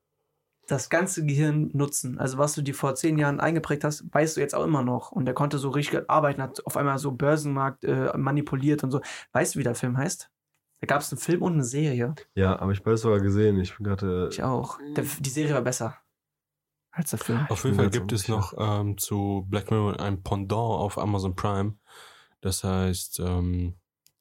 Das 0.66 0.90
ganze 0.90 1.24
Gehirn 1.26 1.70
nutzen. 1.72 2.18
Also 2.18 2.38
was 2.38 2.54
du 2.54 2.62
dir 2.62 2.74
vor 2.74 2.94
zehn 2.94 3.18
Jahren 3.18 3.40
eingeprägt 3.40 3.84
hast, 3.84 4.04
weißt 4.12 4.36
du 4.36 4.40
jetzt 4.40 4.54
auch 4.54 4.64
immer 4.64 4.82
noch. 4.82 5.12
Und 5.12 5.24
der 5.24 5.34
konnte 5.34 5.58
so 5.58 5.70
richtig 5.70 6.08
arbeiten, 6.08 6.42
hat 6.42 6.64
auf 6.66 6.76
einmal 6.76 6.98
so 6.98 7.12
Börsenmarkt 7.12 7.84
äh, 7.84 8.16
manipuliert 8.16 8.84
und 8.84 8.90
so. 8.90 9.00
Weißt 9.32 9.54
du, 9.54 9.58
wie 9.58 9.64
der 9.64 9.74
Film 9.74 9.96
heißt? 9.96 10.30
Da 10.80 10.86
gab 10.86 11.00
es 11.00 11.12
einen 11.12 11.20
Film 11.20 11.42
und 11.42 11.54
eine 11.54 11.64
Serie. 11.64 12.14
Ja, 12.34 12.58
aber 12.58 12.72
ich 12.72 12.80
habe 12.80 12.92
es 12.92 13.02
sogar 13.02 13.20
gesehen. 13.20 13.60
Ich 13.60 13.76
bin 13.76 13.84
gerade. 13.84 14.28
Ich 14.32 14.42
auch. 14.42 14.78
Der, 14.96 15.04
die 15.04 15.30
Serie 15.30 15.54
war 15.54 15.62
besser 15.62 15.96
als 16.92 17.10
der 17.10 17.18
Film. 17.18 17.46
auf 17.48 17.64
jeden 17.64 17.76
Fall 17.76 17.90
gibt 17.90 18.12
es 18.12 18.28
noch 18.28 18.52
ähm, 18.58 18.98
zu 18.98 19.46
Black 19.48 19.70
Mirror 19.70 19.98
ein 19.98 20.22
Pendant 20.22 20.52
auf 20.52 20.98
Amazon 20.98 21.34
Prime. 21.34 21.74
Das 22.40 22.64
heißt, 22.64 23.20
ähm, 23.20 23.76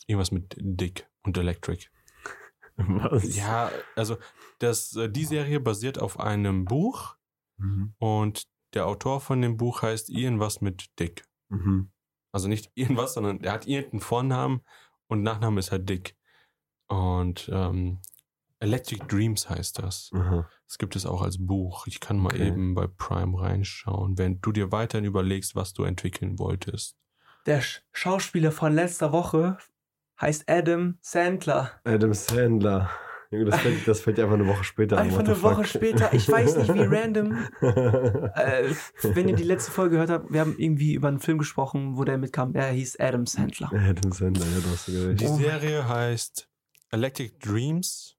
irgendwas 0.07 0.31
mit 0.31 0.55
Dick 0.57 1.07
und 1.23 1.37
Electric. 1.37 1.87
Was? 2.77 3.35
Ja, 3.35 3.71
also 3.95 4.17
das, 4.63 4.95
äh, 4.95 5.09
die 5.09 5.25
Serie 5.25 5.59
basiert 5.59 5.99
auf 5.99 6.19
einem 6.19 6.65
Buch 6.65 7.15
Mhm. 7.57 7.93
und 7.99 8.47
der 8.73 8.87
Autor 8.87 9.19
von 9.21 9.41
dem 9.41 9.57
Buch 9.57 9.81
heißt 9.83 10.09
irgendwas 10.09 10.61
mit 10.61 10.97
Dick. 10.99 11.25
Mhm. 11.49 11.91
Also 12.31 12.47
nicht 12.47 12.71
irgendwas, 12.75 13.13
sondern 13.13 13.41
er 13.43 13.51
hat 13.53 13.67
irgendeinen 13.67 13.99
Vornamen 14.01 14.61
und 15.07 15.21
Nachname 15.21 15.59
ist 15.59 15.71
halt 15.71 15.87
Dick. 15.89 16.15
Und 16.87 17.49
ähm, 17.53 17.99
Electric 18.59 19.05
Dreams 19.07 19.49
heißt 19.49 19.79
das. 19.79 20.11
Aha. 20.13 20.49
Das 20.67 20.77
gibt 20.77 20.95
es 20.95 21.05
auch 21.05 21.21
als 21.21 21.37
Buch. 21.45 21.87
Ich 21.87 21.99
kann 21.99 22.17
mal 22.17 22.33
Okay. 22.33 22.47
eben 22.47 22.73
bei 22.75 22.87
Prime 22.87 23.39
reinschauen, 23.39 24.17
wenn 24.17 24.39
du 24.41 24.51
dir 24.51 24.71
weiterhin 24.71 25.05
überlegst, 25.05 25.55
was 25.55 25.73
du 25.73 25.83
entwickeln 25.83 26.39
wolltest. 26.39 26.95
Der 27.45 27.61
Sch 27.61 27.81
Schauspieler 27.91 28.51
von 28.51 28.73
letzter 28.73 29.11
Woche 29.11 29.57
heißt 30.19 30.47
Adam 30.49 30.97
Sandler. 31.01 31.71
Adam 31.83 32.13
Sandler. 32.13 32.89
Junge, 33.31 33.45
Das 33.45 33.61
fällt, 33.61 33.87
das 33.87 34.01
fällt 34.01 34.17
dir 34.17 34.23
einfach 34.23 34.35
eine 34.35 34.47
Woche 34.47 34.65
später 34.65 34.97
an. 34.97 35.05
Einfach 35.07 35.19
eine 35.19 35.41
Woche 35.41 35.55
fuck. 35.55 35.65
später. 35.65 36.13
Ich 36.13 36.29
weiß 36.29 36.57
nicht, 36.57 36.73
wie 36.73 36.81
random. 36.81 37.31
Äh, 37.61 38.73
wenn 39.03 39.29
ihr 39.29 39.35
die 39.35 39.43
letzte 39.43 39.71
Folge 39.71 39.91
gehört 39.91 40.09
habt, 40.09 40.33
wir 40.33 40.41
haben 40.41 40.55
irgendwie 40.57 40.93
über 40.93 41.07
einen 41.07 41.19
Film 41.19 41.37
gesprochen, 41.37 41.97
wo 41.97 42.03
der 42.03 42.17
mitkam. 42.17 42.53
Er 42.55 42.71
hieß 42.71 42.99
Adam 42.99 43.25
Sandler. 43.25 43.71
Adam 43.73 44.11
Sandler, 44.11 44.45
ja, 44.45 44.59
du 44.59 44.69
hast 44.69 44.87
ja 44.89 44.93
Die 44.93 45.05
recht. 45.07 45.23
Oh 45.23 45.29
mein 45.29 45.39
Serie 45.39 45.87
heißt 45.87 46.49
Electric 46.91 47.39
Dreams 47.39 48.17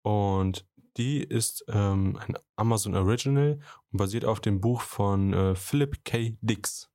und 0.00 0.66
die 0.96 1.22
ist 1.22 1.64
ähm, 1.68 2.18
ein 2.26 2.34
Amazon 2.56 2.94
Original 2.94 3.58
und 3.92 3.98
basiert 3.98 4.24
auf 4.24 4.40
dem 4.40 4.60
Buch 4.60 4.80
von 4.80 5.34
äh, 5.34 5.54
Philip 5.54 6.04
K. 6.04 6.38
Dix. 6.40 6.90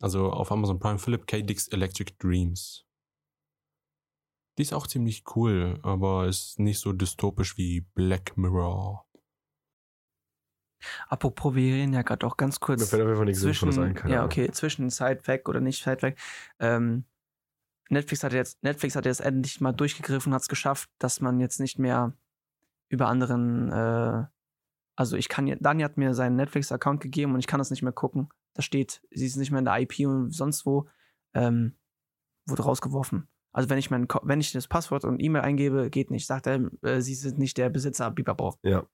Also 0.00 0.30
auf 0.30 0.52
Amazon 0.52 0.78
Prime 0.78 0.98
Philip 0.98 1.26
K. 1.26 1.40
Dix 1.40 1.68
Electric 1.68 2.12
Dreams. 2.18 2.84
Die 4.58 4.62
ist 4.62 4.72
auch 4.74 4.86
ziemlich 4.86 5.24
cool, 5.34 5.78
aber 5.82 6.26
ist 6.26 6.58
nicht 6.58 6.78
so 6.78 6.92
dystopisch 6.92 7.56
wie 7.56 7.80
Black 7.94 8.36
Mirror. 8.36 9.06
Apropos, 11.08 11.54
wir 11.54 11.74
reden 11.74 11.92
ja 11.92 12.02
gerade 12.02 12.26
auch 12.26 12.36
ganz 12.36 12.56
Mir 12.56 12.66
kurz 12.66 12.90
fällt 12.90 13.02
auf 13.02 13.06
jeden 13.08 13.16
Fall 13.16 13.26
nichts 13.26 13.40
zwischen, 13.40 13.70
Sinnvolles 13.70 13.90
ein. 13.90 13.94
keine 13.94 14.14
ja, 14.14 14.24
okay, 14.24 14.50
zwischen 14.50 14.90
Sidefact 14.90 15.48
oder 15.48 15.60
nicht 15.60 15.82
Sidefact. 15.82 16.18
Ähm, 16.58 17.04
Netflix 17.88 18.24
hat 18.24 18.32
jetzt, 18.32 18.62
Netflix 18.62 18.96
hat 18.96 19.06
jetzt 19.06 19.20
endlich 19.20 19.60
mal 19.60 19.72
durchgegriffen 19.72 20.30
und 20.32 20.34
hat 20.34 20.42
es 20.42 20.48
geschafft, 20.48 20.90
dass 20.98 21.20
man 21.20 21.38
jetzt 21.40 21.60
nicht 21.60 21.78
mehr 21.78 22.14
über 22.88 23.08
anderen, 23.08 23.70
äh, 23.70 24.24
also 24.96 25.16
ich 25.16 25.28
kann, 25.28 25.46
jetzt- 25.46 25.64
Dani 25.64 25.82
hat 25.82 25.96
mir 25.98 26.14
seinen 26.14 26.36
Netflix-Account 26.36 27.00
gegeben 27.00 27.32
und 27.34 27.40
ich 27.40 27.46
kann 27.46 27.58
das 27.58 27.70
nicht 27.70 27.82
mehr 27.82 27.92
gucken. 27.92 28.28
Da 28.54 28.62
steht, 28.62 29.02
sie 29.10 29.26
ist 29.26 29.36
nicht 29.36 29.50
mehr 29.50 29.60
in 29.60 29.64
der 29.64 29.78
IP 29.80 30.06
und 30.06 30.30
sonst 30.32 30.66
wo, 30.66 30.88
ähm, 31.32 31.76
wurde 32.46 32.64
rausgeworfen. 32.64 33.28
Also 33.52 33.68
wenn 33.68 33.78
ich 33.78 33.90
mein, 33.90 34.08
wenn 34.22 34.40
ich 34.40 34.52
das 34.52 34.66
Passwort 34.66 35.04
und 35.04 35.20
E-Mail 35.20 35.42
eingebe, 35.42 35.90
geht 35.90 36.10
nicht. 36.10 36.26
Sagt 36.26 36.46
er, 36.46 36.70
äh, 36.82 37.00
sie 37.00 37.14
sind 37.14 37.38
nicht 37.38 37.58
der 37.58 37.68
Besitzer, 37.70 38.10
Bibabo. 38.10 38.54
Ja. 38.62 38.86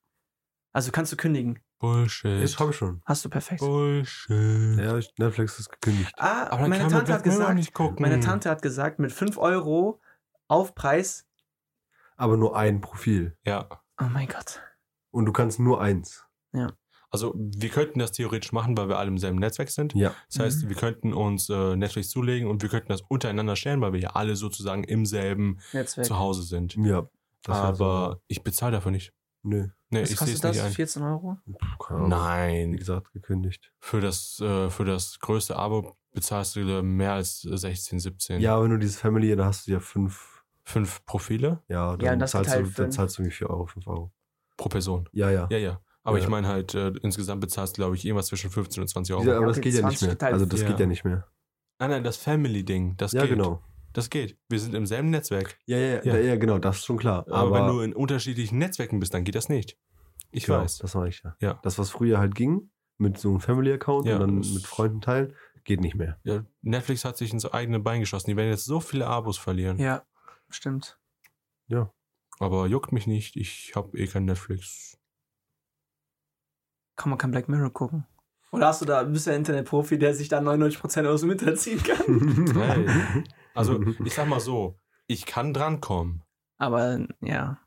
Also 0.73 0.91
kannst 0.93 1.13
du 1.13 1.17
kündigen. 1.17 1.61
Bullshit. 1.79 2.43
Ich 2.43 2.59
habe 2.59 2.73
schon. 2.73 3.01
Hast 3.05 3.25
du 3.25 3.29
perfekt. 3.29 3.61
Bullshit. 3.61 4.79
Ja, 4.79 4.99
ich, 4.99 5.13
Netflix 5.17 5.59
ist 5.61 5.71
gekündigt. 5.71 6.13
Ah, 6.17 6.49
Aber 6.51 6.67
meine 6.69 6.89
Tante 6.89 7.13
hat 7.13 7.23
gesagt, 7.23 7.55
nicht 7.55 7.73
gucken. 7.73 8.03
meine 8.03 8.21
Tante 8.21 8.51
hat 8.51 8.63
gesagt, 8.63 8.99
mit 8.99 9.13
5 9.13 9.39
Euro 9.39 10.01
Aufpreis. 10.49 11.27
Aber 12.17 12.37
nur 12.37 12.57
ein 12.57 12.81
Profil. 12.81 13.37
Ja. 13.45 13.69
Oh 14.01 14.07
mein 14.11 14.27
Gott. 14.27 14.61
Und 15.11 15.27
du 15.27 15.33
kannst 15.33 15.61
nur 15.61 15.81
eins. 15.81 16.27
Also 17.11 17.35
wir 17.37 17.69
könnten 17.71 17.99
das 17.99 18.13
theoretisch 18.13 18.53
machen, 18.53 18.77
weil 18.77 18.89
wir 18.89 18.99
alle 18.99 19.09
im 19.09 19.19
selben 19.19 19.39
Netzwerk 19.39 19.71
sind. 19.71 19.95
Ja. 19.95 20.15
Das 20.31 20.41
heißt, 20.41 20.65
Mhm. 20.65 20.69
wir 20.69 20.77
könnten 20.77 21.13
uns 21.15 21.49
äh, 21.49 21.75
Netflix 21.77 22.11
zulegen 22.11 22.49
und 22.49 22.61
wir 22.63 22.69
könnten 22.69 22.89
das 22.89 23.01
untereinander 23.03 23.57
stellen, 23.57 23.81
weil 23.81 23.93
wir 23.95 24.01
ja 24.01 24.11
alle 24.11 24.37
sozusagen 24.37 24.85
im 24.85 25.07
selben 25.07 25.59
Netzwerk. 25.73 26.07
zu 26.07 26.19
Hause 26.19 26.43
sind. 26.43 26.75
Ja. 26.77 27.09
Das 27.45 27.57
wär 27.57 27.65
Aber 27.65 28.21
ich 28.27 28.43
bezahle 28.43 28.73
dafür 28.73 28.91
nicht. 28.91 29.13
So, 29.43 29.49
nö. 29.51 29.69
Nee, 29.91 30.03
Was 30.03 30.11
ich 30.11 30.19
sehe 30.19 30.27
kostet 30.29 30.45
das? 30.45 30.57
nicht 30.57 30.65
ein. 30.67 30.73
14 30.73 31.03
Euro? 31.03 31.39
Puh, 31.47 31.55
keine 31.87 31.99
Ahnung. 32.01 32.11
Wie 32.11 32.15
Nein. 32.15 32.77
gesagt, 32.77 33.13
gekündigt. 33.15 33.73
Für 33.81 34.01
das, 34.03 34.39
äh, 34.41 34.69
für 34.69 34.85
das 34.85 35.19
größte 35.21 35.57
Abo 35.57 35.97
bezahlst 36.13 36.57
du 36.57 36.61
äh, 36.61 36.83
mehr 36.83 37.13
als 37.15 37.41
16, 37.41 38.01
17. 38.01 38.41
Ja, 38.43 38.61
wenn 38.63 38.71
du 38.71 38.77
dieses 38.79 38.99
Family, 38.99 39.35
da 39.35 39.47
hast 39.47 39.67
du 39.67 39.73
ja 39.73 39.81
fünf. 39.81 40.35
Fünf 40.65 41.03
Profile 41.07 41.63
Ja, 41.69 41.97
dann, 41.97 42.21
Ja, 42.21 42.27
zahlst, 42.27 42.35
du, 42.35 42.39
geteilt 42.59 42.67
dann 42.67 42.73
fünf. 42.75 42.95
zahlst 42.97 43.19
du 43.19 43.25
wie 43.25 43.31
4 43.31 43.49
Euro, 43.49 43.65
5 43.65 43.87
Euro. 43.87 44.13
pro 44.59 44.69
Person. 44.69 45.09
Ja, 45.13 45.31
ja. 45.31 45.49
Ja, 45.51 45.57
ja. 45.57 45.81
Aber 46.09 46.17
Ja. 46.19 46.25
ich 46.25 46.31
meine 46.31 46.49
halt, 46.49 46.75
äh, 46.75 46.89
insgesamt 47.03 47.41
bezahlst 47.43 47.77
du, 47.77 47.81
glaube 47.81 47.95
ich, 47.97 48.05
irgendwas 48.05 48.27
zwischen 48.27 48.51
15 48.51 48.81
und 48.83 48.89
20 48.89 49.15
Euro. 49.15 49.23
Dieser, 49.23 49.37
aber 49.37 49.43
Ja, 49.43 49.49
das 49.49 49.59
okay, 49.59 49.71
geht 49.71 49.81
ja 49.81 49.89
nicht 49.89 49.99
20 49.99 50.21
mehr. 50.21 50.33
Also 50.33 50.47
das 50.47 50.61
Ja. 50.63 50.67
geht 50.69 50.81
ja 50.81 50.87
nicht 50.87 51.05
mehr. 51.05 51.27
Nein, 51.79 51.91
nein, 51.91 52.05
das 52.05 52.17
Family-Ding, 52.17 52.97
das 52.97 53.13
ja, 53.13 53.23
geht. 53.23 53.31
genau. 53.31 53.63
Das 53.93 54.11
geht. 54.11 54.39
Wir 54.49 54.59
sind 54.59 54.75
im 54.75 54.87
selben 54.87 55.11
Netzwerk. 55.11 55.59
Ja, 55.67 55.77
ja, 55.77 56.03
Ja. 56.03 56.15
ja. 56.15 56.19
ja, 56.21 56.37
genau, 56.37 56.59
das 56.59 56.79
ist 56.79 56.87
schon 56.87 56.97
klar. 56.99 57.27
Aber, 57.29 57.37
Aber, 57.37 57.59
wenn 57.59 57.67
du 57.75 57.81
in 57.81 57.93
unterschiedlichen 57.95 58.59
Netzwerken 58.59 59.01
bist, 59.01 59.13
dann 59.15 59.25
geht 59.25 59.35
das 59.35 59.49
nicht. 59.49 59.77
Ich 60.31 60.45
genau, 60.47 60.59
weiß. 60.61 60.79
Das 60.79 60.95
war 60.95 61.07
ich 61.07 61.23
ja. 61.25 61.37
Ja. 61.41 61.61
Das, 61.63 61.79
was 61.79 61.91
früher 61.91 62.19
halt 62.19 62.35
ging, 62.35 62.71
mit 62.97 63.19
so 63.19 63.29
einem 63.31 63.41
Family-Account 63.41 64.07
Ja, 64.07 64.15
und 64.15 64.21
dann 64.21 64.35
mit 64.37 64.67
Freunden 64.67 65.01
teilen, 65.01 65.35
geht 65.65 65.81
nicht 65.81 65.95
mehr. 65.95 66.19
Ja, 66.25 66.45
Netflix 66.63 67.05
hat 67.05 67.17
sich 67.17 67.33
ins 67.33 67.45
eigene 67.47 67.81
Bein 67.81 68.01
geschossen. 68.01 68.31
Die 68.31 68.37
werden 68.37 68.51
jetzt 68.51 68.65
so 68.65 68.81
viele 68.81 69.07
Abos 69.07 69.37
verlieren. 69.39 69.79
Ja, 69.79 70.03
stimmt. 70.49 70.99
Aber 72.41 72.67
juckt 72.67 72.93
mich 72.93 73.07
nicht. 73.09 73.37
Ich 73.37 73.73
habe 73.75 73.99
eh 73.99 74.07
kein 74.07 74.25
Netflix. 74.25 74.98
Kann 76.99 77.11
man 77.11 77.19
kein 77.19 77.31
Black 77.31 77.49
Mirror 77.49 77.73
gucken? 77.73 78.07
Oder 78.51 78.67
hast 78.67 78.83
du 78.83 78.85
da, 78.85 79.05
bist 79.05 79.27
du 79.27 79.31
ein 79.31 79.39
Internetprofi, 79.39 79.99
der 79.99 80.15
sich 80.15 80.29
da 80.29 80.41
99% 80.41 81.07
aus 81.07 81.21
dem 81.21 81.31
Internet 81.31 81.61
ziehen 81.61 81.83
kann? 81.83 82.55
Hey. 82.59 83.25
Also, 83.55 83.81
ich 84.05 84.15
sag 84.15 84.29
mal 84.29 84.41
so, 84.41 84.79
ich 85.07 85.25
kann 85.25 85.55
drankommen. 85.55 86.25
Aber 86.59 87.07
ja. 87.21 87.61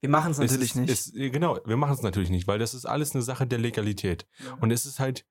Wir 0.00 0.08
machen 0.08 0.32
es 0.32 0.38
Es 0.38 0.50
natürlich 0.50 0.74
nicht. 0.76 0.90
Ist, 0.90 1.14
genau, 1.14 1.58
wir 1.64 1.76
machen 1.76 1.94
es 1.94 2.02
natürlich 2.02 2.30
nicht, 2.30 2.46
weil 2.46 2.58
das 2.58 2.74
ist 2.74 2.86
alles 2.86 3.14
eine 3.14 3.22
Sache 3.22 3.46
der 3.46 3.58
Legalität. 3.58 4.26
Und 4.60 4.70
es 4.70 4.86
ist 4.86 4.98
halt 4.98 5.26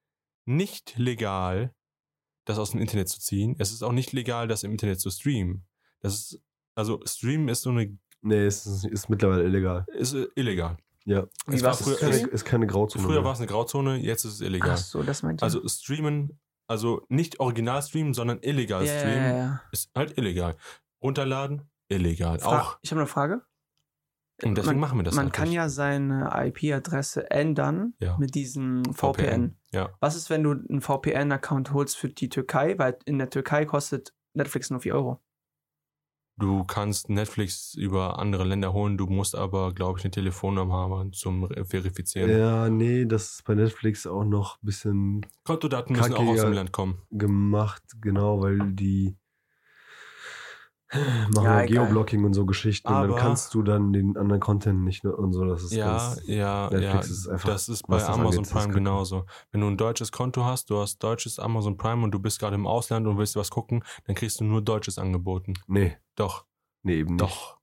nicht 0.46 0.98
legal, 0.98 1.74
das 2.46 2.60
aus 2.60 2.72
dem 2.72 2.82
Internet 2.82 3.10
zu 3.10 3.20
ziehen. 3.20 3.56
Es 3.58 3.72
ist 3.72 3.84
auch 3.84 3.92
nicht 3.92 4.14
legal, 4.14 4.48
das 4.48 4.64
im 4.64 4.72
Internet 4.72 5.00
zu 5.00 5.10
streamen. 5.10 5.66
Das 6.02 6.14
ist, 6.14 6.42
also 6.76 7.00
streamen 7.06 7.50
ist 7.50 7.62
so 7.62 7.72
eine, 7.72 7.98
nee, 8.22 8.46
es 8.46 8.66
ist, 8.66 8.86
ist 8.86 9.10
mittlerweile 9.10 9.44
illegal. 9.44 9.86
ist 9.94 10.14
äh, 10.14 10.28
illegal. 10.36 10.78
Ja. 11.06 11.28
Wie, 11.48 11.56
es 11.56 11.64
war 11.64 11.74
früher, 11.74 11.94
Ist 11.96 12.00
keine, 12.00 12.14
Streaming? 12.14 12.34
ist 12.34 12.46
keine 12.46 12.68
Grauzone. 12.68 13.04
früher 13.04 13.24
war 13.24 13.34
es 13.34 13.40
eine 13.40 13.48
Grauzone, 13.48 13.98
jetzt 13.98 14.24
ist 14.26 14.34
es 14.36 14.42
illegal. 14.42 14.72
Ach 14.72 14.78
so, 14.78 15.04
das 15.04 15.22
meint 15.24 15.42
ihr. 15.42 15.44
Also 15.44 15.68
streamen, 15.68 16.40
also 16.68 17.06
nicht 17.10 17.40
original 17.40 17.82
streamen, 17.82 18.14
sondern 18.14 18.40
illegal 18.42 18.86
ja, 18.86 19.00
streamen, 19.00 19.24
ja, 19.24 19.38
ja. 19.38 19.62
ist 19.72 19.90
halt 19.96 20.18
illegal. 20.18 20.56
Runterladen, 21.04 21.70
illegal. 21.90 22.40
Fra 22.40 22.62
Auch, 22.62 22.80
ich 22.82 22.92
habe 22.92 23.02
eine 23.02 23.08
Frage. 23.08 23.42
Und 24.42 24.58
deswegen 24.58 24.80
man, 24.80 24.90
machen 24.90 25.00
wir 25.00 25.04
das 25.04 25.16
Man 25.16 25.26
halt 25.26 25.34
kann 25.34 25.48
nicht. 25.50 25.56
ja 25.56 25.70
seine 25.70 26.32
IP-Adresse 26.34 27.30
ändern 27.30 27.94
Ja. 28.00 28.18
mit 28.18 28.34
diesem 28.34 28.84
VPN. 28.94 29.58
Ja. 29.72 29.90
Was 30.00 30.16
ist, 30.16 30.30
wenn 30.30 30.42
du 30.44 30.52
einen 30.52 30.82
VPN-Account 30.82 31.72
holst 31.72 31.98
für 31.98 32.10
die 32.10 32.30
Türkei? 32.30 32.78
Weil 32.80 32.98
in 33.06 33.20
der 33.20 33.30
Türkei 33.30 33.66
kostet 33.66 34.14
Netflix 34.34 34.70
nur 34.72 34.80
4 34.80 34.96
Euro. 34.96 35.22
Du 36.38 36.64
kannst 36.64 37.10
Netflix 37.10 37.76
über 37.76 38.18
andere 38.18 38.44
Länder 38.44 38.74
holen, 38.74 38.98
du 38.98 39.06
musst 39.06 39.36
aber, 39.36 39.72
glaube 39.74 40.00
ich, 40.00 40.06
eine 40.06 40.12
Telefonnummer 40.12 40.74
haben 40.74 41.14
zum 41.14 41.44
Re- 41.44 41.64
Verifizieren. 41.64 42.32
Ja, 42.32 42.70
nee, 42.70 43.06
das 43.06 43.36
ist 43.36 43.44
bei 43.46 43.54
Netflix 43.54 44.08
auch 44.08 44.24
noch 44.24 44.56
ein 44.58 44.66
bisschen 44.66 45.26
Kontodaten 45.44 45.96
müssen 45.96 46.14
auch 46.16 46.28
aus 46.28 46.42
dem 46.42 46.54
Land 46.54 46.72
kommen. 46.72 47.02
gemacht, 47.12 47.84
genau, 48.02 48.42
weil 48.42 48.72
die 48.74 49.16
machen 51.34 51.44
Ja, 51.46 51.62
egal. 51.62 51.86
Geoblocking 51.86 52.24
und 52.26 52.34
so 52.34 52.46
Geschichten 52.46 52.88
und 52.88 52.94
Aber- 52.94 53.08
dann 53.08 53.18
kannst 53.18 53.54
du 53.54 53.64
dann 53.64 53.94
den 53.94 54.16
anderen 54.18 54.40
Content 54.42 54.84
nicht 54.84 55.06
und 55.06 55.34
so, 55.34 55.46
das 55.46 55.64
ist 55.64 55.74
Ja, 55.74 55.98
ganz, 55.98 56.22
ja, 56.28 56.70
Netflix 56.70 57.08
ja. 57.08 57.14
ist 57.14 57.28
einfach, 57.28 57.50
das 57.50 57.70
ist 57.70 57.88
bei 57.88 57.98
das 57.98 58.08
Amazon 58.10 58.40
angeht, 58.46 58.52
Prime 58.54 58.74
genauso. 58.74 59.26
Wenn 59.52 59.62
du 59.62 59.68
ein 59.68 59.78
deutsches 59.78 60.12
Konto 60.12 60.44
hast, 60.46 60.70
du 60.70 60.78
hast 60.80 61.00
deutsches 61.04 61.40
Amazon 61.40 61.78
Prime 61.78 62.04
und 62.04 62.12
du 62.12 62.20
bist 62.20 62.40
gerade 62.40 62.56
im 62.56 62.68
Ausland 62.68 63.08
und 63.08 63.18
willst 63.18 63.36
was 63.36 63.50
gucken, 63.50 63.84
dann 64.06 64.16
kriegst 64.16 64.40
du 64.40 64.44
nur 64.44 64.62
deutsches 64.62 64.98
angeboten. 64.98 65.54
Nee, 65.68 65.98
Doch, 66.16 66.46
nee, 66.84 67.00
eben 67.00 67.16
nicht. 67.16 67.22
doch. 67.22 67.58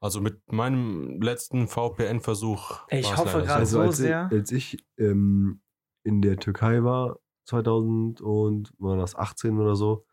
Also 0.00 0.20
mit 0.20 0.52
meinem 0.52 1.20
letzten 1.22 1.66
VPN-Versuch. 1.66 2.86
Ich 2.90 3.16
hoffe 3.16 3.38
gerade 3.42 3.54
Also 3.54 3.76
so 3.78 3.80
als, 3.80 3.96
sehr. 3.96 4.28
Ich, 4.30 4.38
als 4.38 4.52
ich 4.52 4.84
ähm, 4.98 5.62
in 6.04 6.20
der 6.20 6.36
Türkei 6.36 6.84
war, 6.84 7.18
2000 7.46 8.20
und 8.20 8.72
war 8.78 8.96
das 8.98 9.14
18 9.16 9.58
oder 9.58 9.76
so, 9.76 10.04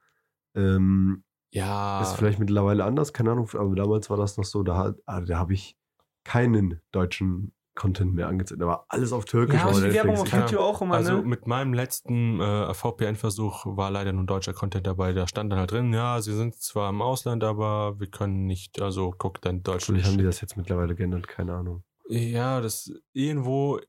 ähm, 0.56 1.24
Ja. 1.52 2.02
ist 2.02 2.14
vielleicht 2.16 2.40
mittlerweile 2.40 2.84
anders, 2.86 3.14
keine 3.14 3.32
Ahnung, 3.32 3.50
aber 3.54 3.76
damals 3.76 4.10
war 4.10 4.18
das 4.18 4.38
noch 4.38 4.46
so, 4.46 4.64
da, 4.64 4.78
hat- 4.78 4.96
ah, 5.06 5.22
da 5.22 5.38
habe 5.38 5.54
ich 5.54 5.78
keinen 6.24 6.82
deutschen 6.92 7.54
Content 7.74 8.14
mehr 8.14 8.28
angezeigt. 8.28 8.62
Da 8.62 8.68
war 8.68 8.86
alles 8.90 9.14
auf 9.14 9.24
Türkisch. 9.26 9.56
Ja, 9.60 9.68
aber 9.68 9.80
die 9.82 9.94
Werbung 9.94 10.18
auf 10.18 10.32
Ja. 10.32 10.42
YouTube 10.42 10.60
auch 10.60 10.82
immer, 10.82 10.96
Also 10.96 11.18
ne? 11.18 11.22
mit 11.24 11.48
meinem 11.48 11.74
letzten 11.74 12.40
äh, 12.42 12.74
VPN-Versuch 12.74 13.66
war 13.66 13.90
leider 13.92 14.12
nur 14.12 14.26
deutscher 14.26 14.54
Content 14.54 14.86
dabei. 14.86 15.14
Da 15.14 15.26
stand 15.26 15.52
dann 15.52 15.60
halt 15.60 15.72
drin, 15.72 15.94
ja, 15.94 16.22
sie 16.22 16.34
sind 16.36 16.56
zwar 16.56 16.90
im 16.90 17.02
Ausland, 17.02 17.44
aber 17.46 17.98
wir 18.00 18.08
können 18.08 18.46
nicht, 18.46 18.82
also 18.82 19.14
guck 19.18 19.42
dann 19.42 19.64
Deutsch 19.64 19.86
Vielleicht 19.86 20.06
haben 20.08 20.18
die 20.18 20.24
das 20.26 20.42
jetzt 20.42 20.58
mittlerweile 20.58 20.96
geändert, 20.96 21.28
keine 21.30 21.54
Ahnung. 21.56 21.84
Ja, 22.10 22.60
das 22.60 22.92
irgendwo, 23.14 23.80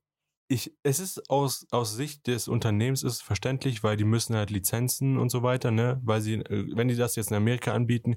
ich, 0.53 0.75
es 0.83 1.01
ist 1.01 1.31
aus, 1.31 1.67
aus 1.71 1.95
Sicht 1.97 2.27
des 2.27 2.47
Unternehmens 2.47 3.03
ist 3.03 3.13
es 3.15 3.23
verständlich, 3.23 3.83
weil 3.83 3.97
die 3.97 4.05
müssen 4.05 4.37
halt 4.37 4.51
Lizenzen 4.51 5.17
und 5.19 5.31
so 5.31 5.43
weiter, 5.43 5.71
ne? 5.71 6.01
Weil 6.05 6.21
sie, 6.21 6.35
äh, 6.35 6.67
wenn 6.77 6.89
die 6.89 6.97
das 6.97 7.17
jetzt 7.17 7.31
in 7.31 7.37
Amerika 7.37 7.73
anbieten, 7.73 8.17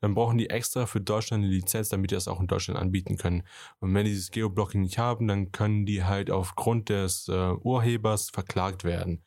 dann 0.00 0.14
brauchen 0.14 0.38
die 0.38 0.48
extra 0.50 0.86
für 0.86 1.00
Deutschland 1.00 1.44
eine 1.44 1.52
Lizenz, 1.52 1.90
damit 1.90 2.10
die 2.10 2.14
das 2.14 2.26
auch 2.28 2.40
in 2.40 2.46
Deutschland 2.46 2.80
anbieten 2.80 3.16
können. 3.16 3.42
Und 3.80 3.94
wenn 3.94 4.04
die 4.04 4.12
dieses 4.12 4.30
Geoblocking 4.30 4.80
nicht 4.82 4.98
haben, 4.98 5.28
dann 5.28 5.52
können 5.52 5.84
die 5.84 6.04
halt 6.04 6.30
aufgrund 6.30 6.88
des 6.88 7.28
äh, 7.28 7.32
Urhebers 7.60 8.30
verklagt 8.30 8.84
werden. 8.84 9.22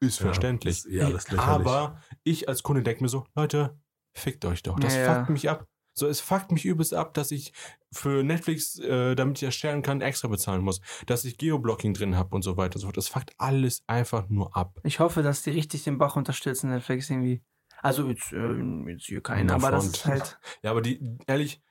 Ist 0.00 0.18
verständlich. 0.18 0.84
ist- 0.84 0.86
ja, 0.90 1.10
das 1.10 1.26
ist. 1.26 1.38
Aber 1.38 2.00
ich 2.24 2.48
als 2.48 2.62
Kunde 2.62 2.82
denke 2.82 3.02
mir 3.02 3.08
so, 3.08 3.24
Leute, 3.34 3.78
fickt 4.14 4.44
euch 4.44 4.62
doch. 4.62 4.78
Das 4.80 4.94
Ja, 4.94 5.00
ja. 5.02 5.14
fuckt 5.14 5.30
mich 5.30 5.50
ab. 5.50 5.66
So, 5.98 6.06
es 6.06 6.20
fuckt 6.20 6.52
mich 6.52 6.64
übelst 6.64 6.94
ab, 6.94 7.14
dass 7.14 7.30
ich 7.30 7.52
für 7.92 8.22
Netflix, 8.22 8.78
äh, 8.78 9.14
damit 9.14 9.42
ich 9.42 9.54
sharen 9.54 9.82
kann, 9.82 10.00
extra 10.00 10.28
bezahlen 10.28 10.62
muss. 10.62 10.80
Dass 11.06 11.24
ich 11.24 11.38
Geoblocking 11.38 11.94
drin 11.94 12.16
habe 12.16 12.34
und 12.34 12.42
so 12.42 12.56
weiter 12.56 12.76
und 12.76 12.80
so 12.80 12.86
fort. 12.86 12.96
Das 12.96 13.08
fuckt 13.08 13.32
alles 13.38 13.82
einfach 13.86 14.28
nur 14.28 14.56
ab. 14.56 14.78
Ich 14.84 15.00
hoffe, 15.00 15.22
dass 15.22 15.42
die 15.42 15.50
richtig 15.50 15.84
den 15.84 15.98
Bach 15.98 16.16
unterstützen, 16.16 16.70
Netflix 16.70 17.10
irgendwie. 17.10 17.42
Also 17.80 18.08
jetzt, 18.08 18.32
ähm, 18.32 18.88
jetzt 18.88 19.04
hier 19.04 19.22
keinen, 19.22 19.50
aber 19.50 19.70
das 19.70 19.86
ist 19.86 20.04
halt. 20.06 20.38
Ja, 20.62 20.70
aber 20.72 20.82
die, 20.82 21.18
ehrlich, 21.26 21.62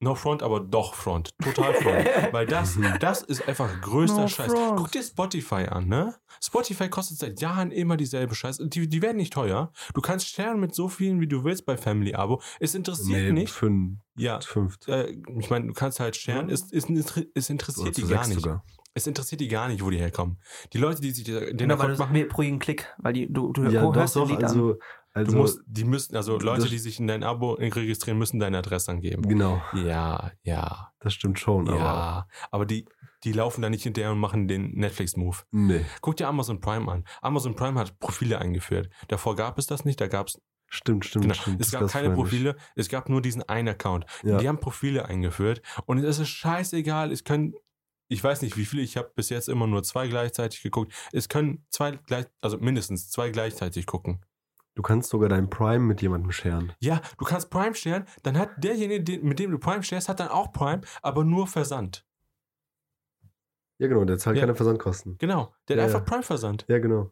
no 0.00 0.14
front, 0.14 0.42
aber 0.42 0.60
doch 0.60 0.94
front. 0.94 1.30
Total 1.42 1.74
front. 1.74 2.06
Weil 2.32 2.46
das, 2.46 2.78
das 3.00 3.22
ist 3.22 3.46
einfach 3.48 3.80
größter 3.80 4.22
No 4.22 4.28
Scheiß. 4.28 4.52
front. 4.52 4.78
Guck 4.78 4.92
dir 4.92 5.02
Spotify 5.02 5.66
an, 5.68 5.88
ne? 5.88 6.14
Spotify 6.42 6.88
kostet 6.88 7.18
seit 7.18 7.40
Jahren 7.40 7.70
immer 7.70 7.96
dieselbe 7.96 8.34
Scheiß. 8.34 8.58
Die, 8.64 8.88
die 8.88 9.02
werden 9.02 9.16
nicht 9.16 9.32
teuer. 9.32 9.72
Du 9.94 10.00
kannst 10.00 10.28
sharen 10.28 10.60
mit 10.60 10.74
so 10.74 10.88
vielen, 10.88 11.20
wie 11.20 11.26
du 11.28 11.44
willst 11.44 11.64
bei 11.66 11.76
Family 11.76 12.14
Abo. 12.14 12.40
Es 12.60 12.74
interessiert 12.74 13.20
Nee, 13.22 13.32
nicht. 13.32 13.52
Fünf, 13.52 13.98
Ja, 14.16 14.40
fünf. 14.40 14.76
äh, 14.86 15.16
ich 15.38 15.50
meine, 15.50 15.68
du 15.68 15.72
kannst 15.72 16.00
halt 16.00 16.16
sharen, 16.16 16.50
es, 16.50 16.70
es, 16.72 16.86
es 17.34 17.50
interessiert 17.50 17.96
die 17.96 18.02
gar 18.02 18.26
nicht. 18.26 18.40
sogar. 18.40 18.64
Es 18.92 19.06
interessiert 19.06 19.42
die 19.42 19.48
gar 19.48 19.68
nicht, 19.68 19.84
wo 19.84 19.90
die 19.90 19.98
herkommen. 19.98 20.40
Die 20.72 20.78
Leute, 20.78 21.02
die 21.02 21.10
sich 21.10 21.24
den 21.24 21.54
Genau, 21.58 21.74
Account 21.74 21.98
machen, 21.98 22.12
mehr 22.12 22.24
pro 22.28 22.40
jeden 22.40 22.58
Klick, 22.58 22.94
weil 22.96 23.12
die, 23.12 23.30
du, 23.30 23.52
du 23.52 23.64
Ja, 23.64 23.82
hörst 23.92 24.16
doch, 24.16 24.26
Lied 24.26 24.42
an. 24.42 24.74
Also, 25.16 25.32
du 25.32 25.38
musst, 25.38 25.60
die 25.66 25.84
müssen, 25.84 26.14
also 26.16 26.38
Leute, 26.38 26.68
die 26.68 26.78
sich 26.78 27.00
in 27.00 27.06
dein 27.06 27.22
Abo 27.22 27.52
registrieren, 27.52 28.18
müssen 28.18 28.38
deine 28.38 28.58
Adresse 28.58 28.90
angeben. 28.90 29.22
genau, 29.22 29.62
Ja, 29.74 30.32
ja, 30.42 30.92
das 31.00 31.14
stimmt 31.14 31.38
schon, 31.38 31.68
aber 31.68 31.78
ja. 31.78 32.28
Aber 32.50 32.66
die, 32.66 32.86
die 33.24 33.32
laufen 33.32 33.62
da 33.62 33.70
nicht 33.70 33.82
hinterher 33.82 34.12
und 34.12 34.18
machen 34.18 34.46
den 34.46 34.72
Netflix-Move. 34.72 35.38
nee, 35.50 35.84
Guck 36.00 36.16
dir 36.16 36.28
Amazon 36.28 36.60
Prime 36.60 36.90
an. 36.90 37.04
Amazon 37.22 37.54
Prime 37.56 37.78
hat 37.80 37.98
Profile 37.98 38.38
eingeführt. 38.38 38.90
Davor 39.08 39.36
gab 39.36 39.58
es 39.58 39.66
das 39.66 39.84
nicht, 39.84 40.00
da 40.00 40.06
gab 40.06 40.28
es 40.28 40.40
stimmt, 40.68 41.04
stimmt, 41.04 41.24
Genau. 41.24 41.34
stimmt. 41.34 41.60
Es 41.60 41.70
gab 41.70 41.88
keine 41.88 42.08
nicht. 42.08 42.16
Profile, 42.16 42.56
es 42.74 42.88
gab 42.88 43.08
nur 43.08 43.22
diesen 43.22 43.42
einen 43.48 43.68
Account. 43.68 44.04
Ja. 44.22 44.38
Die 44.38 44.48
haben 44.48 44.60
Profile 44.60 45.06
eingeführt 45.06 45.62
und 45.86 45.98
es 45.98 46.18
ist 46.18 46.28
scheißegal, 46.28 47.10
es 47.10 47.24
können, 47.24 47.54
ich 48.08 48.22
weiß 48.22 48.42
nicht 48.42 48.56
wie 48.56 48.64
viele, 48.66 48.82
ich 48.82 48.96
habe 48.96 49.10
bis 49.14 49.30
jetzt 49.30 49.48
immer 49.48 49.66
nur 49.66 49.82
zwei 49.82 50.08
gleichzeitig 50.08 50.62
geguckt. 50.62 50.92
Es 51.12 51.28
können 51.28 51.64
zwei 51.70 51.92
gleich, 51.92 52.26
also 52.40 52.58
mindestens 52.58 53.10
zwei 53.10 53.30
gleichzeitig 53.30 53.86
gucken. 53.86 54.20
Du 54.76 54.82
kannst 54.82 55.08
sogar 55.10 55.28
dein 55.28 55.48
Prime 55.50 55.80
mit 55.84 56.02
jemandem 56.02 56.30
scheren. 56.32 56.72
Ja, 56.80 57.00
du 57.18 57.24
kannst 57.24 57.50
Prime 57.50 57.74
sharen, 57.74 58.04
dann 58.22 58.38
hat 58.38 58.50
derjenige, 58.62 59.02
den- 59.02 59.24
mit 59.24 59.38
dem 59.38 59.50
du 59.50 59.58
Prime 59.58 59.82
sharest, 59.82 60.08
hat 60.08 60.20
dann 60.20 60.28
auch 60.28 60.52
Prime, 60.52 60.82
aber 61.02 61.24
nur 61.24 61.46
Versand. 61.48 62.04
Ja, 63.78 63.88
genau, 63.88 64.04
der 64.04 64.18
zahlt 64.18 64.36
Ja. 64.36 64.42
keine 64.42 64.54
Versandkosten. 64.54 65.16
Genau, 65.18 65.54
der 65.68 65.76
Ja, 65.76 65.82
hat 65.82 65.88
einfach 65.88 66.00
ja. 66.00 66.04
Prime-Versand. 66.06 66.64
Ja, 66.68 66.78
genau. 66.78 67.10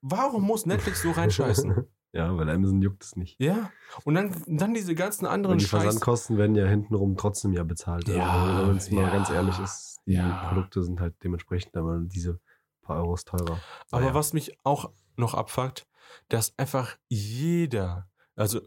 Warum 0.00 0.42
muss 0.42 0.66
Netflix 0.66 1.02
so 1.02 1.10
reinscheißen? 1.12 1.86
ja, 2.12 2.36
weil 2.36 2.48
Amazon 2.48 2.82
juckt 2.82 3.04
es 3.04 3.16
nicht. 3.16 3.40
ja, 3.40 3.70
und 4.04 4.14
dann, 4.14 4.34
dann 4.46 4.74
diese 4.74 4.94
ganzen 4.94 5.26
anderen 5.26 5.54
Und 5.54 5.60
die 5.62 5.66
Scheiß. 5.66 5.82
Versandkosten 5.82 6.38
werden 6.38 6.56
ja 6.56 6.66
hintenrum 6.66 7.16
trotzdem 7.16 7.52
ja 7.52 7.62
bezahlt. 7.64 8.08
Ja, 8.08 8.28
also, 8.30 8.68
wenn 8.68 8.76
es 8.76 8.90
mal 8.90 9.10
ganz 9.10 9.30
ehrlich 9.30 9.58
ist, 9.60 10.00
die. 10.06 10.20
Produkte 10.48 10.82
sind 10.82 11.00
halt 11.00 11.14
dementsprechend 11.22 11.76
aber 11.76 11.98
diese 12.00 12.40
paar 12.82 12.96
Euros 12.98 13.24
teurer. 13.24 13.58
Aber 13.90 14.12
was 14.14 14.32
mich 14.32 14.58
auch 14.64 14.90
noch 15.16 15.34
abfuckt, 15.34 15.86
dass 16.28 16.52
einfach 16.58 16.96
jeder, 17.08 18.08
also 18.36 18.60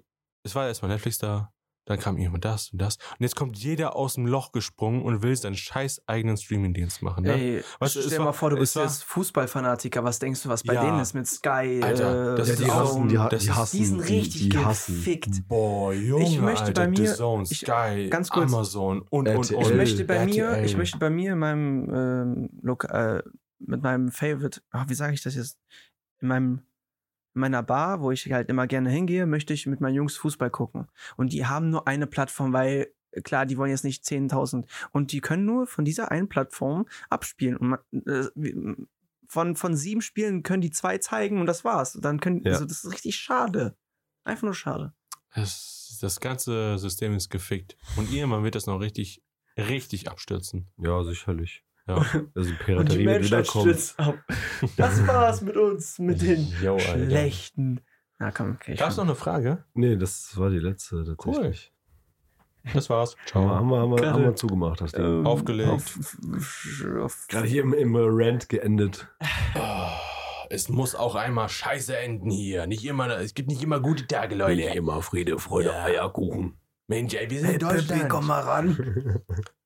es 0.43 0.55
war 0.55 0.67
erstmal 0.67 0.91
Netflix 0.91 1.17
da, 1.17 1.51
dann 1.85 1.99
kam 1.99 2.17
irgendwann 2.17 2.41
das 2.41 2.71
und 2.73 2.81
das. 2.81 2.97
Und 2.97 3.21
jetzt 3.21 3.37
kommt 3.37 3.57
jeder 3.57 3.95
aus 3.95 4.15
dem 4.15 4.25
Loch 4.25 4.51
gesprungen 4.51 5.03
und 5.03 5.21
will 5.23 5.33
seinen 5.37 5.55
scheiß 5.55 6.01
eigenen 6.05 6.35
Streamingdienst 6.35 7.01
machen. 7.01 7.23
Ne? 7.23 7.33
Ey, 7.33 7.63
Weißt 7.79 7.95
du, 7.95 7.99
stell 8.01 8.11
dir 8.11 8.17
war- 8.19 8.25
mal 8.25 8.31
vor, 8.33 8.49
du 8.49 8.57
bist 8.57 8.75
war- 8.75 8.83
jetzt 8.83 9.05
Fußballfanatiker. 9.05 10.03
Was 10.03 10.19
denkst 10.19 10.43
du, 10.43 10.49
was 10.49 10.63
bei 10.63 10.73
Ja. 10.73 10.83
denen 10.83 10.99
ist 10.99 11.13
mit 11.13 11.27
Sky? 11.27 11.79
Alter, 11.81 12.35
das 12.35 12.49
äh, 12.49 12.51
ja, 12.51 12.53
ist 12.55 12.59
die 12.65 12.69
auch- 12.71 12.75
hassen, 12.75 13.07
die, 13.07 13.15
das 13.15 13.43
die 13.43 13.51
hassen. 13.53 13.77
die 13.77 13.85
sind 13.85 13.99
richtig 14.01 14.41
die, 14.41 14.49
die 14.49 14.57
hassen. 14.57 14.95
gefickt. 14.95 15.47
Boah, 15.47 15.93
Junge, 15.93 16.25
Ich 16.25 16.41
möchte 16.41 16.65
Alter, 16.65 16.81
bei 16.81 16.87
mir- 16.89 17.15
DAZN, 17.15 17.43
ich- 17.49 17.59
Sky, 17.59 18.09
ganz 18.09 18.29
kurz. 18.31 18.51
Amazon 18.51 18.99
und, 19.03 19.09
und, 19.09 19.27
RTL. 19.27 19.55
und. 19.55 19.65
Ich 19.67 19.73
möchte 19.73 20.03
bei 20.03 20.25
mir, 20.25 20.43
RTL. 20.45 20.65
ich 20.65 20.75
möchte 20.75 20.97
bei 20.97 21.09
mir 21.09 21.31
in 21.33 21.39
meinem 21.39 21.89
ähm, 21.95 22.49
Loka- 22.63 23.17
äh, 23.19 23.23
mit 23.59 23.81
meinem 23.81 24.11
Favorite, 24.11 24.61
ach, 24.71 24.89
wie 24.89 24.93
sage 24.93 25.13
ich 25.13 25.23
das 25.23 25.35
jetzt? 25.35 25.57
In 26.19 26.27
meinem 26.27 26.61
in 27.37 27.41
meiner 27.41 27.63
Bar, 27.63 28.01
wo 28.01 28.11
ich 28.11 28.31
halt 28.31 28.49
immer 28.49 28.67
gerne 28.67 28.89
hingehe, 28.89 29.25
möchte 29.27 29.53
ich 29.53 29.67
mit 29.67 29.79
meinen 29.79 29.93
Jungs 29.95 30.17
Fußball 30.17 30.49
gucken. 30.49 30.87
Und 31.15 31.31
die 31.33 31.45
haben 31.45 31.69
nur 31.69 31.87
eine 31.87 32.07
Plattform, 32.07 32.51
weil 32.51 32.91
äh, 33.11 33.21
klar, 33.21 33.45
die 33.45 33.57
wollen 33.57 33.69
jetzt 33.71 33.83
nicht 33.83 34.03
10.000 34.03 34.65
und 34.91 35.11
die 35.11 35.21
können 35.21 35.45
nur 35.45 35.67
von 35.67 35.85
dieser 35.85 36.11
einen 36.11 36.27
Plattform 36.27 36.87
abspielen. 37.09 37.57
Und 37.57 37.67
man, 37.69 37.79
äh, 38.05 38.75
von, 39.29 39.55
von 39.55 39.75
sieben 39.75 40.01
Spielen 40.01 40.41
können 40.41 40.61
die 40.61 40.71
zwei 40.71 40.97
zeigen 40.97 41.39
und 41.39 41.45
das 41.45 41.63
war's. 41.63 41.95
Und 41.95 42.03
dann 42.03 42.19
können, 42.19 42.41
Ja. 42.43 42.53
also 42.53 42.65
das 42.65 42.83
ist 42.83 42.91
richtig 42.91 43.15
schade. 43.15 43.77
Einfach 44.23 44.43
nur 44.43 44.55
schade. 44.55 44.93
Das, 45.35 45.97
das 46.01 46.19
ganze 46.19 46.77
System 46.79 47.13
ist 47.13 47.29
gefickt. 47.29 47.77
Und 47.97 48.11
irgendwann 48.11 48.43
wird 48.43 48.55
das 48.55 48.65
noch 48.65 48.79
richtig, 48.79 49.21
richtig 49.57 50.09
abstürzen. 50.09 50.67
Ja, 50.77 51.03
sicherlich. 51.03 51.63
Ja. 51.87 51.95
Also 52.35 52.49
die 52.49 52.55
Piraterie 52.57 53.05
wird 53.05 53.23
wiederkommen. 53.23 53.77
ab. 53.97 54.17
Das 54.75 55.07
war's 55.07 55.41
mit 55.41 55.55
uns, 55.57 55.99
mit 55.99 56.21
den 56.21 56.47
Yo, 56.61 56.77
schlechten. 56.79 57.79
Na 58.19 58.31
komm, 58.31 58.53
okay. 58.55 58.73
ich- 58.73 58.79
Gab's 58.79 58.97
noch 58.97 59.03
eine 59.05 59.15
Frage? 59.15 59.63
Nee, 59.73 59.95
das 59.95 60.37
war 60.37 60.49
die 60.49 60.59
letzte 60.59 61.03
tatsächlich. 61.05 61.71
Das 62.73 62.89
war's. 62.89 63.15
Ciao. 63.27 63.47
Haben 63.49 63.69
wir, 63.69 63.77
haben, 63.79 63.91
wir, 63.97 64.11
haben 64.11 64.23
wir 64.23 64.35
zugemacht, 64.35 64.81
das 64.81 64.91
Ding. 64.91 65.05
Ähm, 65.05 65.25
Aufgelegt. 65.25 65.69
Auf, 65.69 66.17
auf, 67.01 67.25
Gerade 67.29 67.47
hier 67.47 67.61
im, 67.61 67.73
im 67.73 67.95
Rant 67.95 68.49
geendet. 68.49 69.07
Oh, 69.55 69.87
es 70.49 70.69
muss 70.69 70.95
auch 70.95 71.15
einmal 71.15 71.49
scheiße 71.49 71.97
enden 71.97 72.29
hier. 72.29 72.67
Nicht 72.67 72.85
immer, 72.85 73.09
es 73.19 73.33
gibt 73.33 73.49
nicht 73.49 73.61
immer 73.63 73.79
gute 73.81 74.07
Tage, 74.07 74.35
Leute. 74.35 74.61
immer 74.61 75.01
Friede, 75.01 75.39
Freude, 75.39 75.69
Ja. 75.69 75.83
Eierkuchen. 75.83 76.57
Mensch, 76.87 77.13
ey, 77.15 77.29
wir 77.29 77.39
sind 77.41 77.49
in 77.53 77.59
Deutschland. 77.59 78.09
komm 78.09 78.27
mal 78.27 78.41
ran. 78.41 79.21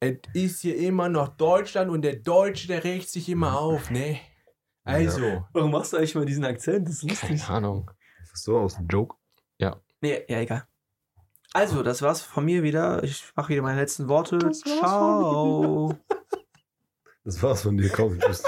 Es 0.00 0.16
ist 0.32 0.60
hier 0.60 0.76
immer 0.78 1.08
noch 1.08 1.28
Deutschland 1.28 1.90
und 1.90 2.02
der 2.02 2.16
Deutsche, 2.16 2.66
der 2.66 2.82
regt 2.82 3.08
sich 3.08 3.28
immer 3.28 3.58
auf, 3.58 3.90
ne? 3.90 4.18
Also. 4.82 5.44
Warum 5.52 5.70
machst 5.70 5.92
du 5.92 5.98
eigentlich 5.98 6.14
mal 6.14 6.24
diesen 6.24 6.44
Akzent? 6.44 6.88
Das 6.88 6.96
ist 6.96 7.02
lustig. 7.02 7.42
Keine 7.42 7.48
Ahnung. 7.48 7.90
so 8.32 8.58
aus 8.58 8.76
dem 8.76 8.86
Joke. 8.88 9.16
Nee, 10.00 10.24
ja, 10.28 10.40
egal. 10.40 10.66
Also, 11.52 11.82
das 11.82 12.00
war's 12.00 12.22
von 12.22 12.44
mir 12.44 12.62
wieder. 12.62 13.02
Ich 13.02 13.24
mache 13.36 13.50
wieder 13.50 13.62
meine 13.62 13.80
letzten 13.80 14.08
Worte. 14.08 14.38
Das 14.38 14.60
Ciao. 14.60 15.94
Das 17.22 17.42
war's 17.42 17.62
von 17.62 17.76
dir, 17.76 17.90
komm, 17.90 18.18
tschüss. 18.18 18.42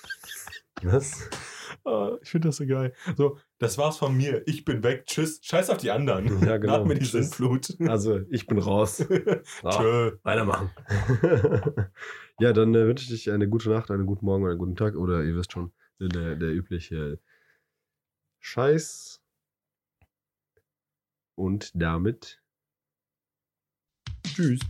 Was? 0.82 1.30
Ah, 1.86 2.18
ich 2.20 2.30
finde 2.30 2.48
das 2.48 2.56
so 2.56 2.66
geil. 2.66 2.92
So, 3.16 3.38
das 3.58 3.78
war's 3.78 3.96
von 3.96 4.16
mir. 4.16 4.42
Ich 4.48 4.64
bin 4.64 4.82
weg. 4.82 5.06
Tschüss. 5.06 5.38
Scheiß 5.42 5.70
auf 5.70 5.78
die 5.78 5.92
anderen. 5.92 6.44
Ja, 6.44 6.56
genau. 6.56 6.78
Nach 6.78 6.84
mir 6.84 6.96
die. 6.96 7.04
Sintflut. 7.04 7.76
Also, 7.86 8.22
ich 8.28 8.46
bin 8.46 8.58
raus. 8.58 9.06
Ah, 9.62 9.70
Tschö. 9.70 10.18
weitermachen. 10.24 10.70
ja, 12.40 12.52
dann 12.52 12.74
äh, 12.74 12.86
wünsche 12.86 13.12
ich 13.12 13.24
dir 13.24 13.34
eine 13.34 13.48
gute 13.48 13.70
Nacht, 13.70 13.90
einen 13.90 14.06
guten 14.06 14.26
Morgen 14.26 14.46
einen 14.46 14.58
guten 14.58 14.74
Tag 14.74 14.96
oder 14.96 15.22
ihr 15.22 15.36
wisst 15.36 15.52
schon, 15.52 15.72
der, 16.00 16.34
der 16.34 16.50
übliche 16.50 17.20
Scheiß. 18.40 19.20
Und 21.36 21.70
damit 21.74 22.42
tschüss. 24.24 24.60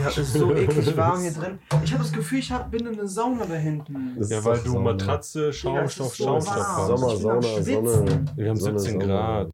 Ja, 0.00 0.08
es 0.08 0.18
ist 0.18 0.32
so 0.34 0.54
eklig 0.54 0.96
warm 0.96 1.20
hier 1.20 1.32
drin. 1.32 1.58
Ich 1.84 1.92
habe 1.92 2.02
das 2.02 2.12
Gefühl, 2.12 2.38
ich 2.38 2.50
hab, 2.52 2.70
bin 2.70 2.86
in 2.86 2.98
einer 2.98 3.06
Sauna 3.06 3.44
da 3.46 3.54
hinten. 3.54 4.16
Das 4.18 4.30
Ja, 4.30 4.44
weil 4.44 4.58
du 4.58 4.70
Sauna. 4.70 4.92
Matratze, 4.92 5.52
Schaumstoff, 5.52 6.14
Schaumstoff 6.14 6.56
hast. 6.56 6.86
Sommer, 6.86 7.16
Sauna. 7.16 7.62
Sonne. 7.62 8.24
Wir 8.36 8.48
haben 8.50 8.56
Sonne, 8.56 8.78
17 8.78 9.00
Sonne. 9.00 9.06
Grad. 9.06 9.52